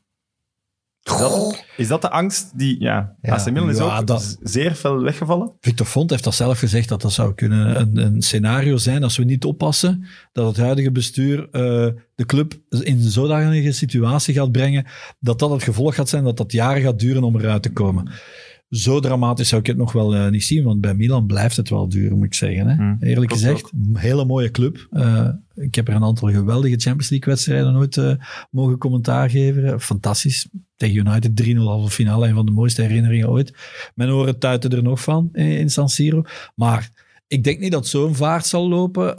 Is 1.04 1.18
dat, 1.18 1.64
is 1.76 1.88
dat 1.88 2.00
de 2.02 2.10
angst 2.10 2.58
die... 2.58 2.80
Ja, 2.80 3.14
Ja. 3.22 3.34
AC 3.34 3.50
Milan 3.50 3.70
is 3.70 3.76
Ja, 3.78 3.98
ook 3.98 4.06
dat- 4.06 4.38
zeer 4.42 4.74
fel 4.74 5.02
weggevallen. 5.02 5.52
Victor 5.60 5.86
Font 5.86 6.10
heeft 6.10 6.24
dat 6.24 6.34
zelf 6.34 6.58
gezegd, 6.58 6.88
dat 6.88 7.02
dat 7.02 7.12
zou 7.12 7.34
kunnen 7.34 7.80
een, 7.80 7.96
een 7.96 8.22
scenario 8.22 8.76
zijn 8.76 9.02
als 9.02 9.16
we 9.16 9.24
niet 9.24 9.44
oppassen, 9.44 10.04
dat 10.32 10.46
het 10.46 10.56
huidige 10.56 10.90
bestuur 10.92 11.48
eh, 11.50 11.60
de 12.14 12.26
club 12.26 12.54
in 12.68 12.80
een 12.96 13.00
zodanige 13.10 13.72
situatie 13.72 14.34
gaat 14.34 14.52
brengen, 14.52 14.86
dat 15.20 15.38
dat 15.38 15.50
het 15.50 15.62
gevolg 15.62 15.94
gaat 15.94 16.08
zijn 16.08 16.24
dat 16.24 16.36
dat 16.36 16.52
jaren 16.52 16.82
gaat 16.82 16.98
duren 16.98 17.22
om 17.22 17.36
eruit 17.40 17.62
te 17.62 17.72
komen. 17.72 18.10
Zo 18.72 19.00
dramatisch 19.00 19.48
zou 19.48 19.60
ik 19.60 19.66
het 19.66 19.76
nog 19.76 19.92
wel 19.92 20.14
eh, 20.14 20.30
niet 20.30 20.44
zien, 20.44 20.64
want 20.64 20.80
bij 20.80 20.94
Milan 20.94 21.26
blijft 21.26 21.56
het 21.56 21.68
wel 21.68 21.88
duren, 21.88 22.16
moet 22.16 22.26
ik 22.26 22.34
zeggen. 22.34 22.66
Hè? 22.66 22.74
Hmm, 22.74 22.96
Eerlijk 23.00 23.32
gezegd, 23.32 23.72
een 23.72 23.96
hele 23.96 24.24
mooie 24.24 24.50
club. 24.50 24.86
Eh, 24.90 25.28
ik 25.54 25.74
heb 25.74 25.88
er 25.88 25.94
een 25.94 26.04
aantal 26.04 26.28
geweldige 26.28 26.76
Champions 26.76 27.10
League 27.10 27.32
wedstrijden 27.32 27.76
ooit 27.76 27.96
eh, 27.96 28.14
mogen 28.50 28.78
commentaar 28.78 29.30
geven. 29.30 29.80
Fantastisch. 29.80 30.48
Tegen 30.76 30.96
United 30.96 31.42
3-0 31.44 31.56
halve 31.56 31.90
finale, 31.90 32.28
een 32.28 32.34
van 32.34 32.46
de 32.46 32.52
mooiste 32.52 32.82
herinneringen 32.82 33.28
ooit. 33.28 33.54
Mijn 33.94 34.10
oren 34.10 34.38
tuiten 34.38 34.70
er 34.70 34.82
nog 34.82 35.02
van 35.02 35.28
in, 35.32 35.58
in 35.58 35.70
San 35.70 35.88
Siro. 35.88 36.22
Maar 36.54 36.90
ik 37.26 37.44
denk 37.44 37.60
niet 37.60 37.72
dat 37.72 37.86
zo'n 37.86 38.14
vaart 38.14 38.46
zal 38.46 38.68
lopen. 38.68 39.18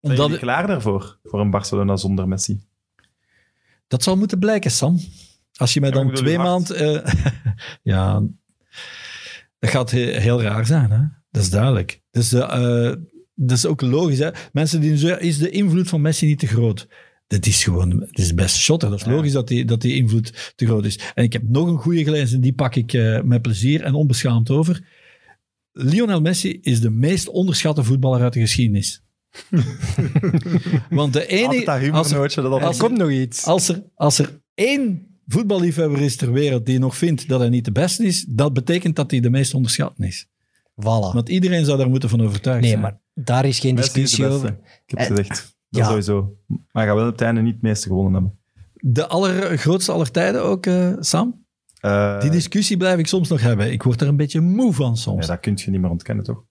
omdat 0.00 0.18
jullie 0.18 0.38
klaar 0.38 0.66
daarvoor? 0.66 1.18
Voor 1.24 1.40
een 1.40 1.50
Barcelona 1.50 1.96
zonder 1.96 2.28
Messi? 2.28 2.60
dat 3.88 4.02
zal 4.02 4.16
moeten 4.16 4.38
blijken, 4.38 4.70
Sam. 4.70 4.98
Als 5.54 5.74
je 5.74 5.80
mij 5.80 5.90
dan 5.90 6.12
twee 6.12 6.38
maanden... 6.38 7.04
ja, 7.82 8.22
dat 9.58 9.70
gaat 9.70 9.90
he- 9.90 10.20
heel 10.20 10.42
raar 10.42 10.66
zijn, 10.66 10.90
hè? 10.90 11.00
Dat 11.30 11.42
is 11.42 11.50
duidelijk. 11.50 12.00
Dus 12.10 12.32
eh, 12.32 12.92
dat 13.34 13.56
is 13.56 13.66
ook 13.66 13.80
logisch, 13.80 14.18
hè? 14.18 14.30
Mensen 14.52 14.80
die 14.80 14.96
zeggen, 14.96 15.20
is 15.26 15.38
de 15.38 15.50
invloed 15.50 15.88
van 15.88 16.00
Messi 16.00 16.26
niet 16.26 16.38
te 16.38 16.46
groot? 16.46 16.88
Dat 17.26 17.46
is 17.46 17.64
gewoon, 17.64 18.00
het 18.00 18.18
is 18.18 18.34
best 18.34 18.56
shotter. 18.56 18.90
Dat 18.90 18.98
is 18.98 19.04
Ja. 19.06 19.12
logisch 19.12 19.32
dat 19.32 19.48
die, 19.48 19.64
dat 19.64 19.80
die 19.80 19.94
invloed 19.94 20.52
te 20.56 20.66
groot 20.66 20.84
is. 20.84 20.98
En 21.14 21.24
ik 21.24 21.32
heb 21.32 21.42
nog 21.48 21.66
een 21.68 21.76
goede 21.78 22.04
gelezen, 22.04 22.40
die 22.40 22.52
pak 22.52 22.74
ik 22.74 22.92
eh, 22.92 23.20
met 23.22 23.42
plezier 23.42 23.82
en 23.82 23.94
onbeschaamd 23.94 24.50
over. 24.50 24.86
Lionel 25.72 26.20
Messi 26.20 26.58
is 26.62 26.80
de 26.80 26.90
meest 26.90 27.28
onderschatte 27.28 27.84
voetballer 27.84 28.20
uit 28.22 28.32
de 28.32 28.40
geschiedenis. 28.40 29.02
Want 30.90 31.12
de 31.12 31.26
enige... 31.26 31.64
dat 31.64 31.92
als 31.92 32.12
er- 32.12 32.42
dat 32.42 32.62
Er 32.62 32.76
komt 32.78 32.98
nog 32.98 33.10
iets. 33.10 33.44
als 33.44 33.68
er, 33.68 33.82
als 33.94 34.18
er 34.18 34.40
één 34.54 35.07
voetballiefhebber 35.28 36.00
is 36.00 36.16
ter 36.16 36.32
wereld 36.32 36.66
die 36.66 36.78
nog 36.78 36.96
vindt 36.96 37.28
dat 37.28 37.40
hij 37.40 37.48
niet 37.48 37.64
de 37.64 37.72
beste 37.72 38.04
is, 38.04 38.24
dat 38.28 38.52
betekent 38.52 38.96
dat 38.96 39.10
hij 39.10 39.20
de 39.20 39.30
meest 39.30 39.54
onderschatten 39.54 40.04
is. 40.04 40.26
Voilà. 40.80 41.12
Want 41.12 41.28
iedereen 41.28 41.64
zou 41.64 41.78
daar 41.78 41.88
moeten 41.88 42.08
van 42.08 42.20
overtuigd 42.20 42.60
Nee, 42.60 42.70
zijn. 42.70 42.82
maar 42.82 42.98
daar 43.14 43.44
is 43.44 43.58
geen 43.58 43.74
Messi 43.74 43.92
discussie 43.92 44.26
over. 44.26 44.48
Ik 44.48 44.90
heb 44.90 44.98
Eh, 44.98 45.06
het 45.08 45.18
gezegd. 45.18 45.56
Dat 45.70 45.80
ja. 45.82 45.88
sowieso. 45.88 46.34
Maar 46.46 46.58
hij 46.72 46.86
gaat 46.86 46.94
wel 46.94 47.06
op 47.06 47.12
het 47.12 47.20
einde 47.20 47.40
niet 47.40 47.52
het 47.52 47.62
meeste 47.62 47.86
gewonnen 47.88 48.12
hebben. 48.12 48.38
De 48.72 49.06
allergrootste 49.06 49.92
aller 49.92 50.10
tijden 50.10 50.42
ook, 50.44 50.66
eh, 50.66 50.92
Sam? 50.98 51.44
Eh, 51.80 52.20
Die 52.20 52.30
discussie 52.30 52.76
blijf 52.76 52.98
ik 52.98 53.06
soms 53.06 53.28
nog 53.28 53.40
hebben. 53.40 53.72
Ik 53.72 53.82
word 53.82 54.00
er 54.00 54.08
een 54.08 54.16
beetje 54.16 54.40
moe 54.40 54.72
van 54.74 54.88
ja, 54.88 54.94
soms. 54.94 55.26
dat 55.26 55.40
kun 55.40 55.52
je 55.64 55.70
niet 55.70 55.80
meer 55.80 55.90
ontkennen, 55.90 56.24
toch? 56.24 56.44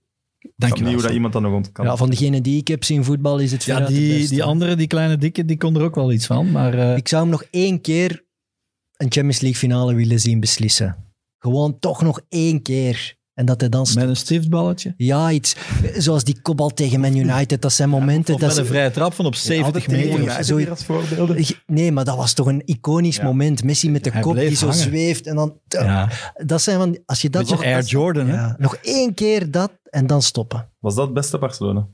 Dank 0.56 0.72
Ik 0.72 0.78
je 0.78 0.84
niet 0.86 0.94
hoe 0.94 1.02
dat 1.04 1.12
iemand 1.12 1.34
dat 1.34 1.42
nog 1.42 1.54
ontkant. 1.54 1.88
Ja, 1.88 1.96
van 1.96 2.10
degene 2.10 2.42
die 2.42 2.60
ik 2.60 2.68
heb 2.68 2.84
zien 2.84 3.04
voetbal 3.04 3.40
is 3.40 3.52
het 3.52 3.64
Ja, 3.64 3.80
die, 3.86 4.18
beste. 4.18 4.34
die 4.34 4.44
andere, 4.44 4.76
die 4.76 4.88
kleine 4.88 5.18
dikke, 5.18 5.46
die 5.46 5.58
kon 5.58 5.76
er 5.76 5.82
ook 5.82 5.96
wel 5.96 6.12
iets 6.12 6.26
van. 6.26 6.52
Maar 6.52 6.74
eh, 6.74 6.98
Ik 6.98 7.08
zou 7.08 7.22
hem 7.22 7.32
nog 7.32 7.44
één 7.52 7.82
keer 7.82 8.26
een 8.98 9.12
Champions 9.12 9.39
League 9.39 9.60
finale 9.60 9.93
willen 9.93 10.20
zien 10.20 10.39
beslissen. 10.39 10.95
Gewoon 11.39 11.80
toch 11.80 12.02
nog 12.02 12.22
één 12.30 12.62
keer. 12.62 13.16
En 13.34 13.45
dat 13.45 13.60
hij 13.62 13.70
dan... 13.70 13.88
met 13.95 14.08
een 14.08 14.16
stiftballetje. 14.16 14.93
Ja, 14.98 15.32
iets 15.32 15.56
zoals 15.98 16.24
die 16.24 16.41
kopbal 16.41 16.70
tegen 16.70 17.00
Man 17.00 17.16
United. 17.16 17.62
Dat 17.62 17.74
zijn 17.74 17.89
momenten... 17.89 18.34
Of 18.34 18.39
dat 18.39 18.50
met 18.50 18.58
is- 18.58 18.64
een 18.64 18.70
vrije 18.70 18.91
trap 18.91 19.14
van 19.14 19.26
op 19.26 19.36
70 19.36 19.88
meter. 19.88 20.22
Ja, 20.24 20.43
zo- 20.43 20.60
Zo 20.60 20.70
als 20.70 20.84
voorbeelden. 20.86 21.45
Nee, 21.66 21.91
maar 21.91 22.04
dat 22.06 22.16
was 22.18 22.34
toch 22.34 22.48
een 22.48 22.62
iconisch 22.66 23.16
Ja. 23.16 23.24
moment. 23.24 23.64
Messi 23.64 23.91
met 23.91 24.04
de 24.04 24.10
Hij 24.10 24.22
kop 24.22 24.36
die 24.36 24.56
zo 24.56 24.72
zweeft. 24.72 25.28
En 25.28 25.36
dan, 25.36 25.60
Ja, 25.68 26.10
Dat 26.45 26.62
zijn 26.62 26.78
van... 26.78 26.98
Als 27.06 27.22
je 27.22 27.30
dat 27.30 27.41
beetje 27.41 27.56
nog, 27.56 27.66
Air 27.66 27.84
Jordan, 27.84 28.28
hè? 28.28 28.34
ja, 28.36 28.56
nog 28.60 28.76
één 28.76 29.14
keer 29.14 29.52
dat 29.52 29.72
en 29.89 30.08
dan 30.08 30.22
stoppen. 30.22 30.70
Was 30.80 30.95
dat 30.95 31.06
het 31.06 31.14
beste 31.14 31.38
Barcelona? 31.38 31.88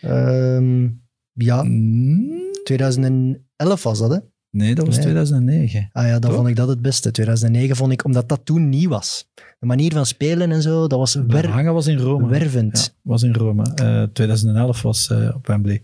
Ehm, 0.00 0.88
ja, 1.32 1.62
Mm, 1.62 2.52
2011 2.64 3.82
was 3.82 3.98
dat, 3.98 4.10
hè? 4.10 4.18
Nee, 4.54 4.74
dat 4.74 4.86
was 4.86 4.94
Nee. 4.94 5.04
2009. 5.04 5.88
Ah 5.92 6.04
ja, 6.06 6.10
dan 6.12 6.20
Toch? 6.20 6.34
vond 6.34 6.48
ik 6.48 6.56
dat 6.56 6.68
het 6.68 6.82
beste. 6.82 7.10
2009 7.10 7.76
vond 7.76 7.92
ik, 7.92 8.04
omdat 8.04 8.28
dat 8.28 8.40
toen 8.44 8.68
nieuw 8.68 8.88
was. 8.88 9.28
De 9.58 9.66
manier 9.66 9.92
van 9.92 10.06
spelen 10.06 10.52
en 10.52 10.62
zo, 10.62 10.86
dat 10.86 10.98
was 10.98 11.14
wer- 11.26 11.48
Hangen 11.50 11.74
was 11.74 11.86
in 11.86 11.98
Rome. 11.98 12.28
wervend. 12.28 12.92
Ja, 12.94 13.10
was 13.10 13.22
in 13.22 13.34
Rome. 13.34 13.62
Eh, 13.74 14.02
2011 14.02 14.82
was 14.82 15.08
eh, 15.10 15.30
op 15.34 15.46
Wembley. 15.46 15.82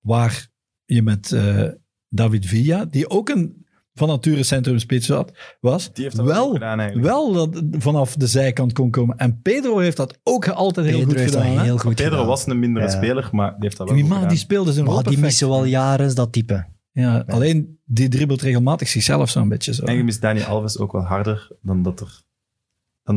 Waar 0.00 0.48
je 0.84 1.02
met 1.02 1.32
eh, 1.32 1.64
David 2.08 2.46
Villa, 2.46 2.84
die 2.84 3.10
ook 3.10 3.28
een 3.28 3.64
van 3.94 4.08
nature 4.08 4.42
centrumspits 4.42 5.08
had, 5.08 5.32
was, 5.60 5.92
Die 5.92 6.04
heeft 6.04 6.16
dat 6.16 6.26
wel 6.26 6.34
wel, 6.34 6.52
gedaan 6.52 6.78
eigenlijk. 6.80 7.08
wel 7.08 7.32
dat 7.32 7.62
vanaf 7.70 8.14
de 8.16 8.26
zijkant 8.26 8.72
kon 8.72 8.90
komen. 8.90 9.16
En 9.16 9.40
Pedro 9.42 9.78
heeft 9.78 9.96
dat 9.96 10.18
ook 10.22 10.48
altijd 10.48 10.86
heel 10.86 10.98
Pedro 11.06 11.22
goed 11.22 11.30
gedaan. 11.30 11.46
hè? 11.56 11.62
heel 11.62 11.78
goed 11.78 11.94
Pedro 11.94 12.10
gedaan. 12.10 12.26
was 12.26 12.46
een 12.46 12.58
mindere 12.58 12.86
Ja. 12.86 12.90
speler, 12.92 13.28
maar 13.32 13.50
die 13.50 13.58
heeft 13.60 13.76
dat 13.76 13.86
wel 13.86 13.94
Die 13.96 14.04
goed 14.04 14.12
man 14.12 14.18
gedaan. 14.20 14.34
die 14.34 14.44
speelde 14.44 14.72
zijn 14.72 14.84
Maar 14.84 14.94
rol 14.94 15.02
die 15.02 15.18
missen 15.18 15.48
wel 15.48 15.64
jaren, 15.64 16.14
dat 16.14 16.32
type. 16.32 16.66
Ja, 16.92 17.24
alleen 17.26 17.78
die 17.84 18.08
dribbelt 18.08 18.42
regelmatig 18.42 18.88
zichzelf 18.88 19.30
zo'n 19.30 19.48
beetje 19.48 19.74
zo. 19.74 19.84
En 19.84 19.96
je 19.96 20.04
mist 20.04 20.20
Dani 20.20 20.42
Alves 20.42 20.78
ook 20.78 20.92
wel 20.92 21.04
harder 21.04 21.48
dan 21.62 21.82
dat 21.82 22.00
er 22.00 22.22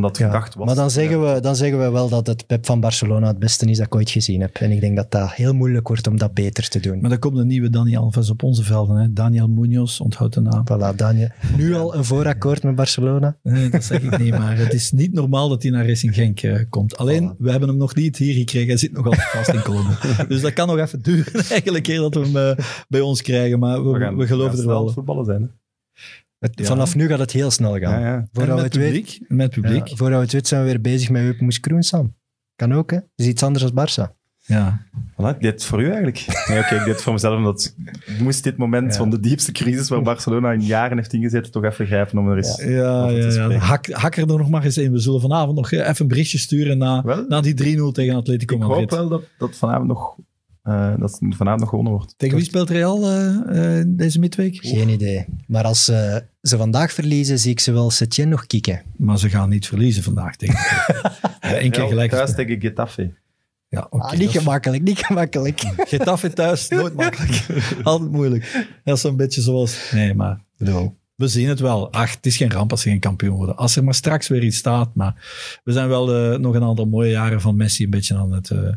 dan 0.00 0.02
dat 0.02 0.18
Ja. 0.18 0.26
gedacht 0.26 0.54
was. 0.54 0.66
Maar 0.66 0.74
dan 0.74 0.90
zeggen, 0.90 1.20
Ja. 1.20 1.34
we, 1.34 1.40
dan 1.40 1.56
zeggen 1.56 1.78
we 1.78 1.90
wel 1.90 2.08
dat 2.08 2.26
het 2.26 2.46
Pep 2.46 2.66
van 2.66 2.80
Barcelona 2.80 3.26
het 3.26 3.38
beste 3.38 3.66
is 3.66 3.76
dat 3.76 3.86
ik 3.86 3.94
ooit 3.94 4.10
gezien 4.10 4.40
heb. 4.40 4.56
En 4.56 4.70
ik 4.70 4.80
denk 4.80 4.96
dat 4.96 5.10
dat 5.10 5.32
heel 5.32 5.52
moeilijk 5.54 5.88
wordt 5.88 6.06
om 6.06 6.18
dat 6.18 6.34
beter 6.34 6.68
te 6.68 6.80
doen. 6.80 7.00
Maar 7.00 7.10
dan 7.10 7.18
komt 7.18 7.38
een 7.38 7.46
nieuwe 7.46 7.70
Dani 7.70 7.96
Alves 7.96 8.30
op 8.30 8.42
onze 8.42 8.62
velden. 8.62 8.96
Hè? 8.96 9.12
Daniel 9.12 9.48
Munoz, 9.48 10.00
onthoud 10.00 10.32
de 10.34 10.40
naam. 10.40 10.64
Voilà, 10.72 10.96
Daniel. 10.96 11.28
Nu 11.56 11.74
al 11.74 11.94
een 11.94 12.04
voorakkoord 12.04 12.62
met 12.62 12.74
Barcelona. 12.74 13.36
Nee, 13.42 13.68
dat 13.70 13.84
zeg 13.84 14.02
ik 14.02 14.18
niet, 14.18 14.38
maar 14.38 14.56
het 14.56 14.72
is 14.72 14.92
niet 14.92 15.12
normaal 15.12 15.48
dat 15.48 15.62
hij 15.62 15.70
naar 15.70 15.86
Racing 15.86 16.14
Genk 16.14 16.40
eh, 16.42 16.60
komt. 16.68 16.96
Alleen, 16.96 17.32
Voilà. 17.32 17.36
we 17.38 17.50
hebben 17.50 17.68
hem 17.68 17.78
nog 17.78 17.94
niet 17.94 18.16
hier 18.16 18.34
gekregen. 18.34 18.68
Hij 18.68 18.76
zit 18.76 18.92
nog 18.92 19.04
altijd 19.04 19.28
vast 19.30 19.48
in 19.48 19.62
Colombia. 19.62 19.96
Dus 20.28 20.40
dat 20.40 20.52
kan 20.52 20.66
nog 20.68 20.78
even 20.78 21.02
duren 21.02 21.44
eigenlijk, 21.50 21.86
eer 21.88 21.98
dat 22.00 22.14
we 22.14 22.20
hem 22.20 22.36
eh, 22.36 22.64
bij 22.88 23.00
ons 23.00 23.22
krijgen. 23.22 23.58
Maar 23.58 23.84
we, 23.84 23.90
we, 23.92 23.98
gaan, 23.98 24.26
geloven 24.26 24.50
gaan 24.50 24.60
er 24.60 24.66
wel. 24.66 24.88
voetballen 24.88 25.24
zijn. 25.24 25.42
Hè? 25.42 25.48
Het- 26.44 26.58
Ja. 26.58 26.64
Vanaf 26.64 26.94
nu 26.94 27.06
gaat 27.08 27.18
het 27.18 27.30
heel 27.32 27.50
snel 27.50 27.78
gaan. 27.78 28.00
Ja, 28.00 28.06
ja. 28.06 28.26
Voordat 28.32 28.56
we 28.56 28.62
met 28.62 28.72
het 28.72 28.82
weten, 28.82 29.02
publiek. 29.02 29.28
Met 29.30 29.50
publiek. 29.50 29.86
ja, 29.88 29.96
voordat 29.96 30.16
we 30.18 30.22
het 30.24 30.32
weten 30.32 30.48
zijn 30.48 30.62
we 30.62 30.66
weer 30.68 30.80
bezig 30.80 31.10
met 31.10 31.22
Wepemoes 31.22 31.60
Kroen, 31.60 31.82
Sam. 31.82 32.14
Kan 32.56 32.72
ook, 32.74 32.90
hè? 32.90 32.96
Dat 32.96 33.08
is 33.14 33.26
iets 33.26 33.42
anders 33.42 33.72
dan 33.72 33.86
Barça. 33.88 34.22
Ja. 34.46 34.86
Voilà, 35.12 35.28
ik 35.36 35.40
deed 35.40 35.52
het 35.52 35.64
voor 35.64 35.80
u 35.82 35.86
eigenlijk. 35.86 36.24
Nee, 36.48 36.58
oké, 36.58 36.74
ik 36.74 36.84
deed 36.84 36.94
het 36.94 37.02
voor 37.02 37.12
mezelf, 37.12 37.36
omdat 37.36 37.74
ik 38.06 38.18
moest 38.20 38.44
dit 38.44 38.56
moment 38.56 38.92
Ja. 38.92 38.98
van 38.98 39.10
de 39.10 39.20
diepste 39.20 39.52
crisis 39.52 39.88
waar 39.88 40.02
Barcelona 40.02 40.52
in 40.52 40.60
jaren 40.60 40.96
heeft 40.96 41.12
ingezet, 41.12 41.52
toch 41.52 41.64
even 41.64 41.86
grijpen 41.86 42.18
om 42.18 42.28
er 42.30 42.36
eens... 42.36 42.56
Ja, 42.64 43.06
te 43.06 43.12
ja, 43.12 43.48
ja. 43.50 43.58
Hak, 43.58 43.90
hak 43.90 44.16
er 44.16 44.26
nog 44.26 44.48
maar 44.50 44.64
eens 44.64 44.78
in. 44.78 44.92
We 44.92 44.98
zullen 44.98 45.20
vanavond 45.20 45.56
nog 45.56 45.72
eh, 45.72 45.78
even 45.88 45.94
een 45.98 46.08
berichtje 46.08 46.38
sturen 46.38 46.78
na, 46.78 47.02
Wel, 47.02 47.24
na 47.28 47.40
die 47.40 47.78
3-0 47.78 47.92
tegen 47.92 48.14
Atletico 48.14 48.54
ik 48.54 48.60
Madrid. 48.60 48.90
hoop 48.90 48.98
wel 48.98 49.08
dat, 49.08 49.22
dat 49.38 49.56
vanavond 49.56 49.86
nog... 49.88 50.16
eh, 50.64 50.94
dat 50.98 51.18
het 51.20 51.34
vanavond 51.36 51.60
nog 51.60 51.68
gewonnen 51.68 51.92
wordt. 51.92 52.14
Tegen 52.16 52.36
wie 52.36 52.44
speelt 52.44 52.70
Real 52.70 53.10
eh, 53.10 53.78
eh, 53.78 53.86
deze 53.88 54.18
midweek? 54.18 54.56
Geen 54.60 54.88
idee. 54.88 55.24
Maar 55.46 55.64
als 55.64 55.84
ze 55.84 56.24
vandaag 56.40 56.92
verliezen, 56.92 57.38
zie 57.38 57.50
ik 57.50 57.60
ze 57.60 57.72
wel 57.72 57.90
Setien 57.90 58.28
nog 58.28 58.46
kicken. 58.46 58.82
Maar 58.96 59.18
ze 59.18 59.28
gaan 59.28 59.48
niet 59.48 59.66
verliezen 59.66 60.02
vandaag 60.02 60.36
tegen 60.36 60.54
ja, 61.40 61.62
Eén 61.62 61.70
keer 61.70 61.82
Ja, 61.82 61.88
gelijk. 61.88 62.10
Thuis 62.10 62.34
tegen 62.34 62.60
Getafe. 62.60 63.14
Ja, 63.68 63.86
oké, 63.90 64.04
ah, 64.04 64.18
niet 64.18 64.28
is- 64.28 64.36
gemakkelijk, 64.36 64.82
niet 64.82 64.98
gemakkelijk. 64.98 65.60
Getafe 65.94 66.32
thuis, 66.32 66.68
nooit 66.68 66.94
makkelijk. 66.94 67.46
Altijd 67.82 68.10
moeilijk. 68.10 68.66
Dat 68.84 68.96
is 68.96 69.02
zo'n 69.02 69.16
beetje 69.16 69.40
zoals... 69.40 69.90
Nee, 69.92 70.14
maar 70.14 70.32
ik 70.32 70.64
bedoel, 70.64 70.96
we 71.14 71.28
zien 71.28 71.48
het 71.48 71.60
wel. 71.60 71.92
Ach, 71.92 72.14
het 72.14 72.26
is 72.26 72.36
geen 72.36 72.50
ramp 72.52 72.70
als 72.70 72.82
ze 72.82 72.88
geen 72.88 73.00
kampioen 73.00 73.36
worden. 73.36 73.56
Als 73.56 73.76
er 73.76 73.84
maar 73.84 73.94
straks 73.94 74.28
weer 74.28 74.44
iets 74.44 74.56
staat. 74.56 74.94
Maar 74.94 75.14
we 75.64 75.72
zijn 75.72 75.88
wel 75.88 76.38
nog 76.38 76.54
een 76.54 76.64
aantal 76.64 76.86
mooie 76.86 77.10
jaren 77.10 77.40
van 77.40 77.56
Messi 77.56 77.84
een 77.84 77.90
beetje 77.90 78.16
aan 78.16 78.32
het 78.32 78.50
eh, 78.50 78.72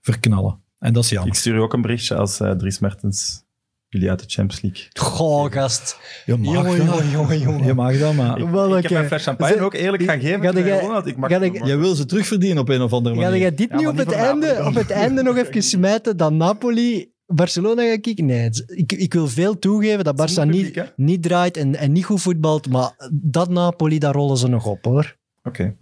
verknallen. 0.00 0.66
En 0.78 0.92
dat 0.92 1.04
is 1.04 1.10
Ik 1.10 1.16
jammer. 1.16 1.36
stuur 1.36 1.54
u 1.54 1.60
ook 1.60 1.72
een 1.72 1.80
berichtje 1.82 2.14
als 2.16 2.40
eh, 2.40 2.50
Dries 2.50 2.78
Mertens 2.78 3.46
jullie 3.88 4.10
uit 4.10 4.18
de 4.18 4.24
Champions 4.28 4.62
League. 4.62 4.82
Goh, 4.92 5.52
gast. 5.52 5.98
Je 6.26 6.36
mag 6.36 6.54
Jongen, 6.54 6.76
dat. 6.86 6.86
jongen, 6.86 7.10
jongen, 7.10 7.38
jongen. 7.38 7.64
Je 7.66 7.74
mag 7.74 7.98
dat, 7.98 8.14
maar... 8.14 8.38
Ik, 8.38 8.48
Welke? 8.48 8.76
ik 8.76 8.82
heb 8.82 8.92
mijn 8.92 9.06
fles 9.06 9.22
champagne 9.22 9.60
ook 9.60 9.74
eerlijk 9.74 10.02
gaan 10.02 10.20
geven. 10.20 10.40
ga 10.42 10.60
jij-. 10.60 11.02
Ik 11.04 11.16
mag 11.16 11.30
ga 11.30 11.40
ik-. 11.40 11.64
Jij 11.66 11.78
wil 11.78 11.94
ze 11.94 12.04
terugverdienen 12.06 12.58
op 12.58 12.68
een 12.68 12.80
of 12.82 12.92
andere 12.92 13.14
Ga 13.14 13.20
manier. 13.22 13.38
jij 13.40 13.54
dit 13.54 13.68
Ja, 13.70 13.76
nu 13.76 13.86
op 13.86 13.96
het, 13.96 14.12
einde, 14.12 14.54
dan. 14.54 14.66
op 14.66 14.74
het 14.74 14.90
einde 14.90 15.22
nog 15.22 15.36
even 15.36 15.62
smijten 15.62 16.16
dat 16.16 16.32
Napoli 16.32 17.10
Barcelona 17.26 17.82
gaat 17.88 18.00
kijken? 18.00 18.26
Nee, 18.26 18.50
ik, 18.66 18.92
ik 18.92 19.12
wil 19.12 19.28
veel 19.28 19.58
toegeven 19.58 20.04
dat 20.04 20.28
Barça 20.30 20.46
niet 20.48 20.92
niet 20.96 21.22
draait 21.22 21.56
en, 21.56 21.76
en 21.76 21.92
niet 21.92 22.04
goed 22.04 22.20
voetbalt, 22.22 22.68
maar 22.68 23.10
dat 23.12 23.48
Napoli, 23.50 23.98
daar 23.98 24.14
rollen 24.14 24.36
ze 24.36 24.48
nog 24.48 24.66
op, 24.66 24.84
hoor. 24.84 25.16
Oké. 25.44 25.74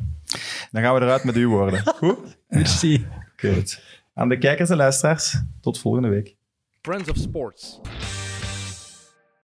Dan 0.71 0.83
gaan 0.83 0.95
we 0.95 1.01
eruit 1.01 1.25
met 1.25 1.35
uw 1.35 1.49
woorden. 1.51 1.83
Goed? 1.97 2.19
Merci. 2.49 3.07
Goed. 3.37 3.81
Aan 4.19 4.29
de 4.29 4.39
kijkers 4.39 4.71
en 4.71 4.77
luisteraars, 4.77 5.43
tot 5.61 5.79
volgende 5.79 6.09
week. 6.09 6.37
Friends 6.83 7.11
of 7.11 7.17
Sports. 7.17 7.81